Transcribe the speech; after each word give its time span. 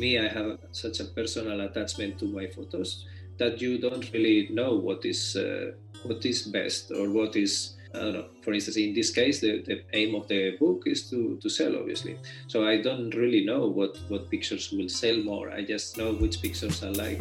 me, 0.00 0.18
I 0.18 0.28
have 0.28 0.58
such 0.72 0.98
a 1.00 1.04
personal 1.04 1.60
attachment 1.60 2.18
to 2.20 2.24
my 2.24 2.46
photos 2.46 3.04
that 3.36 3.60
you 3.60 3.78
don't 3.78 4.10
really 4.12 4.48
know 4.50 4.74
what 4.74 5.04
is 5.04 5.36
uh, 5.36 5.72
what 6.04 6.24
is 6.24 6.42
best 6.48 6.90
or 6.90 7.10
what 7.10 7.36
is 7.36 7.76
I 7.92 7.98
don't 7.98 8.12
know. 8.14 8.26
For 8.40 8.54
instance, 8.54 8.76
in 8.76 8.94
this 8.94 9.10
case, 9.10 9.40
the, 9.40 9.62
the 9.62 9.82
aim 9.92 10.14
of 10.14 10.26
the 10.28 10.56
book 10.58 10.84
is 10.86 11.10
to, 11.10 11.38
to 11.42 11.48
sell, 11.50 11.76
obviously. 11.76 12.16
So 12.46 12.66
I 12.66 12.80
don't 12.80 13.12
really 13.14 13.44
know 13.44 13.66
what, 13.66 13.98
what 14.08 14.30
pictures 14.30 14.70
will 14.70 14.88
sell 14.88 15.16
more. 15.16 15.50
I 15.50 15.64
just 15.64 15.98
know 15.98 16.12
which 16.12 16.40
pictures 16.40 16.84
I 16.84 16.90
like. 16.90 17.20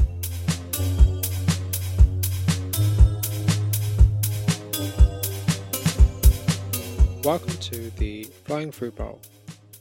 Welcome 7.23 7.57
to 7.71 7.89
the 7.97 8.25
Flying 8.45 8.71
Fruit 8.71 8.95
Bowl, 8.95 9.19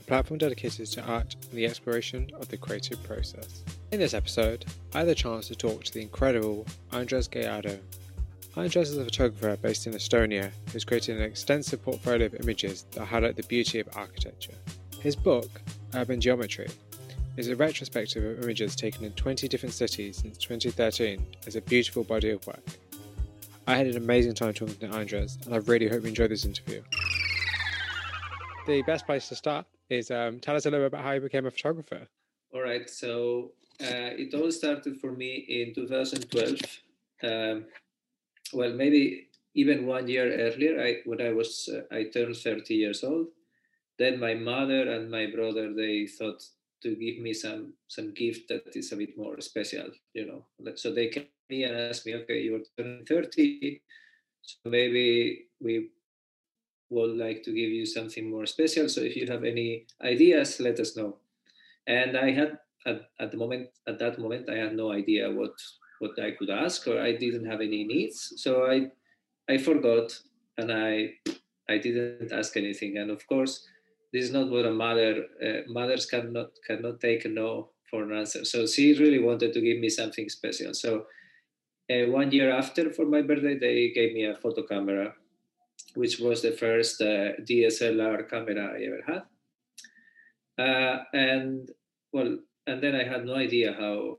platform 0.08 0.38
dedicated 0.38 0.86
to 0.88 1.04
art 1.04 1.36
and 1.50 1.58
the 1.58 1.66
exploration 1.66 2.28
of 2.40 2.48
the 2.48 2.56
creative 2.56 3.00
process. 3.04 3.62
In 3.92 4.00
this 4.00 4.14
episode, 4.14 4.64
I 4.92 4.98
had 4.98 5.08
the 5.08 5.14
chance 5.14 5.46
to 5.48 5.54
talk 5.54 5.84
to 5.84 5.94
the 5.94 6.02
incredible 6.02 6.66
Andres 6.92 7.28
Gallardo, 7.28 7.78
Andres 8.58 8.90
is 8.90 8.98
a 8.98 9.04
photographer 9.04 9.56
based 9.62 9.86
in 9.86 9.92
Estonia 9.92 10.50
who's 10.72 10.84
created 10.84 11.16
an 11.16 11.22
extensive 11.22 11.80
portfolio 11.80 12.26
of 12.26 12.34
images 12.34 12.86
that 12.90 13.04
highlight 13.04 13.36
the 13.36 13.44
beauty 13.44 13.78
of 13.78 13.88
architecture. 13.94 14.54
His 15.00 15.14
book, 15.14 15.48
Urban 15.94 16.20
Geometry, 16.20 16.66
is 17.36 17.46
a 17.46 17.54
retrospective 17.54 18.24
of 18.24 18.42
images 18.42 18.74
taken 18.74 19.04
in 19.04 19.12
20 19.12 19.46
different 19.46 19.76
cities 19.76 20.16
since 20.16 20.38
2013 20.38 21.24
as 21.46 21.54
a 21.54 21.60
beautiful 21.60 22.02
body 22.02 22.30
of 22.30 22.44
work. 22.48 22.64
I 23.68 23.76
had 23.76 23.86
an 23.86 23.96
amazing 23.96 24.34
time 24.34 24.54
talking 24.54 24.74
to 24.74 24.88
Andres, 24.88 25.38
and 25.44 25.54
I 25.54 25.58
really 25.58 25.86
hope 25.86 26.02
you 26.02 26.08
enjoyed 26.08 26.32
this 26.32 26.44
interview. 26.44 26.82
The 28.66 28.82
best 28.82 29.06
place 29.06 29.28
to 29.28 29.36
start 29.36 29.66
is 29.90 30.10
um, 30.10 30.40
tell 30.40 30.56
us 30.56 30.66
a 30.66 30.70
little 30.70 30.84
bit 30.84 30.94
about 30.94 31.04
how 31.04 31.12
you 31.12 31.20
became 31.20 31.46
a 31.46 31.50
photographer. 31.50 32.06
All 32.54 32.62
right, 32.62 32.88
so 32.88 33.52
uh, 33.80 34.12
it 34.16 34.34
all 34.34 34.50
started 34.50 35.00
for 35.00 35.12
me 35.12 35.34
in 35.36 35.74
2012. 35.74 36.60
Um, 37.22 37.64
well, 38.52 38.72
maybe 38.72 39.28
even 39.54 39.86
one 39.86 40.08
year 40.08 40.32
earlier, 40.32 40.82
I, 40.82 40.96
when 41.04 41.20
I 41.20 41.32
was, 41.32 41.68
uh, 41.72 41.94
I 41.94 42.04
turned 42.04 42.36
30 42.36 42.74
years 42.74 43.04
old. 43.04 43.28
Then 43.98 44.20
my 44.20 44.34
mother 44.34 44.92
and 44.92 45.10
my 45.10 45.26
brother, 45.26 45.74
they 45.74 46.06
thought 46.06 46.44
to 46.82 46.94
give 46.94 47.18
me 47.18 47.34
some 47.34 47.72
some 47.88 48.14
gift 48.14 48.48
that 48.48 48.76
is 48.76 48.92
a 48.92 48.96
bit 48.96 49.18
more 49.18 49.40
special, 49.40 49.90
you 50.14 50.26
know. 50.26 50.44
So 50.76 50.94
they 50.94 51.08
came 51.08 51.26
me 51.48 51.64
and 51.64 51.76
asked 51.76 52.06
me, 52.06 52.14
okay, 52.14 52.42
you're 52.42 52.60
turning 52.76 53.04
30, 53.06 53.80
so 54.42 54.70
maybe 54.70 55.46
we 55.60 55.90
would 56.90 57.16
like 57.16 57.42
to 57.42 57.52
give 57.52 57.70
you 57.70 57.86
something 57.86 58.30
more 58.30 58.46
special. 58.46 58.88
So 58.88 59.00
if 59.00 59.16
you 59.16 59.26
have 59.26 59.44
any 59.44 59.86
ideas, 60.02 60.60
let 60.60 60.80
us 60.80 60.96
know. 60.96 61.16
And 61.86 62.16
I 62.16 62.30
had 62.32 62.58
at, 62.86 63.02
at 63.20 63.30
the 63.30 63.36
moment, 63.36 63.68
at 63.86 63.98
that 63.98 64.18
moment, 64.18 64.48
I 64.48 64.56
had 64.56 64.74
no 64.74 64.92
idea 64.92 65.30
what 65.30 65.52
what 66.00 66.18
I 66.20 66.30
could 66.30 66.50
ask, 66.50 66.86
or 66.86 67.00
I 67.00 67.12
didn't 67.12 67.46
have 67.46 67.60
any 67.60 67.84
needs. 67.84 68.34
So 68.36 68.66
I 68.66 68.90
I 69.48 69.58
forgot 69.58 70.18
and 70.56 70.72
I 70.72 71.14
I 71.68 71.78
didn't 71.78 72.32
ask 72.32 72.56
anything. 72.56 72.98
And 72.98 73.10
of 73.10 73.26
course, 73.26 73.66
this 74.12 74.24
is 74.24 74.32
not 74.32 74.50
what 74.50 74.66
a 74.66 74.72
mother 74.72 75.26
uh, 75.44 75.60
mothers 75.68 76.06
cannot 76.06 76.50
cannot 76.66 77.00
take 77.00 77.24
a 77.24 77.28
no 77.28 77.70
for 77.90 78.02
an 78.02 78.16
answer. 78.16 78.44
So 78.44 78.66
she 78.66 78.94
really 78.94 79.18
wanted 79.18 79.52
to 79.54 79.60
give 79.60 79.78
me 79.78 79.88
something 79.88 80.28
special. 80.28 80.74
So 80.74 81.06
uh, 81.90 82.10
one 82.10 82.30
year 82.30 82.50
after 82.50 82.92
for 82.92 83.06
my 83.06 83.22
birthday, 83.22 83.58
they 83.58 83.90
gave 83.90 84.12
me 84.14 84.24
a 84.24 84.36
photo 84.36 84.62
camera, 84.62 85.14
which 86.00 86.18
was 86.20 86.42
the 86.42 86.52
first 86.52 87.00
uh, 87.00 87.32
DSLR 87.48 88.28
camera 88.30 88.64
I 88.76 88.78
ever 88.88 89.02
had. 89.10 89.24
Uh, 90.64 90.96
and 91.12 91.70
well, 92.12 92.38
and 92.66 92.82
then 92.82 92.94
I 92.94 93.04
had 93.04 93.24
no 93.24 93.34
idea 93.34 93.72
how 93.72 94.18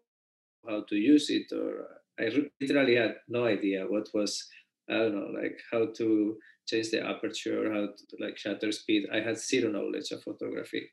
how 0.67 0.83
to 0.89 0.95
use 0.95 1.29
it 1.29 1.51
or 1.53 1.87
i 2.19 2.29
literally 2.61 2.95
had 2.95 3.15
no 3.27 3.45
idea 3.45 3.85
what 3.87 4.07
was 4.13 4.47
i 4.89 4.93
don't 4.93 5.15
know 5.15 5.31
like 5.41 5.57
how 5.71 5.87
to 5.97 6.37
change 6.67 6.89
the 6.91 7.01
aperture 7.05 7.71
how 7.73 7.87
to 7.87 8.15
like 8.19 8.37
shutter 8.37 8.71
speed. 8.71 9.07
I 9.11 9.21
had 9.21 9.39
zero 9.39 9.71
knowledge 9.71 10.11
of 10.11 10.21
photography. 10.21 10.83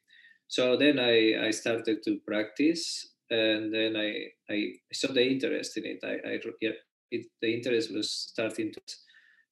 So 0.48 0.76
then 0.76 0.98
i 0.98 1.46
i 1.46 1.50
started 1.50 1.98
to 2.04 2.18
practice 2.26 2.84
and 3.28 3.74
then 3.74 3.96
i 3.96 4.10
i 4.48 4.58
saw 4.92 5.12
the 5.12 5.26
interest 5.26 5.76
in 5.76 5.84
it. 5.84 6.00
I 6.02 6.14
i 6.30 6.40
yeah 6.60 6.78
it, 7.10 7.26
the 7.42 7.52
interest 7.56 7.92
was 7.92 8.10
starting 8.10 8.72
to 8.72 8.80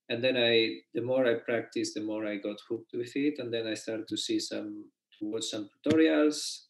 and 0.09 0.23
then 0.23 0.37
i 0.37 0.79
the 0.95 1.01
more 1.01 1.27
i 1.27 1.35
practiced 1.35 1.95
the 1.95 2.01
more 2.01 2.27
i 2.27 2.37
got 2.37 2.57
hooked 2.69 2.93
with 2.95 3.15
it 3.17 3.39
and 3.39 3.53
then 3.53 3.67
i 3.67 3.75
started 3.75 4.07
to 4.09 4.17
see 4.17 4.39
some 4.39 4.85
to 5.19 5.31
watch 5.31 5.45
some 5.45 5.69
tutorials 5.87 6.65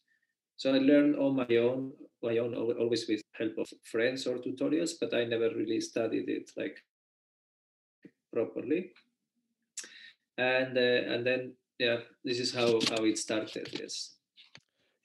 so 0.57 0.73
I 0.73 0.77
learned 0.77 1.17
on 1.17 1.35
my 1.35 1.55
own, 1.57 1.91
my 2.23 2.37
own 2.37 2.53
always 2.55 3.07
with 3.07 3.21
help 3.33 3.57
of 3.57 3.67
friends 3.83 4.25
or 4.25 4.37
tutorials, 4.37 4.91
but 4.99 5.13
I 5.13 5.25
never 5.25 5.49
really 5.49 5.81
studied 5.81 6.29
it 6.29 6.51
like 6.55 6.77
properly. 8.33 8.91
And 10.37 10.77
uh, 10.77 11.13
and 11.13 11.25
then 11.25 11.53
yeah, 11.77 11.97
this 12.23 12.39
is 12.39 12.53
how 12.53 12.79
how 12.89 13.03
it 13.03 13.17
started. 13.17 13.69
Yes. 13.79 14.15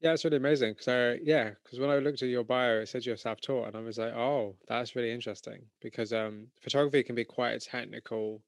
Yeah, 0.01 0.13
it's 0.15 0.25
really 0.25 0.39
amazing. 0.39 0.77
So 0.81 1.17
yeah, 1.23 1.51
because 1.63 1.79
when 1.79 1.91
I 1.91 1.99
looked 1.99 2.23
at 2.23 2.29
your 2.29 2.45
bio, 2.45 2.81
it 2.81 2.89
said 2.89 3.05
you're 3.05 3.17
self-taught, 3.17 3.69
and 3.69 3.77
I 3.77 3.81
was 3.81 3.99
like, 3.99 4.15
oh, 4.15 4.57
that's 4.67 4.97
really 4.97 5.11
interesting 5.13 5.67
because 5.81 6.13
um, 6.13 6.49
photography 6.63 7.03
can 7.03 7.15
be 7.15 7.25
quite 7.25 7.53
a 7.53 7.61
technical, 7.61 8.43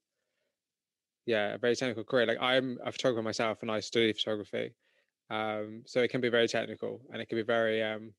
yeah, 1.25 1.53
a 1.53 1.57
very 1.57 1.75
technical 1.75 2.03
career. 2.03 2.25
Like 2.25 2.41
I'm 2.41 2.79
a 2.83 2.91
photographer 2.91 3.23
myself, 3.23 3.61
and 3.61 3.71
I 3.71 3.79
study 3.79 4.13
photography, 4.13 4.73
um, 5.29 5.83
so 5.85 6.01
it 6.01 6.09
can 6.11 6.21
be 6.21 6.29
very 6.29 6.47
technical 6.47 7.01
and 7.11 7.21
it 7.21 7.29
can 7.29 7.37
be 7.37 7.43
very, 7.43 7.83
um, 7.83 8.13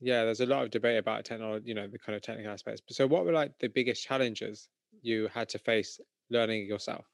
yeah, 0.00 0.24
there's 0.24 0.40
a 0.40 0.46
lot 0.46 0.64
of 0.64 0.70
debate 0.70 0.98
about 0.98 1.24
technology, 1.24 1.68
you 1.68 1.74
know, 1.74 1.88
the 1.88 1.98
kind 1.98 2.16
of 2.16 2.22
technical 2.22 2.52
aspects. 2.52 2.82
So 2.90 3.06
what 3.06 3.24
were 3.26 3.32
like 3.32 3.58
the 3.60 3.68
biggest 3.68 4.04
challenges 4.04 4.68
you 5.02 5.28
had 5.28 5.48
to 5.50 5.58
face 5.58 6.00
learning 6.30 6.66
yourself? 6.66 7.06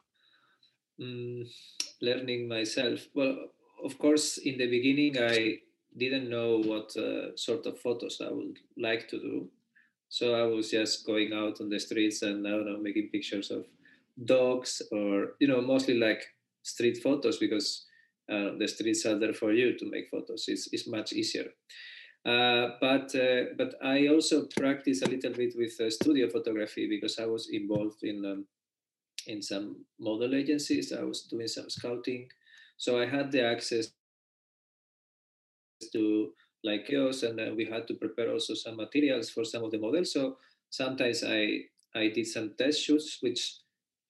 Mm, 1.01 1.49
learning 2.01 2.49
myself. 2.49 3.09
Well, 3.15 3.53
of 3.85 3.99
course, 3.99 4.39
in 4.39 4.59
the 4.59 4.69
beginning, 4.69 5.19
I 5.19 5.59
didn't 5.97 6.29
know 6.31 6.59
what 6.59 6.97
uh, 6.97 7.37
sort 7.37 7.67
of 7.67 7.81
photos 7.81 8.21
I 8.21 8.31
would 8.31 8.59
like 8.77 9.09
to 9.09 9.19
do. 9.19 9.49
So 10.09 10.35
I 10.35 10.43
was 10.43 10.71
just 10.71 11.07
going 11.07 11.33
out 11.33 11.61
on 11.61 11.69
the 11.69 11.79
streets 11.79 12.23
and 12.23 12.47
I 12.47 12.51
don't 12.51 12.67
know, 12.67 12.79
making 12.79 13.11
pictures 13.13 13.51
of 13.51 13.67
dogs 14.25 14.83
or, 14.91 15.35
you 15.41 15.49
know, 15.49 15.61
mostly 15.61 15.95
like 15.95 16.23
street 16.63 16.99
photos 17.03 17.39
because 17.39 17.87
uh, 18.31 18.51
the 18.59 18.67
streets 18.67 19.07
are 19.07 19.19
there 19.19 19.35
for 19.35 19.53
you 19.53 19.79
to 19.79 19.91
make 19.91 20.11
photos. 20.11 20.45
It's, 20.49 20.69
it's 20.73 20.87
much 20.87 21.13
easier. 21.13 21.47
Uh, 22.25 22.77
but 22.81 23.15
uh, 23.15 23.45
but 23.57 23.75
I 23.83 24.09
also 24.09 24.47
practice 24.55 25.01
a 25.01 25.09
little 25.09 25.33
bit 25.33 25.55
with 25.57 25.81
uh, 25.81 25.89
studio 25.89 26.29
photography 26.29 26.87
because 26.87 27.19
I 27.19 27.25
was 27.25 27.49
involved 27.51 28.03
in 28.03 28.27
um, 28.27 28.45
in 29.27 29.41
some 29.41 29.87
model 29.99 30.35
agencies. 30.35 30.93
I 30.93 31.03
was 31.03 31.23
doing 31.23 31.49
some 31.49 31.71
scouting, 31.71 32.29
so 32.81 32.99
I 32.99 33.07
had 33.07 33.31
the 33.31 33.43
access 33.45 33.93
to 35.93 36.33
like 36.65 36.87
chaos, 36.87 37.23
and 37.23 37.39
then 37.39 37.57
we 37.57 37.65
had 37.67 37.87
to 37.89 37.95
prepare 37.95 38.33
also 38.33 38.55
some 38.55 38.77
materials 38.77 39.29
for 39.29 39.45
some 39.45 39.65
of 39.65 39.71
the 39.71 39.79
models. 39.79 40.13
So 40.13 40.39
sometimes 40.71 41.23
I 41.23 41.69
I 41.95 42.09
did 42.09 42.27
some 42.27 42.55
test 42.57 42.81
shoots, 42.83 43.19
which 43.21 43.57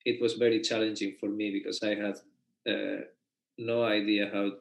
it 0.05 0.21
was 0.23 0.35
very 0.35 0.61
challenging 0.61 1.17
for 1.19 1.29
me 1.29 1.51
because 1.51 1.83
I 1.83 1.95
had 1.97 2.17
uh, 2.73 3.01
no 3.59 3.83
idea 3.83 4.31
how 4.33 4.53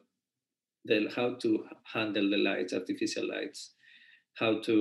the 0.84 1.08
how 1.14 1.34
to 1.34 1.66
handle 1.84 2.30
the 2.30 2.38
lights, 2.38 2.72
artificial 2.72 3.28
lights, 3.28 3.74
how 4.34 4.60
to 4.62 4.76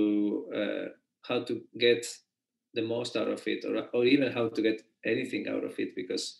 uh, 0.55 0.85
how 1.27 1.43
to 1.43 1.61
get 1.77 2.05
the 2.73 2.81
most 2.81 3.15
out 3.15 3.27
of 3.27 3.47
it, 3.47 3.65
or 3.65 3.89
or 3.93 4.05
even 4.05 4.31
how 4.31 4.49
to 4.49 4.61
get 4.61 4.81
anything 5.05 5.47
out 5.47 5.63
of 5.63 5.77
it, 5.77 5.95
because 5.95 6.39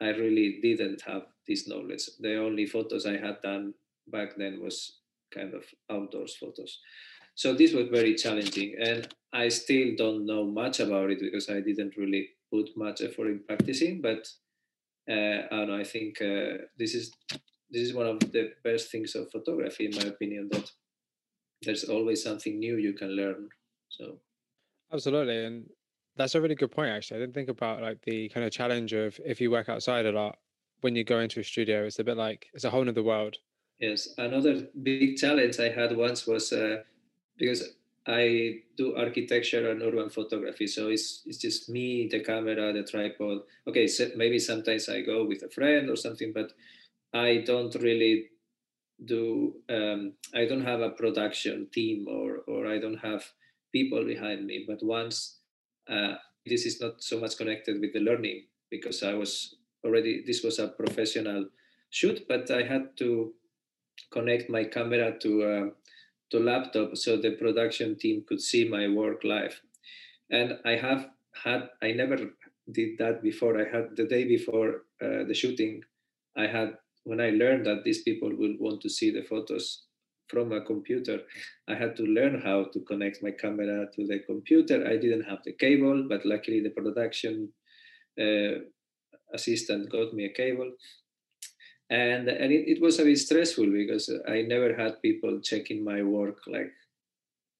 I 0.00 0.08
really 0.08 0.60
didn't 0.62 1.02
have 1.02 1.26
this 1.46 1.68
knowledge. 1.68 2.08
The 2.20 2.36
only 2.36 2.66
photos 2.66 3.06
I 3.06 3.16
had 3.16 3.42
done 3.42 3.74
back 4.08 4.36
then 4.36 4.60
was 4.62 4.98
kind 5.32 5.54
of 5.54 5.64
outdoors 5.90 6.36
photos. 6.36 6.78
So 7.34 7.52
this 7.52 7.72
was 7.72 7.88
very 7.88 8.14
challenging, 8.14 8.76
and 8.80 9.08
I 9.32 9.48
still 9.48 9.94
don't 9.96 10.24
know 10.24 10.44
much 10.44 10.78
about 10.80 11.10
it 11.10 11.18
because 11.20 11.50
I 11.50 11.60
didn't 11.60 11.96
really 11.96 12.28
put 12.52 12.70
much 12.76 13.00
effort 13.02 13.26
in 13.26 13.40
practicing. 13.46 14.00
But 14.00 14.28
uh, 15.10 15.42
and 15.50 15.72
I 15.72 15.82
think 15.82 16.20
uh, 16.20 16.64
this 16.78 16.94
is 16.94 17.12
this 17.70 17.82
is 17.82 17.94
one 17.94 18.06
of 18.06 18.20
the 18.20 18.52
best 18.62 18.90
things 18.92 19.16
of 19.16 19.30
photography, 19.32 19.86
in 19.86 19.96
my 19.96 20.08
opinion. 20.08 20.48
That 20.52 20.70
there's 21.62 21.84
always 21.84 22.22
something 22.22 22.58
new 22.58 22.76
you 22.76 22.92
can 22.92 23.08
learn. 23.08 23.48
So 23.88 24.20
absolutely, 24.92 25.44
and 25.44 25.66
that's 26.16 26.36
a 26.36 26.40
really 26.40 26.54
good 26.54 26.70
point. 26.70 26.90
Actually, 26.90 27.16
I 27.16 27.20
didn't 27.20 27.34
think 27.34 27.48
about 27.48 27.82
like 27.82 28.00
the 28.02 28.28
kind 28.28 28.46
of 28.46 28.52
challenge 28.52 28.92
of 28.92 29.18
if 29.24 29.40
you 29.40 29.50
work 29.50 29.68
outside 29.68 30.06
a 30.06 30.12
lot 30.12 30.38
when 30.84 30.94
you 30.94 31.02
go 31.02 31.20
into 31.20 31.40
a 31.40 31.44
studio. 31.44 31.86
It's 31.86 31.98
a 31.98 32.04
bit 32.04 32.18
like 32.18 32.46
it's 32.52 32.64
a 32.64 32.70
whole 32.70 32.86
other 32.86 33.02
world. 33.02 33.36
Yes, 33.80 34.08
another 34.18 34.68
big 34.82 35.16
challenge 35.16 35.58
I 35.58 35.70
had 35.70 35.96
once 35.96 36.26
was 36.26 36.52
uh, 36.52 36.82
because 37.38 37.62
I 38.06 38.60
do 38.76 38.94
architecture 38.94 39.70
and 39.70 39.80
urban 39.80 40.10
photography, 40.10 40.66
so 40.66 40.88
it's 40.88 41.22
it's 41.24 41.38
just 41.38 41.70
me, 41.70 42.06
the 42.12 42.20
camera, 42.20 42.70
the 42.74 42.82
tripod. 42.82 43.38
Okay, 43.66 43.86
so 43.86 44.10
maybe 44.14 44.38
sometimes 44.38 44.90
I 44.90 45.00
go 45.00 45.24
with 45.24 45.42
a 45.42 45.48
friend 45.48 45.88
or 45.88 45.96
something, 45.96 46.34
but 46.34 46.52
I 47.14 47.42
don't 47.46 47.74
really 47.76 48.28
do 49.02 49.54
um, 49.70 50.12
I 50.34 50.44
don't 50.44 50.68
have 50.70 50.82
a 50.82 50.90
production 50.90 51.66
team 51.72 52.06
or 52.06 52.44
or 52.46 52.66
I 52.66 52.78
don't 52.78 53.00
have 53.00 53.24
people 53.72 54.04
behind 54.04 54.44
me. 54.44 54.66
But 54.68 54.84
once 54.84 55.40
uh, 55.88 56.16
this 56.44 56.66
is 56.66 56.78
not 56.78 57.02
so 57.02 57.18
much 57.18 57.38
connected 57.38 57.80
with 57.80 57.94
the 57.94 58.00
learning 58.00 58.44
because 58.70 59.02
I 59.02 59.14
was 59.14 59.56
already 59.84 60.22
this 60.26 60.42
was 60.42 60.58
a 60.58 60.68
professional 60.68 61.46
shoot, 61.90 62.26
but 62.28 62.50
I 62.50 62.62
had 62.62 62.96
to 62.98 63.32
connect 64.10 64.50
my 64.50 64.64
camera 64.64 65.18
to 65.20 65.42
uh, 65.42 65.66
to 66.30 66.38
laptop 66.40 66.96
so 66.96 67.16
the 67.16 67.32
production 67.32 67.96
team 67.96 68.24
could 68.26 68.40
see 68.40 68.68
my 68.68 68.88
work 68.88 69.24
live. 69.24 69.60
And 70.30 70.58
I 70.64 70.76
have 70.76 71.08
had 71.44 71.68
I 71.82 71.92
never 71.92 72.16
did 72.70 72.98
that 72.98 73.22
before. 73.22 73.60
I 73.60 73.68
had 73.70 73.96
the 73.96 74.06
day 74.06 74.24
before 74.24 74.82
uh, 75.02 75.24
the 75.28 75.34
shooting, 75.34 75.82
I 76.36 76.46
had 76.46 76.78
when 77.04 77.20
I 77.20 77.30
learned 77.30 77.66
that 77.66 77.84
these 77.84 78.02
people 78.02 78.30
will 78.34 78.56
want 78.58 78.80
to 78.82 78.88
see 78.88 79.10
the 79.10 79.22
photos 79.22 79.84
from 80.28 80.52
a 80.52 80.62
computer, 80.62 81.20
I 81.68 81.74
had 81.74 81.96
to 81.96 82.02
learn 82.02 82.40
how 82.40 82.64
to 82.72 82.80
connect 82.80 83.22
my 83.22 83.30
camera 83.30 83.86
to 83.94 84.06
the 84.06 84.20
computer. 84.20 84.86
I 84.86 84.96
didn't 84.96 85.24
have 85.24 85.40
the 85.44 85.52
cable, 85.52 86.06
but 86.08 86.24
luckily 86.24 86.60
the 86.60 86.70
production 86.70 87.52
uh, 88.18 88.64
assistant 89.34 89.90
got 89.90 90.14
me 90.14 90.24
a 90.26 90.32
cable. 90.32 90.72
And, 91.90 92.28
and 92.28 92.52
it, 92.52 92.68
it 92.68 92.80
was 92.80 92.98
a 92.98 93.04
bit 93.04 93.18
stressful 93.18 93.70
because 93.70 94.10
I 94.26 94.42
never 94.42 94.74
had 94.74 95.02
people 95.02 95.40
checking 95.40 95.84
my 95.84 96.02
work 96.02 96.38
like 96.46 96.72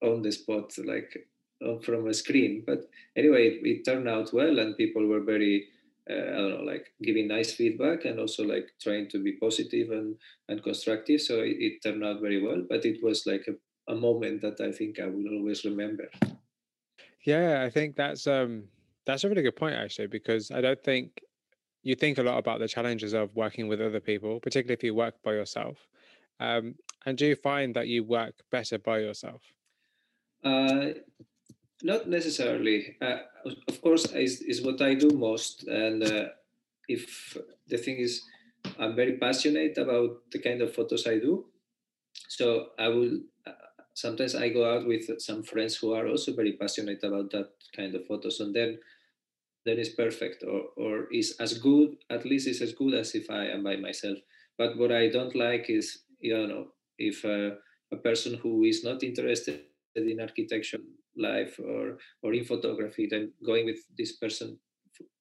on 0.02 0.22
the 0.22 0.32
spot, 0.32 0.72
like 0.84 1.28
from 1.82 2.08
a 2.08 2.14
screen. 2.14 2.62
But 2.66 2.88
anyway, 3.16 3.48
it, 3.48 3.66
it 3.66 3.84
turned 3.84 4.08
out 4.08 4.32
well, 4.32 4.58
and 4.58 4.76
people 4.76 5.06
were 5.06 5.20
very 5.20 5.68
uh, 6.10 6.14
I 6.14 6.36
don't 6.36 6.50
know, 6.50 6.64
like 6.72 6.92
giving 7.02 7.28
nice 7.28 7.54
feedback 7.54 8.04
and 8.04 8.18
also 8.20 8.44
like 8.44 8.68
trying 8.82 9.08
to 9.08 9.22
be 9.22 9.32
positive 9.32 9.90
and, 9.90 10.16
and 10.48 10.62
constructive. 10.62 11.20
So 11.20 11.40
it, 11.40 11.56
it 11.58 11.82
turned 11.82 12.04
out 12.04 12.20
very 12.20 12.42
well, 12.42 12.62
but 12.68 12.84
it 12.84 13.02
was 13.02 13.26
like 13.26 13.46
a, 13.48 13.92
a 13.92 13.96
moment 13.96 14.42
that 14.42 14.60
I 14.60 14.70
think 14.70 15.00
I 15.00 15.06
will 15.06 15.28
always 15.38 15.64
remember. 15.64 16.08
Yeah, 17.24 17.62
I 17.62 17.70
think 17.70 17.96
that's 17.96 18.26
um 18.26 18.64
that's 19.06 19.24
a 19.24 19.28
really 19.28 19.42
good 19.42 19.56
point 19.56 19.76
actually, 19.76 20.08
because 20.08 20.50
I 20.50 20.60
don't 20.60 20.82
think 20.82 21.22
you 21.84 21.94
think 21.94 22.18
a 22.18 22.22
lot 22.22 22.38
about 22.38 22.58
the 22.58 22.66
challenges 22.66 23.12
of 23.12 23.36
working 23.36 23.68
with 23.68 23.80
other 23.80 24.00
people, 24.00 24.40
particularly 24.40 24.74
if 24.74 24.82
you 24.82 24.94
work 24.94 25.14
by 25.22 25.32
yourself. 25.32 25.76
Um, 26.40 26.74
and 27.06 27.16
do 27.16 27.26
you 27.26 27.36
find 27.36 27.76
that 27.76 27.86
you 27.86 28.02
work 28.02 28.34
better 28.50 28.78
by 28.78 28.98
yourself? 28.98 29.42
Uh, 30.42 30.88
not 31.82 32.08
necessarily. 32.08 32.96
Uh, 33.00 33.18
of 33.68 33.80
course, 33.80 34.06
is, 34.12 34.40
is 34.40 34.62
what 34.62 34.80
I 34.80 34.94
do 34.94 35.10
most. 35.10 35.68
And 35.68 36.02
uh, 36.02 36.28
if 36.88 37.36
the 37.68 37.76
thing 37.76 37.98
is, 37.98 38.22
I'm 38.78 38.96
very 38.96 39.18
passionate 39.18 39.76
about 39.78 40.30
the 40.32 40.40
kind 40.40 40.62
of 40.62 40.74
photos 40.74 41.06
I 41.06 41.18
do. 41.18 41.44
So 42.28 42.68
I 42.78 42.88
will 42.88 43.20
uh, 43.46 43.52
sometimes 43.92 44.34
I 44.34 44.48
go 44.48 44.64
out 44.70 44.86
with 44.86 45.20
some 45.20 45.42
friends 45.42 45.76
who 45.76 45.92
are 45.92 46.06
also 46.08 46.34
very 46.34 46.52
passionate 46.52 47.02
about 47.04 47.30
that 47.32 47.50
kind 47.76 47.94
of 47.94 48.06
photos, 48.06 48.40
and 48.40 48.54
then 48.54 48.78
then 49.64 49.78
it's 49.78 49.94
perfect, 49.94 50.44
or 50.44 50.62
or 50.76 51.08
is 51.12 51.36
as 51.40 51.58
good. 51.58 51.96
At 52.10 52.24
least 52.24 52.46
it's 52.46 52.60
as 52.60 52.72
good 52.72 52.94
as 52.94 53.14
if 53.14 53.30
I 53.30 53.46
am 53.46 53.62
by 53.62 53.76
myself. 53.76 54.18
But 54.58 54.76
what 54.78 54.92
I 54.92 55.08
don't 55.08 55.34
like 55.34 55.68
is 55.68 56.04
you 56.20 56.46
know 56.46 56.68
if 56.98 57.24
a 57.24 57.56
person 57.96 58.34
who 58.34 58.64
is 58.64 58.84
not 58.84 59.02
interested 59.02 59.60
in 59.96 60.20
architecture 60.20 60.78
life 61.16 61.58
or 61.58 61.98
or 62.22 62.34
in 62.34 62.44
photography 62.44 63.06
then 63.10 63.32
going 63.44 63.66
with 63.66 63.80
this 63.96 64.16
person 64.16 64.58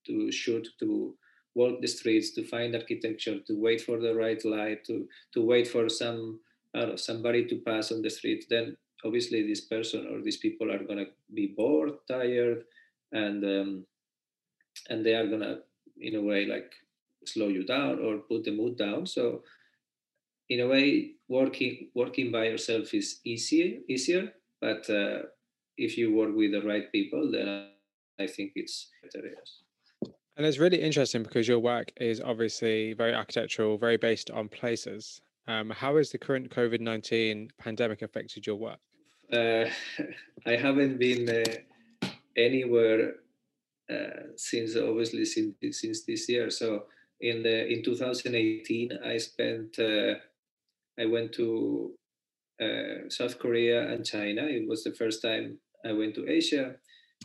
to 0.05 0.31
shoot 0.31 0.67
to 0.79 1.15
walk 1.55 1.81
the 1.81 1.87
streets 1.87 2.31
to 2.33 2.43
find 2.43 2.75
architecture 2.75 3.39
to 3.45 3.53
wait 3.61 3.81
for 3.81 3.99
the 3.99 4.13
right 4.15 4.43
light 4.43 4.83
to 4.83 5.07
to 5.33 5.45
wait 5.45 5.67
for 5.67 5.87
some 5.87 6.39
know, 6.73 6.95
somebody 6.95 7.45
to 7.45 7.61
pass 7.67 7.91
on 7.91 8.01
the 8.01 8.09
street 8.09 8.45
then 8.49 8.75
obviously 9.05 9.47
this 9.47 9.61
person 9.61 10.07
or 10.11 10.21
these 10.21 10.37
people 10.37 10.71
are 10.71 10.83
going 10.83 10.97
to 11.05 11.11
be 11.33 11.53
bored 11.55 11.91
tired 12.07 12.63
and 13.11 13.43
um, 13.43 13.85
and 14.89 15.05
they 15.05 15.15
are 15.15 15.27
to 15.27 15.59
in 15.97 16.15
a 16.15 16.21
way 16.21 16.45
like 16.45 16.73
slow 17.25 17.47
you 17.47 17.63
down 17.65 17.99
or 17.99 18.17
put 18.17 18.43
the 18.43 18.51
mood 18.51 18.77
down 18.77 19.05
so 19.05 19.43
in 20.49 20.59
a 20.59 20.67
way 20.67 21.11
working 21.27 21.89
working 21.93 22.31
by 22.31 22.45
yourself 22.45 22.93
is 22.93 23.19
easier 23.23 23.79
easier 23.87 24.33
but 24.63 24.89
uh, 24.89 25.23
if 25.77 25.97
you 25.97 26.13
work 26.13 26.33
with 26.33 26.53
the 26.53 26.61
right 26.61 26.89
people, 26.91 27.29
then 27.29 27.67
I 28.17 28.27
think 28.27 28.53
it's 28.55 28.89
better. 29.01 29.27
Yes. 29.27 30.11
And 30.37 30.45
it's 30.45 30.57
really 30.57 30.81
interesting 30.81 31.21
because 31.21 31.49
your 31.49 31.59
work 31.59 31.91
is 31.97 32.21
obviously 32.21 32.93
very 32.93 33.13
architectural, 33.13 33.77
very 33.77 33.97
based 33.97 34.31
on 34.31 34.47
places. 34.47 35.21
Um, 35.47 35.69
how 35.69 35.97
has 35.97 36.11
the 36.11 36.17
current 36.17 36.49
COVID 36.49 36.79
19 36.79 37.51
pandemic 37.59 38.01
affected 38.01 38.47
your 38.47 38.55
work? 38.55 38.79
Uh, 39.31 39.65
I 40.45 40.55
haven't 40.55 40.97
been 40.97 41.29
uh, 41.29 42.07
anywhere 42.37 43.15
since 44.35 44.75
obviously 44.75 45.25
since, 45.25 45.55
since 45.71 46.05
this 46.05 46.29
year. 46.29 46.49
So 46.49 46.83
in 47.19 47.43
the 47.43 47.67
in 47.67 47.83
2018, 47.83 48.99
I 49.03 49.17
spent 49.17 49.79
uh, 49.79 50.15
I 50.99 51.05
went 51.05 51.33
to 51.33 51.93
uh, 52.61 53.09
South 53.09 53.39
Korea 53.39 53.89
and 53.91 54.05
China. 54.05 54.43
It 54.43 54.67
was 54.67 54.83
the 54.83 54.93
first 54.93 55.21
time 55.21 55.57
I 55.85 55.93
went 55.93 56.15
to 56.15 56.29
Asia, 56.29 56.75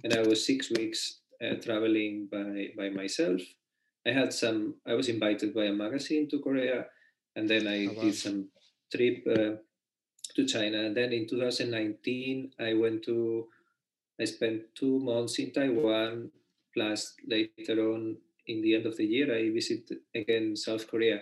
and 0.04 0.14
I 0.14 0.22
was 0.22 0.46
six 0.46 0.70
weeks 0.70 1.20
uh, 1.44 1.54
traveling 1.62 2.28
by 2.30 2.68
by 2.76 2.88
myself. 2.90 3.40
I 4.06 4.12
had 4.12 4.32
some. 4.32 4.76
I 4.86 4.94
was 4.94 5.08
invited 5.08 5.52
by 5.54 5.64
a 5.64 5.72
magazine 5.72 6.28
to 6.30 6.38
Korea, 6.38 6.86
and 7.36 7.48
then 7.48 7.66
I 7.66 7.86
oh, 7.86 7.94
wow. 7.94 8.02
did 8.02 8.14
some 8.14 8.48
trip 8.94 9.26
uh, 9.26 9.60
to 10.36 10.46
China. 10.46 10.78
And 10.78 10.96
then 10.96 11.12
in 11.12 11.28
2019, 11.28 12.52
I 12.60 12.74
went 12.74 13.02
to. 13.04 13.48
I 14.20 14.24
spent 14.24 14.62
two 14.74 14.98
months 15.00 15.38
in 15.38 15.52
Taiwan. 15.52 16.30
Plus, 16.74 17.14
later 17.26 17.92
on, 17.92 18.16
in 18.46 18.62
the 18.62 18.74
end 18.74 18.86
of 18.86 18.96
the 18.96 19.04
year, 19.04 19.34
I 19.34 19.50
visited 19.50 19.98
again 20.14 20.56
South 20.56 20.86
Korea. 20.88 21.20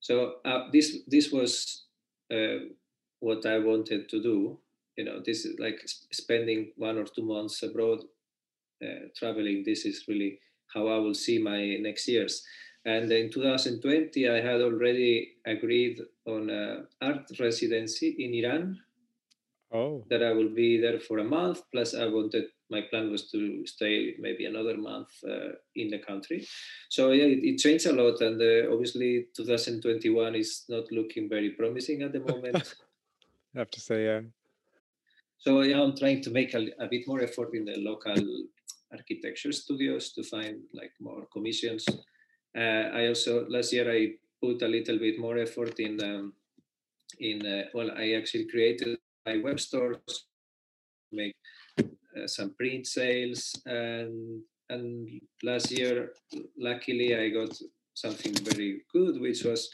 So 0.00 0.36
uh, 0.44 0.70
this 0.72 0.98
this 1.06 1.32
was 1.32 1.84
uh, 2.32 2.68
what 3.20 3.46
I 3.46 3.58
wanted 3.58 4.08
to 4.10 4.22
do 4.22 4.58
you 4.96 5.04
know 5.04 5.20
this 5.24 5.44
is 5.44 5.58
like 5.58 5.80
spending 6.10 6.72
one 6.76 6.98
or 6.98 7.04
two 7.04 7.22
months 7.22 7.62
abroad 7.62 8.00
uh, 8.82 9.08
traveling. 9.16 9.62
This 9.64 9.84
is 9.84 10.04
really 10.08 10.40
how 10.74 10.88
i 10.88 10.98
will 10.98 11.14
see 11.14 11.38
my 11.38 11.76
next 11.80 12.08
years. 12.08 12.42
And 12.84 13.10
in 13.10 13.30
2020 13.30 14.28
i 14.28 14.40
had 14.40 14.60
already 14.60 15.36
agreed 15.46 16.00
on 16.26 16.50
an 16.50 16.86
art 17.00 17.30
residency 17.38 18.16
in 18.18 18.34
iran. 18.34 18.78
Oh. 19.72 20.04
That 20.10 20.22
i 20.22 20.32
will 20.32 20.50
be 20.54 20.80
there 20.80 21.00
for 21.00 21.18
a 21.18 21.24
month 21.24 21.62
plus 21.72 21.94
i 21.94 22.06
wanted 22.06 22.44
my 22.70 22.82
plan 22.82 23.10
was 23.10 23.30
to 23.30 23.66
stay 23.66 24.14
maybe 24.18 24.46
another 24.46 24.76
month 24.76 25.08
uh, 25.28 25.52
in 25.74 25.88
the 25.88 25.98
country. 25.98 26.46
So 26.88 27.12
yeah 27.12 27.24
it, 27.24 27.44
it 27.44 27.58
changed 27.58 27.86
a 27.86 27.92
lot 27.92 28.20
and 28.20 28.40
uh, 28.40 28.72
obviously 28.72 29.26
2021 29.36 30.34
is 30.34 30.64
not 30.68 30.90
looking 30.90 31.28
very 31.28 31.50
promising 31.50 32.02
at 32.02 32.12
the 32.12 32.20
moment. 32.20 32.74
I 33.54 33.58
have 33.60 33.70
to 33.70 33.80
say 33.80 34.04
yeah. 34.04 34.20
So 35.38 35.62
yeah, 35.62 35.80
I'm 35.80 35.96
trying 35.96 36.22
to 36.22 36.30
make 36.30 36.54
a, 36.54 36.66
a 36.78 36.88
bit 36.88 37.06
more 37.06 37.20
effort 37.20 37.54
in 37.54 37.64
the 37.64 37.76
local 37.76 38.16
architecture 38.92 39.52
studios 39.52 40.12
to 40.12 40.22
find 40.22 40.62
like 40.72 40.92
more 41.00 41.26
commissions. 41.32 41.86
Uh, 42.56 42.90
I 42.98 43.08
also 43.08 43.46
last 43.48 43.72
year 43.72 43.90
I 43.90 44.14
put 44.42 44.62
a 44.62 44.68
little 44.68 44.98
bit 44.98 45.18
more 45.18 45.38
effort 45.38 45.78
in 45.78 46.02
um, 46.02 46.32
in 47.20 47.46
uh, 47.46 47.64
well 47.74 47.90
I 47.96 48.12
actually 48.12 48.46
created 48.46 48.98
my 49.24 49.38
web 49.38 49.60
stores, 49.60 50.26
make 51.12 51.36
some 52.26 52.54
print 52.54 52.86
sales 52.86 53.54
and 53.66 54.42
and 54.68 55.20
last 55.42 55.70
year 55.70 56.12
luckily 56.58 57.14
I 57.14 57.28
got 57.28 57.56
something 57.94 58.34
very 58.34 58.82
good 58.92 59.20
which 59.20 59.44
was 59.44 59.70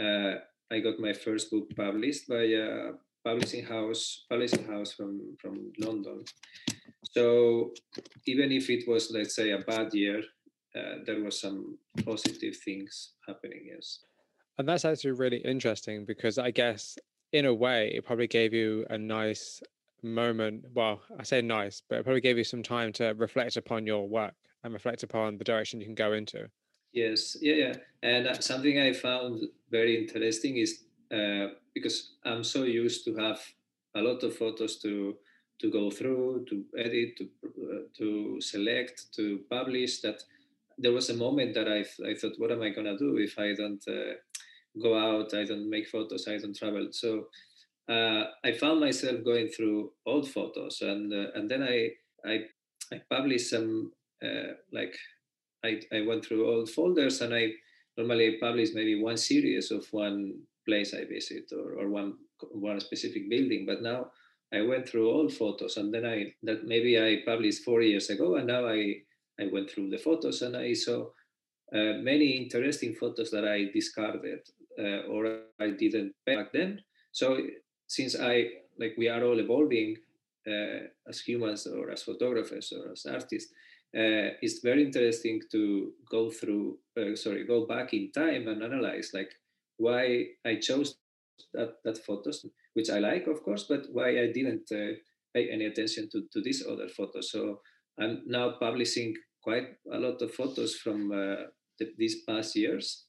uh, 0.00 0.34
I 0.70 0.80
got 0.80 0.98
my 0.98 1.12
first 1.12 1.50
book 1.50 1.74
published 1.74 2.28
by 2.28 2.44
a 2.44 2.92
publishing 3.24 3.64
house 3.64 4.24
publishing 4.28 4.64
house 4.66 4.92
from 4.92 5.36
from 5.40 5.72
London. 5.78 6.24
So 7.12 7.72
even 8.26 8.52
if 8.52 8.70
it 8.70 8.86
was 8.86 9.10
let's 9.10 9.34
say 9.34 9.50
a 9.50 9.58
bad 9.58 9.94
year, 9.94 10.22
uh, 10.76 10.96
there 11.06 11.20
was 11.22 11.40
some 11.40 11.78
positive 12.04 12.56
things 12.56 13.14
happening. 13.26 13.70
Yes, 13.74 14.00
and 14.58 14.68
that's 14.68 14.84
actually 14.84 15.12
really 15.12 15.38
interesting 15.38 16.04
because 16.04 16.38
I 16.38 16.50
guess 16.50 16.98
in 17.32 17.46
a 17.46 17.54
way 17.54 17.92
it 17.94 18.04
probably 18.04 18.26
gave 18.26 18.52
you 18.52 18.86
a 18.90 18.98
nice 18.98 19.60
moment. 20.02 20.64
Well, 20.74 21.00
I 21.18 21.22
say 21.22 21.42
nice, 21.42 21.82
but 21.88 21.98
it 21.98 22.04
probably 22.04 22.20
gave 22.20 22.38
you 22.38 22.44
some 22.44 22.62
time 22.62 22.92
to 22.94 23.14
reflect 23.16 23.56
upon 23.56 23.86
your 23.86 24.08
work 24.08 24.34
and 24.64 24.72
reflect 24.72 25.02
upon 25.02 25.38
the 25.38 25.44
direction 25.44 25.80
you 25.80 25.86
can 25.86 25.94
go 25.94 26.12
into. 26.12 26.48
Yes, 26.92 27.36
yeah, 27.40 27.54
yeah. 27.54 27.74
And 28.02 28.26
uh, 28.26 28.40
something 28.40 28.78
I 28.78 28.92
found 28.92 29.42
very 29.70 30.02
interesting 30.02 30.56
is 30.56 30.84
uh, 31.12 31.48
because 31.74 32.12
I'm 32.24 32.44
so 32.44 32.64
used 32.64 33.04
to 33.04 33.14
have 33.16 33.40
a 33.94 34.00
lot 34.00 34.22
of 34.22 34.36
photos 34.36 34.76
to 34.80 35.16
to 35.60 35.70
go 35.72 35.90
through, 35.90 36.46
to 36.48 36.64
edit, 36.78 37.16
to 37.18 37.24
uh, 37.24 37.82
to 37.98 38.40
select, 38.40 39.12
to 39.16 39.40
publish. 39.50 40.00
That 40.00 40.22
there 40.78 40.92
was 40.92 41.10
a 41.10 41.14
moment 41.14 41.54
that 41.54 41.68
I 41.68 41.84
I 42.08 42.14
thought, 42.14 42.38
what 42.38 42.52
am 42.52 42.62
I 42.62 42.70
gonna 42.70 42.96
do 42.96 43.18
if 43.18 43.38
I 43.38 43.54
don't 43.54 43.82
uh, 43.86 44.14
go 44.78 44.96
out. 44.96 45.34
I 45.34 45.44
don't 45.44 45.68
make 45.68 45.88
photos. 45.88 46.28
I 46.28 46.38
don't 46.38 46.56
travel. 46.56 46.88
So 46.92 47.26
uh, 47.88 48.24
I 48.44 48.52
found 48.52 48.80
myself 48.80 49.24
going 49.24 49.48
through 49.48 49.92
old 50.06 50.28
photos, 50.28 50.80
and 50.82 51.12
uh, 51.12 51.30
and 51.34 51.48
then 51.48 51.62
I 51.62 51.90
I 52.24 52.44
I 52.92 53.00
published 53.10 53.50
some 53.50 53.92
uh, 54.22 54.54
like 54.72 54.94
I 55.64 55.80
I 55.92 56.02
went 56.02 56.24
through 56.24 56.48
old 56.48 56.70
folders, 56.70 57.20
and 57.20 57.34
I 57.34 57.52
normally 57.96 58.38
publish 58.40 58.70
maybe 58.74 59.02
one 59.02 59.16
series 59.16 59.70
of 59.70 59.86
one 59.90 60.34
place 60.66 60.94
I 60.94 61.04
visit 61.04 61.50
or, 61.52 61.80
or 61.80 61.88
one 61.88 62.14
one 62.52 62.80
specific 62.80 63.28
building. 63.30 63.64
But 63.66 63.82
now 63.82 64.10
I 64.52 64.62
went 64.62 64.88
through 64.88 65.10
all 65.10 65.28
photos, 65.28 65.76
and 65.76 65.92
then 65.92 66.04
I 66.04 66.34
that 66.42 66.66
maybe 66.66 67.00
I 67.00 67.22
published 67.24 67.64
four 67.64 67.82
years 67.82 68.10
ago, 68.10 68.36
and 68.36 68.46
now 68.46 68.66
I 68.66 69.02
I 69.40 69.46
went 69.52 69.70
through 69.70 69.90
the 69.90 69.98
photos 69.98 70.42
and 70.42 70.56
I 70.56 70.72
saw 70.72 71.06
uh, 71.72 71.94
many 72.02 72.30
interesting 72.30 72.94
photos 72.94 73.30
that 73.30 73.46
I 73.46 73.70
discarded 73.72 74.40
uh, 74.78 75.06
or 75.08 75.42
I 75.60 75.70
didn't 75.70 76.12
back 76.26 76.52
then. 76.52 76.80
So 77.12 77.38
since 77.88 78.14
I 78.20 78.48
like 78.78 78.94
we 78.96 79.08
are 79.08 79.24
all 79.24 79.40
evolving 79.40 79.96
uh, 80.46 80.86
as 81.08 81.20
humans 81.20 81.66
or 81.66 81.90
as 81.90 82.02
photographers 82.02 82.72
or 82.72 82.92
as 82.92 83.06
artists, 83.06 83.52
uh, 83.96 84.36
it's 84.42 84.60
very 84.60 84.84
interesting 84.84 85.40
to 85.50 85.92
go 86.10 86.30
through 86.30 86.78
uh, 86.96 87.16
sorry 87.16 87.44
go 87.44 87.66
back 87.66 87.92
in 87.94 88.12
time 88.12 88.46
and 88.46 88.62
analyze 88.62 89.10
like 89.14 89.32
why 89.78 90.26
I 90.44 90.56
chose 90.56 90.96
that 91.54 91.82
that 91.84 91.98
photos 92.04 92.44
which 92.74 92.90
I 92.90 92.98
like 92.98 93.26
of 93.26 93.42
course, 93.42 93.64
but 93.64 93.86
why 93.90 94.10
I 94.10 94.30
didn't 94.32 94.70
uh, 94.70 94.94
pay 95.34 95.48
any 95.50 95.64
attention 95.64 96.08
to 96.12 96.26
to 96.32 96.40
these 96.42 96.64
other 96.66 96.88
photos. 96.88 97.32
So 97.32 97.60
I'm 97.98 98.22
now 98.26 98.56
publishing 98.60 99.14
quite 99.42 99.68
a 99.90 99.98
lot 99.98 100.20
of 100.20 100.34
photos 100.34 100.76
from 100.76 101.08
the, 101.08 101.86
these 101.96 102.22
past 102.28 102.54
years, 102.54 103.06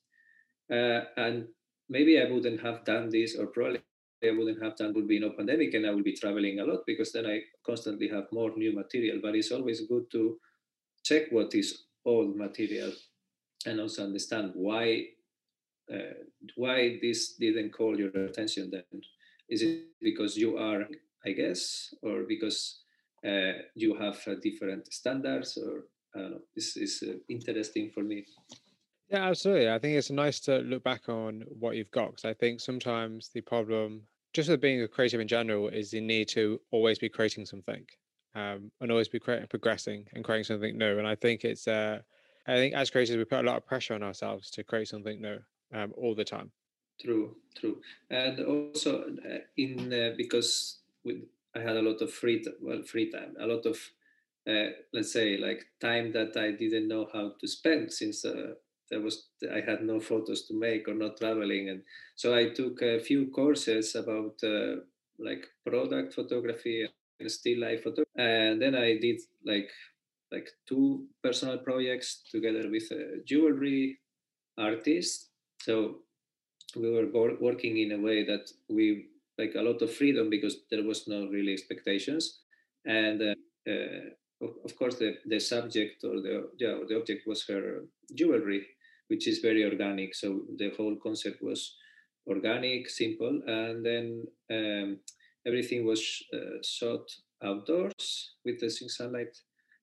and 0.70 1.48
maybe 1.90 2.20
I 2.20 2.32
wouldn't 2.32 2.62
have 2.62 2.86
done 2.86 3.10
this, 3.10 3.36
or 3.36 3.48
probably 3.48 3.82
I 4.24 4.32
wouldn't 4.32 4.62
have 4.62 4.76
done 4.76 4.94
would 4.94 5.08
be 5.08 5.20
no 5.20 5.32
pandemic, 5.32 5.74
and 5.74 5.86
I 5.86 5.92
would 5.92 6.04
be 6.04 6.16
traveling 6.16 6.60
a 6.60 6.66
lot 6.66 6.86
because 6.86 7.12
then 7.12 7.26
I 7.26 7.42
constantly 7.66 8.10
have 8.10 8.32
more 8.32 8.52
new 8.56 8.74
material. 8.74 9.20
But 9.22 9.36
it's 9.36 9.52
always 9.52 9.82
good 9.88 10.12
to 10.12 10.38
check 11.04 11.32
what 11.32 11.56
is 11.56 11.84
old 12.06 12.36
material 12.36 12.92
and 13.66 13.80
also 13.80 14.04
understand 14.04 14.52
why 14.56 15.06
uh, 15.94 16.14
why 16.56 17.00
this 17.02 17.34
didn't 17.34 17.72
call 17.72 17.98
your 17.98 18.10
attention 18.10 18.70
then. 18.72 18.84
Is 19.50 19.62
it 19.62 19.86
because 20.02 20.38
you 20.38 20.58
are 20.58 20.88
i 21.26 21.32
guess 21.32 21.94
or 22.02 22.24
because 22.24 22.82
uh, 23.26 23.54
you 23.76 23.96
have 23.96 24.18
uh, 24.28 24.36
different 24.42 24.94
standards 24.94 25.58
or 25.58 25.86
i 26.16 26.20
don't 26.20 26.32
know. 26.32 26.42
This 26.56 26.78
is 26.78 27.04
uh, 27.08 27.18
interesting 27.28 27.92
for 27.94 28.04
me 28.04 28.26
yeah, 29.10 29.28
absolutely. 29.28 29.70
I 29.70 29.80
think 29.80 29.98
it's 29.98 30.12
nice 30.12 30.40
to 30.42 30.60
look 30.60 30.84
back 30.84 31.10
on 31.10 31.44
what 31.48 31.76
you've 31.76 31.92
got 31.92 32.12
because 32.12 32.26
I 32.26 32.34
think 32.34 32.62
sometimes 32.62 33.30
the 33.30 33.42
problem, 33.42 34.04
just 34.34 34.50
with 34.50 34.62
being 34.62 34.82
a 34.82 34.88
creative 34.88 35.20
in 35.20 35.28
general, 35.28 35.68
is 35.68 35.92
the 35.92 36.02
need 36.02 36.28
to 36.30 36.62
always 36.72 37.00
be 37.00 37.10
creating 37.10 37.46
something 37.46 37.86
um, 38.36 38.72
and 38.80 38.92
always 38.92 39.08
be 39.08 39.20
creating, 39.20 39.48
progressing 39.48 40.06
and 40.14 40.24
creating 40.24 40.44
something 40.44 40.78
new. 40.78 41.00
And 41.00 41.08
I 41.08 41.16
think 41.16 41.44
it's, 41.44 41.68
uh, 41.68 42.02
I 42.48 42.56
think 42.56 42.76
as 42.76 42.92
creators, 42.92 43.18
we 43.18 43.26
put 43.26 43.40
a 43.40 43.48
lot 43.48 43.58
of 43.58 43.66
pressure 43.66 43.96
on 43.96 44.04
ourselves 44.04 44.52
to 44.52 44.64
create 44.64 44.88
something 44.88 45.20
new 45.20 45.40
um, 45.74 45.92
all 45.98 46.14
the 46.14 46.26
time. 46.26 46.52
True, 47.02 47.36
true. 47.56 47.82
And 48.10 48.40
also 48.42 49.04
uh, 49.04 49.38
in 49.58 49.92
uh, 49.92 50.14
because 50.18 50.80
with, 51.04 51.24
I 51.56 51.60
had 51.60 51.78
a 51.78 51.82
lot 51.82 52.02
of 52.02 52.14
free, 52.14 52.44
t- 52.44 52.52
well, 52.62 52.84
free 52.84 53.10
time, 53.12 53.36
a 53.40 53.48
lot 53.48 53.66
of, 53.66 53.80
uh, 54.48 54.72
let's 54.94 55.12
say, 55.14 55.38
like 55.38 55.66
time 55.80 56.12
that 56.12 56.38
I 56.38 56.52
didn't 56.52 56.88
know 56.88 57.08
how 57.12 57.34
to 57.40 57.48
spend 57.48 57.92
since 57.92 58.26
uh, 58.26 58.54
there 58.90 59.02
was 59.02 59.28
I 59.54 59.62
had 59.62 59.84
no 59.84 60.00
photos 60.00 60.46
to 60.48 60.54
make 60.54 60.88
or 60.88 60.94
not 60.94 61.18
traveling, 61.18 61.70
and 61.70 61.82
so 62.16 62.36
I 62.36 62.50
took 62.50 62.82
a 62.82 63.00
few 63.00 63.28
courses 63.32 63.96
about 63.96 64.36
uh, 64.44 64.78
like 65.20 65.46
product 65.66 66.14
photography 66.14 66.88
and 67.20 67.32
still 67.32 67.60
life 67.62 67.84
photography, 67.84 68.12
and 68.18 68.62
then 68.62 68.76
I 68.76 68.98
did 68.98 69.22
like 69.46 69.70
like 70.32 70.50
two 70.68 71.08
personal 71.24 71.58
projects 71.60 72.22
together 72.32 72.70
with 72.70 72.92
a 72.92 73.22
jewelry 73.26 74.00
artist. 74.58 75.30
So 75.62 76.02
we 76.76 76.90
were 76.92 77.08
working 77.40 77.78
in 77.78 77.92
a 77.94 77.98
way 78.00 78.24
that 78.26 78.50
we 78.70 79.08
like 79.38 79.56
a 79.56 79.62
lot 79.62 79.82
of 79.82 79.94
freedom 79.94 80.30
because 80.30 80.58
there 80.70 80.84
was 80.84 81.08
no 81.08 81.28
really 81.28 81.54
expectations, 81.54 82.40
and 82.86 83.22
uh, 83.22 83.36
uh, 83.72 84.46
of 84.66 84.76
course 84.78 84.96
the, 84.96 85.18
the 85.26 85.40
subject 85.40 86.04
or 86.04 86.22
the 86.22 86.50
yeah 86.60 86.78
the 86.88 86.96
object 86.98 87.26
was 87.28 87.46
her 87.48 87.84
jewelry 88.14 88.66
which 89.10 89.28
is 89.28 89.40
very 89.40 89.64
organic. 89.66 90.16
So 90.16 90.42
the 90.58 90.72
whole 90.78 90.96
concept 90.96 91.42
was 91.42 91.76
organic, 92.28 92.90
simple, 92.90 93.42
and 93.48 93.86
then 93.86 94.24
um, 94.52 95.00
everything 95.46 95.86
was 95.86 96.02
uh, 96.34 96.62
shot 96.64 97.02
outdoors 97.44 98.34
with 98.46 98.60
the 98.60 98.70
sunlight 98.70 99.36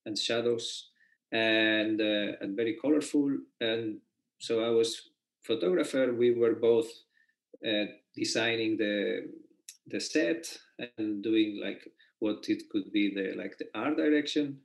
and 0.04 0.18
shadows, 0.18 0.90
and 1.33 2.00
uh, 2.00 2.33
and 2.40 2.56
very 2.56 2.76
colorful. 2.80 3.37
And 3.61 3.99
so 4.38 4.64
I 4.64 4.71
was 4.71 5.11
photographer. 5.42 6.12
We 6.12 6.30
were 6.33 6.54
both 6.54 6.88
uh, 7.66 7.87
designing 8.14 8.76
the 8.76 9.28
the 9.88 10.00
set 10.00 10.59
and 10.99 11.23
doing 11.23 11.61
like 11.62 11.88
what 12.18 12.49
it 12.49 12.62
could 12.71 12.92
be 12.92 13.14
the 13.14 13.35
like 13.37 13.59
the 13.59 13.68
art 13.75 13.97
direction. 13.97 14.59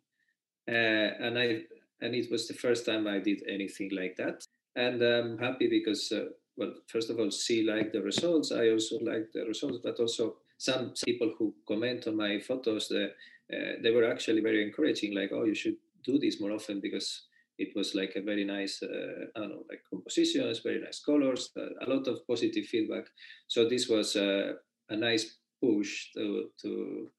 Uh, 0.68 1.10
and 1.25 1.38
I 1.38 1.63
and 2.01 2.15
it 2.15 2.32
was 2.32 2.48
the 2.48 2.53
first 2.53 2.86
time 2.86 3.08
I 3.08 3.20
did 3.20 3.41
anything 3.48 3.91
like 3.94 4.15
that. 4.18 4.44
And 4.75 5.01
I'm 5.01 5.37
happy 5.37 5.67
because, 5.67 6.11
uh, 6.11 6.25
well, 6.55 6.73
first 6.87 7.09
of 7.09 7.19
all, 7.19 7.29
she 7.29 7.63
liked 7.63 7.93
the 7.93 8.01
results. 8.01 8.51
I 8.51 8.69
also 8.69 8.99
like 8.99 9.31
the 9.33 9.45
results, 9.45 9.79
but 9.83 9.99
also 9.99 10.37
some 10.57 10.93
people 11.05 11.33
who 11.37 11.53
comment 11.67 12.07
on 12.07 12.15
my 12.15 12.39
photos, 12.39 12.87
the, 12.87 13.11
uh, 13.53 13.73
they 13.83 13.91
were 13.91 14.09
actually 14.09 14.41
very 14.41 14.63
encouraging, 14.63 15.13
like, 15.15 15.31
oh, 15.33 15.43
you 15.43 15.55
should 15.55 15.77
do 16.03 16.17
this 16.17 16.39
more 16.39 16.51
often 16.51 16.79
because 16.79 17.23
it 17.57 17.75
was 17.75 17.93
like 17.93 18.13
a 18.15 18.21
very 18.21 18.45
nice, 18.45 18.81
uh, 18.81 19.25
I 19.35 19.39
don't 19.39 19.49
know, 19.49 19.65
like 19.69 19.83
compositions, 19.89 20.59
very 20.59 20.79
nice 20.79 20.99
colors, 20.99 21.49
uh, 21.57 21.85
a 21.85 21.89
lot 21.89 22.07
of 22.07 22.25
positive 22.27 22.65
feedback. 22.65 23.05
So 23.47 23.67
this 23.67 23.87
was 23.87 24.15
uh, 24.15 24.53
a 24.89 24.95
nice 24.95 25.37
push 25.61 26.11
to 26.13 26.49
to 26.61 27.09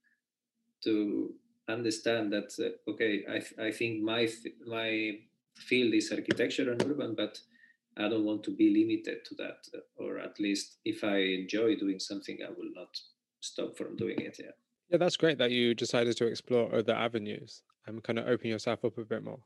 to 0.84 1.34
understand 1.68 2.32
that 2.32 2.50
uh, 2.58 2.90
okay 2.90 3.24
I, 3.28 3.66
I 3.66 3.70
think 3.70 4.02
my 4.02 4.28
my 4.66 5.18
field 5.56 5.94
is 5.94 6.10
architecture 6.10 6.70
and 6.72 6.82
urban 6.82 7.14
but 7.16 7.38
i 7.96 8.08
don't 8.08 8.24
want 8.24 8.42
to 8.42 8.50
be 8.50 8.70
limited 8.70 9.24
to 9.24 9.34
that 9.34 9.58
uh, 9.74 9.80
or 9.96 10.18
at 10.18 10.38
least 10.40 10.78
if 10.84 11.04
i 11.04 11.16
enjoy 11.16 11.74
doing 11.76 11.98
something 11.98 12.38
i 12.46 12.50
will 12.50 12.72
not 12.74 12.96
stop 13.40 13.76
from 13.76 13.96
doing 13.96 14.18
it 14.18 14.36
yeah. 14.38 14.50
Yeah 14.90 14.98
that's 14.98 15.16
great 15.16 15.38
that 15.38 15.50
you 15.50 15.74
decided 15.74 16.16
to 16.18 16.26
explore 16.26 16.74
other 16.74 16.94
avenues 16.94 17.62
and 17.86 18.02
kind 18.02 18.18
of 18.18 18.28
open 18.28 18.48
yourself 18.50 18.84
up 18.84 18.98
a 18.98 19.04
bit 19.04 19.24
more. 19.24 19.40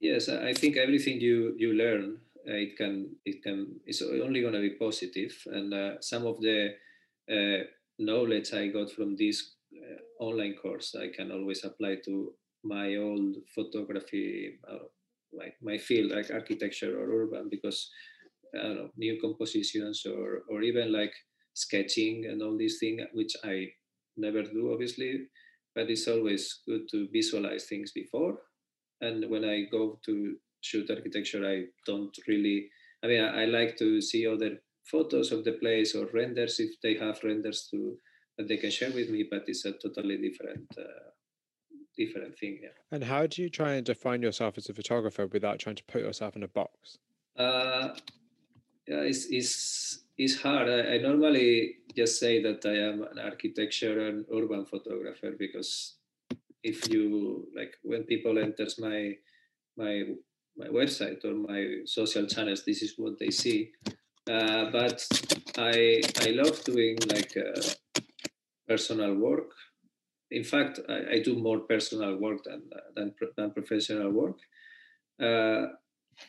Yes 0.00 0.28
i 0.28 0.52
think 0.52 0.76
everything 0.76 1.20
you 1.20 1.54
you 1.58 1.72
learn 1.72 2.18
uh, 2.48 2.52
it 2.52 2.76
can 2.76 3.16
it 3.24 3.42
can 3.42 3.80
it's 3.86 4.02
only 4.02 4.40
going 4.40 4.54
to 4.54 4.60
be 4.60 4.70
positive. 4.70 5.34
And 5.46 5.74
uh, 5.74 6.00
some 6.00 6.26
of 6.26 6.40
the 6.40 6.74
uh, 7.30 7.64
knowledge 7.98 8.52
i 8.52 8.68
got 8.68 8.90
from 8.90 9.16
this 9.16 9.54
uh, 9.74 10.24
online 10.24 10.54
course 10.54 10.94
I 10.94 11.08
can 11.08 11.32
always 11.32 11.64
apply 11.64 11.96
to 12.04 12.34
my 12.62 12.96
old 12.96 13.36
photography, 13.54 14.58
my, 15.36 15.48
my 15.62 15.78
field 15.78 16.10
like 16.12 16.30
architecture 16.30 16.98
or 16.98 17.22
urban 17.22 17.48
because 17.50 17.90
I 18.54 18.62
don't 18.62 18.76
know 18.76 18.90
new 18.96 19.18
compositions 19.20 20.04
or 20.06 20.42
or 20.48 20.62
even 20.62 20.92
like 20.92 21.14
sketching 21.54 22.26
and 22.26 22.42
all 22.42 22.56
these 22.56 22.78
things 22.78 23.02
which 23.12 23.34
I 23.44 23.68
never 24.16 24.42
do 24.42 24.72
obviously, 24.72 25.26
but 25.74 25.90
it's 25.90 26.08
always 26.08 26.60
good 26.66 26.88
to 26.90 27.08
visualize 27.12 27.64
things 27.64 27.92
before. 27.92 28.38
And 29.00 29.28
when 29.28 29.44
I 29.44 29.64
go 29.70 29.98
to 30.06 30.36
shoot 30.60 30.90
architecture, 30.90 31.46
I 31.46 31.64
don't 31.86 32.16
really. 32.26 32.68
I 33.04 33.08
mean, 33.08 33.22
I, 33.22 33.42
I 33.42 33.44
like 33.44 33.76
to 33.78 34.00
see 34.00 34.26
other 34.26 34.58
photos 34.90 35.32
of 35.32 35.44
the 35.44 35.52
place 35.52 35.94
or 35.94 36.06
renders 36.14 36.58
if 36.60 36.80
they 36.82 36.94
have 36.94 37.22
renders 37.22 37.68
to 37.70 37.96
that 38.38 38.48
they 38.48 38.56
can 38.56 38.70
share 38.70 38.90
with 38.90 39.10
me, 39.10 39.26
but 39.30 39.44
it's 39.46 39.64
a 39.64 39.72
totally 39.72 40.18
different 40.18 40.66
uh, 40.78 41.10
different 41.96 42.38
thing. 42.38 42.60
Yeah. 42.62 42.68
And 42.92 43.04
how 43.04 43.26
do 43.26 43.42
you 43.42 43.50
try 43.50 43.74
and 43.74 43.84
define 43.84 44.22
yourself 44.22 44.58
as 44.58 44.68
a 44.68 44.74
photographer 44.74 45.26
without 45.26 45.58
trying 45.58 45.76
to 45.76 45.84
put 45.84 46.02
yourself 46.02 46.36
in 46.36 46.42
a 46.42 46.48
box? 46.48 46.98
Uh, 47.36 47.88
yeah, 48.86 49.00
it's, 49.00 49.26
it's, 49.26 50.00
it's 50.18 50.40
hard. 50.40 50.68
I, 50.68 50.94
I, 50.94 50.98
normally 50.98 51.76
just 51.94 52.18
say 52.18 52.42
that 52.42 52.64
I 52.64 52.76
am 52.88 53.02
an 53.02 53.18
architecture 53.18 54.06
and 54.06 54.24
urban 54.32 54.64
photographer 54.64 55.32
because 55.38 55.96
if 56.62 56.88
you 56.88 57.46
like 57.54 57.74
when 57.82 58.02
people 58.04 58.38
enters 58.38 58.78
my 58.78 59.14
my 59.76 60.02
my 60.56 60.68
website 60.68 61.24
or 61.24 61.34
my 61.34 61.84
social 61.84 62.26
channels, 62.26 62.64
this 62.64 62.82
is 62.82 62.94
what 62.96 63.18
they 63.18 63.30
see. 63.30 63.70
Uh, 64.28 64.70
but 64.70 65.06
I 65.58 66.00
I 66.20 66.30
love 66.30 66.64
doing 66.64 66.96
like 67.12 67.36
uh, 67.36 67.60
personal 68.68 69.14
work. 69.14 69.50
In 70.30 70.44
fact, 70.44 70.80
I, 70.88 71.14
I 71.14 71.18
do 71.22 71.36
more 71.36 71.60
personal 71.60 72.16
work 72.16 72.44
than 72.44 72.62
than, 72.94 73.14
than 73.36 73.50
professional 73.52 74.10
work. 74.10 74.38
Uh, 75.20 75.66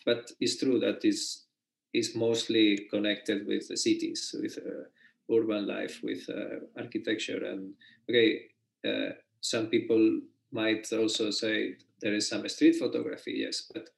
but 0.05 0.31
it's 0.39 0.57
true 0.57 0.79
that 0.79 1.03
is 1.05 1.45
is 1.93 2.15
mostly 2.15 2.87
connected 2.91 3.47
with 3.47 3.67
the 3.67 3.77
cities, 3.77 4.35
with 4.41 4.57
uh, 4.59 5.33
urban 5.33 5.67
life, 5.67 6.01
with 6.03 6.29
uh, 6.29 6.59
architecture. 6.77 7.43
And 7.45 7.73
okay, 8.09 8.41
uh, 8.87 9.13
some 9.41 9.67
people 9.67 10.21
might 10.51 10.91
also 10.93 11.31
say 11.31 11.75
there 12.01 12.13
is 12.13 12.29
some 12.29 12.47
street 12.49 12.75
photography, 12.75 13.35
yes, 13.37 13.69
but 13.73 13.89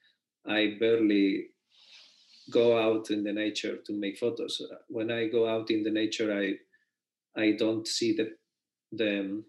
I 0.45 0.77
barely 0.79 1.49
go 2.51 2.77
out 2.77 3.11
in 3.11 3.23
the 3.23 3.33
nature 3.33 3.77
to 3.77 3.93
make 3.93 4.17
photos. 4.17 4.61
When 4.87 5.11
I 5.11 5.27
go 5.27 5.47
out 5.47 5.69
in 5.71 5.83
the 5.83 5.91
nature, 5.91 6.31
I 6.33 6.45
I 7.39 7.51
don't 7.53 7.87
see 7.87 8.13
the 8.15 8.35
the 8.91 9.43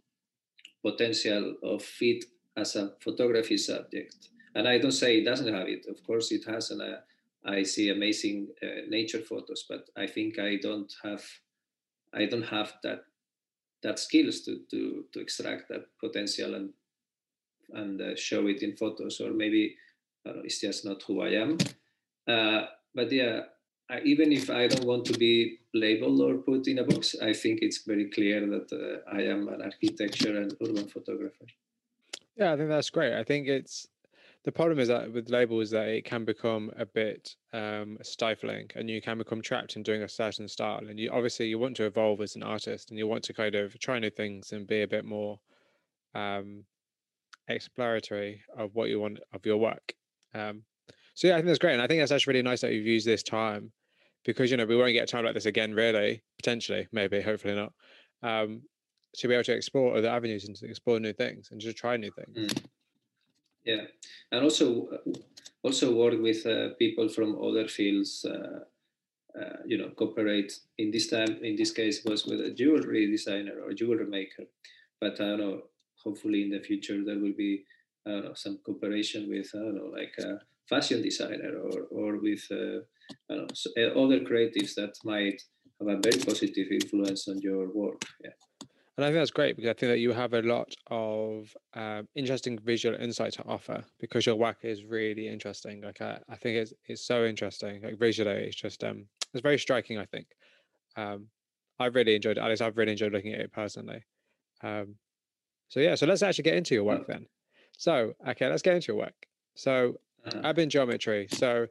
potential 0.83 1.57
of 1.63 1.85
it 2.01 2.25
as 2.57 2.77
a 2.77 2.93
photography 3.01 3.57
subject. 3.57 4.29
And 4.55 4.67
I 4.67 4.79
don't 4.79 4.93
say 4.93 5.19
it 5.19 5.25
doesn't 5.25 5.53
have 5.53 5.69
it. 5.69 5.87
Of 5.89 6.05
course, 6.05 6.33
it 6.33 6.45
has, 6.47 6.71
and 6.71 6.83
uh, 6.83 6.97
I 7.45 7.63
see 7.63 7.91
amazing 7.91 8.49
uh, 8.63 8.83
nature 8.89 9.21
photos. 9.21 9.65
But 9.69 9.89
I 9.97 10.07
think 10.07 10.39
I 10.39 10.57
don't 10.57 10.93
have, 11.05 11.25
I 12.13 12.27
don't 12.27 12.47
have 12.47 12.73
that 12.83 13.05
that 13.83 13.99
skills 13.99 14.41
to 14.43 14.61
to 14.71 15.05
to 15.13 15.21
extract 15.21 15.69
that 15.69 15.87
potential 16.01 16.55
and 16.55 16.71
and 17.73 18.01
uh, 18.01 18.17
show 18.17 18.47
it 18.49 18.63
in 18.63 18.77
photos. 18.77 19.21
Or 19.21 19.33
maybe 19.33 19.77
know, 20.25 20.43
it's 20.45 20.61
just 20.61 20.85
not 20.85 21.03
who 21.03 21.23
I 21.23 21.31
am. 21.31 21.59
Uh, 22.27 22.67
but 22.95 23.11
yeah, 23.13 23.41
I, 23.91 24.01
even 24.05 24.33
if 24.33 24.51
I 24.51 24.69
don't 24.69 24.87
want 24.87 25.05
to 25.07 25.19
be 25.19 25.59
labeled 25.75 26.21
or 26.21 26.35
put 26.37 26.69
in 26.69 26.79
a 26.79 26.85
box, 26.85 27.17
I 27.21 27.33
think 27.33 27.61
it's 27.63 27.79
very 27.85 28.09
clear 28.11 28.47
that 28.47 28.73
uh, 28.73 29.11
I 29.11 29.23
am 29.23 29.49
an 29.49 29.63
architecture 29.63 30.37
and 30.37 30.55
urban 30.63 30.87
photographer. 30.87 31.47
Yeah, 32.37 32.53
I 32.53 32.57
think 32.57 32.69
that's 32.69 32.91
great. 32.91 33.15
I 33.15 33.25
think 33.25 33.49
it's 33.49 33.89
the 34.45 34.53
problem 34.53 34.79
is 34.79 34.89
that 34.89 35.13
with 35.13 35.29
labels 35.29 35.71
that 35.71 35.89
it 35.89 36.05
can 36.05 36.25
become 36.25 36.71
a 36.79 36.87
bit 36.87 37.37
um, 37.53 37.99
stifling 38.03 38.71
and 38.75 38.89
you 38.89 39.03
can 39.03 39.19
become 39.19 39.43
trapped 39.43 39.77
in 39.77 39.83
doing 39.83 40.03
a 40.03 40.09
certain 40.09 40.49
style 40.49 40.79
and 40.89 40.99
you 40.99 41.11
obviously 41.11 41.47
you 41.47 41.59
want 41.59 41.77
to 41.77 41.85
evolve 41.85 42.21
as 42.23 42.37
an 42.37 42.43
artist 42.43 42.91
and 42.91 42.99
you 42.99 43.07
want 43.07 43.23
to 43.25 43.35
kind 43.35 43.55
of 43.55 43.79
try 43.79 43.99
new 43.99 44.09
things 44.09 44.53
and 44.53 44.67
be 44.67 44.83
a 44.83 44.89
bit 44.89 45.05
more 45.05 45.39
um, 46.15 46.65
exploratory 47.49 48.41
of 48.57 48.75
what 48.75 48.89
you 48.89 48.99
want 48.99 49.21
of 49.35 49.45
your 49.45 49.59
work 49.59 49.93
um, 50.35 50.63
so 51.13 51.29
yeah 51.29 51.35
i 51.35 51.37
think 51.37 51.47
that's 51.47 51.59
great 51.59 51.75
and 51.75 51.83
i 51.83 51.87
think 51.87 52.01
that's 52.01 52.13
actually 52.13 52.33
really 52.33 52.43
nice 52.43 52.63
that 52.63 52.73
you've 52.73 52.87
used 52.87 53.07
this 53.07 53.23
time 53.23 53.71
because 54.25 54.51
you 54.51 54.57
know 54.57 54.67
we 54.67 54.77
won't 54.77 54.93
get 54.93 55.05
a 55.05 55.07
time 55.07 55.25
like 55.25 55.35
this 55.35 55.47
again 55.47 55.75
really 55.75 56.23
potentially 56.39 56.87
maybe 56.93 57.21
hopefully 57.21 57.55
not 57.55 57.73
um, 58.23 58.63
to 59.15 59.29
be 59.29 59.35
able 59.35 59.45
to 59.45 59.55
explore 59.55 59.97
other 59.97 60.09
avenues 60.09 60.45
and 60.45 60.57
to 60.57 60.67
explore 60.67 61.01
new 61.01 61.13
things 61.13 61.49
and 61.51 61.61
just 61.61 61.77
try 61.77 61.97
new 61.97 62.11
things. 62.13 62.53
Mm. 62.53 62.65
Yeah 63.65 63.85
and 64.33 64.43
also 64.43 64.89
also 65.63 65.95
work 65.95 66.21
with 66.21 66.47
uh, 66.47 66.71
people 66.79 67.09
from 67.09 67.43
other 67.43 67.69
fields 67.69 68.25
uh, 68.25 68.61
uh, 69.39 69.57
you 69.65 69.79
know 69.79 69.91
cooperate. 69.91 70.53
In 70.79 70.91
this 70.91 71.09
time 71.09 71.39
in 71.43 71.57
this 71.57 71.73
case 71.73 72.05
was 72.05 72.27
with 72.27 72.41
a 72.41 72.51
jewelry 72.51 73.11
designer 73.11 73.61
or 73.65 73.73
jewelry 73.73 74.07
maker 74.07 74.45
but 75.01 75.15
i 75.21 75.25
don't 75.25 75.41
know 75.41 75.63
hopefully 76.03 76.43
in 76.43 76.51
the 76.51 76.61
future 76.61 77.05
there 77.05 77.19
will 77.19 77.37
be 77.37 77.65
know, 78.07 78.35
some 78.35 78.59
cooperation 78.65 79.29
with 79.29 79.51
I 79.55 79.59
don't 79.59 79.77
know 79.77 79.93
like 79.93 80.15
a 80.19 80.41
fashion 80.69 81.03
designer 81.03 81.59
or 81.59 81.87
or 81.91 82.19
with 82.19 82.47
uh, 82.51 82.81
know, 83.29 83.47
uh, 83.79 84.03
other 84.03 84.21
creatives 84.21 84.75
that 84.75 84.93
might 85.05 85.41
have 85.81 85.89
a 85.89 86.01
very 86.01 86.19
positive 86.23 86.69
influence 86.71 87.29
on 87.29 87.39
your 87.39 87.73
work 87.73 88.03
yeah 88.23 88.31
and 89.01 89.07
I 89.07 89.09
think 89.09 89.21
that's 89.21 89.31
great 89.31 89.57
because 89.57 89.71
I 89.71 89.73
think 89.73 89.93
that 89.93 89.99
you 89.99 90.13
have 90.13 90.35
a 90.35 90.43
lot 90.43 90.75
of 90.91 91.57
um, 91.73 92.07
interesting 92.15 92.59
visual 92.63 92.95
insight 93.01 93.33
to 93.33 93.45
offer 93.47 93.83
because 93.99 94.27
your 94.27 94.35
work 94.35 94.59
is 94.63 94.85
really 94.85 95.27
interesting. 95.27 95.81
Like 95.81 96.03
I, 96.03 96.19
I 96.29 96.37
think 96.37 96.59
it's 96.59 96.75
it's 96.85 97.07
so 97.07 97.25
interesting. 97.25 97.81
Like 97.83 97.99
visually, 97.99 98.33
it's 98.33 98.57
just 98.57 98.85
um 98.85 99.07
it's 99.33 99.43
very 99.43 99.59
striking. 99.59 99.97
I 99.97 100.05
think. 100.05 100.27
Um, 100.99 101.29
I've 101.79 101.95
really 101.95 102.15
enjoyed 102.15 102.37
it. 102.37 102.43
Alex, 102.43 102.61
I've 102.61 102.77
really 102.77 102.93
enjoyed 102.93 103.13
looking 103.13 103.33
at 103.33 103.41
it 103.41 103.53
personally. 103.55 104.05
Um, 104.63 104.97
so 105.69 105.81
yeah, 105.81 105.95
so 105.95 106.05
let's 106.05 106.23
actually 106.23 106.45
get 106.45 106.57
into 106.57 106.75
your 106.75 106.85
work 106.85 107.07
then. 107.07 107.25
So 107.79 108.13
okay, 108.29 108.51
let's 108.51 108.61
get 108.61 108.75
into 108.75 108.93
your 108.93 108.99
work. 108.99 109.15
So 109.55 109.95
uh-huh. 110.27 110.43
Urban 110.45 110.69
Geometry. 110.69 111.27
So 111.31 111.69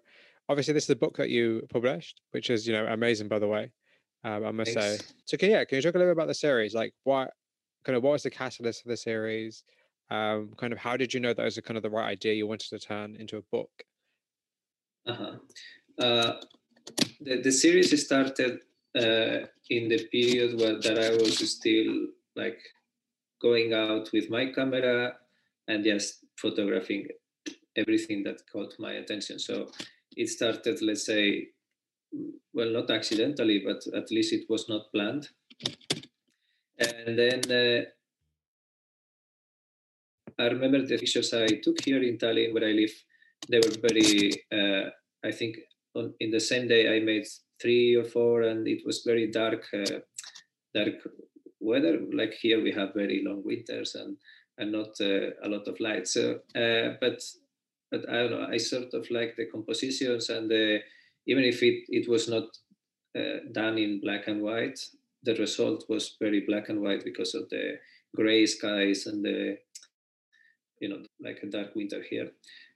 obviously 0.50 0.74
this 0.74 0.84
is 0.84 0.88
the 0.88 0.96
book 0.96 1.16
that 1.18 1.30
you 1.30 1.66
published, 1.70 2.22
which 2.32 2.50
is 2.50 2.68
you 2.68 2.74
know 2.74 2.86
amazing 2.88 3.28
by 3.28 3.40
the 3.40 3.48
way 3.48 3.72
um, 4.24 4.46
I 4.46 4.52
must 4.52 4.74
Thanks. 4.74 5.06
say. 5.06 5.14
So 5.26 5.38
can, 5.38 5.52
yeah, 5.52 5.64
can 5.64 5.78
you 5.78 5.82
talk 5.82 5.96
a 5.96 5.98
little 5.98 6.14
bit 6.14 6.18
about 6.18 6.28
the 6.28 6.34
series? 6.34 6.74
Like 6.74 6.94
what 7.04 7.32
kind 7.86 7.96
of 7.96 8.04
what 8.04 8.12
was 8.12 8.24
the 8.24 8.30
catalyst 8.30 8.84
for 8.84 8.90
the 8.90 8.98
series? 8.98 9.64
Um, 10.12 10.52
kind 10.58 10.74
of 10.74 10.80
how 10.80 10.98
did 10.98 11.14
you 11.14 11.20
know 11.20 11.34
that 11.34 11.44
was 11.44 11.58
a 11.58 11.62
kind 11.62 11.78
of 11.78 11.84
the 11.84 11.90
right 11.90 12.10
idea 12.10 12.34
you 12.34 12.48
wanted 12.48 12.70
to 12.70 12.80
turn 12.80 13.16
into 13.16 13.38
a 13.38 13.42
book? 13.52 13.70
Uh-huh. 15.08 15.38
Uh, 15.98 16.42
the, 17.22 17.42
the 17.42 17.52
series 17.52 18.06
started 18.06 18.60
uh, 18.98 19.46
in 19.70 19.88
the 19.88 20.08
period 20.12 20.60
where 20.60 20.80
that 20.82 21.00
I 21.00 21.12
was 21.12 21.38
still 21.38 22.08
like 22.36 22.60
going 23.42 23.74
out 23.74 24.10
with 24.12 24.30
my 24.30 24.48
camera 24.48 25.14
and 25.68 25.84
just 25.84 26.26
photographing 26.38 27.08
everything 27.76 28.24
that 28.24 28.42
caught 28.52 28.74
my 28.80 28.94
attention. 28.94 29.40
So 29.40 29.70
it 30.20 30.28
started, 30.28 30.82
let's 30.82 31.06
say, 31.06 31.48
well, 32.54 32.70
not 32.70 32.92
accidentally, 32.92 33.64
but 33.66 33.82
at 33.96 34.12
least 34.12 34.34
it 34.34 34.46
was 34.50 34.68
not 34.68 34.92
planned. 34.94 35.30
And 36.78 37.18
then 37.18 37.42
uh, 37.50 37.84
I 40.38 40.48
remember 40.48 40.86
the 40.86 40.98
pictures 40.98 41.34
I 41.34 41.48
took 41.64 41.82
here 41.84 42.04
in 42.04 42.18
Tallinn, 42.18 42.54
where 42.54 42.68
I 42.68 42.74
live. 42.74 42.92
They 43.50 43.60
were 43.60 43.76
very, 43.88 44.32
uh, 44.52 44.90
I 45.24 45.32
think, 45.32 45.58
on, 45.96 46.14
in 46.20 46.32
the 46.32 46.40
same 46.42 46.68
day 46.68 46.96
I 46.96 47.00
made 47.00 47.26
three 47.62 47.96
or 47.96 48.04
four, 48.04 48.42
and 48.44 48.68
it 48.68 48.82
was 48.86 49.04
very 49.06 49.32
dark, 49.32 49.66
uh, 49.74 50.00
dark 50.76 50.96
weather. 51.62 52.00
Like 52.14 52.34
here, 52.34 52.62
we 52.62 52.74
have 52.74 52.94
very 52.94 53.24
long 53.26 53.42
winters 53.46 53.96
and 53.96 54.18
and 54.58 54.74
not 54.74 55.00
uh, 55.00 55.30
a 55.46 55.48
lot 55.48 55.66
of 55.70 55.80
light. 55.80 56.06
So, 56.06 56.40
uh, 56.54 56.98
but 57.00 57.22
but 57.92 58.08
I 58.10 58.14
don't 58.14 58.32
know. 58.32 58.48
I 58.50 58.58
sort 58.58 58.94
of 58.94 59.10
like 59.10 59.36
the 59.36 59.46
compositions 59.46 60.30
and 60.30 60.50
the 60.50 60.80
even 61.28 61.44
if 61.44 61.62
it, 61.62 61.84
it 61.90 62.10
was 62.10 62.28
not 62.28 62.46
uh, 63.18 63.40
done 63.52 63.78
in 63.78 64.02
black 64.02 64.28
and 64.28 64.42
white, 64.42 64.80
the 65.24 65.36
result 65.36 65.86
was 65.90 66.16
very 66.20 66.42
black 66.42 66.70
and 66.70 66.82
white 66.82 67.04
because 67.04 67.36
of 67.36 67.50
the 67.50 67.78
gray 68.16 68.46
skies 68.46 69.06
and 69.06 69.24
the, 69.24 69.58
you 70.80 70.90
know, 70.90 71.04
like 71.22 71.40
a 71.44 71.48
dark 71.48 71.76
winter 71.76 72.02
here. 72.10 72.32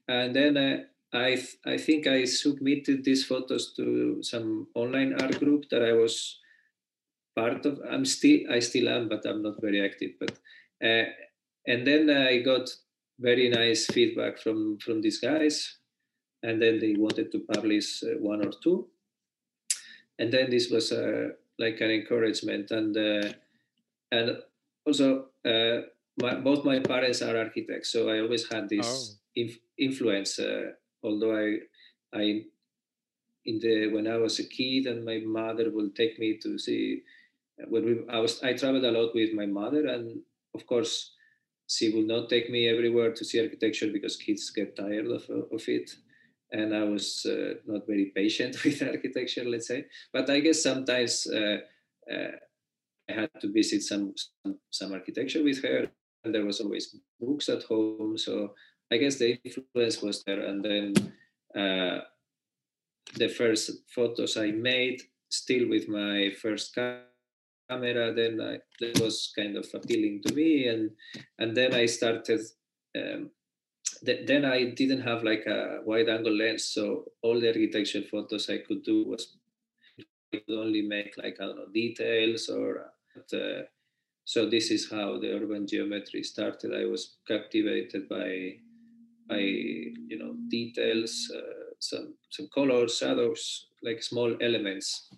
And 0.08 0.36
then 0.36 0.58
uh, 0.58 0.78
I, 1.14 1.36
th- 1.36 1.58
I 1.66 1.78
think 1.78 2.06
I 2.06 2.26
submitted 2.26 3.04
these 3.04 3.26
photos 3.26 3.74
to 3.76 4.22
some 4.22 4.68
online 4.76 5.14
art 5.20 5.40
group 5.40 5.70
that 5.72 5.84
I 5.84 5.94
was 5.94 6.40
part 7.36 7.66
of. 7.66 7.80
I'm 7.90 8.06
still, 8.06 8.40
I 8.52 8.60
still 8.60 8.90
am, 8.90 9.10
but 9.10 9.26
I'm 9.26 9.42
not 9.42 9.62
very 9.62 9.84
active. 9.84 10.12
But 10.20 10.32
uh, 10.84 11.06
and 11.66 11.88
then 11.88 12.10
I 12.10 12.40
got 12.40 12.70
very 13.20 13.50
nice 13.50 13.86
feedback 13.88 14.40
from 14.40 14.78
from 14.80 15.02
these 15.02 15.20
guys. 15.20 15.78
And 16.44 16.62
then 16.62 16.80
they 16.80 16.96
wanted 16.98 17.32
to 17.32 17.40
publish 17.54 18.04
uh, 18.04 18.20
one 18.20 18.46
or 18.46 18.52
two. 18.62 18.88
And 20.20 20.32
then 20.32 20.50
this 20.50 20.70
was 20.70 20.92
uh, 20.92 21.30
like 21.58 21.80
an 21.80 21.90
encouragement. 21.90 22.72
And 22.72 22.98
uh, 22.98 23.34
and 24.12 24.38
also 24.86 25.28
uh, 25.46 25.88
my, 26.22 26.36
both 26.36 26.66
my 26.66 26.80
parents 26.80 27.22
are 27.22 27.38
architects 27.38 27.92
so 27.92 28.10
i 28.10 28.20
always 28.20 28.48
had 28.52 28.70
this 28.70 28.86
oh. 28.86 29.42
inf- 29.42 29.64
influence 29.80 30.38
uh, 30.38 30.72
although 31.04 31.36
i 31.36 31.58
i 32.14 32.44
in 33.46 33.60
the 33.60 33.88
when 33.88 34.08
i 34.08 34.18
was 34.18 34.40
a 34.40 34.48
kid 34.48 34.86
and 34.86 35.04
my 35.04 35.20
mother 35.26 35.72
would 35.72 35.96
take 35.96 36.20
me 36.20 36.38
to 36.38 36.60
see 36.60 37.02
when 37.68 37.86
we 37.86 37.94
i 38.10 38.20
was 38.20 38.42
i 38.44 38.54
traveled 38.54 38.86
a 38.86 38.92
lot 38.92 39.14
with 39.14 39.34
my 39.34 39.46
mother. 39.46 39.88
And 39.88 40.22
of 40.56 40.66
course 40.66 41.12
she 41.68 41.90
will 41.90 42.06
not 42.06 42.30
take 42.30 42.50
me 42.50 42.68
everywhere 42.68 43.12
to 43.14 43.26
see 43.26 43.42
architecture 43.42 43.90
because 43.92 44.16
kids 44.16 44.50
get 44.50 44.76
tired 44.76 45.08
of, 45.08 45.30
of 45.30 45.64
it 45.68 45.96
and 46.54 46.76
I 46.76 46.84
was 46.84 47.26
uh, 47.26 47.56
not 47.66 47.88
very 47.88 48.12
patient 48.16 48.64
with 48.64 48.82
architecture, 48.82 49.44
let's 49.44 49.68
say. 49.68 49.86
But 50.14 50.30
I 50.30 50.40
guess 50.40 50.62
sometimes 50.62 51.28
uh, 51.28 51.58
uh, 52.10 52.32
I 53.10 53.14
had 53.14 53.30
to 53.42 53.52
visit 53.52 53.82
some, 53.82 54.14
some, 54.16 54.60
some 54.70 54.94
architecture 54.94 55.44
with 55.44 55.62
her, 55.64 55.88
and 56.24 56.34
there 56.34 56.46
was 56.46 56.62
always 56.62 56.96
books 57.20 57.50
at 57.50 57.64
home. 57.64 58.18
So 58.18 58.54
I 58.92 58.98
guess 58.98 59.18
the 59.18 59.40
influence 59.44 60.02
was 60.02 60.24
there. 60.24 60.42
And 60.42 60.64
then 60.64 60.94
uh, 61.56 62.02
the 63.16 63.30
first 63.30 63.72
photos 63.94 64.38
I 64.38 64.52
made, 64.52 65.02
still 65.30 65.68
with 65.68 65.90
my 65.90 66.32
first 66.40 66.76
camera, 66.76 67.02
then 67.70 68.42
I, 68.42 68.58
that 68.80 69.00
was 69.02 69.32
kind 69.36 69.58
of 69.58 69.68
appealing 69.74 70.22
to 70.26 70.34
me, 70.34 70.68
and 70.68 70.92
and 71.40 71.56
then 71.56 71.74
I 71.74 71.86
started. 71.86 72.42
Um, 72.96 73.32
th- 74.06 74.28
then 74.28 74.46
I 74.46 74.72
didn't 74.72 75.02
have 75.02 75.24
like 75.24 75.46
a 75.46 75.82
wide 75.86 76.10
angle 76.10 76.36
lens, 76.36 76.66
so 76.66 77.06
all 77.22 77.40
the 77.40 77.48
architecture 77.48 78.04
photos 78.10 78.50
I 78.50 78.60
could 78.60 78.84
do 78.84 79.06
was 79.06 79.38
I 80.34 80.38
could 80.38 80.58
only 80.58 80.82
make 80.82 81.18
like 81.18 81.38
I 81.42 81.46
don't 81.46 81.58
know 81.58 81.68
details 81.74 82.50
or. 82.50 82.92
Uh, 83.34 83.64
so 84.26 84.50
this 84.50 84.72
is 84.72 84.90
how 84.90 85.20
the 85.20 85.34
urban 85.34 85.68
geometry 85.68 86.24
started. 86.24 86.74
I 86.74 86.86
was 86.86 87.18
captivated 87.28 88.08
by 88.08 88.56
by 89.28 89.40
you 89.40 90.18
know 90.18 90.36
details, 90.50 91.32
uh, 91.36 91.76
some 91.80 92.16
some 92.30 92.48
colors, 92.54 92.98
shadows, 92.98 93.68
like 93.82 94.02
small 94.02 94.36
elements. 94.42 95.10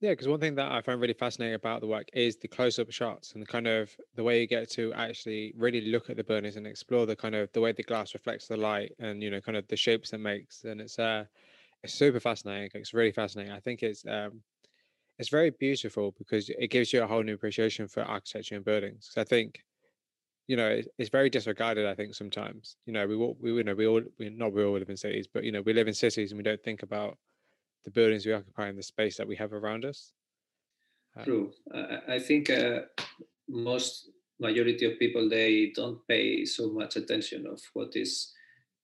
Yeah, 0.00 0.10
because 0.12 0.28
one 0.28 0.40
thing 0.40 0.56
that 0.56 0.70
I 0.70 0.82
find 0.82 1.00
really 1.00 1.14
fascinating 1.14 1.54
about 1.54 1.80
the 1.80 1.86
work 1.86 2.08
is 2.12 2.36
the 2.36 2.48
close-up 2.48 2.90
shots 2.90 3.32
and 3.32 3.40
the 3.42 3.46
kind 3.46 3.66
of 3.66 3.96
the 4.14 4.22
way 4.22 4.40
you 4.40 4.46
get 4.46 4.68
to 4.72 4.92
actually 4.92 5.54
really 5.56 5.80
look 5.80 6.10
at 6.10 6.16
the 6.18 6.24
burners 6.24 6.56
and 6.56 6.66
explore 6.66 7.06
the 7.06 7.16
kind 7.16 7.34
of 7.34 7.50
the 7.52 7.62
way 7.62 7.72
the 7.72 7.82
glass 7.82 8.12
reflects 8.12 8.46
the 8.46 8.58
light 8.58 8.92
and 8.98 9.22
you 9.22 9.30
know 9.30 9.40
kind 9.40 9.56
of 9.56 9.66
the 9.68 9.76
shapes 9.76 10.12
it 10.12 10.18
makes. 10.18 10.64
And 10.64 10.80
it's 10.82 10.98
uh 10.98 11.24
it's 11.82 11.94
super 11.94 12.20
fascinating. 12.20 12.70
It's 12.80 12.94
really 12.94 13.12
fascinating. 13.12 13.52
I 13.52 13.60
think 13.60 13.82
it's 13.82 14.06
um 14.06 14.42
it's 15.18 15.30
very 15.30 15.50
beautiful 15.50 16.12
because 16.12 16.50
it 16.50 16.68
gives 16.70 16.92
you 16.92 17.02
a 17.02 17.08
whole 17.08 17.22
new 17.24 17.34
appreciation 17.34 17.88
for 17.88 18.02
architecture 18.02 18.56
and 18.56 18.64
buildings. 18.64 19.12
I 19.16 19.24
think 19.24 19.64
you 20.48 20.56
know, 20.56 20.82
it's 20.98 21.10
very 21.10 21.30
disregarded. 21.30 21.86
I 21.86 21.94
think 21.94 22.14
sometimes, 22.14 22.76
you 22.86 22.92
know, 22.92 23.06
we 23.06 23.16
we 23.16 23.58
you 23.58 23.64
know 23.64 23.74
we 23.74 23.86
all 23.86 24.02
we 24.18 24.30
not 24.30 24.52
we 24.52 24.64
all 24.64 24.78
live 24.78 24.90
in 24.90 24.96
cities, 24.96 25.28
but 25.32 25.44
you 25.44 25.52
know, 25.52 25.62
we 25.62 25.72
live 25.72 25.88
in 25.88 25.94
cities 25.94 26.32
and 26.32 26.38
we 26.38 26.42
don't 26.44 26.62
think 26.62 26.82
about 26.82 27.18
the 27.86 27.90
buildings 27.92 28.26
we 28.26 28.32
occupy 28.34 28.66
and 28.66 28.76
the 28.76 28.82
space 28.82 29.16
that 29.16 29.26
we 29.26 29.36
have 29.36 29.54
around 29.54 29.86
us. 29.86 30.12
Um, 31.16 31.24
True. 31.24 31.52
I, 32.08 32.18
think 32.18 32.50
uh, 32.50 32.80
most 33.48 34.10
majority 34.38 34.84
of 34.84 34.98
people 34.98 35.30
they 35.30 35.72
don't 35.74 36.06
pay 36.06 36.44
so 36.44 36.70
much 36.70 36.96
attention 36.96 37.46
of 37.46 37.58
what 37.72 37.96
is 37.96 38.32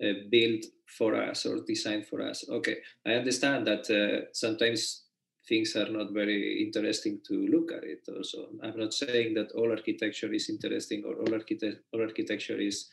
uh, 0.02 0.12
built 0.30 0.64
for 0.86 1.14
us 1.14 1.44
or 1.44 1.58
designed 1.66 2.06
for 2.06 2.22
us. 2.22 2.48
Okay, 2.48 2.76
I 3.06 3.10
understand 3.14 3.66
that 3.66 3.90
uh, 3.90 4.30
sometimes 4.32 5.02
things 5.48 5.74
are 5.76 5.88
not 5.88 6.12
very 6.12 6.62
interesting 6.64 7.20
to 7.26 7.34
look 7.48 7.72
at 7.72 7.82
it 7.82 8.00
also 8.16 8.46
i'm 8.62 8.78
not 8.78 8.94
saying 8.94 9.34
that 9.34 9.50
all 9.56 9.70
architecture 9.70 10.32
is 10.32 10.48
interesting 10.48 11.02
or 11.04 11.14
all, 11.16 11.34
architect- 11.34 11.82
all 11.92 12.00
architecture 12.00 12.58
is 12.60 12.88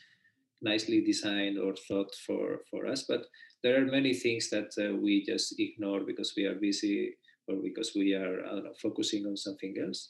nicely 0.60 1.00
designed 1.00 1.58
or 1.58 1.74
thought 1.76 2.12
for 2.26 2.62
for 2.68 2.86
us 2.86 3.04
but 3.04 3.26
there 3.62 3.82
are 3.82 3.86
many 3.86 4.14
things 4.14 4.50
that 4.50 4.70
uh, 4.78 4.94
we 4.96 5.24
just 5.24 5.58
ignore 5.58 6.00
because 6.00 6.34
we 6.36 6.44
are 6.44 6.54
busy 6.54 7.14
or 7.48 7.56
because 7.56 7.92
we 7.94 8.14
are 8.14 8.42
know, 8.42 8.72
focusing 8.80 9.26
on 9.26 9.36
something 9.36 9.74
else 9.84 10.08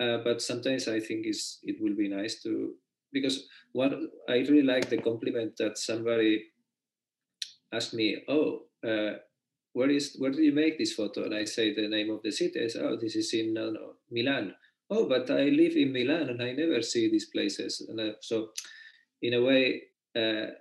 uh, 0.00 0.18
but 0.24 0.42
sometimes 0.42 0.88
i 0.88 1.00
think 1.00 1.26
it 1.26 1.76
will 1.80 1.94
be 1.96 2.08
nice 2.08 2.42
to 2.42 2.74
because 3.12 3.46
one 3.72 4.08
i 4.28 4.38
really 4.38 4.62
like 4.62 4.88
the 4.88 4.98
compliment 4.98 5.56
that 5.56 5.78
somebody 5.78 6.44
asked 7.72 7.94
me 7.94 8.22
oh 8.28 8.62
uh, 8.86 9.14
where 9.74 9.90
is 9.90 10.16
where 10.18 10.30
do 10.30 10.42
you 10.42 10.52
make 10.52 10.78
this 10.78 10.94
photo? 10.94 11.24
And 11.24 11.34
I 11.34 11.44
say 11.44 11.74
the 11.74 11.88
name 11.88 12.10
of 12.10 12.22
the 12.22 12.30
city. 12.30 12.64
I 12.64 12.68
say, 12.68 12.80
oh, 12.80 12.96
this 12.96 13.16
is 13.16 13.34
in 13.34 13.58
uh, 13.58 13.72
Milan. 14.10 14.54
Oh, 14.88 15.08
but 15.08 15.30
I 15.30 15.44
live 15.44 15.76
in 15.76 15.92
Milan 15.92 16.30
and 16.30 16.42
I 16.42 16.52
never 16.52 16.80
see 16.80 17.10
these 17.10 17.26
places. 17.26 17.84
And 17.88 18.00
uh, 18.00 18.12
so, 18.20 18.50
in 19.20 19.34
a 19.34 19.42
way, 19.42 19.82
uh, 20.16 20.54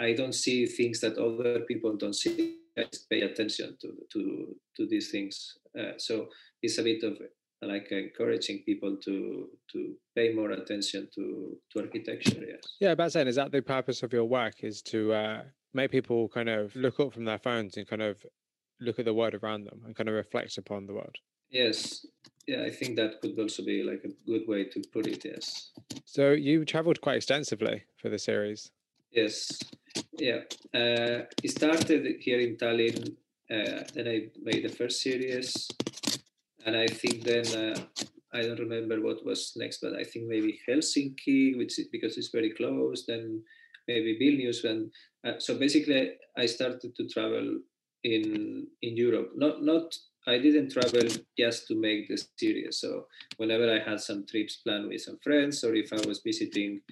I 0.00 0.12
don't 0.12 0.34
see 0.34 0.66
things 0.66 1.00
that 1.00 1.16
other 1.18 1.60
people 1.60 1.96
don't 1.96 2.14
see. 2.14 2.56
I 2.76 2.84
pay 3.08 3.22
attention 3.22 3.76
to 3.80 3.88
to 4.12 4.56
to 4.76 4.86
these 4.86 5.10
things. 5.10 5.58
Uh, 5.78 5.92
so 5.98 6.28
it's 6.62 6.78
a 6.78 6.82
bit 6.82 7.02
of 7.02 7.18
like 7.62 7.92
encouraging 7.92 8.62
people 8.64 8.96
to 9.04 9.48
to 9.72 9.94
pay 10.16 10.32
more 10.32 10.50
attention 10.50 11.08
to 11.14 11.56
to 11.70 11.80
architecture. 11.80 12.44
Yes. 12.46 12.62
Yeah, 12.80 12.92
about 12.92 13.12
saying 13.12 13.28
is 13.28 13.36
that 13.36 13.52
the 13.52 13.62
purpose 13.62 14.02
of 14.02 14.12
your 14.12 14.24
work 14.24 14.64
is 14.64 14.82
to 14.82 15.12
uh, 15.12 15.42
make 15.74 15.90
people 15.90 16.28
kind 16.28 16.48
of 16.48 16.74
look 16.74 16.98
up 17.00 17.12
from 17.12 17.24
their 17.24 17.38
phones 17.38 17.76
and 17.76 17.86
kind 17.86 18.02
of 18.02 18.24
look 18.80 18.98
at 18.98 19.04
the 19.04 19.14
world 19.14 19.34
around 19.34 19.64
them 19.64 19.82
and 19.84 19.94
kind 19.94 20.08
of 20.08 20.14
reflect 20.14 20.56
upon 20.58 20.86
the 20.86 20.94
world. 20.94 21.16
Yes. 21.50 22.06
Yeah, 22.46 22.62
I 22.62 22.70
think 22.70 22.96
that 22.96 23.20
could 23.20 23.38
also 23.38 23.62
be 23.64 23.82
like 23.82 24.02
a 24.04 24.30
good 24.30 24.48
way 24.48 24.64
to 24.64 24.82
put 24.92 25.06
it. 25.06 25.24
Yes. 25.24 25.70
So 26.04 26.32
you 26.32 26.64
traveled 26.64 27.00
quite 27.00 27.16
extensively 27.16 27.84
for 28.00 28.08
the 28.08 28.18
series. 28.18 28.70
Yes. 29.12 29.58
Yeah. 30.18 30.40
Uh, 30.72 31.26
it 31.42 31.50
started 31.50 32.16
here 32.20 32.40
in 32.40 32.56
Tallinn. 32.56 33.16
Uh, 33.50 33.82
then 33.94 34.06
I 34.06 34.28
made 34.40 34.64
the 34.64 34.68
first 34.68 35.02
series, 35.02 35.68
and 36.64 36.76
I 36.76 36.86
think 36.86 37.24
then 37.24 37.44
uh, 37.48 37.74
I 38.32 38.42
don't 38.42 38.60
remember 38.60 39.00
what 39.00 39.26
was 39.26 39.54
next, 39.56 39.80
but 39.80 39.94
I 39.94 40.04
think 40.04 40.28
maybe 40.28 40.60
Helsinki, 40.68 41.58
which 41.58 41.76
is, 41.80 41.88
because 41.90 42.16
it's 42.16 42.28
very 42.28 42.50
close. 42.50 43.06
Then 43.06 43.42
maybe 43.88 44.16
Vilnius, 44.20 44.62
and 44.62 44.92
uh, 45.26 45.40
so 45.40 45.58
basically 45.58 46.12
I 46.38 46.46
started 46.46 46.94
to 46.94 47.08
travel 47.08 47.58
in 48.04 48.68
in 48.82 48.96
Europe. 48.96 49.32
Not 49.34 49.64
not 49.64 49.96
I 50.28 50.38
didn't 50.38 50.70
travel 50.70 51.08
just 51.36 51.66
to 51.68 51.74
make 51.74 52.06
the 52.08 52.22
series. 52.38 52.78
So 52.80 53.06
whenever 53.38 53.68
I 53.74 53.80
had 53.80 54.00
some 54.00 54.26
trips 54.26 54.56
planned 54.56 54.88
with 54.88 55.00
some 55.00 55.18
friends, 55.24 55.64
or 55.64 55.74
if 55.74 55.92
I 55.92 56.06
was 56.06 56.20
visiting, 56.24 56.82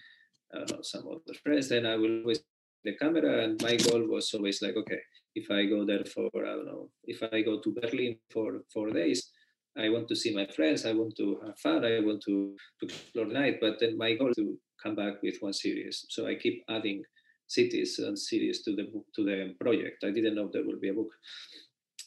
Know, 0.54 0.80
some 0.82 1.06
other 1.06 1.38
friends, 1.42 1.68
then 1.68 1.86
I 1.86 1.96
will 1.96 2.20
always 2.20 2.40
the 2.84 2.96
camera. 2.96 3.44
And 3.44 3.60
my 3.62 3.76
goal 3.76 4.06
was 4.08 4.32
always 4.34 4.62
like, 4.62 4.76
okay, 4.76 5.00
if 5.34 5.50
I 5.50 5.66
go 5.66 5.84
there 5.84 6.04
for 6.04 6.30
I 6.34 6.54
don't 6.56 6.66
know, 6.66 6.90
if 7.04 7.22
I 7.22 7.42
go 7.42 7.60
to 7.60 7.74
Berlin 7.80 8.16
for 8.30 8.60
four 8.72 8.90
days, 8.90 9.30
I 9.76 9.88
want 9.90 10.08
to 10.08 10.16
see 10.16 10.34
my 10.34 10.46
friends. 10.46 10.86
I 10.86 10.92
want 10.92 11.16
to 11.18 11.40
have 11.44 11.58
fun. 11.58 11.84
I 11.84 12.00
want 12.00 12.22
to, 12.22 12.56
to 12.80 12.86
explore 12.86 13.26
the 13.26 13.34
night. 13.34 13.58
But 13.60 13.78
then 13.80 13.96
my 13.96 14.14
goal 14.14 14.30
is 14.30 14.36
to 14.36 14.56
come 14.82 14.96
back 14.96 15.22
with 15.22 15.36
one 15.40 15.52
series. 15.52 16.06
So 16.08 16.26
I 16.26 16.34
keep 16.34 16.64
adding 16.68 17.02
cities 17.46 17.98
and 17.98 18.18
cities 18.18 18.62
to 18.62 18.74
the 18.74 18.84
book 18.84 19.06
to 19.16 19.24
the 19.24 19.54
project. 19.60 20.04
I 20.04 20.10
didn't 20.10 20.34
know 20.34 20.50
there 20.52 20.66
would 20.66 20.80
be 20.80 20.90
a 20.90 20.94
book. 20.94 21.10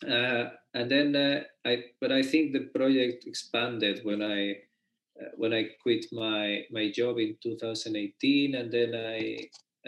Uh, 0.08 0.50
and 0.74 0.90
then 0.90 1.16
uh, 1.16 1.42
I, 1.66 1.84
but 2.00 2.12
I 2.12 2.24
think 2.24 2.54
the 2.54 2.70
project 2.74 3.26
expanded 3.28 4.02
when 4.04 4.22
I 4.24 4.56
uh, 5.20 5.30
when 5.36 5.54
I 5.54 5.70
quit 5.82 6.06
my 6.12 6.64
my 6.72 6.92
job 6.92 7.18
in 7.18 7.38
2018, 7.42 8.56
and 8.56 8.72
then 8.72 8.94
I 8.96 9.38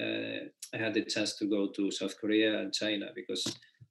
uh, 0.01 0.39
I 0.73 0.77
had 0.77 0.93
the 0.93 1.05
chance 1.05 1.35
to 1.37 1.45
go 1.45 1.67
to 1.67 1.91
South 1.91 2.19
Korea 2.19 2.59
and 2.59 2.73
China 2.73 3.07
because 3.15 3.43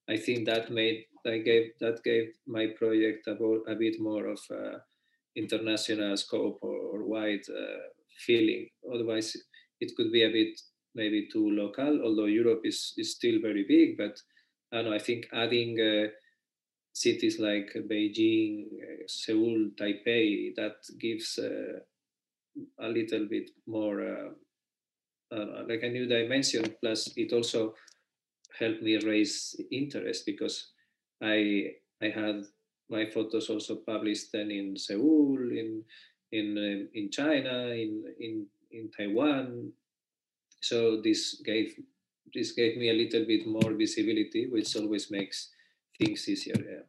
I 0.09 0.17
think 0.17 0.47
that 0.47 0.71
made 0.71 1.05
I 1.27 1.39
gave 1.39 1.73
that 1.81 2.03
gave 2.03 2.33
my 2.47 2.67
project 2.79 3.27
a, 3.29 3.33
a 3.33 3.77
bit 3.77 4.01
more 4.01 4.27
of 4.27 4.41
international 5.37 6.17
scope 6.17 6.59
or, 6.63 6.77
or 6.77 7.05
wide 7.05 7.45
uh, 7.49 7.83
feeling. 8.27 8.69
Otherwise, 8.93 9.37
it 9.81 9.93
could 9.97 10.13
be 10.13 10.25
a 10.25 10.31
bit 10.31 10.61
maybe 10.95 11.29
too 11.33 11.51
local, 11.51 12.03
although 12.05 12.27
Europe 12.27 12.63
is, 12.65 12.93
is 12.99 13.13
still 13.13 13.41
very 13.41 13.65
big. 13.67 13.97
But 13.97 14.19
I 14.73 14.77
don't 14.77 14.91
know, 14.91 14.95
I 14.95 14.99
think 14.99 15.27
adding 15.33 15.79
uh, 15.81 16.09
cities 16.93 17.39
like 17.39 17.73
Beijing, 17.91 18.67
uh, 18.83 19.03
Seoul, 19.07 19.71
Taipei, 19.79 20.55
that 20.57 20.77
gives 20.99 21.39
uh, 21.39 21.81
a 22.81 22.89
little 22.89 23.27
bit 23.29 23.51
more, 23.67 24.03
uh, 24.03 24.31
know, 25.35 25.65
like 25.69 25.83
a 25.83 25.89
new 25.89 26.07
dimension. 26.07 26.75
Plus, 26.81 27.13
it 27.17 27.33
also 27.33 27.75
helped 28.59 28.83
me 28.83 28.99
raise 28.99 29.57
interest 29.71 30.27
because 30.27 30.73
I 31.23 31.73
I 32.03 32.09
had 32.09 32.45
my 32.91 33.07
photos 33.07 33.49
also 33.49 33.77
published 33.77 34.33
then 34.33 34.51
in 34.51 34.77
Seoul, 34.77 35.39
in 35.39 35.85
in 36.31 36.59
uh, 36.59 36.87
in 36.95 37.11
China, 37.11 37.69
in 37.69 38.05
in 38.21 38.47
in 38.71 38.91
Taiwan, 38.91 39.73
so 40.61 41.01
this 41.03 41.41
gave 41.45 41.75
this 42.35 42.53
gave 42.53 42.77
me 42.77 42.91
a 42.91 42.95
little 42.95 43.25
bit 43.27 43.47
more 43.47 43.73
visibility, 43.75 44.49
which 44.49 44.77
always 44.77 45.11
makes 45.11 45.51
things 45.99 46.29
easier. 46.29 46.55
Yeah. 46.59 46.83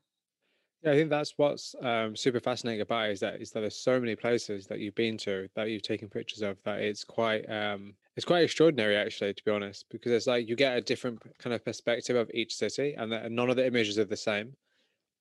Yeah, 0.83 0.91
I 0.91 0.95
think 0.95 1.09
that's 1.09 1.33
what's 1.37 1.75
um, 1.81 2.13
super 2.13 2.41
fascinating 2.41 2.81
about 2.81 3.07
it 3.07 3.13
is 3.13 3.19
that 3.21 3.41
is 3.41 3.51
that 3.51 3.61
there's 3.61 3.79
so 3.79 4.01
many 4.01 4.17
places 4.17 4.67
that 4.67 4.79
you've 4.79 4.95
been 4.95 5.17
to 5.19 5.47
that 5.55 5.69
you've 5.69 5.81
taken 5.81 6.09
pictures 6.09 6.41
of 6.41 6.61
that 6.63 6.79
it's 6.79 7.05
quite 7.05 7.49
um, 7.49 7.93
it's 8.17 8.25
quite 8.25 8.43
extraordinary 8.43 8.97
actually 8.97 9.33
to 9.33 9.43
be 9.45 9.51
honest 9.51 9.85
because 9.89 10.11
it's 10.11 10.27
like 10.27 10.49
you 10.49 10.57
get 10.57 10.77
a 10.77 10.81
different 10.81 11.21
kind 11.37 11.53
of 11.53 11.63
perspective 11.63 12.17
of 12.17 12.29
each 12.33 12.53
city 12.53 12.95
and, 12.97 13.13
that, 13.13 13.31
none 13.31 13.49
of 13.49 13.55
the 13.55 13.65
images 13.65 13.97
are 13.97 14.03
the 14.03 14.17
same. 14.17 14.57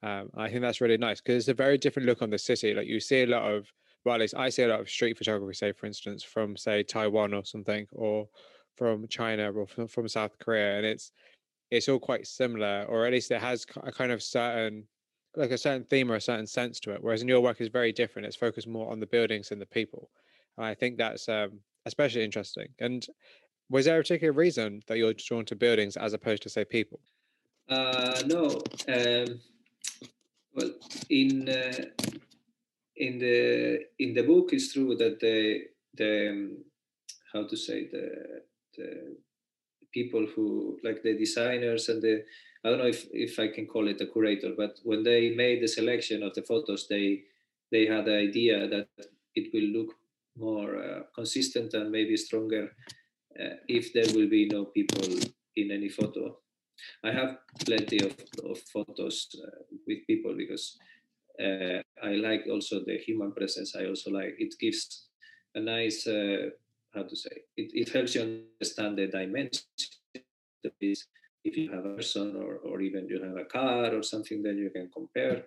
Um, 0.02 0.30
I 0.36 0.48
think 0.48 0.62
that's 0.62 0.80
really 0.80 0.98
nice 0.98 1.20
because 1.20 1.36
it's 1.36 1.48
a 1.48 1.54
very 1.54 1.78
different 1.78 2.08
look 2.08 2.22
on 2.22 2.30
the 2.30 2.38
city. 2.38 2.74
Like 2.74 2.88
you 2.88 2.98
see 2.98 3.22
a 3.22 3.26
lot 3.26 3.44
of 3.44 3.72
well, 4.04 4.16
at 4.16 4.20
least 4.20 4.34
I 4.34 4.48
see 4.48 4.64
a 4.64 4.68
lot 4.68 4.80
of 4.80 4.90
street 4.90 5.16
photography, 5.16 5.54
say 5.54 5.70
for 5.70 5.86
instance, 5.86 6.24
from 6.24 6.56
say 6.56 6.82
Taiwan 6.82 7.34
or 7.34 7.44
something, 7.44 7.86
or 7.92 8.28
from 8.76 9.06
China 9.06 9.52
or 9.52 9.66
from, 9.66 9.86
from 9.86 10.08
South 10.08 10.38
Korea, 10.40 10.76
and 10.76 10.86
it's 10.86 11.12
it's 11.72 11.88
all 11.88 11.98
quite 11.98 12.26
similar, 12.26 12.84
or 12.86 13.06
at 13.06 13.12
least 13.12 13.30
it 13.30 13.40
has 13.40 13.64
a 13.82 13.90
kind 13.90 14.12
of 14.12 14.22
certain 14.22 14.86
like 15.34 15.50
a 15.50 15.56
certain 15.56 15.84
theme 15.84 16.12
or 16.12 16.16
a 16.16 16.20
certain 16.20 16.46
sense 16.46 16.78
to 16.78 16.90
it. 16.92 17.02
Whereas 17.02 17.22
in 17.22 17.28
your 17.28 17.40
work 17.40 17.62
is 17.62 17.68
very 17.68 17.90
different. 17.90 18.26
It's 18.26 18.36
focused 18.36 18.68
more 18.68 18.92
on 18.92 19.00
the 19.00 19.06
buildings 19.06 19.50
and 19.50 19.58
the 19.58 19.66
people. 19.66 20.10
And 20.58 20.66
I 20.66 20.74
think 20.74 20.98
that's 20.98 21.26
um, 21.30 21.60
especially 21.86 22.22
interesting. 22.22 22.68
And 22.78 23.06
was 23.70 23.86
there 23.86 23.98
a 23.98 24.02
particular 24.02 24.34
reason 24.34 24.82
that 24.86 24.98
you're 24.98 25.14
drawn 25.14 25.46
to 25.46 25.56
buildings 25.56 25.96
as 25.96 26.12
opposed 26.12 26.42
to 26.42 26.50
say 26.50 26.66
people? 26.66 27.00
Uh, 27.70 28.20
no. 28.26 28.60
Um, 28.88 29.40
well, 30.54 30.72
in 31.08 31.48
uh, 31.48 31.84
in 32.96 33.18
the 33.18 33.86
in 33.98 34.12
the 34.12 34.22
book 34.22 34.52
it's 34.52 34.74
true 34.74 34.94
that 34.96 35.18
the 35.20 35.62
the 35.94 36.28
um, 36.28 36.58
how 37.32 37.46
to 37.46 37.56
say 37.56 37.86
the 37.86 38.42
the 38.76 39.16
people 39.92 40.26
who 40.34 40.78
like 40.82 41.02
the 41.02 41.16
designers 41.16 41.88
and 41.88 42.02
the 42.02 42.24
I 42.64 42.68
don't 42.68 42.78
know 42.78 42.86
if, 42.86 43.06
if 43.12 43.38
I 43.40 43.48
can 43.48 43.66
call 43.66 43.88
it 43.88 44.00
a 44.00 44.06
curator, 44.06 44.52
but 44.56 44.78
when 44.84 45.02
they 45.02 45.30
made 45.34 45.60
the 45.60 45.66
selection 45.68 46.22
of 46.22 46.34
the 46.34 46.42
photos, 46.42 46.86
they 46.88 47.24
they 47.70 47.86
had 47.86 48.04
the 48.04 48.16
idea 48.16 48.68
that 48.68 48.88
it 49.34 49.52
will 49.52 49.68
look 49.78 49.94
more 50.36 50.76
uh, 50.76 51.02
consistent 51.14 51.74
and 51.74 51.90
maybe 51.90 52.16
stronger 52.16 52.70
uh, 53.40 53.56
if 53.68 53.92
there 53.92 54.06
will 54.14 54.28
be 54.28 54.46
no 54.46 54.64
people 54.66 55.08
in 55.56 55.70
any 55.70 55.88
photo. 55.88 56.36
I 57.04 57.12
have 57.12 57.38
plenty 57.64 57.98
of, 58.00 58.14
of 58.44 58.58
photos 58.72 59.28
uh, 59.34 59.62
with 59.86 60.06
people 60.06 60.34
because 60.36 60.78
uh, 61.40 61.80
I 62.02 62.14
like 62.14 62.44
also 62.50 62.84
the 62.84 62.98
human 62.98 63.32
presence. 63.32 63.74
I 63.76 63.86
also 63.86 64.10
like 64.10 64.34
it 64.38 64.54
gives 64.60 65.08
a 65.54 65.60
nice 65.60 66.06
uh, 66.06 66.50
how 66.94 67.02
to 67.02 67.16
say 67.16 67.30
it, 67.56 67.70
it 67.74 67.88
helps 67.90 68.14
you 68.14 68.44
understand 68.60 68.98
the 68.98 69.06
dimensions 69.06 70.00
if 71.44 71.56
you 71.56 71.70
have 71.70 71.84
a 71.84 71.96
person 71.96 72.36
or, 72.36 72.56
or 72.56 72.80
even 72.80 73.08
you 73.08 73.22
have 73.22 73.36
a 73.36 73.44
car 73.44 73.94
or 73.94 74.02
something 74.02 74.42
that 74.42 74.54
you 74.54 74.70
can 74.70 74.88
compare. 74.92 75.44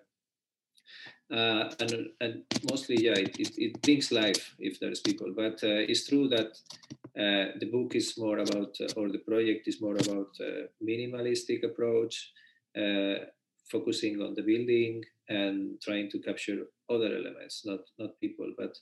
Uh, 1.31 1.71
and, 1.79 2.07
and 2.21 2.43
mostly 2.69 3.03
yeah 3.03 3.13
it, 3.13 3.35
it, 3.39 3.51
it, 3.57 3.81
brings 3.81 4.11
life 4.11 4.55
if 4.59 4.79
there's 4.79 4.99
people. 4.99 5.33
But 5.35 5.55
uh, 5.63 5.81
it's 5.89 6.07
true 6.07 6.27
that 6.29 6.51
uh, 7.17 7.57
the 7.59 7.69
book 7.71 7.95
is 7.95 8.15
more 8.17 8.39
about 8.39 8.77
uh, 8.79 8.93
or 8.95 9.09
the 9.09 9.23
project 9.27 9.67
is 9.67 9.81
more 9.81 9.95
about 9.95 10.29
uh, 10.39 10.67
minimalistic 10.83 11.63
approach 11.63 12.31
uh, 12.77 13.25
focusing 13.71 14.21
on 14.21 14.35
the 14.35 14.43
building 14.43 15.03
and 15.27 15.81
trying 15.81 16.11
to 16.11 16.19
capture 16.19 16.67
other 16.91 17.15
elements 17.17 17.65
not 17.65 17.79
not 17.97 18.19
people. 18.21 18.53
But 18.55 18.77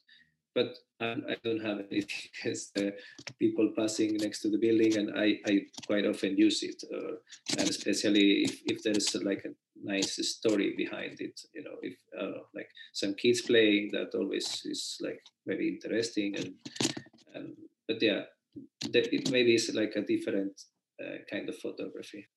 but 0.55 0.77
I, 1.01 1.35
don't 1.43 1.61
have 1.61 1.79
anything 1.91 2.29
against 2.41 2.77
uh, 2.77 2.91
people 3.39 3.71
passing 3.77 4.17
next 4.17 4.41
to 4.41 4.49
the 4.49 4.57
building, 4.57 4.97
and 4.97 5.17
I, 5.17 5.39
I 5.45 5.61
quite 5.85 6.05
often 6.05 6.37
use 6.37 6.63
it, 6.63 6.83
uh, 6.93 7.15
and 7.57 7.69
especially 7.69 8.43
if, 8.43 8.61
if 8.65 8.83
there's 8.83 9.15
like 9.15 9.43
a 9.45 9.53
nice 9.83 10.15
story 10.27 10.73
behind 10.77 11.19
it, 11.19 11.41
you 11.53 11.63
know, 11.63 11.75
if 11.81 11.95
like 12.55 12.69
some 12.93 13.15
kids 13.15 13.41
playing, 13.41 13.89
that 13.93 14.15
always 14.15 14.61
is 14.65 14.97
like 15.01 15.21
very 15.45 15.69
interesting, 15.69 16.35
and 16.35 16.53
and 17.35 17.53
but 17.87 18.01
yeah, 18.01 18.21
it 18.93 19.31
maybe 19.31 19.55
is 19.55 19.71
like 19.73 19.93
a 19.95 20.01
different 20.01 20.61
uh, 21.01 21.17
kind 21.29 21.49
of 21.49 21.57
photography. 21.57 22.27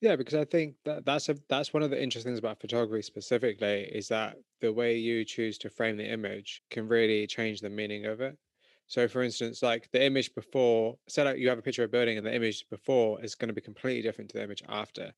Yeah, 0.00 0.16
because 0.16 0.34
I 0.34 0.44
think 0.44 0.76
that 0.84 1.04
that's 1.04 1.28
a 1.28 1.36
that's 1.48 1.72
one 1.72 1.82
of 1.82 1.90
the 1.90 2.02
interesting 2.02 2.30
things 2.30 2.38
about 2.38 2.60
photography 2.60 3.02
specifically 3.02 3.82
is 3.84 4.08
that 4.08 4.38
the 4.60 4.72
way 4.72 4.96
you 4.96 5.24
choose 5.24 5.58
to 5.58 5.70
frame 5.70 5.96
the 5.96 6.08
image 6.08 6.62
can 6.70 6.88
really 6.88 7.26
change 7.26 7.60
the 7.60 7.70
meaning 7.70 8.06
of 8.06 8.20
it. 8.20 8.38
So, 8.86 9.06
for 9.08 9.22
instance, 9.22 9.62
like 9.62 9.90
the 9.92 10.02
image 10.04 10.34
before, 10.34 10.98
set 11.08 11.26
out 11.26 11.38
you 11.38 11.48
have 11.48 11.58
a 11.58 11.62
picture 11.62 11.84
of 11.84 11.90
a 11.90 11.92
building, 11.92 12.18
and 12.18 12.26
the 12.26 12.34
image 12.34 12.68
before 12.68 13.22
is 13.24 13.34
going 13.34 13.48
to 13.48 13.54
be 13.54 13.60
completely 13.60 14.02
different 14.02 14.30
to 14.30 14.38
the 14.38 14.44
image 14.44 14.62
after. 14.68 15.12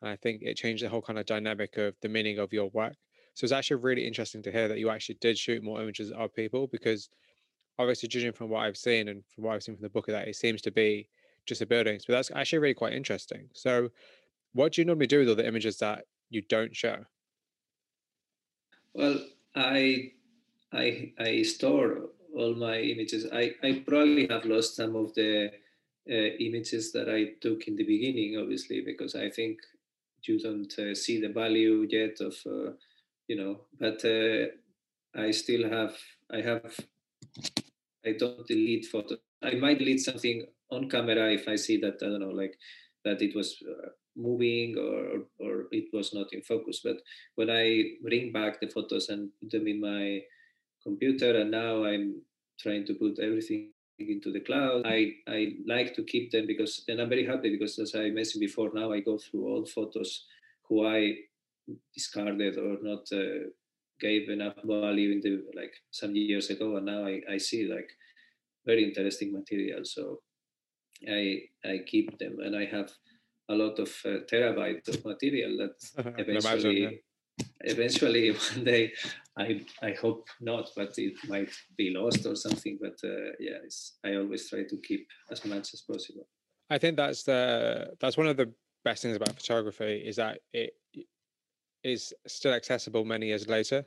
And 0.00 0.10
I 0.10 0.16
think 0.16 0.42
it 0.42 0.54
changed 0.56 0.84
the 0.84 0.88
whole 0.88 1.02
kind 1.02 1.18
of 1.18 1.26
dynamic 1.26 1.76
of 1.76 1.96
the 2.00 2.08
meaning 2.08 2.38
of 2.38 2.52
your 2.52 2.70
work. 2.70 2.94
So 3.34 3.44
it's 3.44 3.52
actually 3.52 3.82
really 3.82 4.06
interesting 4.06 4.42
to 4.42 4.52
hear 4.52 4.68
that 4.68 4.78
you 4.78 4.90
actually 4.90 5.16
did 5.16 5.38
shoot 5.38 5.62
more 5.62 5.80
images 5.82 6.10
of 6.12 6.32
people 6.32 6.66
because 6.68 7.08
obviously 7.78 8.08
judging 8.08 8.32
from 8.32 8.50
what 8.50 8.60
I've 8.60 8.76
seen 8.76 9.08
and 9.08 9.24
from 9.26 9.44
what 9.44 9.54
I've 9.54 9.62
seen 9.62 9.76
from 9.76 9.82
the 9.82 9.90
book 9.90 10.08
of 10.08 10.12
that, 10.12 10.28
it 10.28 10.36
seems 10.36 10.62
to 10.62 10.70
be 10.70 11.08
just 11.48 11.60
the 11.60 11.66
buildings. 11.66 12.04
But 12.06 12.14
that's 12.14 12.30
actually 12.34 12.60
really 12.60 12.74
quite 12.74 12.92
interesting. 12.92 13.48
So 13.54 13.90
what 14.52 14.72
do 14.72 14.80
you 14.80 14.86
normally 14.86 15.06
do 15.06 15.20
with 15.20 15.28
all 15.28 15.34
the 15.34 15.46
images 15.46 15.78
that 15.78 16.04
you 16.30 16.42
don't 16.42 16.74
show? 16.76 17.04
Well, 18.94 19.18
I 19.54 20.12
I 20.72 21.12
I 21.18 21.42
store 21.42 22.10
all 22.34 22.54
my 22.54 22.78
images. 22.78 23.26
I, 23.32 23.54
I 23.62 23.82
probably 23.86 24.26
have 24.28 24.44
lost 24.44 24.76
some 24.76 24.94
of 24.96 25.14
the 25.14 25.50
uh, 26.10 26.30
images 26.38 26.92
that 26.92 27.08
I 27.08 27.34
took 27.40 27.68
in 27.68 27.76
the 27.76 27.84
beginning, 27.84 28.38
obviously, 28.38 28.82
because 28.82 29.14
I 29.14 29.30
think 29.30 29.58
you 30.24 30.38
don't 30.38 30.72
uh, 30.78 30.94
see 30.94 31.20
the 31.20 31.28
value 31.28 31.86
yet 31.90 32.20
of, 32.20 32.34
uh, 32.46 32.72
you 33.28 33.36
know, 33.36 33.60
but 33.78 34.04
uh, 34.04 34.46
I 35.14 35.30
still 35.30 35.68
have, 35.68 35.96
I 36.30 36.40
have, 36.40 36.78
I 38.04 38.12
don't 38.12 38.46
delete 38.46 38.86
photos. 38.86 39.18
I 39.42 39.54
might 39.54 39.78
delete 39.78 40.00
something 40.00 40.46
on 40.70 40.88
camera 40.88 41.32
if 41.32 41.48
I 41.48 41.56
see 41.56 41.78
that, 41.80 41.98
I 42.02 42.06
don't 42.06 42.20
know, 42.20 42.30
like 42.30 42.56
that 43.04 43.22
it 43.22 43.34
was 43.34 43.56
uh, 43.68 43.88
moving 44.16 44.76
or, 44.76 45.24
or 45.38 45.66
it 45.70 45.86
was 45.92 46.12
not 46.12 46.32
in 46.32 46.42
focus. 46.42 46.80
But 46.84 46.96
when 47.36 47.50
I 47.50 47.84
bring 48.02 48.32
back 48.32 48.60
the 48.60 48.68
photos 48.68 49.08
and 49.08 49.30
put 49.40 49.50
them 49.50 49.68
in 49.68 49.80
my 49.80 50.20
computer, 50.82 51.40
and 51.40 51.50
now 51.50 51.84
I'm 51.84 52.20
trying 52.60 52.84
to 52.86 52.94
put 52.94 53.18
everything 53.18 53.72
into 53.98 54.32
the 54.32 54.40
cloud, 54.40 54.82
I, 54.86 55.12
I 55.26 55.54
like 55.66 55.94
to 55.94 56.04
keep 56.04 56.30
them 56.30 56.46
because, 56.46 56.84
and 56.88 57.00
I'm 57.00 57.08
very 57.08 57.26
happy 57.26 57.50
because 57.50 57.78
as 57.78 57.94
I 57.94 58.10
mentioned 58.10 58.40
before, 58.40 58.70
now 58.74 58.92
I 58.92 59.00
go 59.00 59.18
through 59.18 59.46
all 59.46 59.66
photos 59.66 60.24
who 60.68 60.86
I 60.86 61.14
discarded 61.94 62.58
or 62.58 62.78
not 62.82 63.06
uh, 63.12 63.48
gave 64.00 64.28
enough 64.28 64.54
value 64.64 65.12
in 65.12 65.20
the 65.20 65.44
like 65.54 65.74
some 65.90 66.14
years 66.14 66.50
ago, 66.50 66.76
and 66.76 66.86
now 66.86 67.04
I, 67.04 67.20
I 67.30 67.38
see 67.38 67.66
like 67.66 67.90
very 68.64 68.84
interesting 68.84 69.32
material. 69.32 69.80
So 69.84 70.20
I 71.06 71.42
I 71.64 71.78
keep 71.86 72.18
them, 72.18 72.38
and 72.40 72.56
I 72.56 72.64
have 72.66 72.90
a 73.48 73.54
lot 73.54 73.78
of 73.78 73.88
uh, 74.04 74.20
terabytes 74.30 74.88
of 74.88 75.04
material 75.04 75.56
that 75.58 75.76
eventually 76.18 76.82
imagine, 76.82 76.98
yeah. 77.38 77.46
eventually 77.60 78.30
one 78.54 78.64
day 78.64 78.92
I 79.36 79.64
I 79.82 79.92
hope 79.92 80.26
not, 80.40 80.70
but 80.76 80.98
it 80.98 81.14
might 81.28 81.52
be 81.76 81.90
lost 81.90 82.26
or 82.26 82.36
something. 82.36 82.78
But 82.80 82.96
uh, 83.04 83.32
yeah, 83.38 83.58
I 84.04 84.16
always 84.16 84.48
try 84.48 84.64
to 84.64 84.76
keep 84.78 85.06
as 85.30 85.44
much 85.44 85.74
as 85.74 85.82
possible. 85.82 86.26
I 86.70 86.78
think 86.78 86.96
that's 86.96 87.22
the 87.22 87.94
that's 88.00 88.16
one 88.16 88.26
of 88.26 88.36
the 88.36 88.52
best 88.84 89.02
things 89.02 89.16
about 89.16 89.34
photography 89.34 90.02
is 90.06 90.16
that 90.16 90.40
it 90.52 90.72
is 91.84 92.12
still 92.26 92.52
accessible 92.52 93.04
many 93.04 93.26
years 93.26 93.48
later. 93.48 93.84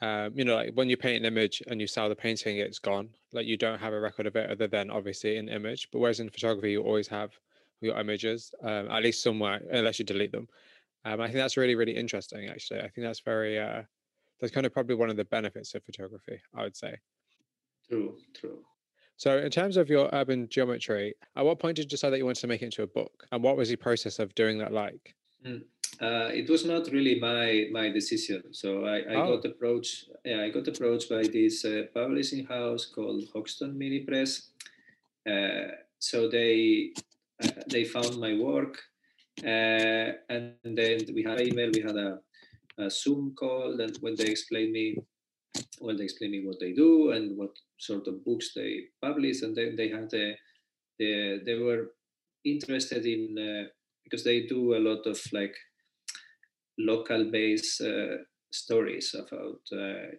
Um, 0.00 0.32
you 0.34 0.44
know, 0.44 0.54
like 0.54 0.74
when 0.74 0.88
you 0.88 0.96
paint 0.96 1.24
an 1.24 1.24
image 1.24 1.62
and 1.66 1.80
you 1.80 1.86
sell 1.86 2.08
the 2.08 2.14
painting, 2.14 2.58
it's 2.58 2.78
gone. 2.78 3.10
Like 3.32 3.46
you 3.46 3.56
don't 3.56 3.80
have 3.80 3.92
a 3.92 4.00
record 4.00 4.26
of 4.26 4.36
it 4.36 4.50
other 4.50 4.68
than 4.68 4.90
obviously 4.90 5.36
an 5.36 5.48
image. 5.48 5.88
But 5.92 5.98
whereas 5.98 6.20
in 6.20 6.30
photography, 6.30 6.72
you 6.72 6.82
always 6.82 7.08
have 7.08 7.32
your 7.80 7.98
images, 7.98 8.54
um, 8.62 8.90
at 8.90 9.02
least 9.02 9.22
somewhere, 9.22 9.60
unless 9.70 9.98
you 9.98 10.04
delete 10.04 10.32
them. 10.32 10.48
Um, 11.04 11.20
I 11.20 11.26
think 11.26 11.36
that's 11.36 11.56
really, 11.56 11.74
really 11.74 11.96
interesting. 11.96 12.48
Actually, 12.48 12.80
I 12.80 12.88
think 12.88 13.06
that's 13.06 13.20
very. 13.20 13.58
Uh, 13.58 13.82
that's 14.40 14.52
kind 14.52 14.66
of 14.66 14.72
probably 14.72 14.94
one 14.94 15.10
of 15.10 15.16
the 15.16 15.24
benefits 15.24 15.74
of 15.74 15.82
photography. 15.84 16.40
I 16.54 16.62
would 16.62 16.76
say. 16.76 16.96
True. 17.88 18.16
True. 18.34 18.58
So, 19.16 19.38
in 19.38 19.50
terms 19.50 19.76
of 19.76 19.88
your 19.88 20.08
urban 20.12 20.48
geometry, 20.48 21.14
at 21.34 21.44
what 21.44 21.58
point 21.58 21.76
did 21.76 21.84
you 21.84 21.88
decide 21.88 22.10
that 22.10 22.18
you 22.18 22.24
wanted 22.24 22.40
to 22.42 22.46
make 22.46 22.62
it 22.62 22.66
into 22.66 22.82
a 22.82 22.86
book, 22.86 23.26
and 23.32 23.42
what 23.42 23.56
was 23.56 23.68
the 23.68 23.76
process 23.76 24.20
of 24.20 24.34
doing 24.36 24.58
that 24.58 24.72
like? 24.72 25.14
Mm. 25.44 25.62
Uh, 26.00 26.30
it 26.32 26.48
was 26.48 26.64
not 26.64 26.86
really 26.92 27.18
my 27.18 27.66
my 27.72 27.88
decision. 27.90 28.42
So 28.52 28.84
I, 28.84 28.98
I 28.98 29.14
oh. 29.16 29.36
got 29.36 29.44
approached. 29.44 30.10
Yeah, 30.24 30.42
I 30.42 30.50
got 30.50 30.68
approached 30.68 31.08
by 31.10 31.22
this 31.22 31.64
uh, 31.64 31.84
publishing 31.92 32.46
house 32.46 32.86
called 32.86 33.24
Hoxton 33.34 33.76
Mini 33.76 34.00
Press. 34.00 34.50
Uh, 35.28 35.74
so 35.98 36.28
they 36.28 36.92
uh, 37.42 37.48
they 37.66 37.84
found 37.84 38.18
my 38.18 38.34
work, 38.34 38.78
uh, 39.44 40.12
and 40.30 40.54
then 40.64 40.98
we 41.14 41.22
had 41.22 41.40
an 41.40 41.48
email, 41.48 41.70
we 41.72 41.82
had 41.82 41.96
a, 41.96 42.18
a 42.78 42.90
Zoom 42.90 43.34
call, 43.34 43.80
and 43.80 43.96
when 44.00 44.14
they 44.14 44.26
explained 44.26 44.72
me, 44.72 44.96
well, 45.80 45.96
they 45.96 46.04
explained 46.04 46.32
me 46.32 46.46
what 46.46 46.60
they 46.60 46.72
do 46.72 47.10
and 47.10 47.36
what 47.36 47.50
sort 47.78 48.06
of 48.06 48.24
books 48.24 48.54
they 48.54 48.84
publish, 49.02 49.42
and 49.42 49.56
then 49.56 49.74
they 49.76 49.88
had 49.88 50.12
a, 50.14 50.36
they, 50.98 51.40
they 51.44 51.54
were 51.54 51.92
interested 52.44 53.04
in 53.04 53.38
uh, 53.38 53.68
because 54.04 54.24
they 54.24 54.46
do 54.46 54.74
a 54.74 54.78
lot 54.80 55.06
of 55.06 55.20
like 55.32 55.54
local 56.78 57.30
based 57.30 57.80
uh, 57.80 58.18
stories 58.50 59.14
about 59.14 59.60
uh, 59.72 60.14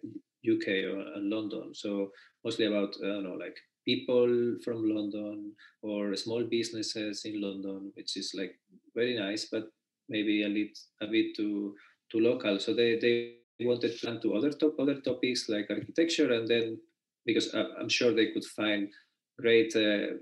UK 0.48 0.84
or 0.84 1.04
London. 1.16 1.74
So 1.74 2.10
mostly 2.44 2.66
about 2.66 2.94
I 3.02 3.08
don't 3.08 3.24
know 3.24 3.34
like 3.34 3.56
people 3.84 4.56
from 4.64 4.88
London 4.88 5.52
or 5.82 6.14
small 6.16 6.44
businesses 6.44 7.24
in 7.24 7.40
London, 7.40 7.92
which 7.94 8.16
is 8.16 8.32
like 8.34 8.58
very 8.94 9.18
nice, 9.18 9.48
but 9.50 9.64
maybe 10.08 10.42
a 10.42 10.48
bit 10.48 10.78
a 11.00 11.06
bit 11.06 11.36
too 11.36 11.74
too 12.10 12.20
local. 12.20 12.58
So 12.58 12.74
they 12.74 12.98
they 12.98 13.36
wanted 13.64 13.92
to 13.92 13.98
turn 13.98 14.20
to 14.22 14.34
other 14.34 14.52
top 14.52 14.74
other 14.78 15.00
topics 15.00 15.48
like 15.48 15.70
architecture, 15.70 16.32
and 16.32 16.48
then 16.48 16.78
because 17.26 17.54
I'm 17.54 17.88
sure 17.88 18.12
they 18.12 18.32
could 18.32 18.44
find 18.44 18.88
great 19.38 19.74
uh, 19.76 20.16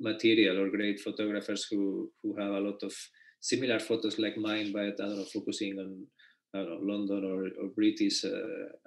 material 0.00 0.58
or 0.60 0.70
great 0.70 1.00
photographers 1.00 1.66
who 1.70 2.10
who 2.22 2.36
have 2.36 2.52
a 2.52 2.60
lot 2.60 2.82
of 2.82 2.94
similar 3.42 3.80
photos 3.80 4.18
like 4.18 4.38
mine, 4.38 4.72
but 4.72 4.82
I 4.82 4.90
don't 4.96 5.18
know, 5.18 5.24
focusing 5.24 5.76
on 5.78 6.06
know, 6.54 6.78
London 6.80 7.24
or, 7.24 7.42
or 7.60 7.68
British, 7.74 8.24
uh, 8.24 8.28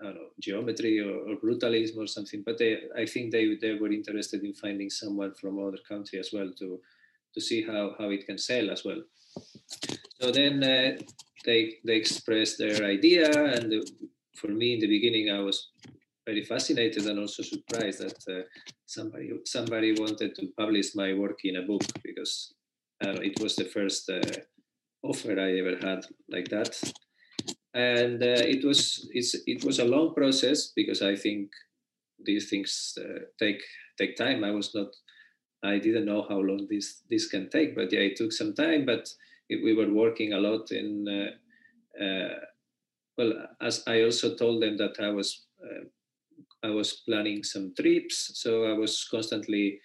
know, 0.01 0.27
geometry 0.39 0.99
or, 0.99 1.29
or, 1.29 1.35
brutalism 1.35 1.97
or 1.97 2.07
something. 2.07 2.41
But 2.45 2.57
they, 2.57 2.79
I 2.97 3.05
think 3.05 3.31
they, 3.31 3.57
they 3.61 3.73
were 3.73 3.91
interested 3.91 4.43
in 4.43 4.53
finding 4.53 4.89
someone 4.89 5.33
from 5.33 5.59
other 5.59 5.79
country 5.87 6.19
as 6.19 6.29
well 6.31 6.51
to, 6.57 6.79
to 7.33 7.41
see 7.41 7.63
how, 7.63 7.95
how 7.99 8.09
it 8.09 8.25
can 8.25 8.37
sell 8.37 8.71
as 8.71 8.85
well. 8.85 9.01
So 10.21 10.31
then 10.31 10.63
uh, 10.63 10.97
they, 11.43 11.73
they 11.83 11.95
expressed 11.95 12.57
their 12.57 12.85
idea. 12.85 13.29
And 13.29 13.71
the, 13.71 13.85
for 14.35 14.47
me 14.47 14.75
in 14.75 14.79
the 14.79 14.87
beginning, 14.87 15.31
I 15.31 15.39
was 15.39 15.71
very 16.25 16.43
fascinated 16.43 17.05
and 17.07 17.19
also 17.19 17.43
surprised 17.43 17.99
that 17.99 18.17
uh, 18.31 18.43
somebody, 18.85 19.31
somebody 19.43 19.95
wanted 19.99 20.33
to 20.35 20.47
publish 20.57 20.95
my 20.95 21.13
work 21.13 21.39
in 21.43 21.57
a 21.57 21.61
book 21.61 21.83
because 22.03 22.53
uh, 23.03 23.19
it 23.21 23.39
was 23.41 23.55
the 23.55 23.65
first 23.65 24.09
uh, 24.09 24.21
offer 25.03 25.39
I 25.39 25.59
ever 25.59 25.77
had 25.81 26.05
like 26.29 26.49
that 26.49 26.79
and 27.75 28.23
uh, 28.23 28.41
it 28.47 28.63
was 28.63 29.07
it's, 29.13 29.35
it 29.45 29.63
was 29.65 29.79
a 29.79 29.85
long 29.85 30.13
process 30.13 30.71
because 30.75 31.01
I 31.01 31.15
think 31.15 31.51
these 32.23 32.49
things 32.49 32.97
uh, 32.97 33.25
take 33.37 33.61
take 33.97 34.15
time. 34.15 34.43
I 34.43 34.51
was 34.51 34.73
not 34.73 34.87
I 35.63 35.79
didn't 35.79 36.05
know 36.05 36.25
how 36.27 36.39
long 36.39 36.67
this 36.69 37.01
this 37.09 37.27
can 37.27 37.49
take, 37.49 37.75
but 37.75 37.91
yeah, 37.91 37.99
it 37.99 38.15
took 38.15 38.31
some 38.31 38.53
time. 38.53 38.85
But 38.85 39.09
we 39.49 39.75
were 39.75 39.91
working 39.91 40.33
a 40.33 40.39
lot 40.39 40.71
in. 40.71 41.07
Uh, 42.01 42.29
well, 43.17 43.33
as 43.61 43.83
I 43.87 44.03
also 44.03 44.35
told 44.35 44.61
them 44.61 44.77
that 44.77 44.99
I 44.99 45.09
was 45.09 45.45
I 46.63 46.69
was 46.69 47.01
planning 47.07 47.43
some 47.43 47.73
trips, 47.75 48.31
so 48.35 48.65
I 48.65 48.73
was 48.73 49.05
constantly 49.09 49.79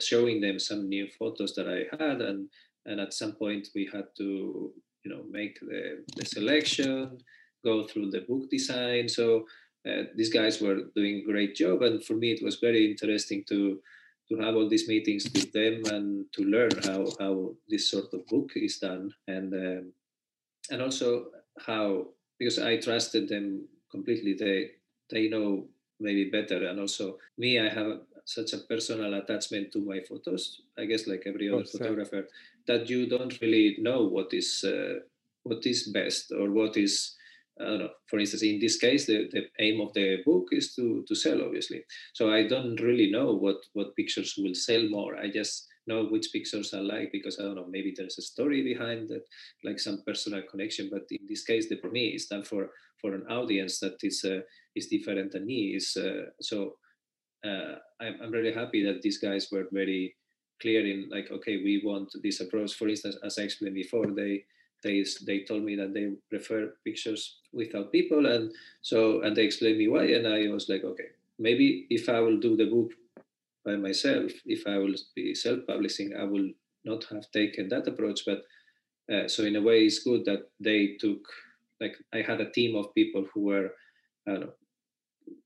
showing 0.00 0.40
them 0.40 0.58
some 0.58 0.88
new 0.88 1.08
photos 1.18 1.54
that 1.54 1.68
I 1.68 1.96
had, 1.96 2.20
and 2.20 2.48
and 2.86 3.00
at 3.00 3.14
some 3.14 3.32
point 3.32 3.68
we 3.74 3.88
had 3.92 4.06
to 4.18 4.72
you 5.04 5.10
know 5.10 5.24
make 5.30 5.58
the, 5.60 6.04
the 6.16 6.24
selection, 6.24 7.18
go 7.64 7.86
through 7.86 8.10
the 8.10 8.20
book 8.20 8.50
design. 8.50 9.08
So 9.08 9.46
uh, 9.88 10.04
these 10.16 10.32
guys 10.32 10.60
were 10.60 10.90
doing 10.94 11.16
a 11.16 11.32
great 11.32 11.54
job, 11.54 11.82
and 11.82 12.04
for 12.04 12.14
me 12.14 12.32
it 12.32 12.42
was 12.42 12.56
very 12.56 12.90
interesting 12.90 13.44
to 13.48 13.80
to 14.28 14.36
have 14.38 14.54
all 14.54 14.68
these 14.68 14.88
meetings 14.88 15.24
with 15.34 15.52
them 15.52 15.82
and 15.92 16.26
to 16.32 16.42
learn 16.44 16.70
how 16.84 17.06
how 17.18 17.54
this 17.68 17.90
sort 17.90 18.12
of 18.12 18.26
book 18.26 18.50
is 18.56 18.78
done, 18.78 19.12
and 19.26 19.52
um, 19.54 19.92
and 20.70 20.82
also 20.82 21.26
how 21.66 22.06
because 22.38 22.58
I 22.58 22.76
trusted 22.76 23.28
them 23.28 23.68
completely. 23.90 24.34
They 24.34 24.70
they 25.10 25.28
know 25.28 25.66
maybe 26.00 26.30
better, 26.30 26.66
and 26.66 26.80
also 26.80 27.18
me, 27.38 27.58
I 27.58 27.68
have 27.68 28.00
such 28.24 28.52
a 28.52 28.58
personal 28.58 29.14
attachment 29.14 29.72
to 29.72 29.80
my 29.80 30.00
photos. 30.00 30.62
I 30.78 30.84
guess 30.84 31.06
like 31.06 31.24
every 31.26 31.50
other 31.50 31.64
photographer, 31.64 32.28
that 32.66 32.88
you 32.88 33.08
don't 33.08 33.40
really 33.40 33.76
know 33.80 34.04
what 34.04 34.32
is 34.32 34.64
uh, 34.64 35.00
what 35.42 35.66
is 35.66 35.88
best 35.88 36.32
or 36.32 36.50
what 36.50 36.76
is 36.76 37.16
I 37.60 37.64
don't 37.64 37.78
know. 37.80 37.90
For 38.06 38.18
instance, 38.18 38.42
in 38.42 38.58
this 38.58 38.78
case, 38.78 39.06
the, 39.06 39.28
the 39.30 39.42
aim 39.58 39.80
of 39.80 39.92
the 39.92 40.22
book 40.24 40.48
is 40.52 40.74
to 40.74 41.04
to 41.06 41.14
sell, 41.14 41.42
obviously. 41.42 41.84
So 42.14 42.32
I 42.32 42.48
don't 42.48 42.80
really 42.80 43.10
know 43.10 43.34
what 43.34 43.56
what 43.74 43.96
pictures 43.96 44.34
will 44.38 44.54
sell 44.54 44.88
more. 44.88 45.16
I 45.16 45.30
just 45.30 45.68
know 45.86 46.04
which 46.04 46.32
pictures 46.32 46.72
I 46.72 46.78
like 46.78 47.10
because 47.12 47.38
I 47.38 47.42
don't 47.42 47.56
know. 47.56 47.66
Maybe 47.68 47.92
there's 47.94 48.18
a 48.18 48.22
story 48.22 48.62
behind 48.62 49.08
that, 49.08 49.24
like 49.64 49.80
some 49.80 50.02
personal 50.06 50.42
connection. 50.50 50.88
But 50.90 51.02
in 51.10 51.26
this 51.28 51.44
case, 51.44 51.68
the 51.68 51.76
for 51.76 51.90
me 51.90 52.08
is 52.08 52.26
done 52.26 52.42
for 52.42 52.70
for 53.00 53.14
an 53.14 53.26
audience 53.28 53.80
that 53.80 53.98
is 54.02 54.24
uh, 54.24 54.40
is 54.74 54.86
different 54.86 55.32
than 55.32 55.46
me. 55.46 55.74
Is 55.76 55.96
uh, 55.96 56.30
so. 56.40 56.76
Uh, 57.44 57.76
I'm, 58.00 58.20
I'm 58.22 58.30
really 58.30 58.52
happy 58.52 58.84
that 58.84 59.02
these 59.02 59.18
guys 59.18 59.48
were 59.50 59.66
very 59.72 60.14
clear 60.60 60.86
in 60.86 61.08
like, 61.10 61.30
okay, 61.30 61.56
we 61.56 61.82
want 61.84 62.14
this 62.22 62.40
approach. 62.40 62.74
For 62.74 62.88
instance, 62.88 63.16
as 63.24 63.38
I 63.38 63.42
explained 63.42 63.74
before, 63.74 64.06
they 64.06 64.44
they 64.82 65.04
they 65.26 65.40
told 65.44 65.62
me 65.62 65.76
that 65.76 65.94
they 65.94 66.10
prefer 66.28 66.74
pictures 66.84 67.38
without 67.52 67.92
people 67.92 68.26
and 68.26 68.52
so 68.82 69.22
and 69.22 69.36
they 69.36 69.44
explained 69.44 69.78
me 69.78 69.88
why 69.88 70.04
and 70.04 70.26
i 70.26 70.48
was 70.48 70.68
like 70.68 70.84
okay 70.84 71.08
maybe 71.38 71.86
if 71.90 72.08
i 72.08 72.18
will 72.20 72.38
do 72.38 72.56
the 72.56 72.66
book 72.66 72.90
by 73.64 73.76
myself 73.76 74.32
if 74.44 74.66
i 74.66 74.76
will 74.76 74.94
be 75.14 75.34
self-publishing 75.34 76.14
i 76.16 76.24
will 76.24 76.48
not 76.84 77.04
have 77.04 77.30
taken 77.30 77.68
that 77.68 77.86
approach 77.86 78.22
but 78.26 78.42
uh, 79.12 79.28
so 79.28 79.44
in 79.44 79.56
a 79.56 79.62
way 79.62 79.84
it's 79.84 80.00
good 80.00 80.24
that 80.24 80.50
they 80.58 80.96
took 81.00 81.20
like 81.80 81.96
i 82.12 82.20
had 82.20 82.40
a 82.40 82.50
team 82.50 82.76
of 82.76 82.94
people 82.94 83.24
who 83.32 83.42
were 83.42 83.70
i 84.26 84.32
don't 84.32 84.40
know 84.40 84.52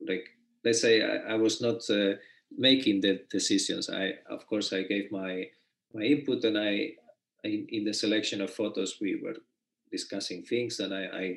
like 0.08 0.26
let's 0.66 0.82
say 0.82 0.94
i, 1.02 1.32
I 1.32 1.36
was 1.36 1.62
not 1.66 1.80
uh, 1.88 2.14
making 2.68 3.00
the 3.00 3.14
decisions 3.30 3.88
i 3.88 4.04
of 4.36 4.46
course 4.46 4.68
i 4.74 4.82
gave 4.82 5.10
my 5.10 5.32
my 5.94 6.02
input 6.02 6.44
and 6.44 6.58
i 6.58 6.72
in, 7.46 7.66
in 7.70 7.84
the 7.84 7.94
selection 7.94 8.40
of 8.40 8.52
photos, 8.52 8.98
we 9.00 9.20
were 9.22 9.36
discussing 9.90 10.42
things, 10.42 10.80
and 10.80 10.92
I, 10.94 11.04
I 11.04 11.36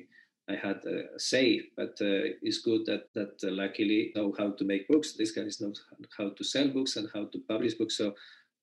I 0.51 0.55
had 0.55 0.83
a 0.85 1.19
say, 1.19 1.61
but 1.77 1.93
uh, 2.01 2.33
it's 2.41 2.61
good 2.61 2.85
that 2.87 3.13
that 3.13 3.39
uh, 3.43 3.51
luckily 3.51 4.11
know 4.15 4.33
how 4.37 4.51
to 4.51 4.65
make 4.65 4.87
books. 4.87 5.15
These 5.15 5.31
guys 5.31 5.61
know 5.61 5.73
how 6.17 6.29
to 6.29 6.43
sell 6.43 6.67
books 6.69 6.95
and 6.95 7.07
how 7.13 7.25
to 7.25 7.39
publish 7.47 7.75
books. 7.75 7.97
So 7.97 8.15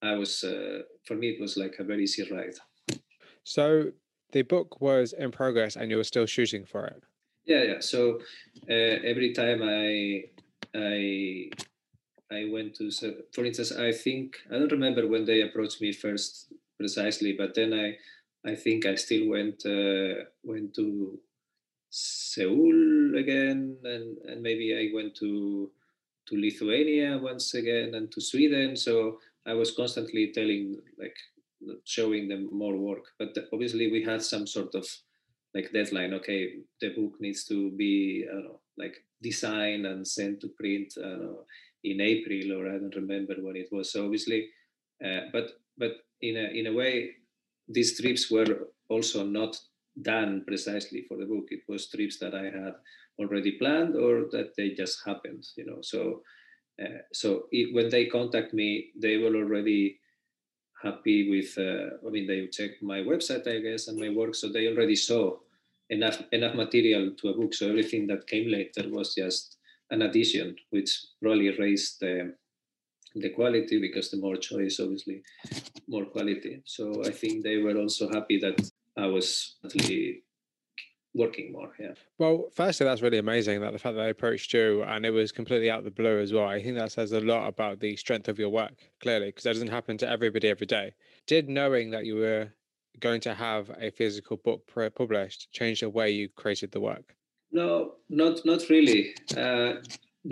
I 0.02 0.14
was, 0.14 0.42
uh, 0.42 0.81
for 1.05 1.14
me, 1.14 1.29
it 1.31 1.40
was 1.40 1.57
like 1.57 1.76
a 1.79 1.85
very 1.85 2.02
easy 2.02 2.29
ride. 2.31 2.59
So 3.44 3.92
the 4.33 4.42
book 4.42 4.81
was 4.81 5.12
in 5.12 5.31
progress, 5.31 5.76
and 5.76 5.90
you 5.90 5.98
were 5.98 6.05
still 6.05 6.26
shooting 6.26 6.64
for 6.64 6.87
it. 6.87 7.05
Yeah, 7.44 7.62
yeah. 7.62 7.81
So 7.81 8.18
uh, 8.68 8.96
every 9.12 9.33
time 9.33 9.62
I 9.62 10.24
I 10.76 11.50
I 12.30 12.48
went 12.50 12.74
to, 12.76 12.90
for 13.32 13.44
instance, 13.44 13.72
I 13.72 13.92
think 13.92 14.36
I 14.50 14.58
don't 14.58 14.72
remember 14.72 15.06
when 15.06 15.24
they 15.24 15.42
approached 15.42 15.80
me 15.80 15.92
first 15.92 16.52
precisely. 16.78 17.32
But 17.32 17.54
then 17.54 17.72
I, 17.72 17.96
I 18.48 18.54
think 18.54 18.84
I 18.86 18.96
still 18.96 19.28
went 19.28 19.64
uh, 19.64 20.24
went 20.42 20.74
to 20.74 21.18
Seoul 21.90 23.16
again, 23.16 23.78
and 23.84 24.18
and 24.24 24.42
maybe 24.42 24.74
I 24.74 24.94
went 24.94 25.14
to 25.16 25.70
to 26.28 26.36
Lithuania 26.36 27.18
once 27.18 27.54
again 27.54 27.94
and 27.94 28.10
to 28.12 28.20
Sweden. 28.20 28.76
So 28.76 29.20
I 29.46 29.54
was 29.54 29.70
constantly 29.70 30.32
telling 30.32 30.82
like 30.98 31.16
showing 31.84 32.28
them 32.28 32.48
more 32.52 32.76
work. 32.76 33.04
But 33.18 33.36
obviously 33.52 33.90
we 33.90 34.02
had 34.02 34.22
some 34.22 34.46
sort 34.46 34.74
of 34.74 34.86
like 35.54 35.72
deadline. 35.72 36.12
Okay, 36.14 36.58
the 36.80 36.90
book 36.90 37.20
needs 37.20 37.44
to 37.44 37.70
be 37.70 38.26
I 38.28 38.34
don't 38.34 38.44
know 38.44 38.60
like 38.76 39.06
designed 39.22 39.87
and 39.87 40.07
sent 40.07 40.40
to 40.40 40.48
print 40.48 40.92
know, 41.02 41.44
in 41.85 42.00
April 42.00 42.59
or 42.59 42.68
I 42.68 42.79
don't 42.79 42.96
remember 42.96 43.35
when 43.40 43.57
it 43.57 43.68
was. 43.72 43.94
Obviously, 43.96 44.48
uh, 45.05 45.20
but 45.33 45.50
but 45.79 45.92
in 46.20 46.37
a 46.37 46.48
in 46.59 46.66
a 46.66 46.72
way, 46.72 47.11
these 47.68 48.00
trips 48.00 48.31
were 48.31 48.68
also 48.88 49.24
not 49.24 49.59
done 50.02 50.44
precisely 50.46 51.05
for 51.09 51.16
the 51.16 51.26
book. 51.26 51.46
It 51.50 51.62
was 51.68 51.88
trips 51.88 52.18
that 52.18 52.35
I 52.35 52.44
had 52.44 52.74
already 53.18 53.52
planned 53.52 53.96
or 53.96 54.26
that 54.33 54.55
they 54.57 54.70
just 54.70 54.98
happened. 55.07 55.44
You 55.57 55.66
know, 55.66 55.79
so 55.83 56.22
uh, 56.83 57.00
so 57.12 57.44
it, 57.52 57.74
when 57.74 57.88
they 57.88 58.07
contact 58.07 58.52
me, 58.52 58.90
they 58.96 59.16
were 59.18 59.35
already 59.35 59.98
happy 60.83 61.31
with. 61.31 61.57
Uh, 61.57 61.96
I 62.07 62.11
mean, 62.11 62.26
they 62.26 62.46
checked 62.48 62.83
my 62.83 63.00
website, 63.00 63.46
I 63.46 63.61
guess, 63.61 63.88
and 63.88 63.98
my 63.98 64.11
work, 64.11 64.35
so 64.35 64.48
they 64.48 64.68
already 64.68 64.96
saw 64.96 65.37
enough 65.90 66.22
enough 66.33 66.55
material 66.55 67.12
to 67.18 67.29
a 67.29 67.35
book. 67.35 67.55
So 67.55 67.68
everything 67.68 68.07
that 68.09 68.27
came 68.27 68.51
later 68.51 68.88
was 68.88 69.14
just 69.14 69.57
an 69.90 70.03
addition, 70.03 70.57
which 70.70 70.90
probably 71.22 71.57
raised 71.59 72.01
the 72.01 72.35
the 73.14 73.31
quality 73.31 73.81
because 73.81 74.11
the 74.11 74.18
more 74.18 74.37
choice 74.37 74.79
obviously 74.81 75.22
more 75.88 76.05
quality. 76.05 76.62
So 76.64 77.03
i 77.05 77.11
think 77.11 77.42
they 77.42 77.59
were 77.59 77.77
also 77.77 78.09
happy 78.11 78.38
that 78.38 78.61
i 78.96 79.07
was 79.07 79.57
actually 79.64 80.22
working 81.14 81.51
more 81.51 81.72
yeah. 81.81 81.94
Well 82.18 82.51
firstly 82.55 82.85
that's 82.85 83.01
really 83.01 83.18
amazing 83.18 83.61
that 83.62 83.72
the 83.72 83.79
fact 83.79 83.96
that 83.96 84.03
they 84.03 84.11
approached 84.11 84.53
you 84.53 84.83
and 84.83 85.07
it 85.07 85.11
was 85.11 85.33
completely 85.33 85.70
out 85.70 85.79
of 85.79 85.85
the 85.85 85.90
blue 85.90 86.20
as 86.20 86.33
well. 86.33 86.46
I 86.46 86.62
think 86.62 86.77
that 86.77 86.92
says 86.92 87.12
a 87.12 87.20
lot 87.20 87.49
about 87.49 87.81
the 87.81 87.96
strength 87.96 88.29
of 88.29 88.38
your 88.38 88.51
work 88.51 88.75
clearly 89.01 89.29
because 89.29 89.44
that 89.44 89.55
doesn't 89.55 89.68
happen 89.68 89.96
to 89.99 90.09
everybody 90.09 90.49
every 90.49 90.66
day. 90.66 90.92
Did 91.27 91.49
knowing 91.49 91.90
that 91.90 92.05
you 92.05 92.16
were 92.16 92.53
going 93.00 93.20
to 93.22 93.35
have 93.35 93.70
a 93.80 93.90
physical 93.90 94.37
book 94.37 94.62
published 94.94 95.52
change 95.52 95.80
the 95.80 95.88
way 95.88 96.11
you 96.11 96.28
created 96.28 96.72
the 96.72 96.80
work? 96.80 97.14
No 97.52 97.94
not 98.09 98.44
not 98.44 98.68
really. 98.68 99.14
Uh, 99.37 99.74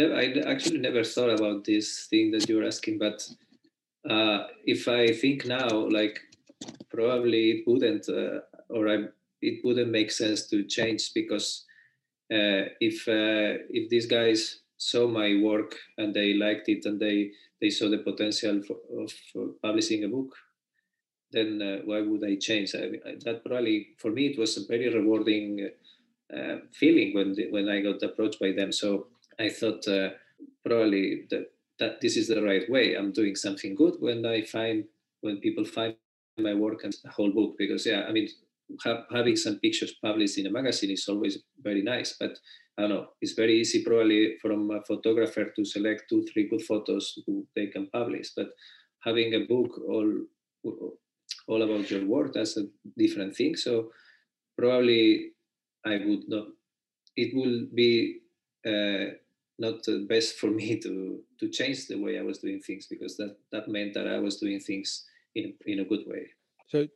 I 0.00 0.42
actually 0.46 0.78
never 0.78 1.04
thought 1.04 1.30
about 1.30 1.64
this 1.64 2.06
thing 2.10 2.32
that 2.32 2.48
you're 2.48 2.66
asking, 2.66 2.98
but 2.98 3.28
uh, 4.08 4.46
if 4.64 4.88
I 4.88 5.12
think 5.12 5.46
now, 5.46 5.68
like 5.68 6.18
probably 6.90 7.50
it 7.50 7.64
wouldn't, 7.66 8.08
uh, 8.08 8.40
or 8.68 8.88
I, 8.88 9.04
it 9.40 9.60
wouldn't 9.64 9.90
make 9.90 10.10
sense 10.10 10.48
to 10.48 10.64
change 10.64 11.12
because 11.14 11.64
uh, 12.32 12.74
if 12.80 13.06
uh, 13.08 13.62
if 13.70 13.88
these 13.88 14.06
guys 14.06 14.60
saw 14.76 15.06
my 15.06 15.40
work 15.42 15.76
and 15.98 16.12
they 16.12 16.34
liked 16.34 16.68
it 16.68 16.84
and 16.84 17.00
they 17.00 17.30
they 17.60 17.70
saw 17.70 17.88
the 17.88 17.98
potential 17.98 18.62
for, 18.66 18.76
of 19.00 19.12
publishing 19.62 20.04
a 20.04 20.08
book, 20.08 20.34
then 21.34 21.60
uh, 21.62 21.82
why 21.84 22.00
would 22.00 22.24
I 22.24 22.36
change? 22.36 22.74
I 22.74 22.88
mean, 22.88 23.00
that 23.24 23.44
probably 23.44 23.88
for 23.98 24.10
me 24.10 24.28
it 24.28 24.38
was 24.38 24.56
a 24.56 24.66
very 24.66 24.88
rewarding 24.92 25.68
uh, 26.34 26.56
feeling 26.72 27.14
when 27.14 27.34
the, 27.34 27.50
when 27.50 27.68
I 27.68 27.80
got 27.80 28.02
approached 28.02 28.40
by 28.40 28.52
them. 28.52 28.72
So 28.72 29.08
I 29.38 29.48
thought 29.48 29.86
uh, 29.86 30.10
probably 30.64 31.26
that, 31.30 31.50
that 31.78 32.00
this 32.00 32.16
is 32.16 32.28
the 32.28 32.42
right 32.42 32.68
way. 32.70 32.94
I'm 32.94 33.12
doing 33.12 33.36
something 33.36 33.74
good 33.74 33.96
when 33.98 34.24
I 34.24 34.42
find 34.42 34.84
when 35.20 35.38
people 35.38 35.64
find 35.64 35.96
my 36.38 36.54
work 36.54 36.84
and 36.84 36.94
the 37.02 37.10
whole 37.10 37.30
book 37.30 37.54
because 37.58 37.86
yeah, 37.86 38.04
I 38.08 38.12
mean 38.12 38.28
ha- 38.82 39.04
having 39.12 39.36
some 39.36 39.58
pictures 39.60 39.94
published 40.02 40.38
in 40.38 40.46
a 40.46 40.50
magazine 40.50 40.90
is 40.90 41.08
always 41.08 41.38
very 41.62 41.82
nice, 41.82 42.16
but 42.18 42.32
I 42.76 42.82
don't 42.82 42.90
know, 42.90 43.06
it's 43.20 43.32
very 43.32 43.60
easy 43.60 43.84
probably 43.84 44.36
from 44.42 44.70
a 44.70 44.82
photographer 44.84 45.44
to 45.56 45.64
select 45.64 46.04
two, 46.08 46.26
three 46.32 46.48
good 46.48 46.62
photos 46.62 47.18
who 47.26 47.46
they 47.54 47.66
can 47.66 47.88
publish. 47.92 48.30
But 48.36 48.48
having 49.04 49.34
a 49.34 49.46
book 49.46 49.80
all 49.88 50.12
all 51.46 51.62
about 51.62 51.90
your 51.90 52.04
work, 52.06 52.32
that's 52.32 52.56
a 52.56 52.66
different 52.96 53.36
thing. 53.36 53.56
So 53.56 53.90
probably 54.58 55.32
I 55.84 55.98
would 56.04 56.28
not. 56.28 56.46
It 57.16 57.34
will 57.34 57.66
be 57.72 58.20
uh, 58.66 59.14
not 59.58 59.84
the 59.84 60.06
best 60.08 60.36
for 60.36 60.50
me 60.50 60.78
to 60.80 61.20
to 61.40 61.48
change 61.48 61.86
the 61.86 61.96
way 61.96 62.18
I 62.18 62.22
was 62.22 62.38
doing 62.38 62.60
things 62.60 62.86
because 62.86 63.16
that 63.16 63.36
that 63.52 63.68
meant 63.68 63.94
that 63.94 64.08
I 64.08 64.18
was 64.18 64.38
doing 64.38 64.60
things 64.60 65.04
in 65.34 65.54
in 65.66 65.80
a 65.80 65.84
good 65.84 66.04
way. 66.06 66.30
So, 66.66 66.88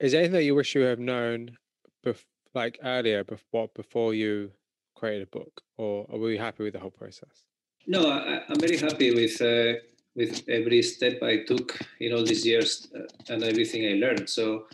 is 0.00 0.12
there 0.12 0.20
anything 0.20 0.32
that 0.32 0.44
you 0.44 0.54
wish 0.54 0.74
you 0.74 0.82
have 0.82 0.98
known, 0.98 1.56
bef- 2.04 2.24
like 2.54 2.78
earlier, 2.82 3.24
before 3.24 3.68
before 3.74 4.14
you 4.14 4.52
created 4.94 5.28
a 5.28 5.38
book, 5.38 5.62
or 5.76 6.06
are 6.10 6.18
we 6.18 6.36
happy 6.36 6.64
with 6.64 6.72
the 6.72 6.80
whole 6.80 6.90
process? 6.90 7.46
No, 7.86 8.08
I, 8.10 8.42
am 8.48 8.58
very 8.58 8.78
happy 8.78 9.14
with 9.14 9.40
uh, 9.40 9.78
with 10.16 10.42
every 10.48 10.82
step 10.82 11.22
I 11.22 11.44
took 11.44 11.78
in 12.00 12.12
all 12.12 12.24
these 12.24 12.46
years 12.46 12.88
uh, 12.96 13.32
and 13.32 13.44
everything 13.44 13.86
I 13.86 13.94
learned. 13.94 14.28
So, 14.28 14.66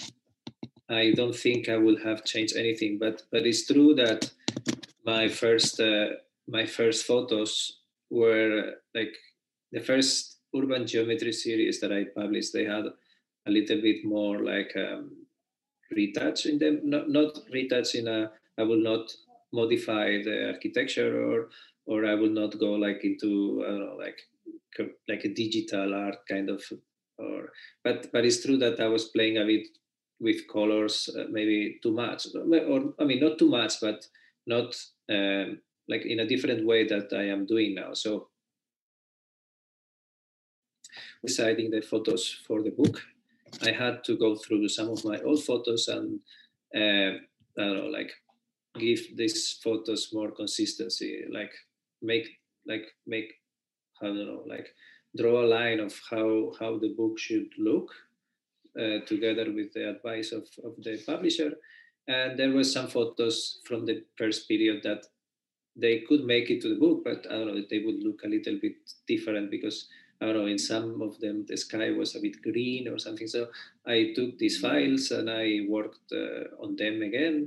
I 0.93 1.12
don't 1.12 1.34
think 1.34 1.68
I 1.68 1.78
would 1.78 2.03
have 2.03 2.24
changed 2.24 2.57
anything. 2.57 2.99
But 2.99 3.22
but 3.30 3.47
it's 3.47 3.66
true 3.66 3.95
that 3.95 4.30
my 5.05 5.28
first 5.28 5.80
uh, 5.80 6.09
my 6.49 6.66
first 6.66 7.07
photos 7.07 7.80
were 8.11 8.74
like 8.95 9.14
the 9.72 9.80
first 9.80 10.38
urban 10.55 10.86
geometry 10.86 11.32
series 11.32 11.80
that 11.80 11.93
I 11.93 12.05
published. 12.05 12.53
They 12.53 12.64
had 12.64 12.84
a 13.47 13.51
little 13.51 13.80
bit 13.80 14.05
more 14.05 14.38
like 14.40 14.72
um, 14.76 15.11
retouch 15.90 16.47
in 16.47 16.59
them, 16.59 16.80
not 16.84 17.09
not 17.09 17.38
retouch 17.53 17.95
in 17.95 18.09
a. 18.09 18.30
I 18.59 18.64
will 18.64 18.82
not 18.82 19.11
modify 19.53 20.22
the 20.22 20.53
architecture 20.53 21.12
or 21.24 21.49
or 21.86 22.05
I 22.05 22.14
will 22.14 22.30
not 22.30 22.59
go 22.59 22.72
like 22.72 23.03
into 23.03 23.64
I 23.64 23.70
don't 23.70 23.86
know 23.86 23.97
like 23.97 24.20
like 25.08 25.24
a 25.24 25.34
digital 25.34 25.94
art 25.94 26.18
kind 26.28 26.48
of 26.48 26.62
or 27.18 27.50
but 27.84 28.10
but 28.12 28.24
it's 28.24 28.44
true 28.44 28.56
that 28.58 28.80
I 28.80 28.88
was 28.88 29.06
playing 29.06 29.38
a 29.38 29.44
bit 29.44 29.66
with 30.20 30.48
colors 30.48 31.10
uh, 31.16 31.24
maybe 31.30 31.78
too 31.82 31.92
much 31.92 32.26
or 32.34 32.94
I 32.98 33.04
mean 33.04 33.20
not 33.20 33.38
too 33.38 33.50
much 33.50 33.80
but 33.80 34.06
not 34.46 34.74
um, 35.10 35.60
like 35.88 36.06
in 36.06 36.20
a 36.20 36.26
different 36.26 36.66
way 36.66 36.86
that 36.86 37.12
I 37.12 37.24
am 37.24 37.46
doing 37.46 37.74
now. 37.74 37.92
So 37.92 38.28
deciding 41.24 41.70
the 41.70 41.82
photos 41.82 42.28
for 42.46 42.62
the 42.62 42.70
book 42.70 43.00
I 43.62 43.70
had 43.70 44.04
to 44.04 44.16
go 44.16 44.36
through 44.36 44.68
some 44.68 44.88
of 44.88 45.04
my 45.04 45.20
old 45.20 45.44
photos 45.44 45.88
and 45.88 46.20
uh, 46.74 47.18
I 47.58 47.64
don't 47.64 47.76
know 47.76 47.86
like 47.86 48.12
give 48.78 49.16
these 49.16 49.58
photos 49.62 50.10
more 50.12 50.30
consistency 50.30 51.24
like 51.30 51.52
make 52.00 52.28
like 52.66 52.86
make 53.06 53.32
I 54.03 54.07
don't 54.07 54.26
know 54.26 54.42
like 54.46 54.68
draw 55.16 55.44
a 55.44 55.53
line 55.59 55.80
of 55.80 55.98
how 56.11 56.53
how 56.59 56.78
the 56.78 56.94
book 56.96 57.18
should 57.18 57.48
look 57.59 57.90
uh, 58.78 59.00
together 59.07 59.53
with 59.53 59.72
the 59.74 59.90
advice 59.90 60.32
of, 60.32 60.48
of 60.64 60.74
the 60.82 61.00
publisher 61.07 61.53
and 62.09 62.38
there 62.38 62.50
were 62.50 62.64
some 62.64 62.88
photos 62.88 63.61
from 63.66 63.86
the 63.86 64.03
first 64.16 64.48
period 64.48 64.82
that 64.82 65.07
they 65.76 66.00
could 66.00 66.24
make 66.24 66.50
it 66.50 66.61
to 66.62 66.68
the 66.68 66.80
book 66.80 67.03
but 67.05 67.26
i 67.30 67.34
don't 67.34 67.48
know 67.48 67.62
they 67.70 67.80
would 67.80 68.03
look 68.03 68.22
a 68.24 68.28
little 68.28 68.59
bit 68.61 68.76
different 69.07 69.50
because 69.50 69.88
i 70.20 70.26
don't 70.26 70.36
know 70.36 70.46
in 70.46 70.59
some 70.59 71.03
of 71.03 71.18
them 71.20 71.44
the 71.48 71.57
sky 71.57 71.90
was 71.90 72.16
a 72.16 72.20
bit 72.20 72.40
green 72.42 72.88
or 72.88 72.98
something 72.98 73.26
so 73.26 73.46
i 73.86 74.12
took 74.16 74.38
these 74.38 74.59
files 74.59 75.11
and 75.11 75.30
i 75.30 75.61
worked 75.68 76.12
uh, 76.12 76.44
on 76.62 76.74
them 76.76 77.03
again 77.03 77.46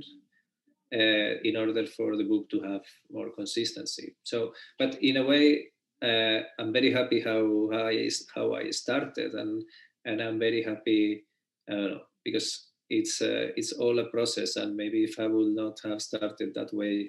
uh, 0.94 1.42
in 1.42 1.56
order 1.56 1.86
for 1.86 2.16
the 2.16 2.24
book 2.24 2.48
to 2.50 2.60
have 2.60 2.82
more 3.10 3.30
consistency. 3.30 4.14
So, 4.22 4.52
but 4.78 5.02
in 5.02 5.16
a 5.16 5.24
way, 5.24 5.68
uh, 6.02 6.40
I'm 6.58 6.72
very 6.72 6.92
happy 6.92 7.20
how, 7.20 7.70
how 7.72 7.86
I 7.86 8.10
how 8.34 8.54
I 8.54 8.70
started, 8.70 9.32
and 9.34 9.64
and 10.04 10.20
I'm 10.20 10.38
very 10.38 10.62
happy 10.62 11.24
uh, 11.70 11.98
because 12.24 12.68
it's 12.90 13.22
uh, 13.22 13.48
it's 13.56 13.72
all 13.72 13.98
a 13.98 14.10
process, 14.10 14.56
and 14.56 14.76
maybe 14.76 15.04
if 15.04 15.18
I 15.18 15.26
would 15.26 15.54
not 15.54 15.78
have 15.84 16.02
started 16.02 16.54
that 16.54 16.72
way, 16.72 17.06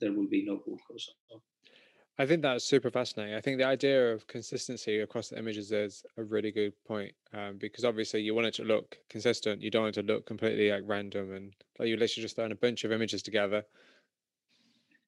there 0.00 0.12
will 0.12 0.28
be 0.28 0.44
no 0.44 0.56
book 0.56 0.80
also. 0.90 1.12
I 2.20 2.26
think 2.26 2.42
that's 2.42 2.64
super 2.64 2.90
fascinating. 2.90 3.36
I 3.36 3.40
think 3.40 3.58
the 3.58 3.64
idea 3.64 4.12
of 4.12 4.26
consistency 4.26 4.98
across 5.00 5.28
the 5.28 5.38
images 5.38 5.70
is 5.70 6.02
a 6.16 6.24
really 6.24 6.50
good 6.50 6.72
point 6.84 7.12
um, 7.32 7.58
because 7.58 7.84
obviously 7.84 8.22
you 8.22 8.34
want 8.34 8.48
it 8.48 8.54
to 8.54 8.64
look 8.64 8.98
consistent. 9.08 9.62
You 9.62 9.70
don't 9.70 9.82
want 9.82 9.96
it 9.96 10.02
to 10.04 10.12
look 10.12 10.26
completely 10.26 10.72
like 10.72 10.82
random 10.84 11.32
and 11.32 11.54
like 11.78 11.88
you 11.88 11.96
literally 11.96 12.22
just 12.22 12.34
throwing 12.34 12.50
a 12.50 12.56
bunch 12.56 12.82
of 12.82 12.90
images 12.90 13.22
together. 13.22 13.64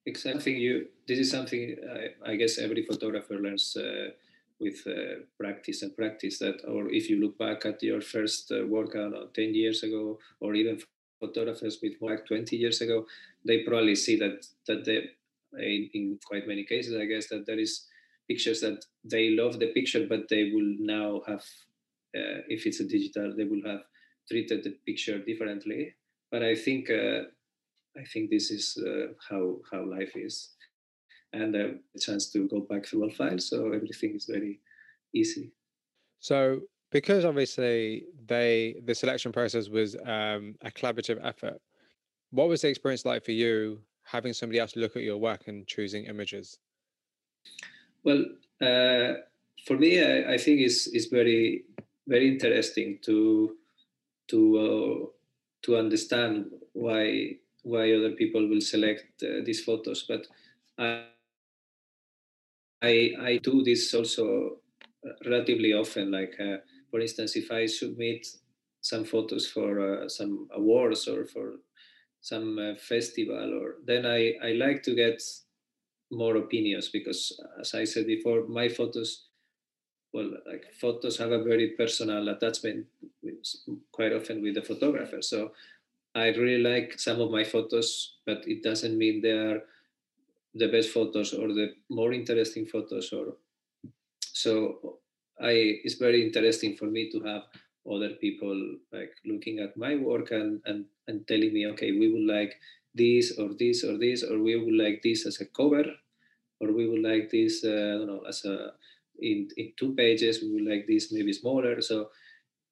Exactly. 0.05 0.57
You. 0.57 0.87
This 1.07 1.19
is 1.19 1.31
something 1.31 1.75
I, 2.25 2.31
I 2.31 2.35
guess 2.35 2.57
every 2.57 2.83
photographer 2.85 3.35
learns 3.35 3.75
uh, 3.77 4.09
with 4.59 4.81
uh, 4.87 5.21
practice 5.39 5.83
and 5.83 5.95
practice. 5.95 6.39
That, 6.39 6.61
or 6.67 6.89
if 6.89 7.09
you 7.09 7.19
look 7.21 7.37
back 7.37 7.65
at 7.65 7.83
your 7.83 8.01
first 8.01 8.51
uh, 8.51 8.65
work, 8.65 8.95
I 8.95 9.07
know, 9.09 9.27
ten 9.33 9.53
years 9.53 9.83
ago, 9.83 10.19
or 10.39 10.55
even 10.55 10.79
photographers 11.19 11.79
with 11.83 11.93
like 12.01 12.25
twenty 12.25 12.55
years 12.57 12.81
ago, 12.81 13.05
they 13.45 13.63
probably 13.63 13.95
see 13.95 14.17
that 14.17 14.45
that 14.67 14.85
the 14.85 15.03
in, 15.59 15.89
in 15.93 16.19
quite 16.25 16.47
many 16.47 16.63
cases, 16.63 16.95
I 16.95 17.05
guess 17.05 17.27
that 17.29 17.45
there 17.45 17.59
is 17.59 17.85
pictures 18.27 18.61
that 18.61 18.83
they 19.03 19.31
love 19.31 19.59
the 19.59 19.67
picture, 19.73 20.07
but 20.07 20.29
they 20.29 20.51
will 20.53 20.75
now 20.79 21.21
have, 21.27 21.43
uh, 22.15 22.41
if 22.47 22.65
it's 22.65 22.79
a 22.79 22.87
digital, 22.87 23.35
they 23.35 23.43
will 23.43 23.61
have 23.65 23.81
treated 24.29 24.63
the 24.63 24.71
picture 24.85 25.19
differently. 25.19 25.93
But 26.31 26.41
I 26.43 26.55
think 26.55 26.89
uh, 26.89 27.23
I 27.97 28.03
think 28.05 28.29
this 28.29 28.51
is 28.51 28.77
uh, 28.77 29.13
how 29.29 29.57
how 29.71 29.83
life 29.85 30.15
is, 30.15 30.49
and 31.33 31.55
uh, 31.55 31.69
a 31.95 31.99
chance 31.99 32.31
to 32.31 32.47
go 32.47 32.61
back 32.61 32.85
through 32.85 33.03
all 33.03 33.09
files, 33.11 33.49
so 33.49 33.71
everything 33.73 34.15
is 34.15 34.25
very 34.25 34.59
easy. 35.13 35.51
So 36.19 36.61
because 36.91 37.25
obviously 37.25 38.05
they 38.27 38.75
the 38.85 38.95
selection 38.95 39.31
process 39.31 39.69
was 39.69 39.95
um, 40.05 40.55
a 40.61 40.71
collaborative 40.71 41.19
effort. 41.23 41.59
What 42.31 42.47
was 42.47 42.61
the 42.61 42.69
experience 42.69 43.05
like 43.05 43.25
for 43.25 43.31
you 43.31 43.81
having 44.03 44.33
somebody 44.33 44.59
else 44.59 44.75
look 44.75 44.95
at 44.95 45.03
your 45.03 45.17
work 45.17 45.47
and 45.47 45.67
choosing 45.67 46.05
images? 46.05 46.59
Well, 48.03 48.25
uh, 48.61 49.13
for 49.65 49.77
me, 49.77 50.01
I, 50.01 50.33
I, 50.33 50.37
think 50.37 50.61
it's, 50.61 50.87
it's 50.87 51.05
very 51.07 51.65
very 52.07 52.27
interesting 52.27 52.99
to 53.03 53.57
to 54.29 54.57
uh, 54.57 55.05
to 55.63 55.77
understand 55.77 56.51
why 56.73 57.37
why 57.63 57.91
other 57.93 58.11
people 58.11 58.47
will 58.47 58.61
select 58.61 59.23
uh, 59.23 59.43
these 59.45 59.63
photos. 59.63 60.05
But 60.07 60.27
I, 60.77 61.05
I 62.81 63.11
I 63.21 63.39
do 63.43 63.63
this 63.63 63.93
also 63.93 64.57
relatively 65.25 65.73
often. 65.73 66.11
Like 66.11 66.35
uh, 66.39 66.57
for 66.89 66.99
instance, 66.99 67.35
if 67.35 67.51
I 67.51 67.65
submit 67.65 68.27
some 68.81 69.05
photos 69.05 69.47
for 69.47 69.79
uh, 69.79 70.09
some 70.09 70.47
awards 70.53 71.07
or 71.07 71.25
for 71.25 71.59
some 72.21 72.57
uh, 72.59 72.75
festival 72.75 73.59
or 73.61 73.75
then 73.85 74.05
I, 74.05 74.33
I 74.43 74.51
like 74.53 74.83
to 74.83 74.95
get 74.95 75.21
more 76.11 76.35
opinions 76.35 76.89
because 76.89 77.39
as 77.59 77.73
i 77.73 77.85
said 77.85 78.05
before 78.05 78.45
my 78.47 78.67
photos 78.67 79.27
well 80.13 80.29
like 80.45 80.65
photos 80.79 81.17
have 81.17 81.31
a 81.31 81.43
very 81.43 81.69
personal 81.69 82.27
attachment 82.27 82.85
with, 83.23 83.37
quite 83.91 84.13
often 84.13 84.41
with 84.41 84.55
the 84.55 84.61
photographer 84.61 85.21
so 85.21 85.51
i 86.15 86.27
really 86.29 86.61
like 86.61 86.99
some 86.99 87.21
of 87.21 87.31
my 87.31 87.43
photos 87.43 88.17
but 88.25 88.47
it 88.47 88.63
doesn't 88.63 88.97
mean 88.97 89.21
they 89.21 89.31
are 89.31 89.61
the 90.55 90.67
best 90.67 90.89
photos 90.89 91.33
or 91.33 91.47
the 91.47 91.73
more 91.89 92.11
interesting 92.13 92.65
photos 92.65 93.13
or 93.13 93.35
so 94.21 94.99
i 95.39 95.51
it's 95.85 95.95
very 95.95 96.25
interesting 96.25 96.75
for 96.75 96.85
me 96.85 97.09
to 97.09 97.19
have 97.21 97.43
other 97.89 98.09
people 98.09 98.77
like 98.91 99.11
looking 99.25 99.59
at 99.59 99.75
my 99.77 99.95
work 99.95 100.31
and, 100.31 100.61
and, 100.65 100.85
and 101.07 101.27
telling 101.27 101.53
me, 101.53 101.67
okay, 101.67 101.91
we 101.91 102.11
would 102.11 102.27
like 102.27 102.55
this 102.93 103.37
or 103.39 103.49
this 103.57 103.83
or 103.83 103.97
this, 103.97 104.23
or 104.23 104.39
we 104.39 104.55
would 104.55 104.75
like 104.75 105.01
this 105.01 105.25
as 105.25 105.41
a 105.41 105.45
cover, 105.45 105.85
or 106.59 106.71
we 106.71 106.87
would 106.87 107.01
like 107.01 107.29
this, 107.31 107.63
uh, 107.63 107.69
I 107.69 107.97
don't 107.97 108.07
know, 108.07 108.23
as 108.27 108.45
a, 108.45 108.71
in, 109.19 109.49
in 109.57 109.73
two 109.77 109.93
pages, 109.95 110.41
we 110.41 110.51
would 110.51 110.69
like 110.71 110.85
this 110.87 111.11
maybe 111.11 111.33
smaller. 111.33 111.81
So, 111.81 112.09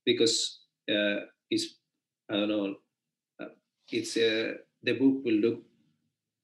because 0.05 0.59
uh, 0.89 1.25
it's, 1.49 1.75
I 2.29 2.33
don't 2.33 2.49
know, 2.49 2.75
it's, 3.91 4.17
uh, 4.17 4.53
the 4.83 4.93
book 4.93 5.23
will 5.23 5.35
look 5.35 5.61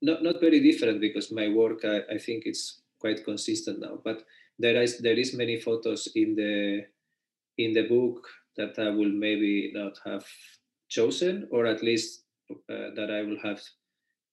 not, 0.02 0.24
not 0.24 0.42
very 0.42 0.60
different 0.60 1.02
because 1.02 1.32
my 1.32 1.50
work, 1.50 1.86
I, 1.86 2.02
I 2.16 2.18
think 2.18 2.44
it's 2.46 2.82
quite 3.00 3.24
consistent 3.24 3.80
now, 3.80 4.00
but 4.04 4.24
there 4.60 4.82
is, 4.82 5.00
there 5.00 5.18
is 5.18 5.34
many 5.34 5.60
photos 5.60 6.10
in 6.16 6.36
the, 6.36 6.86
in 7.58 7.74
the 7.74 7.88
book 7.88 8.28
that 8.58 8.78
I 8.80 8.90
will 8.90 9.10
maybe 9.12 9.72
not 9.74 10.00
have 10.06 10.26
chosen, 10.90 11.48
or 11.52 11.66
at 11.66 11.84
least 11.84 12.24
uh, 12.52 12.94
that 12.96 13.10
I 13.12 13.24
will 13.24 13.40
have 13.44 13.62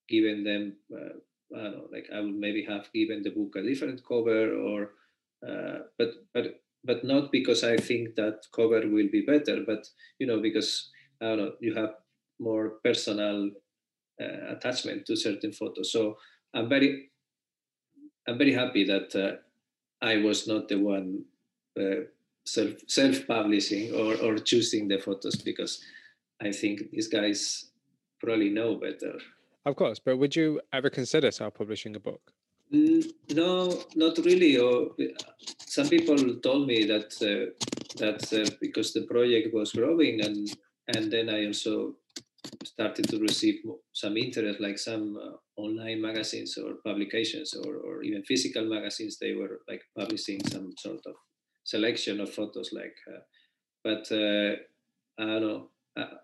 given 0.08 0.44
them. 0.44 0.76
Uh, 0.92 1.18
I 1.56 1.62
don't 1.64 1.72
know, 1.72 1.88
like 1.92 2.08
I 2.14 2.20
would 2.20 2.34
maybe 2.34 2.64
have 2.64 2.90
given 2.92 3.22
the 3.22 3.30
book 3.30 3.56
a 3.56 3.62
different 3.62 4.00
cover, 4.06 4.54
or 4.54 4.90
uh, 5.46 5.78
but 5.98 6.10
but 6.34 6.60
but 6.84 7.04
not 7.04 7.32
because 7.32 7.64
I 7.64 7.76
think 7.76 8.14
that 8.16 8.46
cover 8.54 8.80
will 8.88 9.08
be 9.10 9.22
better, 9.26 9.62
but 9.66 9.86
you 10.18 10.26
know 10.26 10.40
because 10.40 10.90
I 11.20 11.26
don't 11.26 11.38
know 11.38 11.52
you 11.60 11.74
have 11.74 11.94
more 12.42 12.80
personal 12.84 13.50
uh, 14.20 14.54
attachment 14.56 15.06
to 15.06 15.16
certain 15.16 15.52
photos. 15.52 15.92
So 15.92 16.16
I'm 16.54 16.68
very 16.68 17.10
I'm 18.28 18.38
very 18.38 18.52
happy 18.52 18.84
that 18.84 19.14
uh, 19.16 19.36
I 20.04 20.16
was 20.18 20.46
not 20.46 20.68
the 20.68 20.78
one 20.78 21.24
uh, 21.80 22.04
self 22.44 22.74
self 22.88 23.26
publishing 23.26 23.94
or 23.94 24.14
or 24.16 24.38
choosing 24.38 24.88
the 24.88 24.98
photos 24.98 25.36
because 25.36 25.80
I 26.40 26.52
think 26.52 26.90
these 26.90 27.08
guys 27.08 27.70
probably 28.20 28.50
know 28.50 28.76
better. 28.76 29.18
Of 29.64 29.76
course, 29.76 29.98
but 29.98 30.18
would 30.18 30.34
you 30.34 30.60
ever 30.72 30.90
consider 30.90 31.30
self 31.30 31.54
publishing 31.54 31.96
a 31.96 32.00
book? 32.00 32.32
no, 32.72 33.82
not 33.94 34.16
really. 34.18 34.58
Or 34.58 34.90
some 35.58 35.88
people 35.88 36.16
told 36.36 36.66
me 36.66 36.84
that 36.84 37.12
uh, 37.20 37.52
that 37.98 38.32
uh, 38.32 38.50
because 38.60 38.92
the 38.92 39.02
project 39.02 39.54
was 39.54 39.72
growing, 39.72 40.20
and 40.22 40.48
and 40.88 41.12
then 41.12 41.28
I 41.28 41.46
also 41.46 41.96
started 42.64 43.08
to 43.08 43.18
receive 43.18 43.60
some 43.92 44.16
interest, 44.16 44.60
like 44.60 44.78
some 44.78 45.16
uh, 45.16 45.60
online 45.60 46.00
magazines 46.00 46.58
or 46.58 46.74
publications, 46.84 47.54
or, 47.54 47.76
or 47.76 48.02
even 48.02 48.22
physical 48.24 48.64
magazines. 48.64 49.18
They 49.18 49.34
were 49.34 49.60
like 49.68 49.82
publishing 49.96 50.44
some 50.46 50.72
sort 50.78 51.00
of 51.06 51.14
selection 51.64 52.20
of 52.20 52.34
photos 52.34 52.72
like 52.72 52.96
uh, 53.06 53.20
but 53.84 54.10
uh, 54.10 54.56
i 55.16 55.24
don't 55.24 55.42
know 55.42 55.68
uh, 55.96 56.16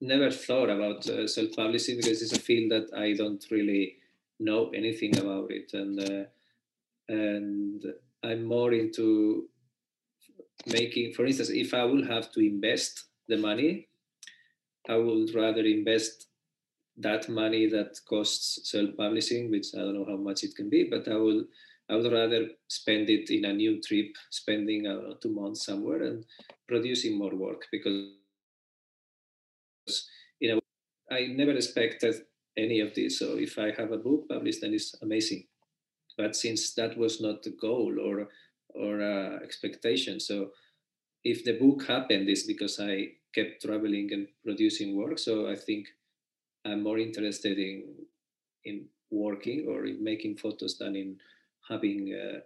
never 0.00 0.30
thought 0.30 0.70
about 0.70 1.08
uh, 1.08 1.26
self-publishing 1.26 1.96
because 1.96 2.22
it's 2.22 2.32
a 2.32 2.40
field 2.40 2.70
that 2.70 2.88
I 2.96 3.14
don't 3.14 3.44
really 3.50 3.96
know 4.38 4.70
anything 4.70 5.18
about 5.18 5.50
it, 5.50 5.72
and 5.72 5.98
uh, 5.98 6.24
and 7.08 7.82
I'm 8.22 8.44
more 8.44 8.72
into 8.72 9.48
making. 10.66 11.14
For 11.14 11.26
instance, 11.26 11.50
if 11.50 11.74
I 11.74 11.84
will 11.84 12.04
have 12.06 12.30
to 12.32 12.40
invest 12.40 13.04
the 13.28 13.36
money, 13.36 13.88
I 14.88 14.96
would 14.96 15.34
rather 15.34 15.62
invest 15.62 16.26
that 16.96 17.28
money 17.28 17.66
that 17.66 17.98
costs 18.08 18.70
self-publishing, 18.70 19.50
which 19.50 19.68
I 19.74 19.78
don't 19.78 19.94
know 19.94 20.04
how 20.04 20.16
much 20.16 20.42
it 20.44 20.54
can 20.56 20.68
be, 20.68 20.84
but 20.90 21.08
I 21.08 21.16
will 21.16 21.44
I 21.90 21.96
would 21.96 22.12
rather 22.12 22.48
spend 22.68 23.08
it 23.08 23.30
in 23.30 23.46
a 23.46 23.52
new 23.52 23.80
trip, 23.80 24.14
spending 24.30 24.86
uh, 24.86 25.14
two 25.22 25.32
months 25.32 25.64
somewhere 25.64 26.02
and 26.02 26.24
producing 26.66 27.16
more 27.16 27.34
work 27.34 27.64
because 27.72 28.12
you 30.40 30.52
know 30.52 30.60
I 31.10 31.28
never 31.28 31.52
expected 31.52 32.14
any 32.56 32.80
of 32.80 32.94
this. 32.94 33.18
So 33.18 33.38
if 33.38 33.58
I 33.58 33.72
have 33.78 33.92
a 33.92 33.96
book 33.96 34.28
published, 34.28 34.60
then 34.60 34.74
it's 34.74 34.94
amazing. 35.00 35.46
But 36.16 36.36
since 36.36 36.74
that 36.74 36.98
was 36.98 37.20
not 37.20 37.42
the 37.42 37.56
goal 37.60 37.96
or 38.02 38.28
or 38.70 39.00
uh, 39.00 39.38
expectation, 39.42 40.20
so 40.20 40.50
if 41.24 41.44
the 41.44 41.58
book 41.58 41.86
happened, 41.86 42.28
it's 42.28 42.46
because 42.46 42.80
I 42.80 43.12
kept 43.34 43.62
traveling 43.62 44.12
and 44.12 44.28
producing 44.44 44.96
work. 44.96 45.18
So 45.18 45.48
I 45.50 45.56
think 45.56 45.88
I'm 46.64 46.82
more 46.82 46.98
interested 46.98 47.58
in 47.58 47.94
in 48.64 48.86
working 49.10 49.66
or 49.68 49.86
in 49.86 50.02
making 50.02 50.36
photos 50.36 50.76
than 50.78 50.96
in 50.96 51.16
having 51.68 52.14
uh, 52.14 52.40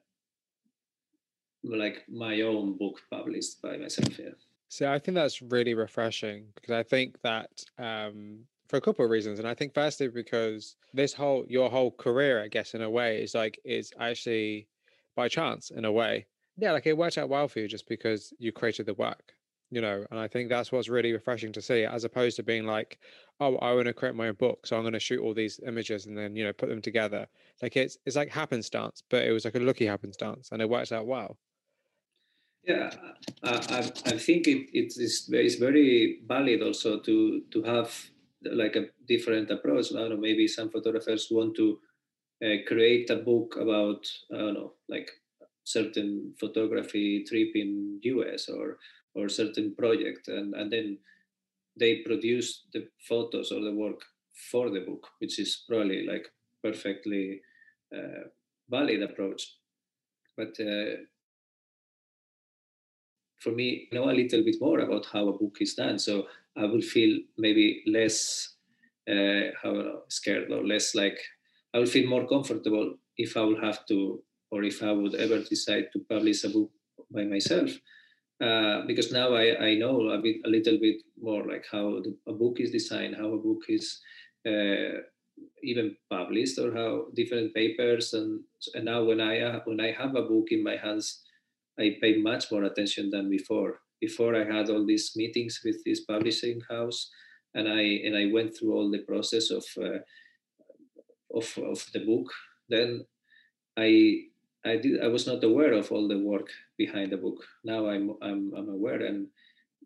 like 1.65 2.05
my 2.09 2.41
own 2.43 2.77
book 2.77 3.01
published 3.11 3.63
by 3.63 3.77
myself. 3.77 4.19
Yeah. 4.19 4.31
So 4.69 4.91
I 4.91 4.99
think 4.99 5.17
that's 5.17 5.43
really 5.43 5.75
refreshing 5.75 6.47
because 6.55 6.71
I 6.73 6.83
think 6.83 7.21
that 7.23 7.51
um, 7.79 8.41
for 8.69 8.77
a 8.77 8.81
couple 8.81 9.05
of 9.05 9.11
reasons, 9.11 9.39
and 9.39 9.47
I 9.47 9.55
think 9.55 9.75
firstly 9.75 10.09
because 10.09 10.77
this 10.95 11.13
whole 11.13 11.45
your 11.49 11.71
whole 11.71 11.91
career, 11.91 12.43
I 12.43 12.49
guess, 12.49 12.75
in 12.75 12.83
a 12.83 12.91
way, 12.91 13.23
is 13.23 13.35
like 13.35 13.61
is 13.65 13.93
actually 14.01 14.67
by 15.15 15.29
chance 15.29 15.71
in 15.71 15.85
a 15.85 15.93
way. 15.93 16.27
Yeah, 16.57 16.73
like 16.73 16.87
it 16.87 16.97
worked 16.97 17.19
out 17.19 17.29
well 17.29 17.49
for 17.49 17.61
you 17.61 17.69
just 17.69 17.89
because 17.89 18.33
you 18.39 18.53
created 18.53 18.87
the 18.87 18.95
work, 18.95 19.35
you 19.73 19.81
know. 19.81 20.05
And 20.11 20.21
I 20.21 20.29
think 20.29 20.49
that's 20.49 20.71
what's 20.71 20.89
really 20.89 21.13
refreshing 21.13 21.53
to 21.55 21.63
see, 21.63 21.85
as 21.85 22.05
opposed 22.05 22.37
to 22.37 22.43
being 22.43 22.67
like, 22.67 22.99
oh, 23.41 23.57
I 23.57 23.73
want 23.73 23.87
to 23.87 23.95
create 23.95 24.15
my 24.15 24.29
own 24.29 24.35
book, 24.35 24.67
so 24.67 24.77
I'm 24.77 24.83
going 24.83 24.93
to 24.93 25.01
shoot 25.01 25.21
all 25.21 25.35
these 25.35 25.59
images 25.67 26.07
and 26.07 26.17
then 26.17 26.37
you 26.37 26.45
know 26.45 26.53
put 26.53 26.69
them 26.69 26.83
together. 26.83 27.27
Like 27.63 27.77
it's 27.77 27.97
it's 28.07 28.17
like 28.17 28.29
happenstance, 28.29 29.03
but 29.11 29.25
it 29.25 29.33
was 29.33 29.45
like 29.45 29.57
a 29.57 29.61
lucky 29.61 29.87
happenstance, 29.87 30.51
and 30.53 30.61
it 30.61 30.69
worked 30.69 30.93
out 30.93 31.07
well. 31.07 31.39
Yeah, 32.63 32.93
I, 33.43 33.51
I, 33.51 33.79
I 34.15 34.19
think 34.19 34.47
it, 34.47 34.69
it 34.73 34.93
is 34.97 35.29
it's 35.33 35.57
very 35.57 36.21
valid 36.29 36.63
also 36.63 37.01
to 37.01 37.43
to 37.51 37.63
have 37.63 37.91
like 38.45 38.77
a 38.77 38.87
different 39.09 39.51
approach. 39.51 39.93
I 39.93 40.01
don't 40.01 40.11
know, 40.11 40.17
maybe 40.17 40.47
some 40.47 40.71
photographers 40.71 41.29
want 41.31 41.57
to 41.57 41.79
uh, 42.45 42.57
create 42.67 43.09
a 43.11 43.17
book 43.17 43.57
about 43.59 44.07
I 44.33 44.37
don't 44.37 44.55
know, 44.55 44.75
like 44.89 45.11
certain 45.65 46.35
photography 46.39 47.25
trip 47.25 47.51
in 47.55 48.01
US 48.03 48.49
or 48.49 48.79
or 49.15 49.29
certain 49.29 49.75
project, 49.75 50.29
and 50.29 50.55
and 50.55 50.73
then 50.73 50.99
they 51.79 52.03
produce 52.05 52.65
the 52.73 52.87
photos 53.09 53.53
or 53.53 53.61
the 53.61 53.73
work 53.73 54.01
for 54.51 54.71
the 54.71 54.81
book, 54.81 55.07
which 55.19 55.39
is 55.39 55.65
probably 55.69 56.07
like 56.07 56.27
perfectly 56.63 57.41
uh, 57.95 58.29
valid 58.71 59.03
approach. 59.03 59.57
But 60.37 60.59
uh, 60.61 61.05
for 63.43 63.51
me 63.51 63.89
know 63.93 64.11
a 64.11 64.19
little 64.21 64.43
bit 64.45 64.57
more 64.61 64.81
about 64.81 65.07
how 65.13 65.29
a 65.29 65.39
book 65.39 65.57
is 65.61 65.75
done 65.75 65.99
so 65.99 66.27
i 66.57 66.65
will 66.65 66.81
feel 66.81 67.19
maybe 67.39 67.83
less 67.87 68.55
uh, 69.11 69.47
how 69.63 70.03
scared 70.09 70.51
or 70.51 70.65
less 70.65 70.95
like 70.95 71.19
i 71.75 71.79
will 71.79 71.93
feel 71.95 72.09
more 72.09 72.27
comfortable 72.29 72.95
if 73.17 73.37
i 73.37 73.41
will 73.41 73.61
have 73.61 73.85
to 73.87 74.23
or 74.51 74.63
if 74.63 74.83
i 74.83 74.93
would 74.93 75.15
ever 75.17 75.41
decide 75.41 75.87
to 75.93 75.99
publish 76.09 76.45
a 76.45 76.49
book 76.49 76.71
by 77.11 77.25
myself 77.25 77.71
uh, 78.43 78.83
because 78.87 79.13
now 79.13 79.35
I, 79.35 79.69
I 79.69 79.75
know 79.75 80.11
a 80.11 80.19
bit 80.19 80.37
a 80.45 80.49
little 80.49 80.79
bit 80.79 81.03
more 81.21 81.45
like 81.47 81.65
how 81.71 82.01
the, 82.03 82.17
a 82.27 82.33
book 82.33 82.59
is 82.61 82.71
designed 82.71 83.17
how 83.17 83.33
a 83.33 83.39
book 83.39 83.63
is 83.69 84.01
uh, 84.47 85.01
even 85.63 85.97
published 86.11 86.59
or 86.59 86.75
how 86.75 87.07
different 87.15 87.55
papers 87.55 88.13
and 88.15 88.41
and 88.75 88.85
now 88.85 89.05
when 89.05 89.21
I 89.21 89.41
uh, 89.41 89.61
when 89.65 89.81
I 89.81 89.93
have 89.93 90.17
a 90.17 90.23
book 90.23 90.49
in 90.51 90.63
my 90.63 90.77
hands 90.77 91.23
I 91.79 91.97
pay 92.01 92.17
much 92.19 92.51
more 92.51 92.65
attention 92.65 93.11
than 93.11 93.31
before. 93.31 93.81
Before 94.01 94.35
I 94.35 94.45
had 94.45 94.69
all 94.69 94.85
these 94.85 95.13
meetings 95.17 95.61
with 95.65 95.83
this 95.85 96.05
publishing 96.05 96.61
house, 96.69 97.11
and 97.55 97.69
I 97.69 97.83
and 98.05 98.17
I 98.17 98.27
went 98.33 98.57
through 98.57 98.75
all 98.75 98.91
the 98.91 99.05
process 99.07 99.51
of 99.51 99.65
uh, 99.79 100.01
of 101.35 101.47
of 101.59 101.87
the 101.93 102.01
book. 102.05 102.31
Then 102.69 103.07
I 103.77 104.25
I 104.65 104.77
did 104.77 105.03
I 105.03 105.09
was 105.09 105.27
not 105.27 105.43
aware 105.45 105.73
of 105.73 105.91
all 105.91 106.09
the 106.09 106.19
work 106.19 106.49
behind 106.79 107.13
the 107.13 107.17
book. 107.17 107.45
Now 107.65 107.89
I'm 107.89 108.17
I'm 108.23 108.53
I'm 108.57 108.69
aware, 108.69 109.03
and 109.03 109.29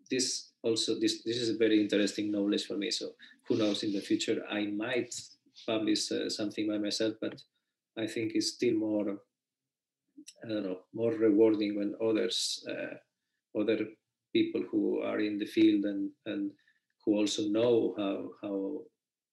this 0.09 0.51
also 0.61 0.99
this 0.99 1.23
this 1.23 1.37
is 1.37 1.49
a 1.49 1.57
very 1.57 1.81
interesting 1.81 2.31
knowledge 2.31 2.65
for 2.65 2.77
me. 2.77 2.91
So 2.91 3.11
who 3.47 3.57
knows 3.57 3.83
in 3.83 3.93
the 3.93 4.01
future 4.01 4.43
I 4.49 4.65
might 4.65 5.13
publish 5.65 6.11
uh, 6.11 6.29
something 6.29 6.67
by 6.67 6.77
myself, 6.77 7.15
but 7.19 7.41
I 7.97 8.05
think 8.07 8.33
it's 8.35 8.53
still 8.53 8.75
more 8.75 9.19
I 10.43 10.47
don't 10.47 10.63
know, 10.63 10.79
more 10.93 11.11
rewarding 11.13 11.77
when 11.77 11.95
others, 12.01 12.63
uh, 12.69 13.59
other 13.59 13.87
people 14.33 14.63
who 14.69 15.01
are 15.01 15.19
in 15.19 15.37
the 15.37 15.45
field 15.45 15.85
and 15.85 16.11
and 16.25 16.51
who 17.03 17.15
also 17.15 17.43
know 17.49 17.95
how 17.97 18.29
how 18.41 18.81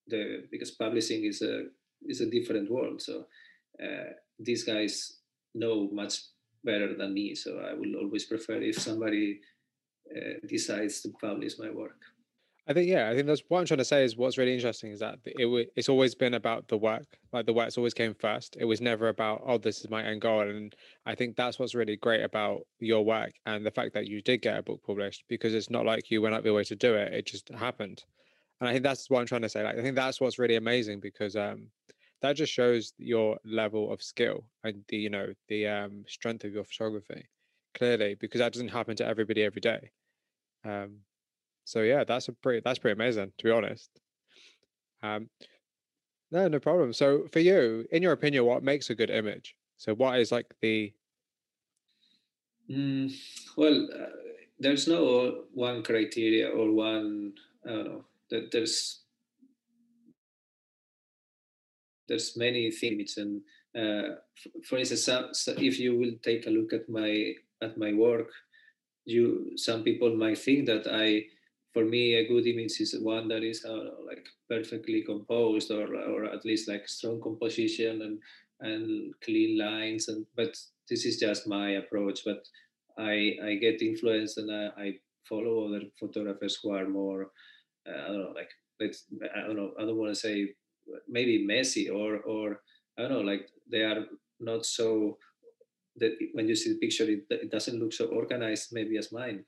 the 0.07 0.47
because 0.51 0.70
publishing 0.70 1.24
is 1.24 1.42
a 1.42 1.64
is 2.07 2.20
a 2.20 2.30
different 2.30 2.70
world. 2.70 3.03
So 3.03 3.26
uh, 3.82 4.12
these 4.38 4.64
guys 4.64 5.20
know 5.55 5.88
much 5.92 6.20
better 6.64 6.94
than 6.96 7.14
me. 7.14 7.34
So 7.34 7.59
I 7.59 7.74
will 7.74 7.96
always 7.96 8.24
prefer 8.24 8.61
if 8.61 8.80
somebody 8.80 9.40
uh, 10.14 10.46
decides 10.48 11.00
to 11.02 11.11
publish 11.20 11.59
my 11.59 11.70
work. 11.70 12.00
I 12.66 12.72
think 12.72 12.88
yeah, 12.88 13.11
I 13.11 13.14
think 13.14 13.26
that's 13.26 13.42
what 13.48 13.61
I'm 13.61 13.66
trying 13.66 13.78
to 13.78 13.84
say 13.84 14.05
is 14.05 14.16
what's 14.16 14.38
really 14.38 14.55
interesting 14.55 14.90
is 14.90 15.00
that 15.00 15.18
it 15.26 15.68
it's 15.76 15.90
always 15.90 16.14
been 16.14 16.32
about 16.32 16.66
the 16.68 16.78
work. 16.78 17.05
Like 17.30 17.44
the 17.44 17.52
work's 17.52 17.76
always 17.76 17.92
came 17.92 18.14
first. 18.14 18.57
It 18.59 18.64
was 18.64 18.80
never 18.80 19.09
about 19.09 19.42
oh 19.44 19.59
this 19.59 19.80
is 19.80 19.90
my 19.90 20.02
end 20.02 20.22
goal. 20.22 20.40
And 20.40 20.74
I 21.05 21.14
think 21.14 21.36
that's 21.36 21.59
what's 21.59 21.74
really 21.74 21.96
great 21.96 22.22
about 22.22 22.61
your 22.80 23.05
work 23.05 23.32
and 23.44 23.66
the 23.66 23.70
fact 23.70 23.92
that 23.94 24.07
you 24.07 24.22
did 24.22 24.40
get 24.40 24.59
a 24.59 24.62
book 24.62 24.80
published 24.86 25.24
because 25.28 25.52
it's 25.55 25.68
not 25.68 25.84
like 25.84 26.11
you 26.11 26.22
went 26.22 26.34
out 26.34 26.44
your 26.44 26.55
way 26.55 26.64
to 26.64 26.76
do 26.76 26.94
it. 26.94 27.12
It 27.12 27.26
just 27.26 27.50
happened. 27.50 28.02
And 28.61 28.68
I 28.68 28.72
think 28.72 28.84
that's 28.84 29.11
what 29.11 29.20
I'm 29.20 29.26
trying 29.26 29.42
to 29.42 29.48
say. 29.50 29.62
Like 29.62 29.76
I 29.76 29.82
think 29.82 29.94
that's 29.94 30.18
what's 30.18 30.38
really 30.38 30.57
amazing 30.57 31.00
because 31.00 31.36
um 31.36 31.68
that 32.25 32.37
just 32.37 32.53
shows 32.53 32.95
your 32.97 33.39
level 33.45 33.93
of 33.93 34.03
skill 34.03 34.47
and 34.64 34.83
the 34.89 34.97
you 34.97 35.11
know 35.11 35.35
the 35.49 35.66
um 35.66 36.05
strength 36.09 36.43
of 36.45 36.55
your 36.55 36.64
photography 36.64 37.29
clearly 37.75 38.14
because 38.14 38.39
that 38.39 38.53
doesn't 38.53 38.68
happen 38.68 38.97
to 38.97 39.05
everybody 39.05 39.43
every 39.43 39.61
day. 39.61 39.91
Um, 40.64 41.01
so 41.64 41.83
yeah, 41.83 42.05
that's 42.05 42.29
a 42.29 42.33
pretty 42.33 42.62
that's 42.64 42.79
pretty 42.79 42.95
amazing 42.95 43.33
to 43.39 43.45
be 43.45 43.51
honest. 43.51 43.91
Um, 45.03 45.29
no, 46.31 46.49
no 46.49 46.59
problem. 46.59 46.93
So 46.95 47.29
for 47.29 47.41
you, 47.41 47.87
in 47.93 48.03
your 48.03 48.12
opinion, 48.12 48.47
what 48.47 48.62
makes 48.62 48.89
a 48.89 48.95
good 48.95 49.11
image? 49.11 49.55
So 49.77 49.95
what 49.95 50.18
is 50.18 50.33
like 50.33 50.55
the? 50.62 50.95
Mm, 52.70 53.14
well, 53.57 53.89
uh, 53.93 54.07
there's 54.59 54.89
no 54.89 55.45
one 55.53 55.83
criteria 55.83 56.49
or 56.49 56.72
one. 56.72 57.35
I 57.66 57.68
don't 57.68 57.85
know. 57.85 58.05
That 58.31 58.51
there's 58.51 59.03
there's 62.09 62.36
many 62.36 62.70
things, 62.70 63.16
and 63.16 63.42
uh, 63.76 64.16
for 64.68 64.78
instance, 64.78 65.48
if 65.59 65.78
you 65.78 65.96
will 65.98 66.12
take 66.22 66.46
a 66.46 66.50
look 66.50 66.72
at 66.72 66.88
my 66.88 67.34
at 67.62 67.78
my 67.78 67.92
work, 67.92 68.30
you 69.05 69.52
some 69.57 69.82
people 69.82 70.16
might 70.16 70.38
think 70.38 70.66
that 70.66 70.86
I 70.90 71.26
for 71.74 71.84
me, 71.84 72.14
a 72.14 72.26
good 72.26 72.46
image 72.46 72.80
is 72.80 72.96
one 73.00 73.26
that 73.28 73.42
is 73.42 73.64
uh, 73.64 73.90
like 74.07 74.24
perfectly 74.48 75.02
composed, 75.02 75.70
or 75.72 75.92
or 75.94 76.24
at 76.24 76.44
least 76.44 76.68
like 76.68 76.88
strong 76.88 77.20
composition 77.20 78.02
and 78.02 78.18
and 78.61 79.12
clean 79.22 79.59
lines. 79.59 80.09
And 80.09 80.24
but 80.36 80.57
this 80.88 81.05
is 81.05 81.18
just 81.18 81.48
my 81.48 81.70
approach. 81.70 82.20
But 82.24 82.46
I 82.96 83.36
I 83.42 83.55
get 83.57 83.82
influenced 83.82 84.38
and 84.38 84.50
I, 84.50 84.82
I 84.82 84.92
follow 85.28 85.66
other 85.66 85.82
photographers 85.98 86.59
who 86.62 86.72
are 86.72 86.88
more 86.88 87.30
uh, 87.88 88.02
I 88.05 88.07
don't 88.07 88.22
know 88.22 88.32
like 88.34 88.50
let's 88.80 89.07
I 89.34 89.40
don't 89.40 89.57
know 89.57 89.72
I 89.78 89.82
don't 89.82 89.96
want 89.96 90.14
to 90.14 90.20
say 90.20 90.55
maybe 91.09 91.47
messy 91.47 91.89
or 91.89 92.18
or 92.18 92.61
I 92.99 93.03
don't 93.03 93.12
know 93.12 93.20
like 93.20 93.49
they 93.70 93.82
are 93.82 94.05
not 94.41 94.66
so 94.66 95.18
that 95.97 96.16
when 96.32 96.49
you 96.49 96.57
see 96.57 96.72
the 96.72 96.78
picture 96.78 97.05
it, 97.05 97.24
it 97.30 97.51
doesn't 97.51 97.78
look 97.78 97.93
so 97.93 98.07
organized 98.07 98.72
maybe 98.72 98.97
as 98.99 99.12
mine 99.12 99.45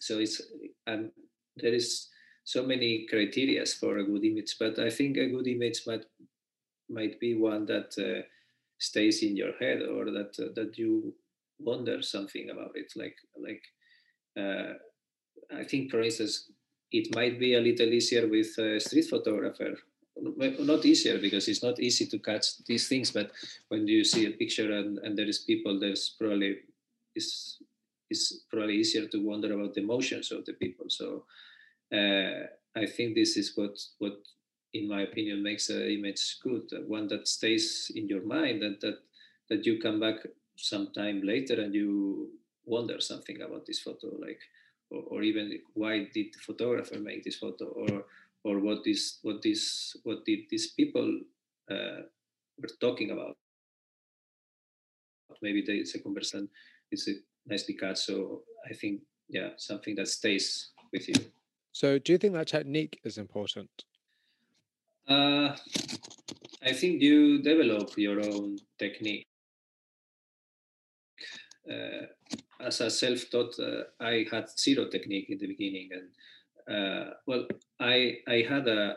so 0.00 0.18
it's 0.18 0.40
and 0.86 1.10
there 1.56 1.72
is 1.72 2.08
so 2.44 2.62
many 2.62 3.06
criteria 3.08 3.64
for 3.66 3.98
a 3.98 4.04
good 4.04 4.24
image, 4.24 4.56
but 4.58 4.78
I 4.78 4.90
think 4.90 5.16
a 5.16 5.28
good 5.28 5.48
image 5.48 5.82
might 5.86 6.04
might 6.90 7.18
be 7.18 7.34
one 7.34 7.64
that 7.66 7.96
uh, 7.98 8.22
stays 8.78 9.22
in 9.22 9.36
your 9.36 9.52
head 9.58 9.82
or 9.82 10.04
that 10.10 10.38
uh, 10.38 10.52
that 10.54 10.76
you 10.76 11.14
wonder 11.58 12.02
something 12.02 12.50
about 12.50 12.72
it. 12.74 12.92
Like 12.96 13.16
like 13.36 13.62
uh, 14.38 14.74
I 15.56 15.64
think, 15.64 15.90
for 15.90 16.02
instance, 16.02 16.50
it 16.92 17.14
might 17.14 17.38
be 17.38 17.54
a 17.54 17.60
little 17.60 17.88
easier 17.88 18.28
with 18.28 18.58
a 18.58 18.78
street 18.78 19.06
photographer 19.08 19.74
not 20.16 20.84
easier 20.84 21.18
because 21.18 21.48
it's 21.48 21.62
not 21.62 21.80
easy 21.80 22.06
to 22.06 22.18
catch 22.18 22.58
these 22.66 22.88
things 22.88 23.10
but 23.10 23.32
when 23.68 23.86
you 23.88 24.04
see 24.04 24.26
a 24.26 24.30
picture 24.30 24.72
and, 24.72 24.98
and 24.98 25.18
there 25.18 25.26
is 25.26 25.38
people 25.38 25.78
there's 25.80 26.14
probably 26.18 26.56
is 27.14 27.58
is 28.10 28.44
probably 28.50 28.76
easier 28.76 29.06
to 29.06 29.26
wonder 29.26 29.52
about 29.52 29.74
the 29.74 29.80
emotions 29.80 30.30
of 30.30 30.44
the 30.44 30.52
people. 30.52 30.86
So 30.88 31.24
uh, 31.92 32.46
i 32.76 32.86
think 32.86 33.14
this 33.14 33.36
is 33.36 33.52
what 33.56 33.78
what 33.98 34.16
in 34.72 34.88
my 34.88 35.02
opinion 35.02 35.42
makes 35.42 35.68
an 35.70 35.82
image 35.82 36.38
good 36.42 36.68
one 36.86 37.06
that 37.08 37.28
stays 37.28 37.92
in 37.94 38.08
your 38.08 38.24
mind 38.24 38.62
and 38.62 38.76
that 38.80 38.98
that 39.48 39.64
you 39.66 39.78
come 39.78 40.00
back 40.00 40.16
sometime 40.56 41.20
later 41.22 41.60
and 41.60 41.74
you 41.74 42.30
wonder 42.64 43.00
something 43.00 43.42
about 43.42 43.66
this 43.66 43.80
photo 43.80 44.08
like 44.18 44.40
or, 44.90 45.02
or 45.08 45.22
even 45.22 45.58
why 45.74 45.98
did 45.98 46.32
the 46.32 46.40
photographer 46.40 46.98
make 46.98 47.22
this 47.22 47.36
photo 47.36 47.66
or 47.66 48.04
or 48.44 48.60
what 48.60 48.86
is 48.86 49.18
what 49.22 49.42
this 49.42 49.96
what 50.04 50.24
did 50.24 50.40
these 50.50 50.72
people 50.72 51.20
uh, 51.70 52.02
were 52.60 52.74
talking 52.80 53.10
about. 53.10 53.36
Maybe 55.42 55.62
the 55.66 55.84
second 55.84 56.14
person 56.14 56.48
is 56.92 57.08
a 57.08 57.14
nicely 57.46 57.74
cut 57.74 57.98
so 57.98 58.42
i 58.70 58.74
think 58.74 59.00
yeah 59.28 59.50
something 59.56 59.94
that 59.96 60.08
stays 60.08 60.70
with 60.92 61.08
you. 61.08 61.14
So 61.72 61.98
do 61.98 62.12
you 62.12 62.18
think 62.18 62.34
that 62.34 62.48
technique 62.48 63.00
is 63.04 63.18
important? 63.18 63.70
Uh, 65.08 65.56
i 66.62 66.72
think 66.72 67.02
you 67.02 67.42
develop 67.42 67.96
your 67.96 68.20
own 68.20 68.58
technique. 68.78 69.26
Uh, 71.70 72.06
as 72.60 72.80
a 72.82 72.90
self-taught 72.90 73.58
uh, 73.58 73.84
i 74.00 74.26
had 74.30 74.46
zero 74.58 74.86
technique 74.90 75.30
in 75.30 75.38
the 75.38 75.46
beginning 75.46 75.88
and 75.92 76.08
uh, 76.70 77.10
well, 77.26 77.46
I 77.80 78.18
I 78.26 78.44
had 78.48 78.68
a 78.68 78.96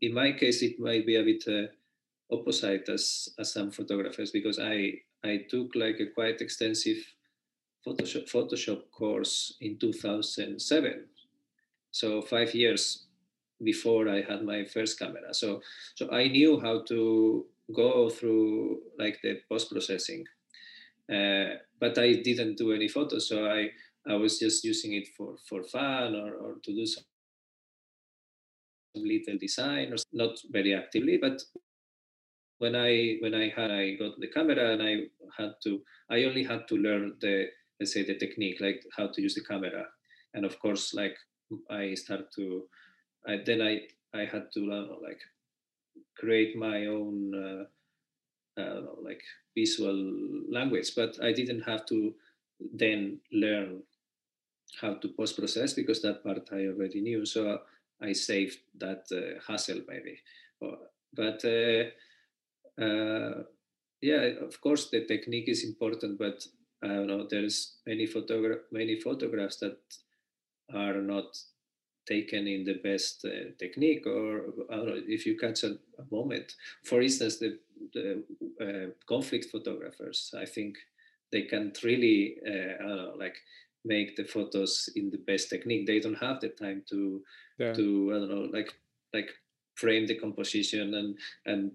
in 0.00 0.14
my 0.14 0.32
case 0.32 0.62
it 0.62 0.78
might 0.78 1.06
be 1.06 1.16
a 1.16 1.24
bit 1.24 1.44
uh, 1.48 1.66
opposite 2.34 2.88
as 2.88 3.28
as 3.38 3.52
some 3.52 3.70
photographers 3.70 4.30
because 4.30 4.58
I 4.58 5.02
I 5.24 5.44
took 5.48 5.74
like 5.74 6.00
a 6.00 6.06
quite 6.06 6.40
extensive 6.40 6.98
Photoshop 7.86 8.30
Photoshop 8.30 8.90
course 8.90 9.56
in 9.60 9.78
2007, 9.78 11.04
so 11.90 12.22
five 12.22 12.54
years 12.54 13.06
before 13.62 14.08
I 14.08 14.22
had 14.22 14.44
my 14.44 14.64
first 14.64 14.98
camera. 14.98 15.34
So 15.34 15.62
so 15.94 16.10
I 16.10 16.28
knew 16.28 16.60
how 16.60 16.82
to 16.88 17.46
go 17.74 18.08
through 18.10 18.80
like 18.98 19.18
the 19.22 19.40
post 19.48 19.70
processing, 19.70 20.24
uh, 21.12 21.58
but 21.80 21.98
I 21.98 22.14
didn't 22.22 22.58
do 22.58 22.72
any 22.72 22.88
photos. 22.88 23.28
So 23.28 23.46
I 23.46 23.70
I 24.06 24.14
was 24.14 24.38
just 24.38 24.64
using 24.64 24.94
it 24.94 25.08
for 25.16 25.36
for 25.48 25.62
fun 25.62 26.14
or, 26.14 26.34
or 26.34 26.54
to 26.64 26.72
do 26.72 26.86
some 26.86 27.04
little 28.94 29.38
design 29.38 29.92
or 29.92 29.96
not 30.12 30.36
very 30.50 30.74
actively 30.74 31.18
but 31.18 31.40
when 32.58 32.74
i 32.74 33.16
when 33.20 33.34
i 33.34 33.48
had 33.54 33.70
i 33.70 33.94
got 33.94 34.18
the 34.18 34.26
camera 34.28 34.72
and 34.72 34.82
i 34.82 34.94
had 35.36 35.52
to 35.62 35.80
i 36.10 36.24
only 36.24 36.42
had 36.42 36.66
to 36.66 36.76
learn 36.76 37.14
the 37.20 37.46
let's 37.80 37.92
say 37.92 38.04
the 38.04 38.18
technique 38.18 38.60
like 38.60 38.82
how 38.96 39.06
to 39.06 39.22
use 39.22 39.34
the 39.34 39.44
camera. 39.44 39.86
And 40.34 40.44
of 40.44 40.58
course 40.58 40.94
like 40.94 41.16
i 41.70 41.94
start 41.94 42.32
to 42.36 42.64
I, 43.26 43.38
then 43.44 43.62
i 43.62 43.80
i 44.14 44.24
had 44.24 44.52
to 44.54 44.72
uh, 44.72 44.96
like 45.02 45.20
create 46.18 46.56
my 46.56 46.86
own 46.86 47.32
uh, 47.34 48.60
uh, 48.60 48.80
like 49.02 49.22
visual 49.56 49.96
language 50.50 50.92
but 50.94 51.16
i 51.22 51.32
didn't 51.32 51.62
have 51.62 51.86
to 51.86 52.14
then 52.74 53.20
learn 53.32 53.82
how 54.80 54.94
to 54.94 55.08
post 55.08 55.36
process 55.36 55.72
because 55.72 56.02
that 56.02 56.22
part 56.22 56.48
i 56.52 56.66
already 56.66 57.00
knew 57.00 57.24
so 57.24 57.60
I 58.00 58.12
saved 58.12 58.58
that 58.78 59.06
uh, 59.12 59.40
hassle 59.46 59.82
maybe. 59.88 60.20
But 60.60 61.44
uh, 61.44 61.84
uh, 62.82 63.42
yeah, 64.00 64.22
of 64.40 64.60
course 64.60 64.90
the 64.90 65.04
technique 65.04 65.48
is 65.48 65.64
important, 65.64 66.18
but 66.18 66.46
I 66.82 66.88
don't 66.88 67.06
know. 67.06 67.26
There's 67.28 67.76
many 67.86 68.06
photograph 68.06 68.60
many 68.70 69.00
photographs 69.00 69.56
that 69.56 69.78
are 70.72 71.00
not 71.00 71.36
taken 72.06 72.46
in 72.46 72.64
the 72.64 72.74
best 72.82 73.24
uh, 73.24 73.50
technique 73.58 74.06
or 74.06 74.44
know, 74.70 74.94
if 75.06 75.26
you 75.26 75.36
catch 75.36 75.62
a, 75.62 75.76
a, 75.98 76.04
moment 76.10 76.54
for 76.82 77.02
instance 77.02 77.36
the, 77.36 77.58
the 77.92 78.24
uh, 78.62 78.90
conflict 79.06 79.44
photographers 79.52 80.34
i 80.38 80.46
think 80.46 80.78
they 81.32 81.42
can't 81.42 81.82
really 81.82 82.36
uh, 82.46 82.82
know, 82.82 83.12
like 83.18 83.36
make 83.88 84.16
the 84.16 84.24
photos 84.24 84.88
in 84.96 85.10
the 85.10 85.22
best 85.30 85.48
technique 85.48 85.86
they 85.86 86.00
don't 86.00 86.22
have 86.26 86.40
the 86.40 86.48
time 86.48 86.82
to 86.88 87.22
yeah. 87.58 87.72
to 87.72 88.12
I 88.14 88.18
don't 88.18 88.30
know 88.30 88.48
like 88.52 88.72
like 89.14 89.30
frame 89.78 90.06
the 90.06 90.18
composition 90.18 90.94
and 90.94 91.18
and 91.46 91.72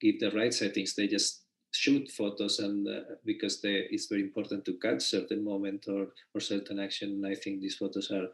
give 0.00 0.20
the 0.20 0.30
right 0.32 0.52
settings. 0.52 0.94
They 0.94 1.06
just 1.06 1.42
shoot 1.72 2.10
photos 2.10 2.58
and 2.58 2.86
uh, 2.88 3.00
because 3.24 3.60
they, 3.60 3.86
it's 3.90 4.06
very 4.06 4.22
important 4.22 4.64
to 4.64 4.78
catch 4.82 5.02
certain 5.02 5.44
moment 5.44 5.86
or 5.88 6.08
or 6.34 6.40
certain 6.40 6.80
action. 6.80 7.10
And 7.10 7.26
I 7.26 7.34
think 7.34 7.60
these 7.60 7.76
photos 7.76 8.10
are 8.10 8.28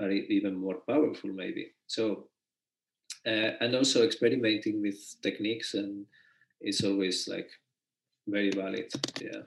are 0.00 0.10
even 0.10 0.54
more 0.56 0.78
powerful 0.88 1.30
maybe. 1.30 1.72
So 1.86 2.28
uh, 3.26 3.52
and 3.60 3.74
also 3.74 4.04
experimenting 4.04 4.82
with 4.82 4.98
techniques 5.22 5.74
and 5.74 6.06
it's 6.60 6.84
always 6.84 7.28
like 7.28 7.50
very 8.26 8.50
valid. 8.50 8.92
Yeah. 9.20 9.42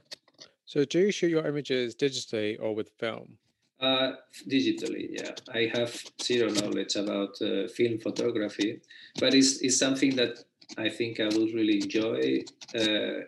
So 0.72 0.86
do 0.86 0.99
you 0.99 1.11
shoot 1.11 1.28
your 1.28 1.45
images 1.45 1.95
digitally 1.95 2.57
or 2.57 2.74
with 2.74 2.91
film? 2.97 3.38
Uh, 3.82 4.13
digitally, 4.49 5.09
yeah. 5.11 5.32
I 5.53 5.69
have 5.78 6.01
zero 6.22 6.49
knowledge 6.49 6.95
about 6.95 7.41
uh, 7.41 7.67
film 7.67 7.99
photography, 7.99 8.80
but 9.19 9.34
it's, 9.34 9.59
it's 9.61 9.78
something 9.78 10.15
that 10.15 10.45
I 10.78 10.88
think 10.88 11.19
I 11.19 11.26
will 11.26 11.47
really 11.47 11.82
enjoy. 11.82 12.43
Uh, 12.74 13.26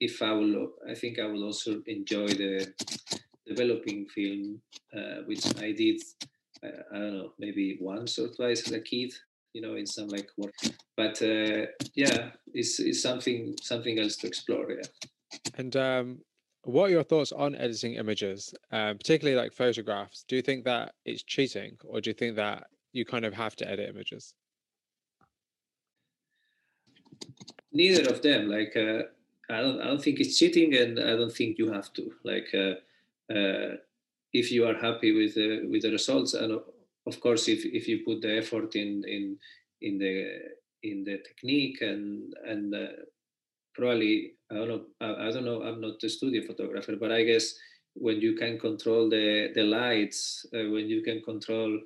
if 0.00 0.20
I 0.20 0.32
will, 0.32 0.72
I 0.90 0.94
think 0.94 1.20
I 1.20 1.26
will 1.26 1.44
also 1.44 1.82
enjoy 1.86 2.26
the 2.26 2.74
developing 3.46 4.06
film, 4.06 4.60
uh, 4.92 5.22
which 5.26 5.46
I 5.56 5.70
did. 5.70 6.02
Uh, 6.64 6.82
I 6.92 6.98
don't 6.98 7.14
know, 7.14 7.32
maybe 7.38 7.78
once 7.80 8.18
or 8.18 8.26
twice 8.26 8.66
as 8.66 8.72
a 8.72 8.80
kid, 8.80 9.12
you 9.52 9.62
know, 9.62 9.76
in 9.76 9.86
some 9.86 10.08
like 10.08 10.30
work. 10.36 10.54
But 10.96 11.22
uh, 11.22 11.66
yeah, 11.94 12.30
it's, 12.52 12.80
it's 12.80 13.00
something 13.00 13.54
something 13.62 14.00
else 14.00 14.16
to 14.16 14.26
explore. 14.26 14.68
Yeah. 14.72 14.88
And 15.56 15.76
um, 15.76 16.18
what 16.64 16.84
are 16.84 16.90
your 16.90 17.02
thoughts 17.02 17.32
on 17.32 17.54
editing 17.54 17.94
images, 17.94 18.54
uh, 18.72 18.94
particularly 18.94 19.40
like 19.40 19.52
photographs? 19.52 20.24
Do 20.28 20.36
you 20.36 20.42
think 20.42 20.64
that 20.64 20.94
it's 21.04 21.22
cheating, 21.22 21.76
or 21.84 22.00
do 22.00 22.10
you 22.10 22.14
think 22.14 22.36
that 22.36 22.66
you 22.92 23.04
kind 23.04 23.24
of 23.24 23.32
have 23.34 23.56
to 23.56 23.68
edit 23.68 23.88
images? 23.88 24.34
Neither 27.72 28.10
of 28.10 28.22
them. 28.22 28.48
Like, 28.48 28.76
uh, 28.76 29.04
I 29.48 29.60
don't, 29.60 29.80
I 29.80 29.86
don't 29.86 30.02
think 30.02 30.20
it's 30.20 30.38
cheating, 30.38 30.74
and 30.74 30.98
I 30.98 31.16
don't 31.16 31.32
think 31.32 31.58
you 31.58 31.72
have 31.72 31.92
to. 31.94 32.10
Like, 32.24 32.48
uh, 32.54 32.74
uh 33.32 33.76
if 34.32 34.52
you 34.52 34.66
are 34.66 34.74
happy 34.74 35.12
with 35.12 35.34
the 35.34 35.66
with 35.68 35.82
the 35.82 35.90
results, 35.90 36.34
and 36.34 36.60
of 37.06 37.20
course, 37.20 37.48
if 37.48 37.64
if 37.64 37.88
you 37.88 38.04
put 38.04 38.20
the 38.20 38.36
effort 38.36 38.74
in 38.76 39.02
in 39.06 39.38
in 39.80 39.98
the 39.98 40.38
in 40.82 41.04
the 41.04 41.18
technique 41.18 41.80
and 41.80 42.34
and 42.46 42.74
uh, 42.74 42.88
probably 43.74 44.34
I 44.50 44.54
don't 44.54 44.68
know 44.68 44.82
I, 45.00 45.30
don't 45.30 45.44
know 45.44 45.62
I'm 45.62 45.80
not 45.80 46.02
a 46.02 46.08
studio 46.08 46.42
photographer 46.46 46.96
but 46.96 47.12
I 47.12 47.22
guess 47.22 47.54
when 47.94 48.20
you 48.20 48.34
can 48.34 48.58
control 48.58 49.08
the 49.08 49.50
the 49.54 49.62
lights 49.62 50.46
uh, 50.54 50.68
when 50.70 50.88
you 50.88 51.02
can 51.02 51.22
control 51.22 51.80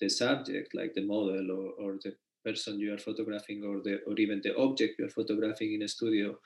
the 0.00 0.08
subject 0.08 0.74
like 0.74 0.94
the 0.94 1.06
model 1.06 1.50
or, 1.50 1.72
or 1.82 1.98
the 2.02 2.14
person 2.44 2.78
you 2.78 2.94
are 2.94 2.98
photographing 2.98 3.62
or 3.64 3.80
the 3.82 4.00
or 4.06 4.14
even 4.18 4.40
the 4.42 4.56
object 4.56 4.98
you 4.98 5.06
are 5.06 5.10
photographing 5.10 5.74
in 5.74 5.82
a 5.82 5.88
studio 5.88 6.36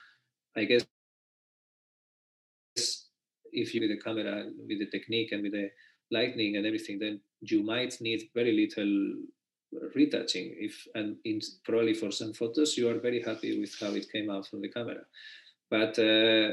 I 0.57 0.65
guess 0.65 0.85
if 3.53 3.75
you 3.75 3.81
with 3.81 3.91
the 3.91 4.01
camera 4.03 4.45
with 4.69 4.79
the 4.79 4.91
technique 4.91 5.33
and 5.33 5.43
with 5.43 5.53
the 5.53 5.71
lighting 6.11 6.57
and 6.57 6.67
everything 6.67 6.99
then 6.99 7.21
you 7.41 7.63
might 7.63 8.01
need 8.01 8.23
very 8.35 8.53
little 8.53 9.15
retouching 9.95 10.55
if 10.59 10.87
and 10.95 11.17
in, 11.25 11.41
probably 11.65 11.95
for 11.95 12.11
some 12.11 12.33
photos 12.33 12.77
you 12.77 12.89
are 12.91 12.99
very 12.99 13.23
happy 13.23 13.59
with 13.59 13.75
how 13.81 13.93
it 13.93 14.11
came 14.13 14.31
out 14.31 14.47
from 14.47 14.61
the 14.61 14.69
camera 14.69 15.01
but 15.75 15.95
uh, 15.99 16.49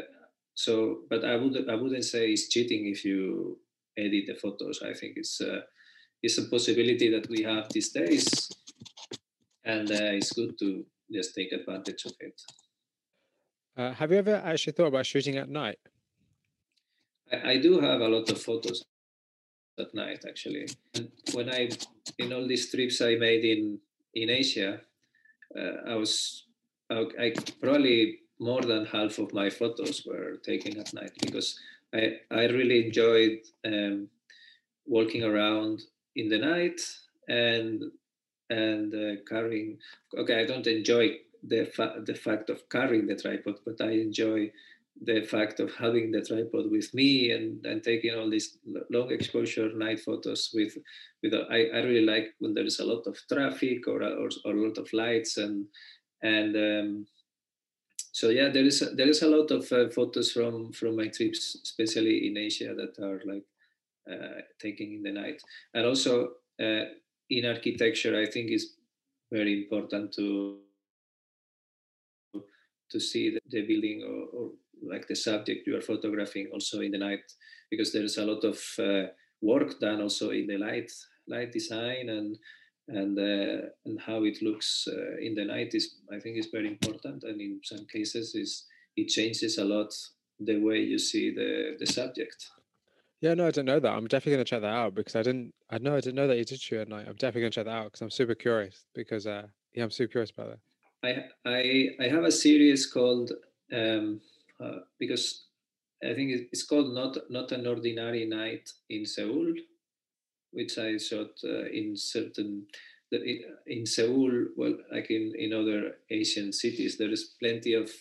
so 0.63 0.73
but 1.11 1.21
i 1.31 1.35
would 1.41 1.55
i 1.73 1.75
wouldn't 1.81 2.07
say 2.13 2.21
it's 2.33 2.47
cheating 2.53 2.87
if 2.93 2.99
you 3.03 3.19
edit 3.99 4.25
the 4.27 4.35
photos. 4.35 4.81
I 4.81 4.93
think 4.93 5.17
it's 5.17 5.41
uh, 5.41 5.61
it's 6.21 6.37
a 6.37 6.45
possibility 6.45 7.09
that 7.09 7.29
we 7.29 7.43
have 7.43 7.67
these 7.71 7.89
days 7.91 8.49
and 9.63 9.89
uh, 9.91 10.17
it's 10.17 10.33
good 10.33 10.57
to 10.59 10.85
just 11.11 11.35
take 11.35 11.51
advantage 11.51 12.05
of 12.05 12.13
it. 12.19 12.41
Uh, 13.77 13.93
have 13.93 14.11
you 14.11 14.17
ever 14.17 14.35
actually 14.43 14.73
thought 14.73 14.87
about 14.87 15.05
shooting 15.05 15.37
at 15.37 15.49
night? 15.49 15.79
I, 17.31 17.51
I 17.51 17.57
do 17.57 17.79
have 17.79 18.01
a 18.01 18.07
lot 18.07 18.29
of 18.29 18.41
photos 18.41 18.83
at 19.79 19.93
night 19.93 20.25
actually. 20.27 20.67
And 20.95 21.11
when 21.33 21.49
I 21.49 21.69
in 22.17 22.33
all 22.33 22.47
these 22.47 22.69
trips 22.71 23.01
I 23.01 23.15
made 23.15 23.45
in 23.45 23.79
in 24.13 24.29
Asia, 24.29 24.81
uh, 25.57 25.91
I 25.91 25.95
was 25.95 26.45
I, 26.89 27.05
I, 27.19 27.33
probably 27.61 28.19
more 28.39 28.61
than 28.61 28.85
half 28.85 29.19
of 29.19 29.33
my 29.33 29.49
photos 29.49 30.05
were 30.05 30.37
taken 30.37 30.79
at 30.79 30.93
night 30.93 31.11
because 31.21 31.59
I 31.93 32.19
I 32.31 32.45
really 32.45 32.85
enjoyed 32.87 33.39
um, 33.65 34.09
walking 34.85 35.23
around 35.23 35.81
in 36.15 36.29
the 36.29 36.37
night 36.37 36.81
and 37.27 37.91
and 38.49 38.93
uh, 38.93 39.21
carrying. 39.27 39.77
Okay, 40.17 40.41
I 40.41 40.45
don't 40.45 40.67
enjoy 40.67 41.17
the 41.43 41.65
fa- 41.65 42.01
the 42.05 42.15
fact 42.15 42.49
of 42.49 42.67
carrying 42.69 43.07
the 43.07 43.15
tripod, 43.15 43.59
but 43.65 43.79
I 43.81 43.91
enjoy 43.91 44.51
the 45.01 45.21
fact 45.21 45.59
of 45.59 45.73
having 45.75 46.11
the 46.11 46.21
tripod 46.21 46.69
with 46.69 46.93
me 46.93 47.31
and, 47.31 47.65
and 47.65 47.81
taking 47.81 48.13
all 48.13 48.29
these 48.29 48.57
long 48.89 49.11
exposure 49.11 49.71
night 49.73 49.99
photos 49.99 50.51
with 50.53 50.77
with 51.23 51.33
I, 51.33 51.69
I 51.73 51.79
really 51.83 52.05
like 52.05 52.35
when 52.39 52.53
there 52.53 52.65
is 52.65 52.79
a 52.79 52.85
lot 52.85 53.07
of 53.07 53.17
traffic 53.31 53.87
or, 53.87 54.03
or, 54.03 54.29
or 54.45 54.51
a 54.53 54.61
lot 54.61 54.77
of 54.77 54.91
lights 54.91 55.37
and 55.37 55.67
and 56.21 56.55
um, 56.55 57.05
so 58.19 58.29
yeah 58.29 58.49
there 58.49 58.65
is 58.65 58.81
a, 58.81 58.87
there 58.97 59.09
is 59.09 59.21
a 59.21 59.27
lot 59.27 59.49
of 59.51 59.71
uh, 59.71 59.89
photos 59.89 60.31
from 60.35 60.73
from 60.73 60.95
my 60.95 61.07
trips 61.07 61.43
especially 61.63 62.27
in 62.27 62.37
Asia 62.37 62.73
that 62.79 62.93
are 63.07 63.21
like 63.31 63.47
uh, 64.09 64.41
in 64.63 65.03
the 65.03 65.11
night. 65.11 65.41
And 65.73 65.85
also 65.85 66.31
uh, 66.59 66.85
in 67.29 67.45
architecture 67.45 68.19
I 68.19 68.25
think 68.25 68.51
is 68.51 68.73
very 69.31 69.53
important 69.61 70.13
to 70.13 70.57
to 72.91 72.99
see 72.99 73.29
the, 73.29 73.39
the 73.49 73.61
building 73.61 74.03
or, 74.03 74.39
or 74.39 74.51
like 74.81 75.07
the 75.07 75.15
subject 75.15 75.67
you 75.67 75.77
are 75.77 75.81
photographing 75.81 76.47
also 76.51 76.81
in 76.81 76.91
the 76.91 76.97
night 76.97 77.25
because 77.69 77.93
there 77.93 78.03
is 78.03 78.17
a 78.17 78.25
lot 78.25 78.43
of 78.43 78.59
uh, 78.79 79.07
work 79.41 79.79
done 79.79 80.01
also 80.01 80.31
in 80.31 80.47
the 80.47 80.57
light 80.57 80.91
light 81.27 81.51
design 81.51 82.09
and 82.09 82.37
and 82.89 83.17
uh, 83.17 83.67
and 83.85 83.99
how 83.99 84.23
it 84.23 84.41
looks 84.41 84.87
uh, 84.87 85.17
in 85.21 85.35
the 85.35 85.45
night 85.45 85.71
is 85.73 85.95
I 86.11 86.19
think 86.19 86.37
is 86.37 86.47
very 86.51 86.67
important 86.67 87.23
and 87.23 87.39
in 87.39 87.61
some 87.63 87.85
cases 87.85 88.35
is 88.35 88.65
it 88.95 89.07
changes 89.07 89.57
a 89.57 89.65
lot 89.65 89.93
the 90.39 90.57
way 90.57 90.79
you 90.79 90.97
see 90.97 91.33
the 91.33 91.75
the 91.79 91.85
subject. 91.85 92.49
Yeah, 93.21 93.33
no, 93.33 93.47
I 93.47 93.51
didn't 93.51 93.65
know 93.65 93.79
that. 93.81 93.91
I'm 93.91 94.07
definitely 94.07 94.33
gonna 94.33 94.45
check 94.45 94.61
that 94.61 94.67
out 94.73 94.95
because 94.95 95.15
I 95.15 95.23
didn't. 95.23 95.53
I 95.69 95.77
know 95.77 95.95
I 95.95 95.99
didn't 95.99 96.15
know 96.15 96.27
that 96.27 96.37
you 96.37 96.45
did 96.45 96.61
shoot 96.61 96.79
at 96.79 96.87
night. 96.87 97.05
I'm 97.07 97.15
definitely 97.15 97.41
gonna 97.41 97.51
check 97.51 97.65
that 97.65 97.71
out 97.71 97.85
because 97.85 98.01
I'm 98.01 98.09
super 98.09 98.35
curious. 98.35 98.85
Because 98.95 99.27
uh, 99.27 99.47
yeah, 99.73 99.83
I'm 99.83 99.91
super 99.91 100.11
curious 100.11 100.31
about 100.31 100.51
that. 100.51 100.59
I 101.03 101.49
I 101.49 102.05
I 102.05 102.07
have 102.07 102.23
a 102.23 102.31
series 102.31 102.85
called 102.85 103.31
um, 103.73 104.21
uh, 104.59 104.79
because 104.97 105.45
I 106.03 106.13
think 106.13 106.47
it's 106.51 106.63
called 106.63 106.93
not 106.93 107.17
not 107.29 107.51
an 107.51 107.67
ordinary 107.67 108.25
night 108.25 108.71
in 108.89 109.05
Seoul, 109.05 109.53
which 110.51 110.77
I 110.77 110.97
shot 110.97 111.31
uh, 111.43 111.65
in 111.65 111.95
certain 111.95 112.67
in 113.11 113.85
Seoul, 113.85 114.45
well, 114.55 114.75
like 114.91 115.09
in, 115.09 115.33
in 115.35 115.53
other 115.53 115.95
Asian 116.09 116.53
cities, 116.53 116.97
there 116.97 117.11
is 117.11 117.35
plenty 117.39 117.73
of 117.73 117.91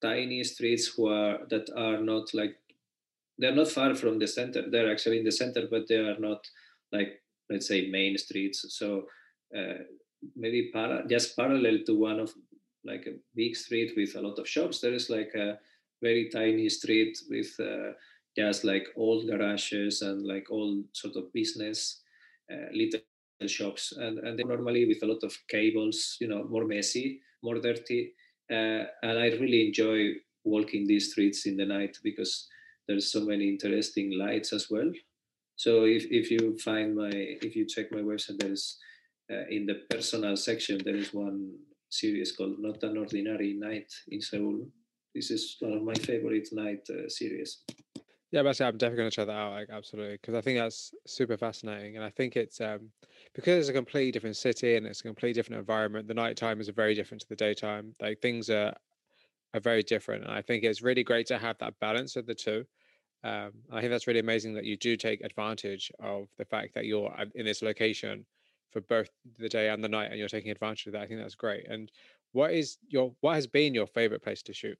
tiny 0.00 0.44
streets 0.44 0.86
who 0.86 1.08
are 1.08 1.38
that 1.48 1.68
are 1.76 2.00
not 2.00 2.32
like 2.34 2.56
they're 3.38 3.54
not 3.54 3.68
far 3.68 3.94
from 3.94 4.18
the 4.18 4.28
center. 4.28 4.62
They're 4.70 4.90
actually 4.90 5.18
in 5.18 5.24
the 5.24 5.32
center, 5.32 5.66
but 5.70 5.88
they 5.88 5.96
are 5.96 6.18
not 6.18 6.46
like 6.92 7.20
let's 7.50 7.66
say 7.66 7.88
main 7.90 8.16
streets. 8.16 8.64
So 8.68 9.06
uh, 9.56 9.82
maybe 10.36 10.70
para, 10.72 11.04
just 11.08 11.36
parallel 11.36 11.78
to 11.86 11.98
one 11.98 12.20
of 12.20 12.32
like 12.84 13.06
a 13.06 13.16
big 13.34 13.56
street 13.56 13.92
with 13.96 14.14
a 14.14 14.20
lot 14.20 14.38
of 14.38 14.48
shops, 14.48 14.80
there 14.80 14.94
is 14.94 15.10
like 15.10 15.32
a 15.34 15.58
very 16.02 16.28
tiny 16.30 16.68
street 16.68 17.16
with 17.30 17.54
uh, 17.58 17.92
just 18.36 18.64
like 18.64 18.86
old 18.96 19.26
garages 19.26 20.02
and 20.02 20.26
like 20.26 20.46
old 20.50 20.84
sort 20.92 21.16
of 21.16 21.32
business 21.32 22.02
uh, 22.52 22.66
little 22.72 23.00
shops. 23.46 23.92
And, 23.96 24.18
and 24.18 24.40
normally 24.44 24.86
with 24.86 25.02
a 25.02 25.06
lot 25.06 25.22
of 25.22 25.36
cables 25.48 26.16
you 26.20 26.28
know 26.28 26.44
more 26.44 26.66
messy 26.66 27.20
more 27.42 27.60
dirty 27.60 28.12
uh, 28.50 28.84
and 29.02 29.18
i 29.18 29.26
really 29.42 29.66
enjoy 29.66 30.14
walking 30.44 30.86
these 30.86 31.10
streets 31.12 31.46
in 31.46 31.56
the 31.56 31.64
night 31.66 31.96
because 32.02 32.48
there's 32.86 33.10
so 33.10 33.24
many 33.24 33.48
interesting 33.48 34.18
lights 34.18 34.52
as 34.52 34.68
well. 34.70 34.90
So 35.56 35.84
if, 35.84 36.04
if 36.10 36.30
you 36.30 36.58
find 36.58 36.94
my 36.94 37.10
if 37.12 37.56
you 37.56 37.66
check 37.66 37.90
my 37.92 38.00
website 38.00 38.38
there's 38.38 38.76
uh, 39.32 39.46
in 39.48 39.66
the 39.66 39.82
personal 39.88 40.36
section 40.36 40.80
there 40.84 40.96
is 40.96 41.14
one 41.14 41.54
series 41.90 42.32
called 42.32 42.56
not 42.58 42.82
an 42.82 42.98
ordinary 42.98 43.54
night 43.54 43.90
in 44.08 44.20
seoul. 44.20 44.66
This 45.14 45.30
is 45.30 45.56
one 45.60 45.72
of 45.72 45.82
my 45.82 45.94
favorite 45.94 46.48
night 46.52 46.86
uh, 46.90 47.08
series. 47.08 47.62
Yeah, 48.34 48.42
but 48.42 48.60
I'm 48.60 48.76
definitely 48.78 48.96
going 48.96 49.10
to 49.10 49.14
check 49.14 49.26
that 49.28 49.32
out. 49.36 49.52
Like, 49.52 49.70
absolutely, 49.70 50.14
because 50.14 50.34
I 50.34 50.40
think 50.40 50.58
that's 50.58 50.92
super 51.06 51.36
fascinating, 51.36 51.94
and 51.94 52.04
I 52.04 52.10
think 52.10 52.36
it's 52.36 52.60
um, 52.60 52.90
because 53.32 53.56
it's 53.60 53.68
a 53.68 53.72
completely 53.72 54.10
different 54.10 54.36
city 54.36 54.74
and 54.74 54.84
it's 54.88 54.98
a 55.00 55.04
completely 55.04 55.34
different 55.34 55.60
environment. 55.60 56.08
The 56.08 56.14
nighttime 56.14 56.60
is 56.60 56.68
very 56.70 56.94
different 56.96 57.20
to 57.20 57.28
the 57.28 57.36
daytime. 57.36 57.94
Like 58.00 58.20
things 58.20 58.50
are 58.50 58.74
are 59.54 59.60
very 59.60 59.82
different, 59.84 60.24
and 60.24 60.32
I 60.32 60.42
think 60.42 60.64
it's 60.64 60.82
really 60.82 61.04
great 61.04 61.26
to 61.28 61.38
have 61.38 61.58
that 61.58 61.78
balance 61.80 62.16
of 62.16 62.26
the 62.26 62.34
two. 62.34 62.66
Um, 63.24 63.64
I 63.72 63.80
think 63.80 63.90
that's 63.92 64.06
really 64.08 64.20
amazing 64.20 64.54
that 64.54 64.64
you 64.64 64.76
do 64.76 64.96
take 64.96 65.22
advantage 65.22 65.92
of 66.00 66.30
the 66.38 66.46
fact 66.46 66.74
that 66.74 66.86
you're 66.86 67.14
in 67.34 67.46
this 67.46 67.62
location 67.62 68.26
for 68.72 68.80
both 68.82 69.10
the 69.38 69.48
day 69.50 69.70
and 69.70 69.84
the 69.84 69.88
night, 69.90 70.10
and 70.10 70.18
you're 70.20 70.28
taking 70.28 70.52
advantage 70.52 70.86
of 70.86 70.94
that. 70.94 71.02
I 71.02 71.06
think 71.08 71.20
that's 71.20 71.36
great. 71.36 71.66
And 71.68 71.92
what 72.32 72.52
is 72.52 72.78
your 72.88 73.16
what 73.20 73.34
has 73.36 73.46
been 73.48 73.74
your 73.74 73.86
favorite 73.88 74.22
place 74.22 74.42
to 74.44 74.54
shoot? 74.54 74.78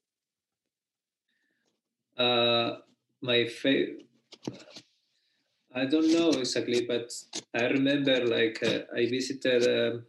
Uh, 2.16 2.80
my 3.24 3.46
favorite. 3.46 4.04
I 5.74 5.84
don't 5.84 6.10
know 6.10 6.30
exactly, 6.30 6.86
but 6.86 7.12
I 7.54 7.64
remember 7.66 8.24
like 8.24 8.62
uh, 8.62 8.84
I 8.96 9.06
visited 9.06 9.62
um, 9.68 10.06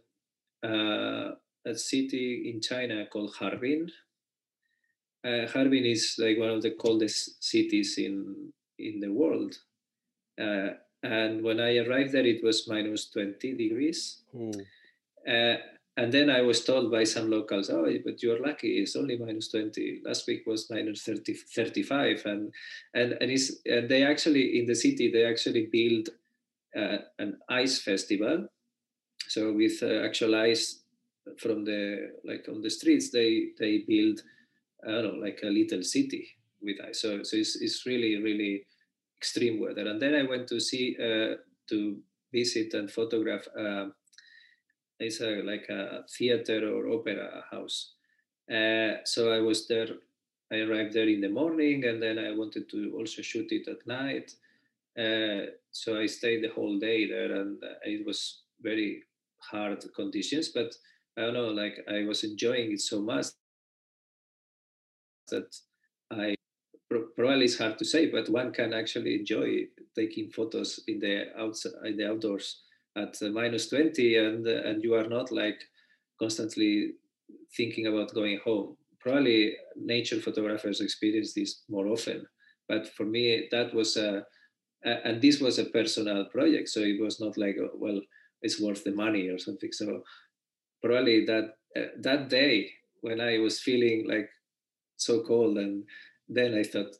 uh, 0.62 1.32
a 1.64 1.74
city 1.74 2.50
in 2.50 2.60
China 2.60 3.06
called 3.06 3.34
Harbin. 3.38 3.90
Uh, 5.24 5.46
Harbin 5.48 5.84
is 5.84 6.16
like 6.18 6.38
one 6.38 6.50
of 6.50 6.62
the 6.62 6.70
coldest 6.70 7.42
cities 7.42 7.98
in 7.98 8.52
in 8.78 9.00
the 9.00 9.10
world, 9.12 9.58
uh, 10.40 10.70
and 11.02 11.42
when 11.42 11.60
I 11.60 11.78
arrived 11.78 12.12
there, 12.12 12.26
it 12.26 12.42
was 12.44 12.68
minus 12.68 13.10
twenty 13.10 13.54
degrees. 13.54 14.22
Uh, 15.28 15.56
and 15.96 16.12
then 16.12 16.28
I 16.28 16.42
was 16.42 16.62
told 16.62 16.90
by 16.90 17.04
some 17.04 17.30
locals, 17.30 17.70
oh, 17.70 17.86
but 18.04 18.22
you're 18.22 18.44
lucky, 18.44 18.78
it's 18.78 18.96
only 18.96 19.16
minus 19.16 19.48
20. 19.48 20.02
Last 20.04 20.26
week 20.26 20.42
was 20.46 20.68
minus 20.70 21.02
30, 21.02 21.32
35. 21.32 22.22
And, 22.26 22.52
and, 22.94 23.12
and, 23.12 23.30
it's, 23.30 23.52
and 23.64 23.88
they 23.88 24.04
actually, 24.04 24.58
in 24.58 24.66
the 24.66 24.74
city, 24.74 25.10
they 25.10 25.24
actually 25.24 25.68
build 25.72 26.10
uh, 26.76 26.98
an 27.18 27.38
ice 27.48 27.80
festival. 27.80 28.46
So 29.28 29.54
with 29.54 29.82
uh, 29.82 30.04
actual 30.04 30.34
ice 30.34 30.80
from 31.38 31.64
the, 31.64 32.12
like 32.24 32.46
on 32.46 32.60
the 32.60 32.70
streets, 32.70 33.10
they, 33.10 33.48
they 33.58 33.84
build, 33.88 34.20
I 34.86 34.90
don't 34.90 35.14
know, 35.14 35.24
like 35.24 35.40
a 35.44 35.46
little 35.46 35.82
city 35.82 36.28
with 36.60 36.76
ice. 36.86 37.00
So, 37.00 37.22
so 37.22 37.38
it's, 37.38 37.56
it's 37.56 37.86
really, 37.86 38.22
really 38.22 38.66
extreme 39.16 39.60
weather. 39.60 39.88
And 39.88 40.00
then 40.00 40.14
I 40.14 40.24
went 40.24 40.46
to 40.48 40.60
see, 40.60 40.94
uh, 41.00 41.36
to 41.70 41.96
visit 42.32 42.74
and 42.74 42.90
photograph 42.90 43.46
uh, 43.58 43.86
it's 44.98 45.20
a 45.20 45.42
like 45.42 45.68
a 45.68 46.04
theater 46.08 46.68
or 46.68 46.88
opera 46.88 47.44
house. 47.50 47.92
Uh, 48.50 49.02
so 49.04 49.32
I 49.32 49.40
was 49.40 49.66
there. 49.68 49.88
I 50.52 50.60
arrived 50.60 50.94
there 50.94 51.08
in 51.08 51.20
the 51.20 51.28
morning, 51.28 51.84
and 51.84 52.00
then 52.02 52.18
I 52.18 52.32
wanted 52.32 52.68
to 52.70 52.94
also 52.96 53.22
shoot 53.22 53.50
it 53.50 53.68
at 53.68 53.86
night. 53.86 54.32
Uh, 54.96 55.50
so 55.70 55.98
I 56.00 56.06
stayed 56.06 56.42
the 56.42 56.54
whole 56.54 56.78
day 56.78 57.08
there, 57.08 57.40
and 57.40 57.62
it 57.84 58.06
was 58.06 58.42
very 58.62 59.02
hard 59.38 59.84
conditions. 59.94 60.48
But 60.48 60.74
I 61.16 61.22
don't 61.22 61.34
know, 61.34 61.48
like 61.48 61.84
I 61.88 62.04
was 62.04 62.24
enjoying 62.24 62.72
it 62.72 62.80
so 62.80 63.00
much 63.00 63.26
that 65.28 65.54
I 66.10 66.36
probably 66.88 67.46
it's 67.46 67.58
hard 67.58 67.78
to 67.78 67.84
say, 67.84 68.06
but 68.06 68.28
one 68.28 68.52
can 68.52 68.72
actually 68.72 69.16
enjoy 69.16 69.66
taking 69.96 70.30
photos 70.30 70.80
in 70.86 71.00
the 71.00 71.36
outside, 71.36 71.72
in 71.84 71.96
the 71.96 72.08
outdoors 72.08 72.62
at 72.96 73.14
minus 73.32 73.68
20 73.68 74.16
and 74.16 74.46
and 74.46 74.82
you 74.82 74.94
are 74.94 75.08
not 75.08 75.30
like 75.30 75.60
constantly 76.18 76.92
thinking 77.56 77.86
about 77.86 78.14
going 78.14 78.38
home. 78.44 78.76
Probably 79.00 79.54
nature 79.76 80.20
photographers 80.20 80.80
experience 80.80 81.32
this 81.34 81.62
more 81.68 81.86
often 81.88 82.26
but 82.68 82.88
for 82.94 83.04
me 83.04 83.48
that 83.52 83.72
was 83.74 83.96
a 83.96 84.24
and 84.84 85.20
this 85.20 85.40
was 85.40 85.58
a 85.58 85.64
personal 85.66 86.26
project 86.26 86.68
so 86.68 86.80
it 86.80 87.00
was 87.00 87.20
not 87.20 87.36
like 87.36 87.56
well 87.74 88.00
it's 88.42 88.60
worth 88.60 88.84
the 88.84 88.92
money 88.92 89.28
or 89.28 89.38
something. 89.38 89.72
So 89.72 90.02
probably 90.82 91.24
that 91.26 91.54
uh, 91.76 91.88
that 92.00 92.28
day 92.28 92.70
when 93.00 93.20
i 93.20 93.38
was 93.38 93.60
feeling 93.60 94.06
like 94.08 94.28
so 94.96 95.22
cold 95.22 95.58
and 95.58 95.84
then 96.28 96.54
i 96.54 96.62
thought 96.62 96.94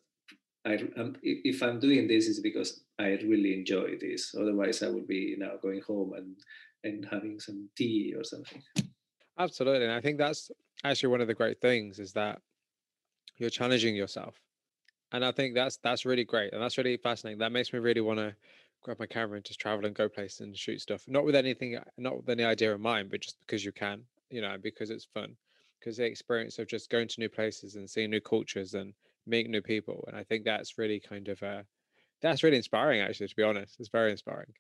I, 0.67 0.75
um, 0.75 0.91
I'm, 0.97 1.17
if 1.23 1.63
i'm 1.63 1.79
doing 1.79 2.09
this 2.09 2.27
is 2.27 2.41
because 2.41 2.81
I 2.99 3.09
really 3.25 3.55
enjoy 3.55 3.97
this. 4.01 4.35
Otherwise, 4.39 4.83
I 4.83 4.89
would 4.89 5.07
be 5.07 5.37
now 5.39 5.53
going 5.61 5.83
home 5.83 6.15
and 6.15 6.37
and 6.85 7.07
having 7.11 7.41
some 7.41 7.69
tea 7.77 8.15
or 8.17 8.25
something. 8.25 8.63
Absolutely, 9.39 9.85
and 9.85 9.93
I 9.93 10.01
think 10.01 10.19
that's 10.19 10.51
actually 10.85 11.11
one 11.11 11.21
of 11.21 11.27
the 11.27 11.35
great 11.35 11.61
things 11.61 11.99
is 11.99 12.13
that 12.13 12.41
you're 13.37 13.51
challenging 13.51 13.95
yourself, 13.95 14.41
and 15.13 15.25
I 15.25 15.33
think 15.33 15.55
that's 15.55 15.77
that's 15.79 16.07
really 16.07 16.25
great 16.25 16.53
and 16.53 16.63
that's 16.63 16.79
really 16.79 16.97
fascinating. 16.97 17.39
That 17.39 17.53
makes 17.53 17.73
me 17.73 17.79
really 17.79 18.01
want 18.01 18.19
to 18.19 18.35
grab 18.83 18.99
my 18.99 19.07
camera 19.07 19.37
and 19.37 19.45
just 19.45 19.61
travel 19.61 19.85
and 19.85 19.95
go 19.95 20.09
places 20.09 20.41
and 20.41 20.57
shoot 20.57 20.81
stuff. 20.81 21.05
Not 21.07 21.25
with 21.25 21.35
anything, 21.35 21.79
not 21.99 22.17
with 22.17 22.29
any 22.29 22.45
idea 22.45 22.75
in 22.75 22.81
mind, 22.81 23.11
but 23.11 23.21
just 23.21 23.39
because 23.41 23.65
you 23.65 23.73
can, 23.73 24.03
you 24.31 24.41
know, 24.41 24.57
because 24.63 24.91
it's 24.91 25.09
fun. 25.13 25.37
Because 25.79 25.99
the 25.99 26.05
experience 26.05 26.59
of 26.59 26.67
just 26.67 26.89
going 26.89 27.09
to 27.09 27.21
new 27.21 27.29
places 27.29 27.77
and 27.77 27.89
seeing 27.89 28.11
new 28.11 28.21
cultures 28.21 28.75
and 28.75 28.95
meeting 29.27 29.53
new 29.53 29.63
people, 29.63 30.05
and 30.09 30.17
I 30.17 30.25
think 30.25 30.45
that's 30.45 30.79
really 30.79 31.01
kind 31.01 31.29
of 31.29 31.43
a 31.43 31.65
that's 32.23 32.43
really 32.43 32.57
inspiring, 32.57 33.01
actually. 33.01 33.29
To 33.29 33.37
be 33.37 33.43
honest, 33.43 33.77
it's 33.79 33.89
very 33.89 34.11
inspiring. 34.11 34.53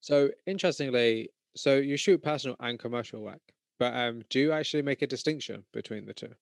So 0.00 0.30
interestingly, 0.46 1.30
so 1.56 1.76
you 1.76 1.96
shoot 1.96 2.22
personal 2.22 2.56
and 2.60 2.78
commercial 2.78 3.20
work, 3.22 3.42
but 3.78 3.94
um, 3.94 4.22
do 4.30 4.38
you 4.38 4.52
actually 4.52 4.82
make 4.82 5.02
a 5.02 5.06
distinction 5.06 5.64
between 5.72 6.06
the 6.06 6.14
two? 6.14 6.32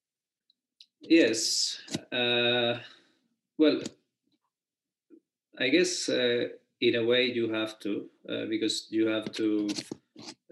Yes. 1.00 1.80
Uh, 2.12 2.78
well, 3.58 3.80
I 5.58 5.68
guess 5.68 6.08
uh, 6.08 6.48
in 6.80 6.96
a 6.96 7.04
way 7.04 7.24
you 7.24 7.52
have 7.52 7.78
to, 7.80 8.06
uh, 8.28 8.44
because 8.46 8.88
you 8.90 9.06
have 9.06 9.32
to, 9.32 9.68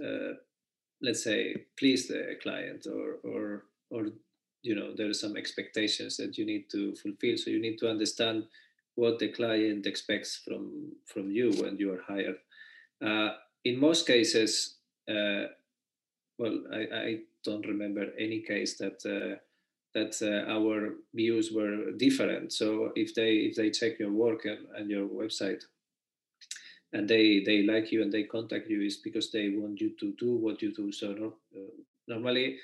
uh, 0.02 0.32
let's 1.02 1.22
say, 1.22 1.66
please 1.78 2.08
the 2.08 2.36
client, 2.42 2.86
or 2.86 3.18
or 3.22 3.64
or 3.90 4.06
you 4.64 4.74
know 4.74 4.94
there 4.96 5.08
are 5.08 5.20
some 5.24 5.36
expectations 5.36 6.16
that 6.16 6.38
you 6.38 6.46
need 6.46 6.70
to 6.70 6.94
fulfill. 6.96 7.36
So 7.36 7.50
you 7.50 7.60
need 7.60 7.78
to 7.78 7.88
understand 7.88 8.44
what 8.96 9.18
the 9.18 9.28
client 9.28 9.86
expects 9.86 10.40
from 10.44 10.92
from 11.04 11.30
you 11.30 11.52
when 11.60 11.76
you 11.76 11.92
are 11.92 12.02
hired. 12.08 12.38
Uh, 13.04 13.34
in 13.64 13.78
most 13.78 14.06
cases, 14.06 14.76
uh, 15.08 15.44
well, 16.38 16.58
I, 16.72 16.80
I, 16.96 17.18
don't 17.44 17.66
remember 17.66 18.06
any 18.18 18.40
case 18.40 18.78
that 18.78 19.04
uh, 19.04 19.36
that 19.92 20.16
uh, 20.22 20.50
our 20.50 20.94
views 21.12 21.52
were 21.52 21.92
different. 21.92 22.54
So 22.54 22.90
if 22.96 23.14
they 23.14 23.32
if 23.48 23.56
they 23.56 23.70
check 23.70 23.98
your 23.98 24.12
work 24.12 24.46
and, 24.46 24.66
and 24.74 24.90
your 24.90 25.06
website, 25.06 25.62
and 26.94 27.06
they 27.06 27.42
they 27.44 27.64
like 27.64 27.92
you 27.92 28.00
and 28.00 28.10
they 28.10 28.22
contact 28.22 28.70
you, 28.70 28.80
is 28.80 28.96
because 28.96 29.30
they 29.30 29.50
want 29.50 29.78
you 29.78 29.90
to 30.00 30.14
do 30.18 30.36
what 30.36 30.62
you 30.62 30.72
do. 30.72 30.90
So 30.90 31.12
no, 31.12 31.34
uh, 31.54 31.70
normally, 32.08 32.56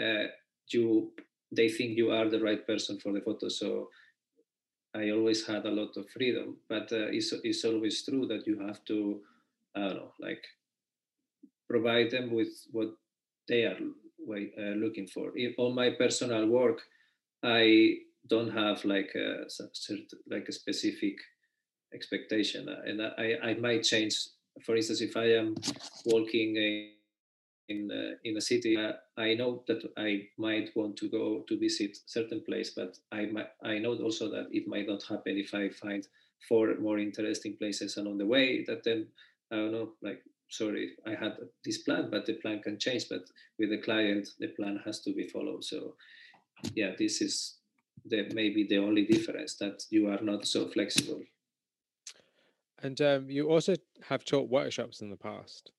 uh, 0.00 0.28
you 0.68 1.10
they 1.50 1.68
think 1.68 1.96
you 1.96 2.10
are 2.10 2.28
the 2.28 2.40
right 2.40 2.66
person 2.66 2.98
for 2.98 3.12
the 3.12 3.20
photo. 3.20 3.48
So 3.48 3.88
I 4.94 5.10
always 5.10 5.46
had 5.46 5.66
a 5.66 5.70
lot 5.70 5.96
of 5.96 6.08
freedom, 6.10 6.56
but 6.68 6.92
uh, 6.92 7.08
it's 7.10 7.32
it's 7.44 7.64
always 7.64 8.04
true 8.04 8.26
that 8.26 8.46
you 8.46 8.58
have 8.66 8.84
to, 8.86 9.20
I 9.76 9.80
don't 9.80 9.96
know, 9.96 10.12
like 10.20 10.44
provide 11.68 12.10
them 12.10 12.30
with 12.32 12.48
what 12.72 12.88
they 13.48 13.64
are 13.64 13.76
uh, 13.76 14.74
looking 14.76 15.06
for. 15.06 15.32
All 15.58 15.72
my 15.72 15.90
personal 15.90 16.46
work, 16.46 16.80
I 17.42 17.98
don't 18.28 18.50
have 18.50 18.84
like 18.84 19.14
a 19.14 19.44
like 20.28 20.48
a 20.48 20.52
specific 20.52 21.16
expectation, 21.94 22.68
and 22.68 23.02
I, 23.02 23.36
I 23.42 23.54
might 23.54 23.82
change. 23.82 24.16
For 24.64 24.76
instance, 24.76 25.00
if 25.00 25.16
I 25.16 25.32
am 25.34 25.54
walking 26.04 26.56
a, 26.56 26.90
in 27.68 27.90
uh, 27.90 28.16
in 28.24 28.36
a 28.36 28.40
city, 28.40 28.76
uh, 28.76 28.92
I 29.16 29.34
know 29.34 29.62
that 29.66 29.82
I 29.96 30.28
might 30.38 30.70
want 30.74 30.96
to 30.98 31.08
go 31.08 31.44
to 31.48 31.58
visit 31.58 31.98
certain 32.06 32.40
place, 32.40 32.70
but 32.70 32.98
I 33.12 33.26
might, 33.26 33.48
I 33.62 33.78
know 33.78 33.94
also 33.96 34.30
that 34.30 34.48
it 34.50 34.66
might 34.66 34.88
not 34.88 35.02
happen 35.02 35.36
if 35.36 35.54
I 35.54 35.68
find 35.68 36.06
four 36.48 36.74
more 36.80 36.98
interesting 36.98 37.56
places 37.56 37.96
along 37.96 38.18
the 38.18 38.26
way. 38.26 38.64
That 38.66 38.84
then 38.84 39.08
I 39.50 39.56
don't 39.56 39.72
know, 39.72 39.92
like 40.02 40.22
sorry, 40.48 40.92
I 41.06 41.10
had 41.10 41.36
this 41.64 41.78
plan, 41.78 42.08
but 42.10 42.26
the 42.26 42.34
plan 42.34 42.60
can 42.62 42.78
change. 42.78 43.08
But 43.08 43.24
with 43.58 43.70
the 43.70 43.78
client, 43.78 44.28
the 44.38 44.48
plan 44.48 44.80
has 44.84 45.00
to 45.00 45.12
be 45.12 45.28
followed. 45.28 45.64
So, 45.64 45.94
yeah, 46.74 46.92
this 46.98 47.20
is 47.20 47.56
the 48.06 48.30
maybe 48.34 48.66
the 48.66 48.78
only 48.78 49.04
difference 49.04 49.54
that 49.56 49.84
you 49.90 50.08
are 50.08 50.20
not 50.22 50.46
so 50.46 50.68
flexible. 50.68 51.22
And 52.82 53.00
um, 53.00 53.28
you 53.28 53.48
also 53.50 53.74
have 54.08 54.24
taught 54.24 54.48
workshops 54.48 55.00
in 55.00 55.10
the 55.10 55.16
past. 55.16 55.72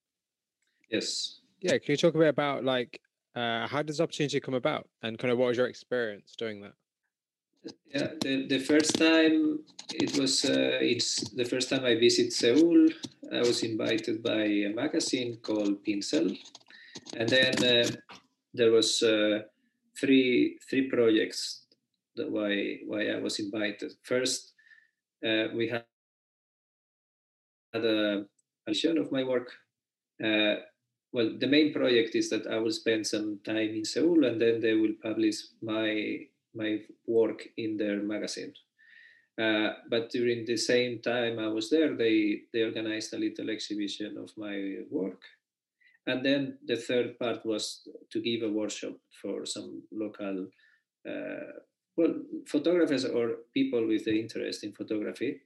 Yes. 0.89 1.38
Yeah. 1.61 1.77
Can 1.77 1.91
you 1.93 1.97
talk 1.97 2.15
a 2.15 2.17
bit 2.17 2.29
about 2.29 2.63
like 2.63 2.99
uh, 3.35 3.67
how 3.67 3.81
does 3.81 4.01
opportunity 4.01 4.39
come 4.39 4.53
about, 4.55 4.87
and 5.03 5.17
kind 5.17 5.31
of 5.31 5.37
what 5.37 5.47
was 5.47 5.57
your 5.57 5.67
experience 5.67 6.35
doing 6.37 6.61
that? 6.61 6.73
Yeah, 7.93 8.07
the, 8.21 8.47
the 8.47 8.59
first 8.59 8.97
time 8.97 9.59
it 9.93 10.17
was 10.17 10.45
uh, 10.45 10.79
it's 10.81 11.29
the 11.31 11.43
first 11.43 11.69
time 11.69 11.85
I 11.85 11.95
visit 11.95 12.31
Seoul. 12.31 12.87
I 13.33 13.39
was 13.39 13.63
invited 13.63 14.23
by 14.23 14.43
a 14.43 14.69
magazine 14.73 15.37
called 15.41 15.83
Pincel, 15.83 16.37
and 17.17 17.29
then 17.29 17.53
uh, 17.63 17.89
there 18.53 18.71
was 18.71 19.03
uh, 19.03 19.39
three 19.99 20.57
three 20.69 20.89
projects 20.89 21.65
that 22.15 22.31
why 22.31 22.79
why 22.87 23.07
I 23.09 23.19
was 23.19 23.39
invited. 23.39 23.91
First, 24.03 24.53
uh, 25.25 25.47
we 25.53 25.67
had 25.67 25.83
had 27.73 27.85
a 27.85 28.25
vision 28.67 28.97
of 28.97 29.11
my 29.11 29.23
work. 29.23 29.51
Well, 31.11 31.31
the 31.39 31.47
main 31.47 31.73
project 31.73 32.15
is 32.15 32.29
that 32.29 32.45
I 32.47 32.59
will 32.59 32.71
spend 32.71 33.07
some 33.07 33.39
time 33.43 33.69
in 33.69 33.85
Seoul, 33.85 34.25
and 34.25 34.39
then 34.39 34.61
they 34.61 34.73
will 34.73 34.93
publish 35.01 35.37
my 35.61 36.27
my 36.53 36.81
work 37.07 37.47
in 37.57 37.77
their 37.77 38.01
magazine. 38.01 38.53
Uh, 39.39 39.69
but 39.89 40.09
during 40.09 40.45
the 40.45 40.57
same 40.57 40.99
time 40.99 41.39
I 41.39 41.47
was 41.47 41.69
there, 41.69 41.95
they, 41.95 42.41
they 42.51 42.63
organized 42.63 43.13
a 43.13 43.17
little 43.17 43.49
exhibition 43.49 44.17
of 44.17 44.31
my 44.35 44.79
work. 44.89 45.21
And 46.07 46.25
then 46.25 46.57
the 46.65 46.75
third 46.75 47.17
part 47.19 47.45
was 47.45 47.87
to 48.11 48.21
give 48.21 48.41
a 48.41 48.51
workshop 48.51 48.97
for 49.21 49.45
some 49.45 49.83
local, 49.91 50.47
uh, 51.07 51.59
well, 51.95 52.15
photographers 52.47 53.05
or 53.05 53.35
people 53.53 53.87
with 53.87 54.05
the 54.05 54.19
interest 54.19 54.63
in 54.63 54.73
photography. 54.73 55.39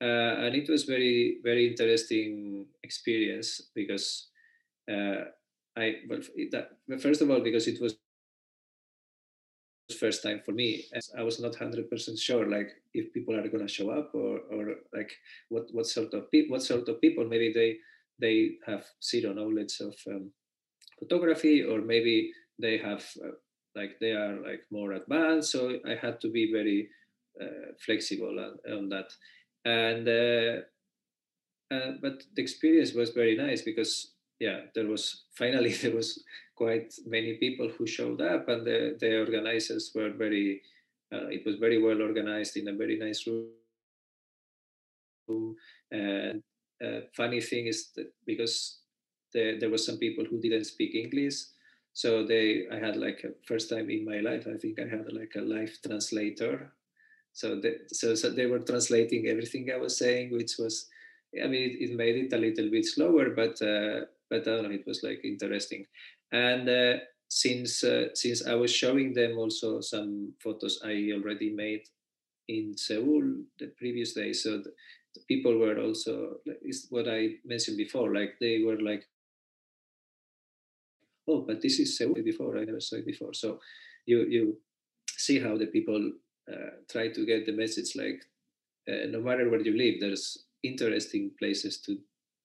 Uh, 0.00 0.34
and 0.44 0.56
it 0.56 0.68
was 0.68 0.82
very, 0.82 1.38
very 1.44 1.68
interesting 1.68 2.66
experience 2.82 3.68
because 3.74 4.28
uh, 4.90 5.24
I, 5.76 5.94
well, 6.08 6.20
that, 6.52 6.70
first 7.00 7.22
of 7.22 7.30
all, 7.30 7.40
because 7.40 7.66
it 7.66 7.80
was 7.80 7.96
first 9.98 10.22
time 10.22 10.40
for 10.42 10.52
me 10.52 10.84
i 11.18 11.22
was 11.22 11.38
not 11.38 11.52
100% 11.52 12.18
sure 12.18 12.48
like 12.48 12.70
if 12.94 13.12
people 13.12 13.34
are 13.34 13.46
going 13.48 13.66
to 13.66 13.72
show 13.72 13.90
up 13.90 14.10
or, 14.14 14.40
or 14.50 14.76
like 14.94 15.12
what, 15.48 15.66
what 15.72 15.86
sort 15.86 16.12
of 16.14 16.30
people 16.30 16.54
what 16.54 16.62
sort 16.62 16.88
of 16.88 17.00
people. 17.00 17.24
Maybe 17.24 17.52
they 17.52 17.78
they 18.18 18.52
have 18.66 18.84
zero 19.02 19.32
knowledge 19.32 19.80
of 19.80 19.94
um, 20.08 20.30
photography 20.98 21.62
or 21.62 21.80
maybe 21.80 22.32
they 22.58 22.78
have 22.78 23.04
uh, 23.24 23.32
like 23.74 23.98
they 24.00 24.12
are 24.12 24.40
like 24.40 24.62
more 24.70 24.92
advanced. 24.92 25.52
So 25.52 25.78
i 25.86 25.94
had 25.94 26.20
to 26.20 26.30
be 26.30 26.52
very 26.52 26.88
uh, 27.40 27.72
flexible 27.84 28.38
on, 28.38 28.72
on, 28.72 28.88
that. 28.90 29.10
And 29.64 30.08
uh, 30.08 30.60
uh 31.74 31.92
but 32.02 32.22
the 32.34 32.42
experience 32.42 32.92
was 32.92 33.10
very 33.10 33.36
nice 33.36 33.62
because 33.62 34.11
yeah 34.44 34.60
there 34.74 34.88
was 34.92 35.04
finally 35.40 35.72
there 35.82 35.94
was 36.00 36.10
quite 36.62 36.94
many 37.06 37.34
people 37.34 37.68
who 37.68 37.86
showed 37.86 38.20
up, 38.20 38.48
and 38.48 38.66
the, 38.66 38.96
the 39.00 39.18
organizers 39.18 39.90
were 39.94 40.10
very. 40.10 40.62
Uh, 41.12 41.26
it 41.36 41.42
was 41.44 41.56
very 41.56 41.78
well 41.86 42.00
organized 42.00 42.56
in 42.56 42.68
a 42.68 42.72
very 42.82 42.96
nice 42.98 43.26
room. 43.26 43.50
And 45.90 46.42
uh, 46.84 47.00
funny 47.14 47.40
thing 47.40 47.66
is 47.66 47.90
that 47.96 48.10
because 48.26 48.78
the, 49.32 49.58
there 49.60 49.70
were 49.70 49.84
some 49.88 49.98
people 49.98 50.24
who 50.24 50.40
didn't 50.40 50.64
speak 50.64 50.94
English, 50.94 51.36
so 51.92 52.24
they 52.24 52.66
I 52.72 52.78
had 52.86 52.96
like 52.96 53.20
a 53.24 53.32
first 53.46 53.68
time 53.68 53.90
in 53.90 54.04
my 54.04 54.20
life. 54.20 54.46
I 54.46 54.56
think 54.56 54.78
I 54.78 54.88
had 54.94 55.12
like 55.12 55.34
a 55.36 55.42
live 55.42 55.74
translator. 55.86 56.72
So, 57.34 57.58
they, 57.58 57.76
so, 57.90 58.14
so 58.14 58.28
they 58.28 58.44
were 58.44 58.58
translating 58.58 59.26
everything 59.26 59.70
I 59.74 59.78
was 59.78 59.96
saying, 59.96 60.32
which 60.32 60.58
was, 60.58 60.74
I 61.42 61.46
mean, 61.46 61.62
it, 61.70 61.74
it 61.84 61.96
made 61.96 62.16
it 62.16 62.32
a 62.34 62.36
little 62.36 62.68
bit 62.70 62.84
slower, 62.84 63.30
but 63.30 63.56
uh, 63.62 64.04
know, 64.38 64.70
it 64.70 64.86
was 64.86 65.02
like 65.02 65.20
interesting. 65.24 65.86
And 66.32 66.68
uh, 66.68 66.96
since 67.28 67.84
uh, 67.84 68.08
since 68.14 68.46
I 68.46 68.54
was 68.54 68.72
showing 68.72 69.14
them 69.14 69.38
also 69.38 69.80
some 69.80 70.34
photos 70.42 70.80
I 70.84 71.10
already 71.14 71.50
made 71.50 71.82
in 72.48 72.76
Seoul 72.76 73.22
the 73.58 73.68
previous 73.78 74.12
day, 74.14 74.32
so 74.32 74.58
the, 74.58 74.72
the 75.14 75.20
people 75.28 75.58
were 75.58 75.78
also 75.80 76.36
is 76.62 76.86
what 76.90 77.08
I 77.08 77.36
mentioned 77.44 77.78
before. 77.78 78.14
Like 78.14 78.34
they 78.40 78.62
were 78.62 78.80
like, 78.80 79.04
oh, 81.28 81.40
but 81.46 81.60
this 81.62 81.78
is 81.78 81.96
Seoul 81.96 82.14
before. 82.24 82.58
I 82.58 82.64
never 82.64 82.80
saw 82.80 82.96
it 82.96 83.06
before. 83.06 83.34
So 83.34 83.60
you 84.06 84.26
you 84.28 84.58
see 85.16 85.38
how 85.38 85.56
the 85.56 85.66
people 85.66 86.12
uh, 86.52 86.70
try 86.90 87.08
to 87.08 87.26
get 87.26 87.46
the 87.46 87.52
message. 87.52 87.96
Like 87.96 88.22
uh, 88.88 89.06
no 89.08 89.20
matter 89.20 89.48
where 89.48 89.60
you 89.60 89.76
live, 89.76 90.00
there's 90.00 90.44
interesting 90.62 91.30
places 91.38 91.80
to 91.82 91.98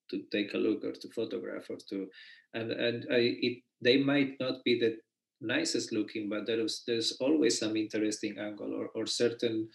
to 0.10 0.24
take 0.32 0.54
a 0.54 0.58
look 0.58 0.84
or 0.84 0.94
to 0.94 1.10
photograph 1.10 1.70
or 1.70 1.78
to 1.90 2.08
and 2.54 2.72
and 2.72 3.06
I, 3.12 3.38
it 3.42 3.64
they 3.82 3.98
might 3.98 4.40
not 4.40 4.64
be 4.64 4.80
the 4.80 4.98
nicest 5.42 5.92
looking, 5.92 6.30
but 6.30 6.46
there's 6.46 6.84
there's 6.88 7.14
always 7.20 7.60
some 7.60 7.76
interesting 7.76 8.38
angle 8.38 8.74
or, 8.74 8.88
or 8.96 9.06
certain 9.06 9.70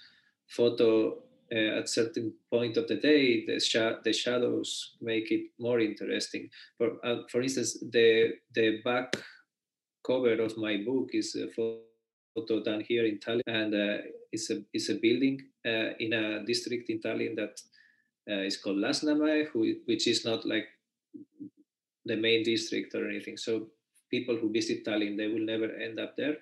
photo 0.49 1.19
uh, 1.55 1.79
at 1.79 1.89
certain 1.89 2.33
point 2.51 2.77
of 2.77 2.89
the 2.89 2.97
day 2.97 3.47
the 3.47 3.61
sh- 3.61 4.01
the 4.05 4.13
shadows 4.13 4.97
make 5.01 5.31
it 5.31 5.51
more 5.59 5.81
interesting. 5.81 6.49
For 6.79 6.97
uh, 7.05 7.23
for 7.31 7.43
instance, 7.43 7.79
the 7.81 8.35
the 8.55 8.81
back 8.83 9.17
cover 10.05 10.41
of 10.43 10.57
my 10.57 10.79
book 10.79 11.11
is 11.13 11.37
a 11.37 11.49
photo 11.49 12.63
done 12.63 12.81
here 12.81 13.07
in 13.07 13.19
Tallinn, 13.19 13.43
and 13.47 13.75
uh, 13.75 14.03
it's 14.33 14.51
a 14.51 14.63
it's 14.73 14.89
a 14.89 14.95
building 14.95 15.41
uh, 15.67 15.95
in 16.01 16.13
a 16.13 16.45
district 16.45 16.91
in 16.91 17.01
Tallinn 17.01 17.37
that 17.37 17.61
uh, 18.31 18.41
is 18.41 18.57
called 18.57 18.79
Lasnamäe, 18.79 19.49
who, 19.49 19.75
which 19.87 20.07
is 20.07 20.25
not 20.25 20.47
like 20.47 20.67
the 22.05 22.17
main 22.17 22.43
district 22.43 22.95
or 22.95 23.09
anything. 23.09 23.37
So 23.37 23.69
people 24.11 24.37
who 24.37 24.53
visit 24.53 24.85
Tallinn, 24.85 25.17
they 25.17 25.29
will 25.29 25.45
never 25.45 25.71
end 25.73 25.99
up 25.99 26.17
there. 26.17 26.37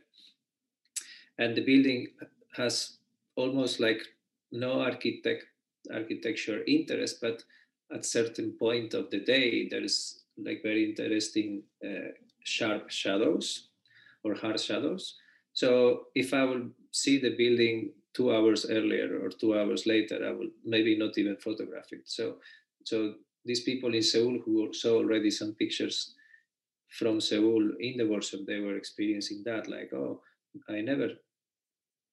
And 1.38 1.56
the 1.56 1.64
building 1.64 2.08
has 2.56 2.98
almost 3.36 3.80
like 3.80 4.02
no 4.52 4.80
architect 4.80 5.44
architecture 5.94 6.62
interest, 6.66 7.20
but 7.20 7.42
at 7.94 8.04
certain 8.04 8.52
point 8.58 8.92
of 8.94 9.10
the 9.10 9.20
day 9.20 9.68
there's 9.68 10.24
like 10.36 10.62
very 10.62 10.90
interesting 10.90 11.62
uh, 11.84 12.10
sharp 12.44 12.90
shadows 12.90 13.68
or 14.22 14.34
hard 14.34 14.60
shadows. 14.60 15.16
So 15.52 16.06
if 16.14 16.34
I 16.34 16.44
will 16.44 16.68
see 16.90 17.18
the 17.18 17.36
building 17.36 17.92
two 18.14 18.34
hours 18.34 18.66
earlier 18.68 19.20
or 19.22 19.30
two 19.30 19.58
hours 19.58 19.86
later, 19.86 20.26
I 20.26 20.32
will 20.32 20.50
maybe 20.64 20.96
not 20.98 21.16
even 21.18 21.36
photograph 21.36 21.92
it. 21.92 22.02
So 22.04 22.36
so 22.84 23.14
these 23.44 23.62
people 23.62 23.94
in 23.94 24.02
Seoul 24.02 24.38
who 24.44 24.72
saw 24.72 24.96
already 24.96 25.30
some 25.30 25.54
pictures 25.54 26.14
from 26.98 27.20
Seoul 27.20 27.72
in 27.78 27.96
the 27.96 28.06
workshop, 28.06 28.40
they 28.46 28.60
were 28.60 28.76
experiencing 28.76 29.42
that 29.44 29.68
like, 29.68 29.92
oh, 29.92 30.20
I 30.68 30.80
never 30.80 31.10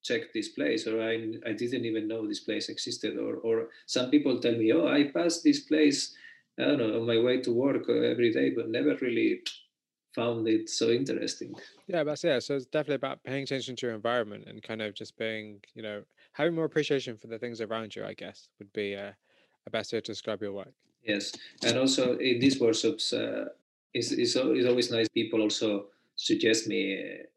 checked 0.02 0.32
this 0.32 0.50
place 0.50 0.86
or 0.86 1.02
I, 1.02 1.14
I 1.46 1.52
didn't 1.52 1.84
even 1.84 2.08
know 2.08 2.26
this 2.26 2.40
place 2.40 2.68
existed 2.68 3.18
or, 3.18 3.36
or 3.36 3.68
some 3.86 4.10
people 4.10 4.40
tell 4.40 4.56
me, 4.56 4.72
oh, 4.72 4.86
I 4.86 5.10
passed 5.12 5.42
this 5.42 5.60
place, 5.60 6.14
I 6.58 6.64
don't 6.64 6.78
know, 6.78 7.00
on 7.00 7.06
my 7.06 7.18
way 7.18 7.40
to 7.42 7.52
work 7.52 7.88
uh, 7.88 7.92
every 7.92 8.32
day, 8.32 8.50
but 8.50 8.68
never 8.68 8.96
really 8.96 9.42
found 10.18 10.48
it 10.48 10.68
so 10.68 10.90
interesting. 10.90 11.54
Yeah, 11.86 12.02
that's 12.04 12.24
it. 12.24 12.42
So 12.42 12.56
it's 12.56 12.66
definitely 12.66 12.96
about 12.96 13.22
paying 13.22 13.44
attention 13.44 13.76
to 13.76 13.86
your 13.86 13.94
environment 13.94 14.44
and 14.48 14.62
kind 14.62 14.82
of 14.82 14.94
just 14.94 15.16
being, 15.16 15.60
you 15.74 15.82
know, 15.82 16.02
having 16.32 16.54
more 16.54 16.64
appreciation 16.64 17.16
for 17.16 17.28
the 17.28 17.38
things 17.38 17.60
around 17.60 17.94
you. 17.94 18.04
I 18.04 18.14
guess 18.14 18.48
would 18.58 18.72
be 18.72 18.94
a, 18.94 19.16
a 19.66 19.70
best 19.70 19.92
way 19.92 20.00
to 20.00 20.12
describe 20.12 20.42
your 20.42 20.52
work. 20.52 20.74
Yes, 21.04 21.32
and 21.64 21.78
also 21.78 22.16
in 22.18 22.40
these 22.40 22.60
workshops, 22.60 23.12
uh, 23.12 23.46
it's, 23.94 24.10
it's, 24.12 24.34
it's 24.36 24.68
always 24.70 24.90
nice. 24.90 25.08
People 25.08 25.40
also 25.40 25.86
suggest 26.16 26.66
me, 26.66 26.80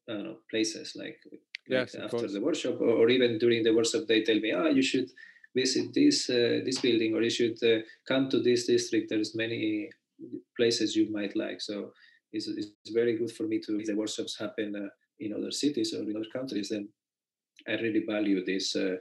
uh, 0.09 0.13
know, 0.13 0.35
places 0.49 0.93
like, 0.95 1.19
yes, 1.67 1.95
after 1.95 2.27
the 2.27 2.41
workshop, 2.41 2.81
or, 2.81 2.93
or, 2.99 3.09
even 3.09 3.37
during 3.37 3.63
the 3.63 3.73
workshop, 3.73 4.03
they 4.07 4.23
tell 4.23 4.39
me, 4.39 4.51
ah, 4.51 4.63
oh, 4.63 4.69
you 4.69 4.81
should 4.81 5.09
visit 5.55 5.93
this 5.93 6.29
uh, 6.29 6.59
this 6.65 6.79
building, 6.79 7.13
or 7.15 7.21
you 7.21 7.29
should 7.39 7.57
uh, 7.63 7.81
come 8.07 8.29
to 8.29 8.39
this 8.41 8.65
district. 8.65 9.09
There's 9.09 9.35
many 9.35 9.89
places 10.57 10.95
you 10.95 11.11
might 11.11 11.35
like. 11.35 11.61
So 11.61 11.93
it's, 12.31 12.47
it's 12.47 12.91
very 12.93 13.17
good 13.17 13.31
for 13.31 13.43
me 13.43 13.59
to 13.59 13.81
the 13.85 13.93
workshops 13.95 14.37
happen 14.39 14.75
uh, 14.75 14.89
in 15.19 15.33
other 15.33 15.51
cities 15.51 15.93
or 15.93 16.01
in 16.01 16.15
other 16.15 16.31
countries 16.33 16.69
then 16.69 16.89
i 17.67 17.73
really 17.73 18.03
value 18.07 18.43
this 18.43 18.75
uh, 18.75 18.95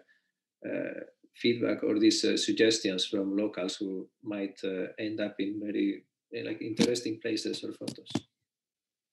uh, 0.66 1.00
feedback 1.36 1.82
or 1.82 1.98
these 1.98 2.24
uh, 2.24 2.36
suggestions 2.36 3.06
from 3.06 3.36
locals 3.36 3.76
who 3.76 4.08
might 4.22 4.58
uh, 4.64 4.86
end 4.98 5.20
up 5.20 5.36
in 5.38 5.60
very 5.62 6.04
like 6.44 6.60
interesting 6.60 7.18
places 7.20 7.64
or 7.64 7.72
photos. 7.72 8.08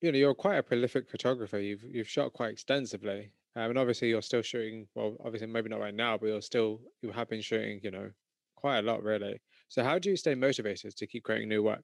You 0.02 0.12
know 0.12 0.18
you're 0.18 0.36
quite 0.36 0.58
a 0.58 0.64
prolific 0.64 1.10
photographer. 1.10 1.60
You've 1.60 1.84
you've 1.84 2.10
shot 2.10 2.34
quite 2.34 2.52
extensively. 2.52 3.32
Um, 3.56 3.72
and 3.72 3.80
obviously 3.80 4.10
you're 4.10 4.22
still 4.22 4.44
shooting 4.44 4.88
well 4.94 5.16
obviously 5.24 5.48
maybe 5.48 5.70
not 5.70 5.80
right 5.80 5.96
now 5.96 6.16
but 6.16 6.28
you're 6.28 6.42
still 6.42 6.80
you 7.02 7.12
have 7.12 7.28
been 7.28 7.42
shooting 7.42 7.80
you 7.82 7.92
know 7.92 8.10
quite 8.56 8.80
a 8.80 8.82
lot 8.82 9.04
really. 9.04 9.40
So 9.70 9.84
how 9.84 9.98
do 10.00 10.10
you 10.10 10.18
stay 10.18 10.36
motivated 10.36 10.96
to 10.96 11.08
keep 11.08 11.24
creating 11.24 11.50
new 11.50 11.64
work 11.64 11.84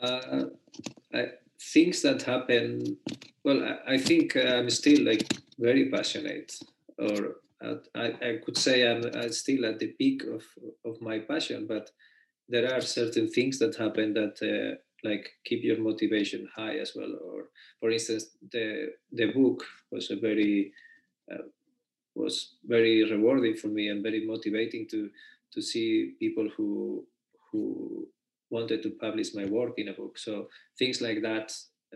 uh, 0.00 0.44
I, 1.14 1.26
things 1.60 2.02
that 2.02 2.22
happen. 2.22 2.96
Well, 3.44 3.62
I, 3.62 3.94
I 3.94 3.98
think 3.98 4.36
I'm 4.36 4.70
still 4.70 5.04
like 5.04 5.26
very 5.58 5.90
passionate, 5.90 6.58
or 6.98 7.36
I, 7.94 8.06
I 8.22 8.38
could 8.44 8.58
say 8.58 8.86
I'm, 8.86 9.04
I'm 9.14 9.32
still 9.32 9.64
at 9.66 9.78
the 9.78 9.88
peak 9.98 10.22
of 10.24 10.42
of 10.84 11.00
my 11.00 11.18
passion. 11.20 11.66
But 11.66 11.90
there 12.48 12.72
are 12.74 12.80
certain 12.80 13.28
things 13.28 13.58
that 13.58 13.76
happen 13.76 14.14
that 14.14 14.36
uh, 14.42 14.76
like 15.02 15.30
keep 15.44 15.62
your 15.62 15.78
motivation 15.78 16.48
high 16.54 16.78
as 16.78 16.92
well. 16.94 17.12
Or 17.24 17.48
for 17.80 17.90
instance, 17.90 18.36
the 18.52 18.92
the 19.12 19.32
book 19.32 19.64
was 19.90 20.10
a 20.10 20.16
very 20.16 20.72
uh, 21.32 21.48
was 22.14 22.56
very 22.64 23.04
rewarding 23.10 23.56
for 23.56 23.68
me 23.68 23.88
and 23.88 24.02
very 24.02 24.26
motivating 24.26 24.86
to 24.90 25.10
to 25.52 25.62
see 25.62 26.14
people 26.18 26.48
who 26.56 27.04
who 27.50 28.08
wanted 28.56 28.80
to 28.82 28.90
publish 29.04 29.28
my 29.34 29.46
work 29.58 29.74
in 29.82 29.88
a 29.88 29.98
book. 30.00 30.14
So 30.26 30.32
things 30.78 30.98
like 31.06 31.20
that 31.30 31.48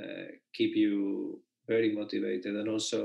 uh, 0.02 0.28
keep 0.56 0.72
you 0.82 0.94
very 1.72 1.90
motivated, 2.00 2.54
and 2.60 2.68
also 2.68 3.00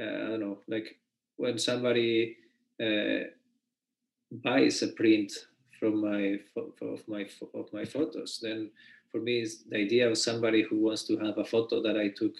uh, 0.00 0.14
I 0.24 0.26
don't 0.30 0.40
know, 0.44 0.58
like 0.74 0.88
when 1.36 1.58
somebody 1.58 2.36
uh, 2.86 3.20
buys 4.30 4.82
a 4.82 4.88
print 5.00 5.30
from 5.78 5.94
my 6.00 6.22
of 6.92 7.00
my 7.14 7.22
of 7.60 7.66
my 7.72 7.84
photos, 7.84 8.40
then 8.42 8.70
for 9.10 9.20
me 9.20 9.34
is 9.44 9.52
the 9.70 9.78
idea 9.86 10.10
of 10.10 10.18
somebody 10.18 10.62
who 10.62 10.76
wants 10.86 11.04
to 11.08 11.16
have 11.24 11.38
a 11.38 11.44
photo 11.44 11.82
that 11.82 11.96
I 11.96 12.08
took, 12.20 12.34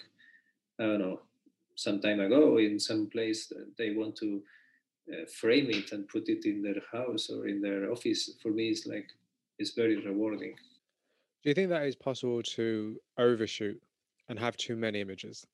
I 0.79 0.83
don't 0.83 1.03
know, 1.05 1.19
some 1.75 1.99
time 2.01 2.19
ago 2.19 2.57
in 2.57 2.79
some 2.79 3.07
place 3.07 3.53
they 3.77 3.91
want 3.91 4.15
to 4.17 4.41
uh, 5.11 5.25
frame 5.39 5.69
it 5.69 5.91
and 5.93 6.07
put 6.07 6.29
it 6.29 6.45
in 6.45 6.61
their 6.61 6.81
house 6.91 7.29
or 7.29 7.47
in 7.47 7.61
their 7.61 7.91
office. 7.91 8.21
For 8.41 8.51
me, 8.51 8.69
it's 8.69 8.85
like 8.85 9.07
is 9.59 9.71
very 9.71 9.97
rewarding. 9.97 10.55
Do 11.43 11.49
you 11.49 11.53
think 11.53 11.69
that 11.69 11.85
is 11.85 11.95
possible 11.95 12.41
to 12.41 12.97
overshoot 13.17 13.81
and 14.27 14.39
have 14.39 14.57
too 14.57 14.75
many 14.75 15.01
images? 15.01 15.45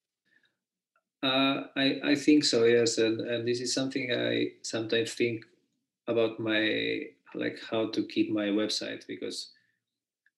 Uh, 1.23 1.67
I, 1.75 1.99
I 2.03 2.15
think 2.15 2.43
so, 2.45 2.63
yes. 2.63 2.97
And, 2.97 3.21
and 3.21 3.47
this 3.47 3.59
is 3.61 3.73
something 3.73 4.11
I 4.11 4.53
sometimes 4.63 5.13
think 5.13 5.45
about 6.07 6.39
my, 6.39 7.03
like 7.35 7.59
how 7.69 7.89
to 7.91 8.07
keep 8.07 8.31
my 8.31 8.47
website 8.47 9.05
because 9.07 9.51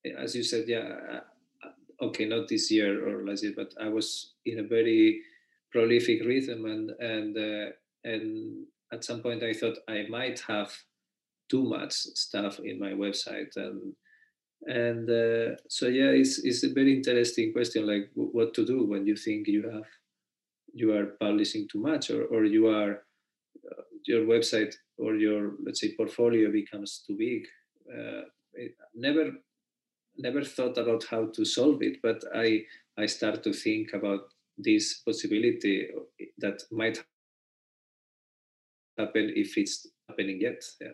eh, 0.05 0.11
as 0.17 0.35
you 0.35 0.43
said, 0.43 0.67
yeah, 0.67 1.21
uh, 1.63 1.69
okay, 2.05 2.25
not 2.25 2.47
this 2.47 2.69
year 2.71 3.07
or 3.07 3.25
last 3.25 3.43
year, 3.43 3.53
but 3.55 3.73
I 3.79 3.89
was 3.89 4.33
in 4.45 4.59
a 4.59 4.63
very 4.63 5.21
prolific 5.71 6.23
rhythm 6.25 6.65
and, 6.65 6.89
and, 6.99 7.37
uh, 7.37 7.71
and 8.03 8.65
at 8.91 9.03
some 9.03 9.21
point 9.21 9.43
I 9.43 9.53
thought 9.53 9.77
I 9.87 10.05
might 10.09 10.39
have 10.41 10.73
too 11.49 11.63
much 11.63 11.93
stuff 11.93 12.59
in 12.59 12.79
my 12.79 12.91
website 12.91 13.55
and 13.55 13.93
and 14.65 15.09
uh, 15.09 15.55
so 15.67 15.87
yeah 15.87 16.09
it's, 16.09 16.39
it's 16.39 16.63
a 16.63 16.73
very 16.73 16.95
interesting 16.95 17.51
question 17.51 17.85
like 17.85 18.09
what 18.15 18.53
to 18.53 18.65
do 18.65 18.85
when 18.85 19.05
you 19.05 19.15
think 19.15 19.47
you 19.47 19.63
have 19.69 19.87
you 20.73 20.93
are 20.93 21.17
publishing 21.19 21.67
too 21.71 21.79
much 21.79 22.09
or, 22.09 22.25
or 22.25 22.45
you 22.45 22.67
are 22.67 23.03
uh, 23.71 23.81
your 24.05 24.25
website 24.25 24.73
or 24.97 25.15
your 25.15 25.51
let's 25.63 25.81
say 25.81 25.93
portfolio 25.95 26.51
becomes 26.51 27.03
too 27.05 27.15
big. 27.17 27.45
Uh, 27.93 28.21
never 28.95 29.31
never 30.17 30.43
thought 30.43 30.77
about 30.77 31.03
how 31.09 31.25
to 31.25 31.43
solve 31.43 31.81
it 31.81 31.97
but 32.03 32.23
i 32.35 32.61
i 32.97 33.05
start 33.05 33.43
to 33.43 33.51
think 33.51 33.93
about 33.93 34.21
this 34.57 34.99
possibility 34.99 35.87
that 36.37 36.61
might 36.71 37.03
happen 38.97 39.33
if 39.35 39.57
it's 39.57 39.87
happening 40.07 40.39
yet 40.39 40.61
yeah 40.79 40.91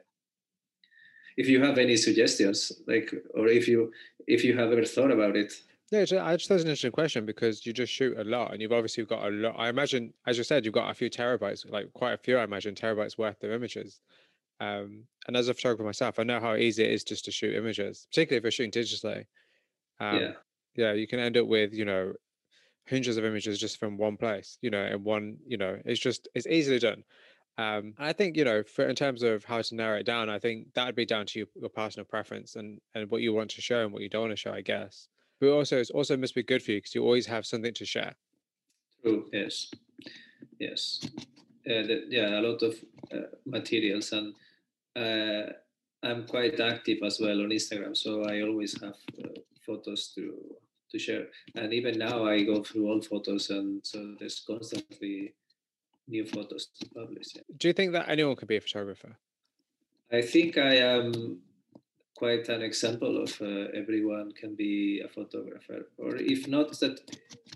if 1.40 1.48
you 1.48 1.64
have 1.64 1.78
any 1.78 1.96
suggestions, 1.96 2.74
like, 2.86 3.14
or 3.34 3.48
if 3.48 3.66
you 3.68 3.94
if 4.28 4.44
you 4.44 4.58
have 4.58 4.72
ever 4.74 4.84
thought 4.84 5.10
about 5.10 5.38
it. 5.38 5.54
Yeah, 5.90 6.02
I 6.02 6.36
just 6.36 6.50
that's 6.50 6.64
an 6.64 6.70
interesting 6.70 6.92
question 6.92 7.26
because 7.26 7.66
you 7.66 7.72
just 7.74 7.94
shoot 7.94 8.20
a 8.20 8.24
lot, 8.24 8.52
and 8.52 8.62
you've 8.62 8.74
obviously 8.74 9.06
got 9.06 9.26
a 9.26 9.30
lot. 9.30 9.56
I 9.58 9.70
imagine, 9.70 10.14
as 10.28 10.38
you 10.38 10.44
said, 10.44 10.66
you've 10.66 10.74
got 10.74 10.92
a 10.92 10.94
few 10.94 11.10
terabytes, 11.10 11.68
like 11.72 11.92
quite 11.94 12.14
a 12.14 12.18
few. 12.18 12.38
I 12.38 12.44
imagine 12.44 12.76
terabytes 12.76 13.18
worth 13.18 13.42
of 13.44 13.52
images. 13.52 14.02
Um, 14.60 15.06
and 15.28 15.38
as 15.38 15.48
a 15.48 15.54
photographer 15.54 15.86
myself, 15.86 16.20
I 16.20 16.24
know 16.24 16.42
how 16.42 16.56
easy 16.56 16.84
it 16.84 16.92
is 16.92 17.06
just 17.06 17.24
to 17.26 17.32
shoot 17.32 17.56
images, 17.56 18.06
particularly 18.12 18.40
if 18.40 18.44
you're 18.44 18.52
shooting 18.52 18.84
digitally. 18.84 19.26
Um, 20.02 20.20
yeah, 20.20 20.32
yeah, 20.76 20.92
you 20.92 21.08
can 21.08 21.20
end 21.20 21.38
up 21.38 21.48
with 21.48 21.74
you 21.74 21.86
know 21.86 22.14
hundreds 22.90 23.16
of 23.18 23.24
images 23.24 23.60
just 23.60 23.80
from 23.80 23.98
one 23.98 24.18
place. 24.18 24.58
You 24.62 24.72
know, 24.72 24.86
in 24.86 25.04
one, 25.06 25.38
you 25.48 25.58
know, 25.58 25.80
it's 25.86 26.02
just 26.02 26.28
it's 26.36 26.48
easily 26.48 26.80
done. 26.80 27.06
Um, 27.60 27.94
I 27.98 28.14
think 28.14 28.38
you 28.38 28.46
know, 28.46 28.64
for 28.64 28.88
in 28.88 28.96
terms 28.96 29.22
of 29.22 29.44
how 29.44 29.62
to 29.62 29.76
narrow 29.76 30.00
it 30.00 30.06
down, 30.06 30.30
I 30.30 30.40
think 30.40 30.74
that 30.76 30.86
would 30.86 30.96
be 30.96 31.06
down 31.06 31.26
to 31.26 31.40
your, 31.40 31.48
your 31.56 31.70
personal 31.70 32.06
preference 32.06 32.56
and 32.56 32.80
and 32.96 33.12
what 33.12 33.22
you 33.22 33.34
want 33.34 33.52
to 33.52 33.62
show 33.62 33.84
and 33.84 33.92
what 33.92 34.02
you 34.02 34.08
don't 34.08 34.28
want 34.28 34.32
to 34.32 34.38
show, 34.38 34.54
I 34.54 34.62
guess. 34.62 35.10
But 35.42 35.50
also, 35.50 35.78
it 35.80 35.92
also 35.94 36.16
must 36.16 36.36
be 36.36 36.44
good 36.44 36.64
for 36.64 36.72
you 36.72 36.78
because 36.78 36.96
you 36.96 37.04
always 37.04 37.26
have 37.26 37.46
something 37.46 37.74
to 37.74 37.86
share. 37.86 38.16
True. 39.02 39.26
Yes. 39.34 39.72
Yes. 40.58 41.02
Uh, 41.70 41.84
the, 41.90 42.06
yeah, 42.08 42.40
a 42.40 42.42
lot 42.42 42.62
of 42.62 42.76
uh, 43.14 43.28
materials, 43.46 44.14
and 44.14 44.34
uh, 44.96 45.52
I'm 46.02 46.26
quite 46.28 46.62
active 46.62 47.00
as 47.06 47.20
well 47.20 47.42
on 47.42 47.50
Instagram, 47.50 47.96
so 47.96 48.24
I 48.24 48.42
always 48.42 48.80
have 48.82 49.00
uh, 49.22 49.40
photos 49.66 50.14
to 50.16 50.24
to 50.92 50.98
share. 50.98 51.26
And 51.56 51.74
even 51.74 52.00
now, 52.00 52.26
I 52.26 52.44
go 52.44 52.64
through 52.64 52.90
old 52.90 53.06
photos, 53.06 53.50
and 53.50 53.82
so 53.84 54.16
there's 54.18 54.40
constantly 54.48 55.34
new 56.10 56.26
photos 56.26 56.68
to 56.80 56.90
publish. 56.90 57.28
Yeah. 57.36 57.42
Do 57.58 57.68
you 57.68 57.74
think 57.74 57.94
that 57.94 58.10
anyone 58.10 58.36
could 58.36 58.48
be 58.48 58.58
a 58.58 58.62
photographer? 58.62 59.16
I 60.12 60.22
think 60.22 60.58
I 60.58 60.76
am 60.76 61.42
quite 62.16 62.50
an 62.50 62.62
example 62.62 63.24
of 63.24 63.42
uh, 63.42 63.70
everyone 63.74 64.32
can 64.34 64.56
be 64.56 65.02
a 65.02 65.08
photographer, 65.08 65.88
or 65.98 66.18
if 66.18 66.48
not 66.48 66.78
that, 66.80 67.00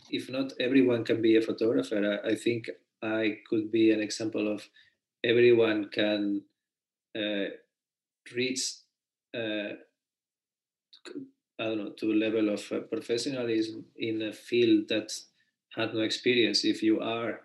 if 0.10 0.30
not 0.30 0.54
everyone 0.60 1.04
can 1.04 1.22
be 1.22 1.36
a 1.36 1.42
photographer. 1.42 2.22
I, 2.24 2.30
I 2.30 2.36
think 2.36 2.70
I 3.02 3.40
could 3.50 3.72
be 3.72 3.92
an 3.92 4.00
example 4.00 4.54
of 4.54 4.70
everyone 5.24 5.90
can 5.90 6.44
uh, 7.16 7.48
reach. 8.34 8.62
Uh, 9.36 9.74
I 11.60 11.66
don't 11.66 11.78
know 11.78 11.90
to 12.00 12.12
a 12.12 12.22
level 12.26 12.50
of 12.50 12.72
uh, 12.72 12.80
professionalism 12.80 13.86
in 13.98 14.22
a 14.22 14.32
field 14.32 14.88
that 14.90 15.12
had 15.76 15.94
no 15.94 16.02
experience. 16.02 16.64
If 16.64 16.84
you 16.84 17.02
are 17.02 17.42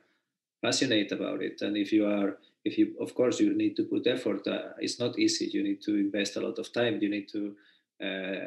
passionate 0.62 1.12
about 1.12 1.42
it. 1.42 1.60
And 1.62 1.76
if 1.76 1.92
you 1.92 2.06
are 2.06 2.38
if 2.64 2.76
you 2.78 2.94
of 3.00 3.14
course 3.14 3.40
you 3.40 3.54
need 3.54 3.76
to 3.76 3.84
put 3.84 4.06
effort 4.06 4.46
uh, 4.46 4.72
it's 4.78 4.98
not 4.98 5.18
easy. 5.18 5.46
You 5.52 5.62
need 5.62 5.82
to 5.82 5.96
invest 5.96 6.36
a 6.36 6.40
lot 6.40 6.58
of 6.58 6.72
time. 6.72 6.98
You 7.00 7.10
need 7.10 7.28
to 7.32 7.54
uh, 8.02 8.46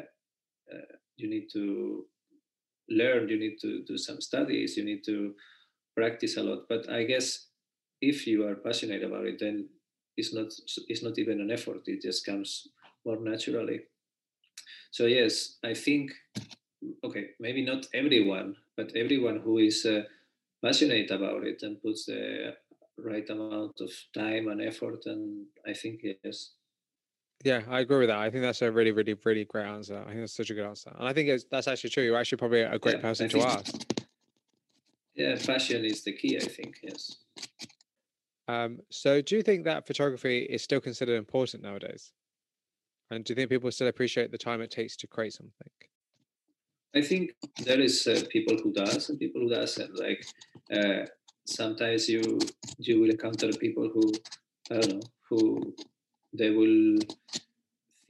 uh, 0.72 0.92
you 1.16 1.28
need 1.30 1.48
to 1.52 2.06
learn. 2.90 3.28
You 3.28 3.38
need 3.38 3.58
to 3.62 3.82
do 3.84 3.98
some 3.98 4.20
studies. 4.20 4.76
You 4.76 4.84
need 4.84 5.04
to 5.04 5.34
practice 5.96 6.36
a 6.36 6.42
lot. 6.42 6.68
But 6.68 6.88
i 6.90 7.04
guess 7.04 7.46
if 8.00 8.26
you 8.26 8.46
are 8.46 8.56
passionate 8.56 9.02
about 9.04 9.26
it 9.26 9.38
then 9.40 9.68
it's 10.16 10.34
not 10.34 10.48
it's 10.88 11.02
not 11.02 11.18
even 11.18 11.40
an 11.40 11.50
effort. 11.50 11.82
It 11.86 12.02
just 12.02 12.24
comes 12.26 12.68
more 13.04 13.18
naturally. 13.20 13.82
So 14.90 15.06
yes 15.06 15.56
i 15.64 15.74
think 15.74 16.12
okay 17.04 17.30
maybe 17.40 17.64
not 17.64 17.86
everyone 17.94 18.56
but 18.76 18.94
everyone 18.96 19.38
who 19.40 19.58
is 19.58 19.84
uh, 19.86 20.02
passionate 20.64 21.10
about 21.10 21.44
it 21.44 21.62
and 21.62 21.82
puts 21.82 22.06
the 22.06 22.54
right 22.98 23.28
amount 23.30 23.80
of 23.80 23.90
time 24.14 24.48
and 24.48 24.60
effort 24.62 25.06
and 25.06 25.46
i 25.66 25.72
think 25.72 26.00
yes. 26.24 26.52
Yeah 27.44 27.62
i 27.68 27.80
agree 27.80 27.98
with 27.98 28.08
that. 28.08 28.18
I 28.18 28.30
think 28.30 28.42
that's 28.42 28.62
a 28.62 28.70
really 28.70 28.92
really 28.92 29.14
really 29.24 29.44
great 29.44 29.66
answer. 29.66 29.98
I 29.98 30.08
think 30.08 30.20
that's 30.20 30.36
such 30.36 30.50
a 30.50 30.54
good 30.54 30.66
answer. 30.66 30.92
And 30.96 31.08
i 31.08 31.12
think 31.12 31.42
that's 31.50 31.68
actually 31.68 31.90
true. 31.90 32.04
You're 32.04 32.16
actually 32.16 32.38
probably 32.38 32.62
a 32.62 32.78
great 32.78 32.96
yeah, 32.96 33.02
person 33.02 33.26
I 33.26 33.28
to 33.30 33.40
ask. 33.42 33.74
Yeah 35.14 35.36
passion 35.44 35.84
is 35.84 36.04
the 36.04 36.12
key 36.12 36.36
i 36.36 36.40
think 36.40 36.78
yes. 36.82 37.16
Um, 38.48 38.80
so 38.90 39.22
do 39.22 39.36
you 39.36 39.42
think 39.42 39.64
that 39.64 39.86
photography 39.86 40.42
is 40.42 40.62
still 40.62 40.80
considered 40.80 41.16
important 41.16 41.62
nowadays? 41.62 42.12
And 43.10 43.24
do 43.24 43.32
you 43.32 43.36
think 43.36 43.50
people 43.50 43.70
still 43.70 43.88
appreciate 43.88 44.30
the 44.30 44.38
time 44.38 44.60
it 44.60 44.70
takes 44.70 44.96
to 44.96 45.06
create 45.06 45.32
something 45.32 45.70
I 46.94 47.00
think 47.00 47.34
there 47.64 47.80
is 47.80 48.06
uh, 48.06 48.22
people 48.30 48.56
who 48.62 48.72
does 48.72 49.08
and 49.08 49.18
people 49.18 49.42
who 49.42 49.48
doesn't. 49.48 49.98
Like 49.98 50.24
uh, 50.72 51.06
sometimes 51.44 52.08
you 52.08 52.38
you 52.78 53.00
will 53.00 53.10
encounter 53.10 53.50
people 53.52 53.90
who 53.92 54.12
I 54.70 54.80
don't 54.80 54.94
know 54.94 55.00
who 55.28 55.74
they 56.32 56.50
will 56.50 56.98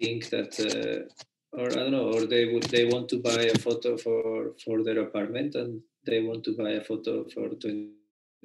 think 0.01 0.30
that 0.30 0.53
uh, 0.61 1.59
or 1.59 1.66
I 1.70 1.74
don't 1.74 1.93
know 1.93 2.12
or 2.12 2.26
they 2.26 2.47
would 2.53 2.64
they 2.64 2.87
want 2.87 3.09
to 3.11 3.18
buy 3.20 3.43
a 3.55 3.59
photo 3.59 3.97
for 3.97 4.53
for 4.64 4.83
their 4.83 5.01
apartment 5.01 5.55
and 5.55 5.80
they 6.05 6.20
want 6.20 6.43
to 6.45 6.57
buy 6.57 6.70
a 6.70 6.85
photo 6.85 7.24
for 7.28 7.49
20 7.49 7.93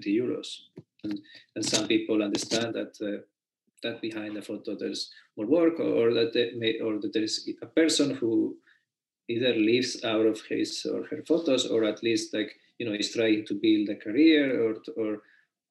euros 0.06 0.50
and, 1.04 1.20
and 1.56 1.66
some 1.66 1.88
people 1.88 2.22
understand 2.22 2.76
that 2.76 2.94
uh, 3.02 3.22
that 3.84 4.02
behind 4.02 4.36
the 4.36 4.42
photo 4.42 4.76
there's 4.76 5.12
more 5.36 5.48
work 5.48 5.80
or, 5.80 5.92
or 6.02 6.14
that 6.14 6.34
may, 6.58 6.80
or 6.80 7.00
that 7.00 7.14
there 7.14 7.24
is 7.24 7.50
a 7.62 7.66
person 7.66 8.12
who 8.16 8.58
either 9.30 9.54
lives 9.56 10.04
out 10.04 10.26
of 10.26 10.42
his 10.50 10.86
or 10.86 11.06
her 11.08 11.24
photos 11.28 11.66
or 11.66 11.84
at 11.84 12.02
least 12.04 12.34
like 12.34 12.54
you 12.80 12.86
know 12.88 12.94
is 12.94 13.14
trying 13.14 13.46
to 13.46 13.54
build 13.54 13.90
a 13.90 13.96
career 13.96 14.46
or 14.64 14.76
or 14.98 15.22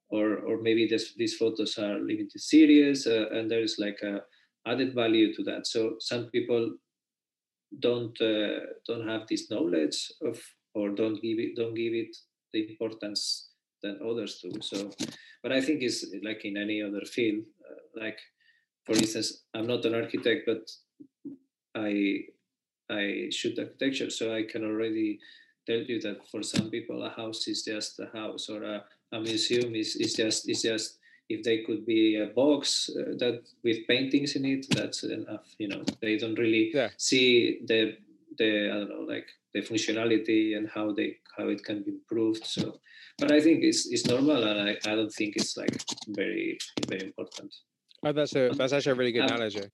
or, 0.09 0.37
or 0.37 0.63
maybe 0.63 0.87
this, 0.87 1.15
these 1.17 1.37
photos 1.37 1.79
are 1.79 1.99
limited 1.99 2.41
series 2.41 3.09
uh, 3.09 3.27
and 3.33 3.51
there 3.51 3.63
is 3.63 3.75
like 3.77 3.99
a 4.05 4.21
added 4.65 4.95
value 4.95 5.35
to 5.35 5.43
that. 5.43 5.67
So 5.67 5.97
some 5.99 6.27
people 6.27 6.77
don't 7.81 8.17
uh, 8.21 8.61
don't 8.87 9.09
have 9.09 9.27
this 9.29 9.51
knowledge 9.51 10.13
of 10.23 10.41
or 10.75 10.91
don't 10.91 11.21
give 11.21 11.41
it 11.41 11.57
don't 11.57 11.75
give 11.75 11.93
it 11.93 12.17
the 12.53 12.69
importance 12.71 13.49
than 13.83 13.99
others 14.01 14.41
do. 14.41 14.53
So 14.61 14.91
but 15.47 15.53
i 15.57 15.61
think 15.61 15.83
it's 15.83 16.05
like 16.25 16.45
in 16.45 16.57
any 16.57 16.83
other 16.83 17.05
field 17.17 17.45
uh, 17.71 18.03
like 18.03 18.19
for 18.85 18.95
instance 18.95 19.45
i'm 19.55 19.67
not 19.67 19.85
an 19.85 19.95
architect 19.95 20.43
but 20.51 20.65
i 21.77 22.19
I 22.91 23.29
shoot 23.31 23.59
architecture, 23.59 24.11
so 24.11 24.35
I 24.35 24.45
can 24.45 24.65
already 24.65 25.19
tell 25.67 25.79
you 25.81 26.01
that 26.01 26.29
for 26.31 26.43
some 26.43 26.71
people 26.71 27.03
a 27.03 27.11
house 27.11 27.49
is 27.49 27.63
just 27.65 27.99
a 28.01 28.09
house, 28.17 28.49
or 28.49 28.63
a, 28.63 28.85
a 29.13 29.21
museum 29.21 29.75
is, 29.75 29.97
is 29.97 30.15
just 30.15 30.49
is 30.49 30.63
just 30.63 30.99
if 31.29 31.43
they 31.43 31.63
could 31.63 31.85
be 31.85 32.17
a 32.17 32.27
box 32.27 32.89
uh, 32.91 33.13
that 33.19 33.43
with 33.65 33.87
paintings 33.89 34.37
in 34.37 34.45
it, 34.45 34.67
that's 34.71 35.03
enough. 35.03 35.47
You 35.59 35.69
know, 35.69 35.83
they 36.01 36.17
don't 36.17 36.39
really 36.39 36.71
yeah. 36.73 36.91
see 36.97 37.61
the 37.67 37.97
the 38.39 38.71
I 38.71 38.75
don't 38.75 38.89
know 38.91 39.07
like 39.15 39.29
the 39.53 39.63
functionality 39.63 40.57
and 40.57 40.69
how 40.69 40.93
they 40.93 41.17
how 41.37 41.49
it 41.49 41.65
can 41.65 41.83
be 41.83 41.93
improved. 41.93 42.47
So, 42.47 42.79
but 43.19 43.33
I 43.33 43.41
think 43.41 43.65
it's 43.65 43.87
it's 43.87 44.07
normal, 44.07 44.43
and 44.45 44.61
I, 44.69 44.91
I 44.91 44.95
don't 44.95 45.13
think 45.13 45.37
it's 45.37 45.57
like 45.57 45.77
very 46.09 46.59
very 46.89 47.07
important. 47.07 47.55
Oh, 48.05 48.13
that's 48.13 48.35
a 48.37 48.51
that's 48.51 48.73
actually 48.73 48.93
a 48.93 48.97
really 48.97 49.13
good 49.13 49.31
um, 49.31 49.37
analogy. 49.37 49.65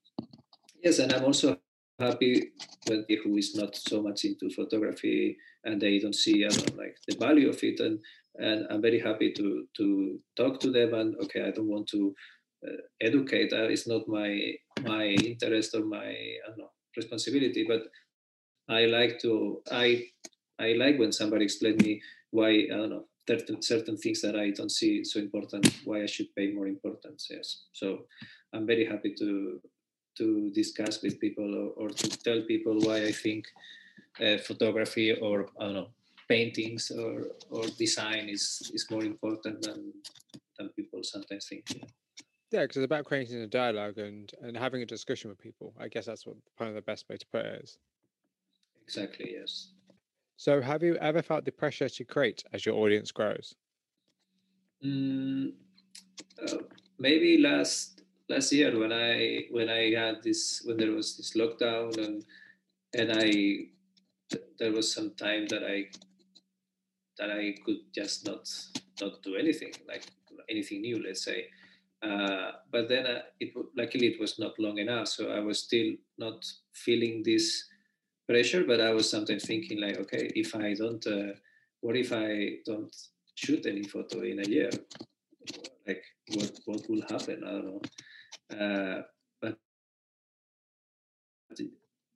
Yes, 0.83 0.99
and 0.99 1.13
I'm 1.13 1.23
also 1.23 1.57
happy 1.99 2.51
when 2.87 3.05
who 3.23 3.37
is 3.37 3.55
not 3.55 3.75
so 3.75 4.01
much 4.01 4.25
into 4.25 4.49
photography 4.49 5.37
and 5.63 5.81
they 5.81 5.99
don't 5.99 6.15
see 6.15 6.45
uh, 6.45 6.51
like 6.75 6.95
the 7.07 7.15
value 7.19 7.49
of 7.49 7.59
it 7.63 7.79
and 7.79 7.99
and 8.39 8.65
i'm 8.69 8.81
very 8.81 8.99
happy 8.99 9.31
to 9.31 9.67
to 9.77 10.19
talk 10.35 10.59
to 10.59 10.71
them 10.71 10.93
and 10.93 11.15
okay 11.21 11.43
i 11.43 11.51
don't 11.51 11.67
want 11.67 11.87
to 11.87 12.13
uh, 12.67 12.81
educate 13.01 13.51
It's 13.53 13.87
not 13.87 14.07
my 14.07 14.53
my 14.81 15.05
interest 15.05 15.75
or 15.75 15.85
my 15.85 16.07
I 16.07 16.47
don't 16.47 16.57
know, 16.57 16.71
responsibility 16.97 17.65
but 17.67 17.83
i 18.69 18.85
like 18.85 19.19
to 19.19 19.61
i 19.71 20.03
i 20.59 20.73
like 20.73 20.97
when 20.97 21.11
somebody 21.11 21.45
explain 21.45 21.77
me 21.77 22.01
why 22.31 22.49
i 22.49 22.67
don't 22.69 22.89
know 22.89 23.05
certain 23.29 23.61
certain 23.61 23.97
things 23.97 24.21
that 24.21 24.35
i 24.35 24.49
don't 24.51 24.71
see 24.71 25.03
so 25.03 25.19
important 25.19 25.65
why 25.85 26.01
i 26.03 26.05
should 26.05 26.33
pay 26.35 26.51
more 26.51 26.67
importance 26.67 27.27
yes. 27.29 27.65
So 27.73 28.05
i'm 28.53 28.65
very 28.65 28.85
happy 28.85 29.13
to 29.19 29.59
to 30.17 30.51
discuss 30.51 31.01
with 31.01 31.19
people 31.19 31.55
or, 31.55 31.85
or 31.85 31.89
to 31.89 32.09
tell 32.23 32.41
people 32.41 32.79
why 32.79 33.03
I 33.03 33.11
think 33.11 33.47
uh, 34.19 34.37
photography 34.37 35.11
or 35.13 35.47
I 35.59 35.65
don't 35.65 35.73
know 35.73 35.89
paintings 36.29 36.91
or, 36.91 37.27
or 37.49 37.67
design 37.77 38.29
is 38.29 38.71
is 38.73 38.89
more 38.89 39.03
important 39.03 39.61
than 39.61 39.93
than 40.57 40.69
people 40.69 41.03
sometimes 41.03 41.47
think. 41.47 41.63
Yeah, 41.75 41.85
yeah, 42.51 42.61
because 42.61 42.77
it's 42.77 42.85
about 42.85 43.05
creating 43.05 43.41
a 43.41 43.47
dialogue 43.47 43.97
and 43.97 44.31
and 44.41 44.55
having 44.55 44.81
a 44.81 44.85
discussion 44.85 45.29
with 45.29 45.39
people. 45.39 45.73
I 45.79 45.87
guess 45.87 46.05
that's 46.05 46.25
what 46.25 46.37
kind 46.57 46.69
of 46.69 46.75
the 46.75 46.81
best 46.81 47.05
way 47.09 47.17
to 47.17 47.25
put 47.31 47.45
it 47.45 47.63
is. 47.63 47.77
Exactly. 48.83 49.35
Yes. 49.39 49.71
So, 50.37 50.61
have 50.61 50.83
you 50.83 50.95
ever 50.97 51.21
felt 51.21 51.45
the 51.45 51.51
pressure 51.51 51.89
to 51.89 52.03
create 52.03 52.43
as 52.53 52.65
your 52.65 52.75
audience 52.75 53.11
grows? 53.11 53.55
Mm, 54.83 55.53
uh, 56.45 56.57
maybe 56.99 57.37
last 57.37 57.92
last 58.33 58.51
year 58.51 58.77
when 58.77 58.91
I 58.91 59.45
when 59.51 59.69
I 59.69 59.91
had 59.93 60.23
this 60.23 60.61
when 60.65 60.77
there 60.77 60.91
was 60.91 61.17
this 61.17 61.33
lockdown 61.41 61.97
and 61.97 62.25
and 62.99 63.11
I 63.11 63.29
there 64.59 64.71
was 64.71 64.91
some 64.91 65.11
time 65.11 65.47
that 65.47 65.63
I 65.63 65.89
that 67.17 67.29
I 67.29 67.55
could 67.63 67.81
just 67.93 68.25
not 68.25 68.49
not 69.01 69.21
do 69.23 69.35
anything 69.35 69.73
like 69.87 70.05
anything 70.49 70.81
new 70.81 71.01
let's 71.05 71.23
say. 71.23 71.45
Uh, 72.01 72.51
but 72.69 72.89
then 72.89 73.05
uh, 73.07 73.21
it 73.39 73.53
luckily 73.77 74.07
it 74.07 74.19
was 74.19 74.37
not 74.37 74.59
long 74.59 74.77
enough 74.77 75.07
so 75.07 75.31
I 75.31 75.39
was 75.39 75.59
still 75.59 75.93
not 76.17 76.43
feeling 76.73 77.23
this 77.23 77.63
pressure 78.27 78.65
but 78.65 78.81
I 78.81 78.91
was 78.91 79.09
sometimes 79.09 79.45
thinking 79.45 79.79
like 79.79 79.97
okay 79.99 80.29
if 80.35 80.53
I 80.53 80.73
don't 80.73 81.05
uh, 81.07 81.33
what 81.79 81.95
if 81.95 82.11
I 82.11 82.57
don't 82.65 82.93
shoot 83.35 83.65
any 83.65 83.83
photo 83.83 84.21
in 84.21 84.39
a 84.39 84.49
year? 84.49 84.71
Like 85.87 86.03
what 86.35 86.51
what 86.65 86.89
will 86.89 87.03
happen? 87.09 87.43
I 87.47 87.51
don't 87.51 87.65
know 87.65 87.81
but 89.41 89.57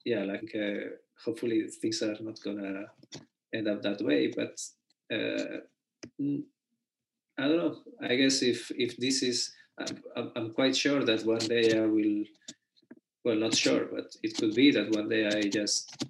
yeah 0.06 0.24
like 0.24 0.52
uh, 0.56 0.90
hopefully 1.26 1.68
things 1.82 2.02
are 2.02 2.18
not 2.22 2.40
gonna 2.44 2.86
end 3.54 3.68
up 3.68 3.82
that 3.82 4.02
way 4.02 4.28
but 4.36 4.60
uh, 5.14 5.58
i 7.38 7.48
don't 7.48 7.58
know 7.58 7.76
i 8.02 8.16
guess 8.16 8.42
if 8.42 8.72
if 8.72 8.98
this 8.98 9.24
is 9.24 9.52
I'm, 10.16 10.32
I'm 10.36 10.54
quite 10.54 10.76
sure 10.76 11.04
that 11.04 11.26
one 11.26 11.40
day 11.40 11.78
i 11.78 11.86
will 11.86 12.24
well 13.24 13.36
not 13.36 13.56
sure 13.56 13.86
but 13.86 14.16
it 14.24 14.38
could 14.38 14.56
be 14.56 14.72
that 14.72 14.92
one 14.96 15.10
day 15.10 15.28
i 15.28 15.42
just 15.44 16.08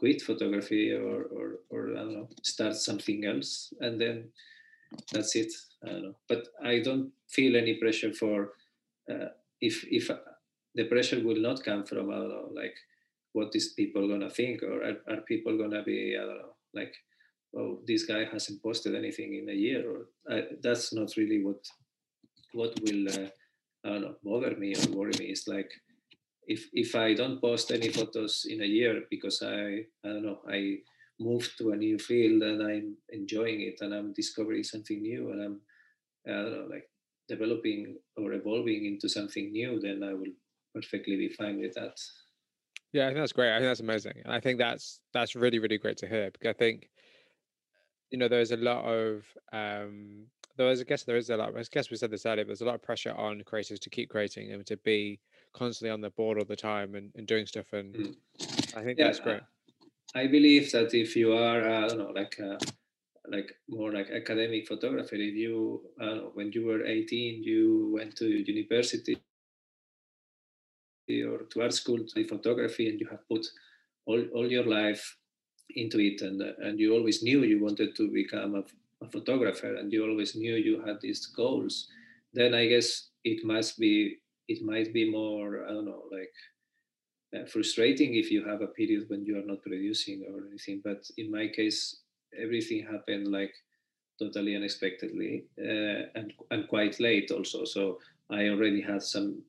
quit 0.00 0.22
photography 0.22 0.92
or, 0.92 1.24
or, 1.24 1.46
or 1.68 1.90
I 1.92 2.00
don't 2.00 2.14
know, 2.14 2.28
start 2.42 2.74
something 2.74 3.26
else, 3.26 3.72
and 3.80 4.00
then 4.00 4.30
that's 5.12 5.36
it. 5.36 5.52
I 5.84 5.90
don't 5.90 6.02
know, 6.02 6.16
but 6.26 6.48
I 6.64 6.80
don't 6.80 7.12
feel 7.28 7.54
any 7.54 7.74
pressure 7.74 8.12
for 8.14 8.52
uh, 9.10 9.28
if 9.60 9.84
if 9.90 10.10
the 10.74 10.84
pressure 10.84 11.20
will 11.22 11.40
not 11.40 11.62
come 11.64 11.84
from 11.84 12.10
I 12.10 12.16
don't 12.16 12.28
know, 12.28 12.50
like 12.54 12.74
what 13.32 13.54
is 13.54 13.74
people 13.76 14.08
gonna 14.08 14.30
think, 14.30 14.62
or 14.62 14.82
are, 14.82 14.96
are 15.08 15.20
people 15.22 15.56
gonna 15.58 15.82
be 15.82 16.16
I 16.16 16.24
don't 16.24 16.38
know, 16.38 16.54
like 16.74 16.94
oh 17.56 17.80
this 17.86 18.04
guy 18.04 18.24
hasn't 18.24 18.62
posted 18.62 18.94
anything 18.94 19.34
in 19.34 19.48
a 19.48 19.58
year, 19.66 19.84
or 19.90 20.06
uh, 20.30 20.42
that's 20.62 20.92
not 20.92 21.16
really 21.16 21.42
what 21.44 21.64
what 22.52 22.74
will 22.82 23.08
uh, 23.08 23.28
I 23.84 23.88
don't 23.88 24.02
know 24.02 24.16
bother 24.22 24.56
me 24.56 24.74
or 24.74 24.96
worry 24.96 25.12
me. 25.18 25.26
is 25.26 25.46
like 25.46 25.70
if 26.46 26.68
if 26.72 26.94
I 26.94 27.14
don't 27.14 27.40
post 27.40 27.70
any 27.70 27.88
photos 27.88 28.46
in 28.48 28.62
a 28.62 28.66
year 28.66 29.02
because 29.10 29.42
I 29.42 29.86
I 30.04 30.08
don't 30.08 30.24
know 30.24 30.40
I 30.48 30.78
moved 31.18 31.58
to 31.58 31.70
a 31.70 31.76
new 31.76 31.98
field 31.98 32.42
and 32.42 32.62
I'm 32.62 32.96
enjoying 33.10 33.60
it 33.60 33.80
and 33.82 33.94
I'm 33.94 34.12
discovering 34.14 34.64
something 34.64 35.02
new 35.02 35.30
and 35.30 35.42
I'm 35.42 35.60
I 36.26 36.42
don't 36.42 36.52
know 36.52 36.68
like 36.70 36.89
developing 37.30 37.96
or 38.16 38.32
evolving 38.32 38.84
into 38.84 39.08
something 39.08 39.52
new, 39.52 39.80
then 39.80 40.02
I 40.02 40.12
will 40.12 40.34
perfectly 40.74 41.16
be 41.16 41.28
fine 41.28 41.60
with 41.60 41.74
that. 41.74 41.96
Yeah, 42.92 43.04
I 43.04 43.08
think 43.08 43.20
that's 43.20 43.32
great. 43.32 43.54
I 43.54 43.58
think 43.58 43.70
that's 43.70 43.80
amazing, 43.80 44.18
and 44.24 44.34
I 44.34 44.40
think 44.40 44.58
that's 44.58 45.00
that's 45.14 45.36
really 45.36 45.60
really 45.60 45.78
great 45.78 45.96
to 45.98 46.08
hear 46.08 46.30
because 46.30 46.50
I 46.50 46.58
think 46.58 46.90
you 48.10 48.18
know 48.18 48.28
there's 48.28 48.50
a 48.50 48.56
lot 48.56 48.84
of 48.84 49.24
um, 49.52 50.26
Though 50.60 50.68
as 50.68 50.82
I 50.82 50.84
guess 50.84 51.04
there 51.04 51.16
is 51.16 51.30
a 51.30 51.38
lot. 51.38 51.56
I 51.56 51.62
guess 51.70 51.90
we 51.90 51.96
said 51.96 52.10
this 52.10 52.26
earlier. 52.26 52.44
There's 52.44 52.60
a 52.60 52.66
lot 52.66 52.74
of 52.74 52.82
pressure 52.82 53.14
on 53.16 53.40
creators 53.44 53.80
to 53.80 53.88
keep 53.88 54.10
creating 54.10 54.52
and 54.52 54.66
to 54.66 54.76
be 54.76 55.18
constantly 55.54 55.90
on 55.90 56.02
the 56.02 56.10
board 56.10 56.36
all 56.36 56.44
the 56.44 56.54
time 56.54 56.96
and, 56.96 57.10
and 57.14 57.26
doing 57.26 57.46
stuff. 57.46 57.72
And 57.72 57.94
mm. 57.94 58.14
I 58.76 58.82
think 58.82 58.98
yeah, 58.98 59.06
that's 59.06 59.20
great. 59.20 59.40
I 60.14 60.26
believe 60.26 60.70
that 60.72 60.92
if 60.92 61.16
you 61.16 61.32
are, 61.32 61.66
uh, 61.66 61.84
I 61.84 61.88
don't 61.88 61.98
know, 61.98 62.12
like 62.14 62.38
uh, 62.38 62.58
like 63.28 63.52
more 63.68 63.92
like 63.92 64.10
academic 64.10 64.66
photography. 64.66 65.28
if 65.28 65.34
you 65.34 65.82
uh, 66.00 66.30
when 66.34 66.50
you 66.52 66.66
were 66.66 66.84
18, 66.84 67.42
you 67.42 67.90
went 67.94 68.16
to 68.16 68.26
university 68.26 69.18
or 71.10 71.42
to 71.50 71.62
art 71.62 71.74
school 71.74 71.98
to 71.98 72.28
photography, 72.28 72.88
and 72.88 73.00
you 73.00 73.06
have 73.08 73.26
put 73.28 73.46
all, 74.06 74.22
all 74.34 74.50
your 74.50 74.64
life 74.64 75.16
into 75.76 75.98
it, 75.98 76.22
and 76.22 76.40
and 76.42 76.78
you 76.78 76.94
always 76.94 77.22
knew 77.22 77.42
you 77.42 77.62
wanted 77.62 77.94
to 77.96 78.10
become 78.10 78.54
a, 78.54 78.64
a 79.04 79.10
photographer, 79.10 79.74
and 79.76 79.92
you 79.92 80.04
always 80.08 80.34
knew 80.36 80.54
you 80.54 80.82
had 80.86 81.00
these 81.00 81.26
goals. 81.26 81.88
Then 82.32 82.54
I 82.54 82.66
guess 82.66 83.08
it 83.24 83.44
must 83.44 83.78
be 83.78 84.18
it 84.48 84.64
might 84.64 84.92
be 84.92 85.10
more 85.10 85.66
I 85.66 85.72
don't 85.72 85.84
know 85.84 86.04
like 86.10 86.32
uh, 87.36 87.46
frustrating 87.46 88.14
if 88.14 88.30
you 88.30 88.44
have 88.44 88.60
a 88.60 88.68
period 88.68 89.04
when 89.08 89.24
you 89.24 89.38
are 89.38 89.46
not 89.46 89.62
producing 89.62 90.24
or 90.28 90.46
anything. 90.48 90.80
But 90.84 91.02
in 91.16 91.30
my 91.30 91.48
case, 91.48 92.00
everything 92.38 92.86
happened 92.86 93.28
like 93.28 93.54
totally 94.18 94.54
unexpectedly 94.54 95.44
uh, 95.58 96.02
and 96.14 96.32
and 96.50 96.68
quite 96.68 97.00
late 97.00 97.30
also. 97.30 97.64
So 97.64 97.98
I 98.30 98.48
already 98.48 98.80
had 98.80 99.02
some 99.02 99.42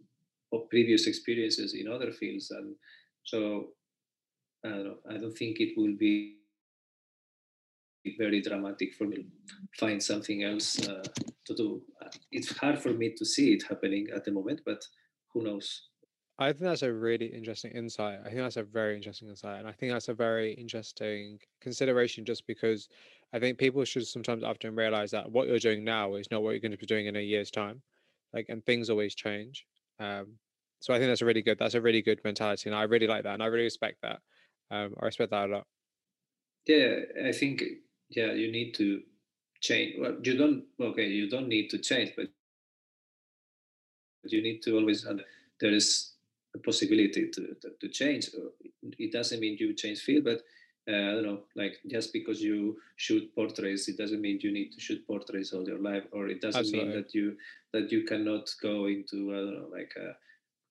previous 0.69 1.07
experiences 1.07 1.73
in 1.73 1.87
other 1.87 2.11
fields, 2.11 2.51
and 2.51 2.75
so 3.23 3.69
I 4.65 4.69
don't 4.69 4.83
know. 4.83 4.97
I 5.09 5.17
don't 5.17 5.37
think 5.37 5.59
it 5.59 5.77
will 5.77 5.95
be 5.97 6.37
very 8.17 8.41
dramatic 8.41 8.93
for 8.95 9.05
me 9.05 9.17
to 9.17 9.55
find 9.79 10.01
something 10.01 10.43
else 10.43 10.87
uh, 10.87 11.03
to 11.45 11.55
do. 11.55 11.81
It's 12.31 12.57
hard 12.57 12.79
for 12.79 12.89
me 12.89 13.13
to 13.17 13.25
see 13.25 13.53
it 13.53 13.63
happening 13.63 14.07
at 14.13 14.25
the 14.25 14.31
moment, 14.31 14.61
but 14.65 14.83
who 15.33 15.43
knows? 15.43 15.90
I 16.41 16.51
think 16.53 16.61
that's 16.61 16.81
a 16.81 16.91
really 16.91 17.27
interesting 17.27 17.71
insight. 17.71 18.19
I 18.25 18.29
think 18.29 18.37
that's 18.37 18.57
a 18.57 18.63
very 18.63 18.95
interesting 18.95 19.29
insight. 19.29 19.59
And 19.59 19.67
I 19.67 19.71
think 19.71 19.91
that's 19.91 20.09
a 20.09 20.13
very 20.13 20.53
interesting 20.53 21.39
consideration 21.61 22.25
just 22.25 22.47
because 22.47 22.89
I 23.31 23.39
think 23.39 23.59
people 23.59 23.83
should 23.85 24.07
sometimes 24.07 24.43
often 24.43 24.75
realize 24.75 25.11
that 25.11 25.31
what 25.31 25.47
you're 25.47 25.59
doing 25.59 25.83
now 25.83 26.15
is 26.15 26.31
not 26.31 26.41
what 26.41 26.51
you're 26.51 26.59
going 26.59 26.71
to 26.71 26.77
be 26.77 26.87
doing 26.87 27.05
in 27.05 27.15
a 27.15 27.21
year's 27.21 27.51
time. 27.51 27.83
Like, 28.33 28.47
and 28.49 28.65
things 28.65 28.89
always 28.89 29.13
change. 29.13 29.67
Um, 29.99 30.33
so 30.79 30.93
I 30.93 30.97
think 30.97 31.11
that's 31.11 31.21
a 31.21 31.25
really 31.25 31.43
good, 31.43 31.59
that's 31.59 31.75
a 31.75 31.81
really 31.81 32.01
good 32.01 32.19
mentality. 32.23 32.69
And 32.69 32.75
I 32.75 32.83
really 32.83 33.07
like 33.07 33.23
that. 33.23 33.35
And 33.35 33.43
I 33.43 33.45
really 33.45 33.65
respect 33.65 33.97
that. 34.01 34.19
Um, 34.71 34.95
I 34.99 35.05
respect 35.05 35.29
that 35.31 35.47
a 35.47 35.53
lot. 35.53 35.67
Yeah, 36.65 37.01
I 37.23 37.33
think, 37.33 37.63
yeah, 38.09 38.31
you 38.33 38.51
need 38.51 38.73
to 38.75 39.01
change. 39.59 39.95
Well, 39.99 40.17
you 40.23 40.37
don't, 40.37 40.63
okay, 40.79 41.07
you 41.07 41.29
don't 41.29 41.47
need 41.47 41.69
to 41.69 41.77
change, 41.77 42.13
but 42.15 42.29
you 44.23 44.41
need 44.41 44.61
to 44.63 44.77
always, 44.77 45.05
there 45.59 45.73
is 45.73 46.10
a 46.55 46.59
possibility 46.59 47.29
to, 47.29 47.55
to, 47.61 47.69
to 47.79 47.87
change. 47.89 48.29
It 48.97 49.11
doesn't 49.11 49.39
mean 49.39 49.57
you 49.59 49.73
change 49.73 49.99
field, 49.99 50.25
but 50.25 50.41
uh, 50.89 50.95
I 50.95 51.13
don't 51.13 51.23
know, 51.23 51.39
like 51.55 51.77
just 51.87 52.11
because 52.11 52.41
you 52.41 52.77
shoot 52.95 53.33
portraits, 53.35 53.87
it 53.87 53.97
doesn't 53.97 54.19
mean 54.19 54.39
you 54.41 54.51
need 54.51 54.71
to 54.71 54.79
shoot 54.79 55.05
portraits 55.05 55.53
all 55.53 55.63
your 55.63 55.79
life, 55.79 56.03
or 56.11 56.27
it 56.27 56.41
doesn't 56.41 56.59
Absolutely. 56.59 56.89
mean 56.89 56.97
that 56.97 57.13
you 57.13 57.37
that 57.71 57.91
you 57.91 58.03
cannot 58.03 58.49
go 58.61 58.87
into 58.87 59.31
I 59.31 59.37
don't 59.37 59.53
know, 59.53 59.69
like 59.71 59.93
a 59.95 60.15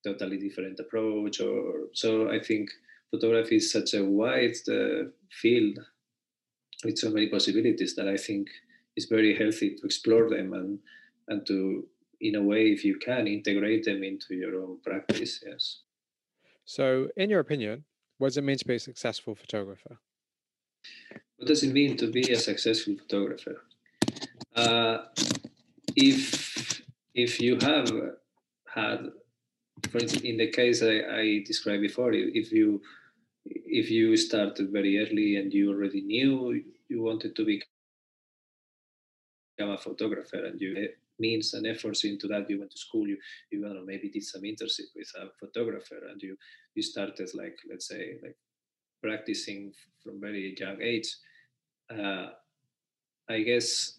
totally 0.06 0.38
different 0.38 0.80
approach. 0.80 1.40
Or 1.40 1.88
so 1.92 2.28
I 2.28 2.40
think 2.40 2.70
photography 3.10 3.56
is 3.56 3.70
such 3.70 3.94
a 3.94 4.04
wide 4.04 4.56
uh, 4.68 5.10
field 5.30 5.78
with 6.84 6.98
so 6.98 7.10
many 7.10 7.28
possibilities 7.28 7.94
that 7.94 8.08
I 8.08 8.16
think 8.16 8.48
it's 8.96 9.06
very 9.06 9.36
healthy 9.36 9.76
to 9.76 9.84
explore 9.84 10.28
them 10.28 10.52
and 10.52 10.80
and 11.28 11.46
to 11.46 11.86
in 12.20 12.34
a 12.34 12.42
way, 12.42 12.66
if 12.66 12.84
you 12.84 12.98
can, 12.98 13.26
integrate 13.26 13.84
them 13.84 14.02
into 14.02 14.34
your 14.34 14.60
own 14.62 14.78
practice. 14.84 15.42
Yes. 15.46 15.80
So, 16.64 17.08
in 17.16 17.30
your 17.30 17.40
opinion, 17.40 17.84
what 18.18 18.28
does 18.28 18.36
it 18.36 18.44
mean 18.44 18.58
to 18.58 18.64
be 18.66 18.76
a 18.76 18.78
successful 18.78 19.34
photographer? 19.34 19.98
What 21.36 21.48
does 21.48 21.62
it 21.62 21.72
mean 21.72 21.96
to 21.96 22.10
be 22.10 22.32
a 22.32 22.38
successful 22.38 22.96
photographer? 22.96 23.62
Uh, 24.54 24.98
if 25.96 26.82
if 27.14 27.40
you 27.40 27.56
have 27.60 27.90
had, 28.66 29.10
for 29.90 29.98
instance, 29.98 30.22
in 30.22 30.36
the 30.36 30.48
case 30.48 30.82
I, 30.82 31.00
I 31.22 31.42
described 31.46 31.82
before, 31.82 32.12
if 32.12 32.52
you 32.52 32.82
if 33.44 33.90
you 33.90 34.16
started 34.16 34.70
very 34.70 34.98
early 34.98 35.36
and 35.36 35.52
you 35.52 35.70
already 35.70 36.02
knew 36.02 36.62
you 36.88 37.02
wanted 37.02 37.34
to 37.36 37.44
become 37.44 37.66
a 39.70 39.78
photographer 39.78 40.44
and 40.44 40.60
you 40.60 40.88
means 41.20 41.54
and 41.54 41.66
efforts 41.66 42.04
into 42.04 42.26
that. 42.28 42.48
You 42.50 42.58
went 42.58 42.72
to 42.72 42.78
school, 42.78 43.06
you 43.06 43.18
you 43.50 43.60
know, 43.60 43.82
maybe 43.84 44.08
did 44.08 44.24
some 44.24 44.42
internship 44.42 44.90
with 44.96 45.10
a 45.16 45.28
photographer, 45.38 46.00
and 46.10 46.20
you 46.22 46.36
you 46.74 46.82
started 46.82 47.30
like 47.34 47.56
let's 47.70 47.88
say 47.88 48.18
like 48.22 48.36
practicing 49.02 49.72
from 50.02 50.20
very 50.20 50.54
young 50.58 50.80
age. 50.82 51.16
Uh, 51.90 52.30
I 53.28 53.42
guess 53.42 53.98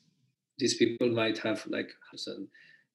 these 0.57 0.75
people 0.75 1.09
might 1.09 1.37
have 1.39 1.65
like 1.67 1.91
some. 2.15 2.47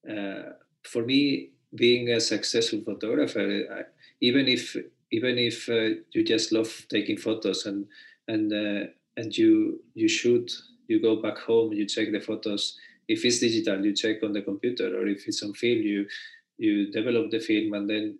Uh, 0.08 0.52
for 0.84 1.04
me, 1.04 1.50
being 1.74 2.10
a 2.10 2.20
successful 2.20 2.80
photographer, 2.84 3.64
I, 3.72 3.82
even 4.20 4.48
if 4.48 4.76
even 5.12 5.38
if 5.38 5.68
uh, 5.68 6.00
you 6.12 6.24
just 6.24 6.52
love 6.52 6.86
taking 6.88 7.16
photos 7.16 7.66
and 7.66 7.86
and 8.28 8.52
uh, 8.52 8.86
and 9.16 9.36
you 9.36 9.82
you 9.94 10.08
shoot, 10.08 10.52
you 10.88 11.00
go 11.00 11.16
back 11.22 11.38
home, 11.38 11.72
you 11.72 11.86
check 11.86 12.12
the 12.12 12.20
photos 12.20 12.78
if 13.08 13.24
it's 13.24 13.40
digital, 13.40 13.84
you 13.84 13.94
check 13.94 14.22
on 14.22 14.32
the 14.32 14.42
computer, 14.42 14.98
or 14.98 15.06
if 15.06 15.26
it's 15.26 15.42
on 15.42 15.54
film, 15.54 15.82
you 15.82 16.06
you 16.58 16.90
develop 16.90 17.30
the 17.30 17.40
film, 17.40 17.74
and 17.74 17.88
then 17.88 18.18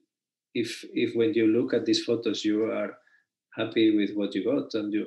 if 0.55 0.85
if 0.93 1.15
when 1.15 1.35
you 1.35 1.47
look 1.47 1.75
at 1.75 1.87
these 1.87 2.05
photos, 2.05 2.45
you 2.45 2.65
are 2.65 2.99
happy 3.57 3.97
with 3.97 4.15
what 4.15 4.35
you 4.35 4.45
got, 4.45 4.75
and 4.75 4.93
you 4.93 5.07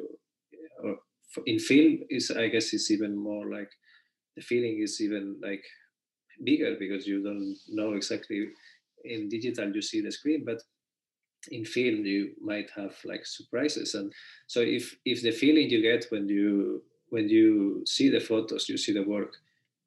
or 0.84 0.98
in 1.46 1.60
film 1.60 2.00
is 2.10 2.32
I 2.32 2.48
guess 2.48 2.74
it's 2.74 2.92
even 2.92 3.16
more 3.16 3.50
like 3.50 3.72
the 4.36 4.42
feeling 4.42 4.80
is 4.82 5.00
even 5.02 5.40
like 5.42 5.64
bigger 6.44 6.76
because 6.80 7.06
you 7.06 7.22
don't 7.22 7.56
know 7.68 7.94
exactly 7.94 8.48
in 9.04 9.30
digital 9.30 9.74
you 9.74 9.82
see 9.82 10.02
the 10.02 10.12
screen 10.12 10.44
but 10.46 10.62
in 11.52 11.66
film 11.66 12.06
you 12.06 12.32
might 12.42 12.70
have 12.76 12.96
like 13.06 13.26
surprises. 13.26 13.96
And 13.96 14.12
so 14.48 14.62
if 14.62 14.96
if 15.06 15.22
the 15.22 15.32
feeling 15.32 15.70
you 15.70 15.82
get 15.82 16.06
when 16.10 16.28
you 16.28 16.84
when 17.10 17.30
you 17.30 17.84
see 17.86 18.10
the 18.10 18.20
photos 18.20 18.70
you 18.70 18.78
see 18.78 18.94
the 18.94 19.04
work 19.04 19.34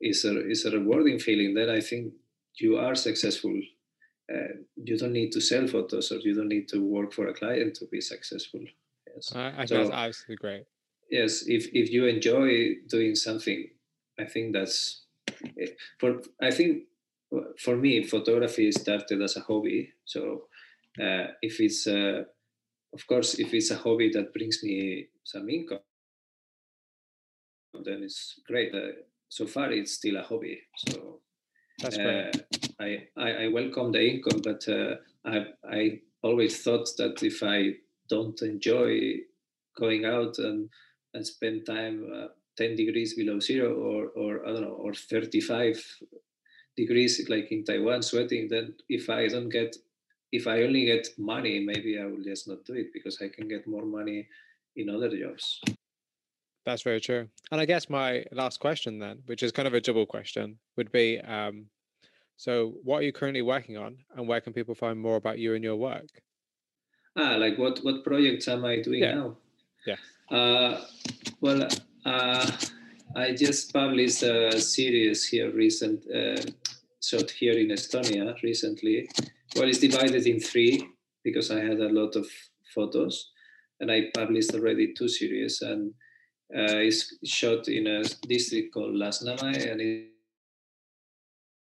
is 0.02 0.24
a 0.24 0.48
is 0.48 0.64
a 0.64 0.70
rewarding 0.70 1.18
feeling, 1.18 1.54
that 1.54 1.70
I 1.70 1.80
think 1.80 2.12
you 2.58 2.76
are 2.76 2.94
successful. 2.94 3.58
Uh, 4.32 4.54
you 4.76 4.96
don't 4.96 5.12
need 5.12 5.32
to 5.32 5.40
sell 5.40 5.66
photos 5.66 6.12
or 6.12 6.16
you 6.16 6.34
don't 6.34 6.48
need 6.48 6.68
to 6.68 6.78
work 6.78 7.12
for 7.12 7.28
a 7.28 7.34
client 7.34 7.74
to 7.74 7.86
be 7.86 8.00
successful. 8.00 8.60
Yes, 9.14 9.32
I, 9.34 9.62
I 9.62 9.64
so, 9.64 9.76
that's 9.76 9.90
absolutely 9.90 10.36
great. 10.36 10.64
Yes, 11.10 11.44
if 11.46 11.68
if 11.72 11.90
you 11.90 12.06
enjoy 12.06 12.76
doing 12.88 13.14
something, 13.14 13.68
I 14.18 14.24
think 14.24 14.54
that's 14.54 15.04
eh, 15.58 15.72
for. 15.98 16.22
I 16.40 16.50
think 16.50 16.84
for 17.58 17.76
me, 17.76 18.02
photography 18.02 18.70
started 18.72 19.22
as 19.22 19.36
a 19.36 19.40
hobby. 19.40 19.92
So 20.04 20.48
uh, 21.00 21.28
if 21.40 21.60
it's, 21.60 21.86
uh, 21.86 22.24
of 22.92 23.06
course, 23.06 23.38
if 23.38 23.54
it's 23.54 23.70
a 23.70 23.76
hobby 23.76 24.10
that 24.10 24.32
brings 24.32 24.62
me 24.62 25.08
some 25.24 25.48
income, 25.48 25.80
then 27.84 28.02
it's 28.02 28.40
great. 28.46 28.74
Uh, 28.74 28.92
so 29.32 29.46
far 29.46 29.72
it's 29.72 29.92
still 29.92 30.18
a 30.18 30.22
hobby. 30.22 30.60
So 30.76 31.20
that's 31.78 31.96
great. 31.96 32.36
Uh, 32.36 32.84
I, 32.84 33.08
I, 33.16 33.30
I 33.44 33.48
welcome 33.48 33.90
the 33.90 34.06
income, 34.06 34.42
but 34.44 34.68
uh, 34.68 34.96
I 35.24 35.46
I 35.64 36.00
always 36.22 36.62
thought 36.62 36.86
that 36.98 37.22
if 37.22 37.42
I 37.42 37.76
don't 38.10 38.40
enjoy 38.42 39.20
going 39.74 40.04
out 40.04 40.36
and 40.38 40.68
and 41.14 41.26
spend 41.26 41.64
time 41.64 42.10
uh, 42.14 42.28
10 42.58 42.76
degrees 42.76 43.14
below 43.14 43.40
zero 43.40 43.72
or 43.74 44.08
or 44.08 44.46
I 44.46 44.52
don't 44.52 44.66
know 44.68 44.78
or 44.84 44.92
35 44.92 45.82
degrees 46.76 47.26
like 47.30 47.50
in 47.52 47.64
Taiwan 47.64 48.02
sweating, 48.02 48.48
then 48.50 48.74
if 48.90 49.08
I 49.08 49.28
don't 49.28 49.48
get 49.48 49.74
if 50.30 50.46
I 50.46 50.62
only 50.62 50.84
get 50.84 51.08
money, 51.18 51.64
maybe 51.64 51.98
I 51.98 52.04
will 52.04 52.22
just 52.22 52.48
not 52.48 52.66
do 52.66 52.74
it 52.74 52.92
because 52.92 53.16
I 53.22 53.28
can 53.28 53.48
get 53.48 53.66
more 53.66 53.86
money 53.86 54.28
in 54.76 54.90
other 54.90 55.10
jobs. 55.16 55.62
That's 56.64 56.82
very 56.82 57.00
true. 57.00 57.28
And 57.50 57.60
I 57.60 57.64
guess 57.64 57.90
my 57.90 58.24
last 58.32 58.60
question 58.60 58.98
then, 58.98 59.18
which 59.26 59.42
is 59.42 59.52
kind 59.52 59.66
of 59.66 59.74
a 59.74 59.80
double 59.80 60.06
question, 60.06 60.58
would 60.76 60.92
be 60.92 61.18
um, 61.20 61.66
so 62.36 62.74
what 62.82 62.98
are 62.98 63.02
you 63.02 63.12
currently 63.12 63.42
working 63.42 63.76
on 63.76 63.96
and 64.16 64.26
where 64.26 64.40
can 64.40 64.52
people 64.52 64.74
find 64.74 64.98
more 64.98 65.16
about 65.16 65.38
you 65.38 65.54
and 65.54 65.62
your 65.62 65.76
work? 65.76 66.08
Ah, 67.16 67.36
like 67.36 67.58
what 67.58 67.78
what 67.84 68.04
projects 68.04 68.48
am 68.48 68.64
I 68.64 68.80
doing 68.80 69.02
yeah. 69.02 69.14
now? 69.14 69.36
Yeah. 69.86 69.96
Uh, 70.30 70.84
well, 71.40 71.68
uh, 72.04 72.50
I 73.14 73.34
just 73.34 73.72
published 73.72 74.22
a 74.22 74.58
series 74.58 75.28
here 75.28 75.52
recent 75.52 76.04
uh, 76.10 76.42
shot 77.02 77.30
here 77.30 77.58
in 77.58 77.68
Estonia 77.68 78.40
recently. 78.42 79.08
Well, 79.54 79.68
it's 79.68 79.78
divided 79.78 80.26
in 80.26 80.40
three 80.40 80.88
because 81.22 81.50
I 81.50 81.60
had 81.60 81.80
a 81.80 81.90
lot 81.90 82.16
of 82.16 82.26
photos, 82.74 83.30
and 83.80 83.92
I 83.92 84.10
published 84.14 84.54
already 84.54 84.94
two 84.94 85.08
series 85.08 85.60
and 85.60 85.92
uh, 86.56 86.78
is 86.78 87.18
shot 87.24 87.68
in 87.68 87.86
a 87.86 88.04
district 88.26 88.74
called 88.74 88.94
Lasnamäe, 88.94 89.70
and 89.70 89.80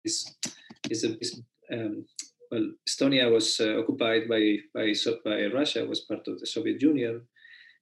it's, 0.04 0.34
is, 0.90 1.04
a, 1.04 1.18
is 1.20 1.40
um, 1.72 2.04
well, 2.50 2.72
Estonia 2.88 3.30
was 3.32 3.60
uh, 3.60 3.78
occupied 3.78 4.28
by 4.28 4.58
by 4.74 4.92
by 5.24 5.46
Russia, 5.46 5.84
was 5.84 6.00
part 6.00 6.26
of 6.28 6.40
the 6.40 6.46
Soviet 6.46 6.82
Union, 6.82 7.22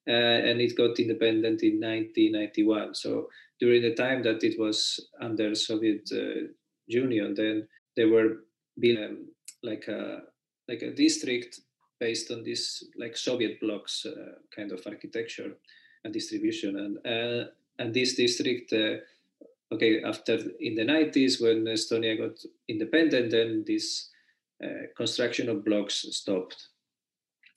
uh, 0.08 0.38
and 0.48 0.60
it 0.60 0.76
got 0.76 0.98
independent 0.98 1.62
in 1.62 1.80
1991. 1.80 2.94
So 2.94 3.28
during 3.58 3.82
the 3.82 3.94
time 3.94 4.22
that 4.24 4.42
it 4.44 4.58
was 4.58 5.00
under 5.20 5.54
Soviet 5.54 6.08
uh, 6.12 6.48
Union, 6.86 7.34
then 7.34 7.68
there 7.96 8.08
were 8.08 8.44
being 8.78 9.02
um, 9.02 9.28
like 9.62 9.88
a 9.88 10.22
like 10.68 10.82
a 10.82 10.94
district 10.94 11.60
based 12.00 12.30
on 12.30 12.42
this 12.42 12.84
like 12.98 13.16
Soviet 13.16 13.60
blocks 13.60 14.06
uh, 14.06 14.34
kind 14.54 14.72
of 14.72 14.80
architecture 14.86 15.56
and 16.04 16.12
distribution, 16.12 16.76
and 16.78 17.06
uh, 17.06 17.50
and 17.78 17.94
this 17.94 18.14
district. 18.14 18.72
Uh, 18.72 18.96
okay, 19.72 20.02
after 20.02 20.38
in 20.60 20.74
the 20.74 20.84
90s 20.84 21.40
when 21.40 21.64
Estonia 21.64 22.18
got 22.18 22.38
independent, 22.68 23.30
then 23.30 23.64
this 23.66 24.10
uh, 24.62 24.86
construction 24.96 25.48
of 25.48 25.64
blocks 25.64 26.04
stopped, 26.10 26.68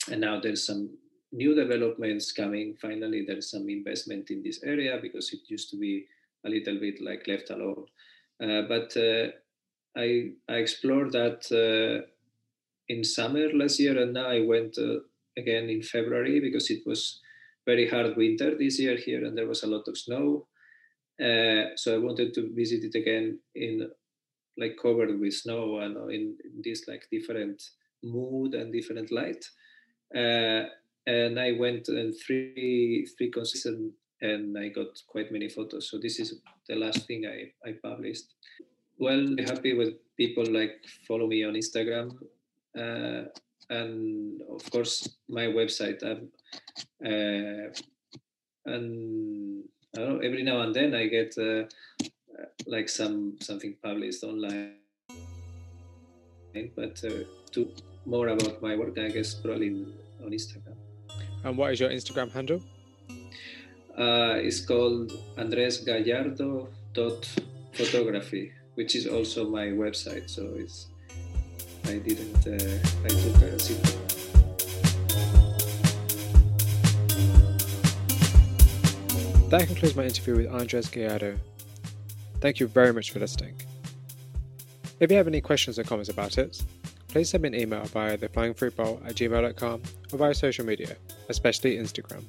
and 0.09 0.21
now 0.21 0.39
there's 0.39 0.65
some 0.65 0.89
new 1.31 1.53
developments 1.53 2.31
coming. 2.31 2.75
Finally, 2.81 3.25
there's 3.27 3.51
some 3.51 3.69
investment 3.69 4.29
in 4.29 4.41
this 4.41 4.63
area 4.63 4.97
because 5.01 5.33
it 5.33 5.41
used 5.47 5.69
to 5.71 5.77
be 5.77 6.05
a 6.45 6.49
little 6.49 6.79
bit 6.79 7.01
like 7.01 7.27
left 7.27 7.49
alone. 7.49 7.85
Uh, 8.41 8.61
but 8.67 8.95
uh, 8.97 9.27
I, 9.97 10.31
I 10.47 10.55
explored 10.55 11.11
that 11.13 11.45
uh, 11.51 12.05
in 12.87 13.03
summer 13.03 13.51
last 13.53 13.79
year, 13.79 14.01
and 14.01 14.13
now 14.13 14.27
I 14.27 14.41
went 14.41 14.77
again 15.37 15.69
in 15.69 15.81
February 15.81 16.39
because 16.39 16.69
it 16.69 16.83
was 16.85 17.21
very 17.65 17.89
hard 17.89 18.15
winter 18.15 18.57
this 18.57 18.79
year 18.79 18.97
here, 18.97 19.25
and 19.25 19.37
there 19.37 19.47
was 19.47 19.63
a 19.63 19.67
lot 19.67 19.87
of 19.87 19.97
snow. 19.97 20.47
Uh, 21.19 21.75
so 21.75 21.95
I 21.95 21.97
wanted 21.97 22.33
to 22.33 22.53
visit 22.53 22.83
it 22.83 22.95
again 22.95 23.39
in 23.55 23.89
like 24.57 24.77
covered 24.81 25.19
with 25.19 25.33
snow 25.33 25.79
and 25.79 25.97
in, 26.11 26.37
in 26.43 26.61
this 26.63 26.87
like 26.87 27.07
different 27.11 27.61
mood 28.03 28.53
and 28.53 28.71
different 28.71 29.11
light. 29.11 29.43
Uh, 30.15 30.69
and 31.07 31.39
I 31.39 31.53
went 31.53 31.87
and 31.87 32.15
three 32.25 33.07
three 33.17 33.29
concerts 33.29 33.65
and, 33.65 33.91
I 34.57 34.69
got 34.69 34.87
quite 35.07 35.31
many 35.31 35.49
photos. 35.49 35.91
So 35.91 35.99
this 35.99 36.19
is 36.19 36.39
the 36.67 36.75
last 36.75 37.05
thing 37.05 37.25
I, 37.27 37.69
I 37.69 37.73
published. 37.73 38.33
Well, 38.97 39.35
happy 39.45 39.73
with 39.73 39.93
people 40.17 40.45
like 40.51 40.83
follow 41.07 41.27
me 41.27 41.43
on 41.43 41.53
Instagram, 41.53 42.17
uh, 42.75 43.25
and 43.69 44.41
of 44.49 44.71
course 44.71 45.07
my 45.29 45.43
website. 45.43 46.01
Um, 46.01 46.29
uh, 47.03 47.69
and 48.65 49.63
I 49.95 49.99
don't 49.99 50.09
know, 50.09 50.19
every 50.19 50.43
now 50.43 50.61
and 50.61 50.73
then 50.73 50.93
I 50.93 51.07
get 51.07 51.37
uh, 51.37 51.65
like 52.67 52.89
some 52.89 53.37
something 53.39 53.75
published 53.81 54.23
online. 54.23 54.75
But 56.75 57.03
uh, 57.03 57.23
to 57.51 57.71
more 58.05 58.29
about 58.29 58.61
my 58.61 58.75
work, 58.75 58.97
I 58.97 59.09
guess 59.09 59.33
probably 59.35 59.69
on 60.23 60.31
Instagram. 60.31 60.77
And 61.43 61.57
what 61.57 61.73
is 61.73 61.79
your 61.79 61.89
Instagram 61.89 62.31
handle? 62.31 62.61
Uh, 63.97 64.35
it's 64.37 64.65
called 64.65 65.11
Andres 65.37 65.77
Gallardo 65.77 66.69
dot 66.93 67.29
photography, 67.73 68.51
which 68.75 68.95
is 68.95 69.07
also 69.07 69.49
my 69.49 69.67
website. 69.67 70.29
So 70.29 70.53
it's 70.57 70.87
I 71.85 71.99
didn't 71.99 72.47
uh, 72.47 72.79
I 73.03 73.07
took 73.07 73.41
a 73.41 73.59
sit. 73.59 74.04
That 79.55 79.67
concludes 79.67 79.95
my 79.95 80.03
interview 80.03 80.35
with 80.35 80.47
Andres 80.47 80.89
Gallardo. 80.89 81.37
Thank 82.41 82.59
you 82.59 82.67
very 82.67 82.91
much 82.91 83.11
for 83.11 83.19
listening. 83.19 83.55
If 84.99 85.09
you 85.09 85.15
have 85.15 85.27
any 85.27 85.39
questions 85.39 85.79
or 85.79 85.85
comments 85.85 86.09
about 86.09 86.37
it, 86.37 86.61
please 87.07 87.29
send 87.29 87.43
me 87.43 87.47
an 87.47 87.55
email 87.55 87.85
via 87.85 88.17
theflyingfruitbowl 88.17 89.07
at 89.07 89.15
gmail.com 89.15 89.81
or 90.11 90.17
via 90.17 90.33
social 90.33 90.65
media, 90.65 90.97
especially 91.29 91.77
Instagram. 91.77 92.25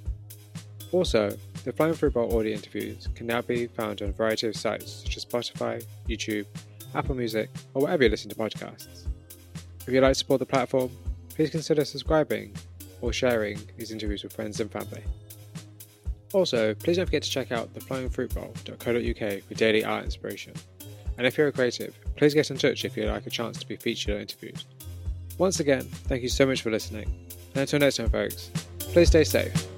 Also, 0.93 1.37
the 1.65 1.73
Flying 1.73 1.95
Fruit 1.95 2.15
Bowl 2.15 2.39
audio 2.39 2.55
interviews 2.55 3.09
can 3.17 3.27
now 3.27 3.43
be 3.43 3.67
found 3.67 4.03
on 4.03 4.11
a 4.11 4.13
variety 4.13 4.47
of 4.47 4.55
sites 4.55 5.03
such 5.03 5.17
as 5.17 5.25
Spotify, 5.25 5.85
YouTube, 6.09 6.47
Apple 6.95 7.17
Music, 7.17 7.51
or 7.75 7.83
wherever 7.83 8.05
you 8.05 8.09
listen 8.09 8.31
to 8.31 8.37
podcasts. 8.37 9.09
If 9.85 9.93
you'd 9.93 10.01
like 10.01 10.13
to 10.13 10.15
support 10.15 10.39
the 10.39 10.47
platform, 10.47 10.93
please 11.31 11.51
consider 11.51 11.85
subscribing 11.85 12.55
or 13.01 13.13
sharing 13.13 13.59
these 13.77 13.91
interviews 13.91 14.23
with 14.23 14.33
friends 14.33 14.61
and 14.61 14.71
family. 14.71 15.03
Also, 16.33 16.75
please 16.75 16.97
don't 16.97 17.07
forget 17.07 17.23
to 17.23 17.31
check 17.31 17.53
out 17.53 17.73
theflyingfruitbowl.co.uk 17.75 19.43
for 19.43 19.55
daily 19.55 19.85
art 19.85 20.05
inspiration. 20.05 20.53
And 21.19 21.27
if 21.27 21.39
you're 21.39 21.49
a 21.49 21.53
creative, 21.53 21.99
please 22.17 22.35
get 22.35 22.51
in 22.51 22.59
touch 22.59 22.85
if 22.85 22.97
you'd 22.97 23.09
like 23.09 23.27
a 23.27 23.31
chance 23.31 23.59
to 23.59 23.67
be 23.67 23.77
featured 23.77 24.17
or 24.17 24.21
interviewed. 24.21 24.63
Once 25.39 25.61
again, 25.61 25.83
thank 25.83 26.23
you 26.23 26.29
so 26.29 26.47
much 26.47 26.63
for 26.63 26.71
listening. 26.71 27.05
And 27.55 27.63
until 27.63 27.79
next 27.79 27.97
time, 27.97 28.11
folks, 28.11 28.51
please 28.79 29.09
stay 29.09 29.25
safe. 29.25 29.76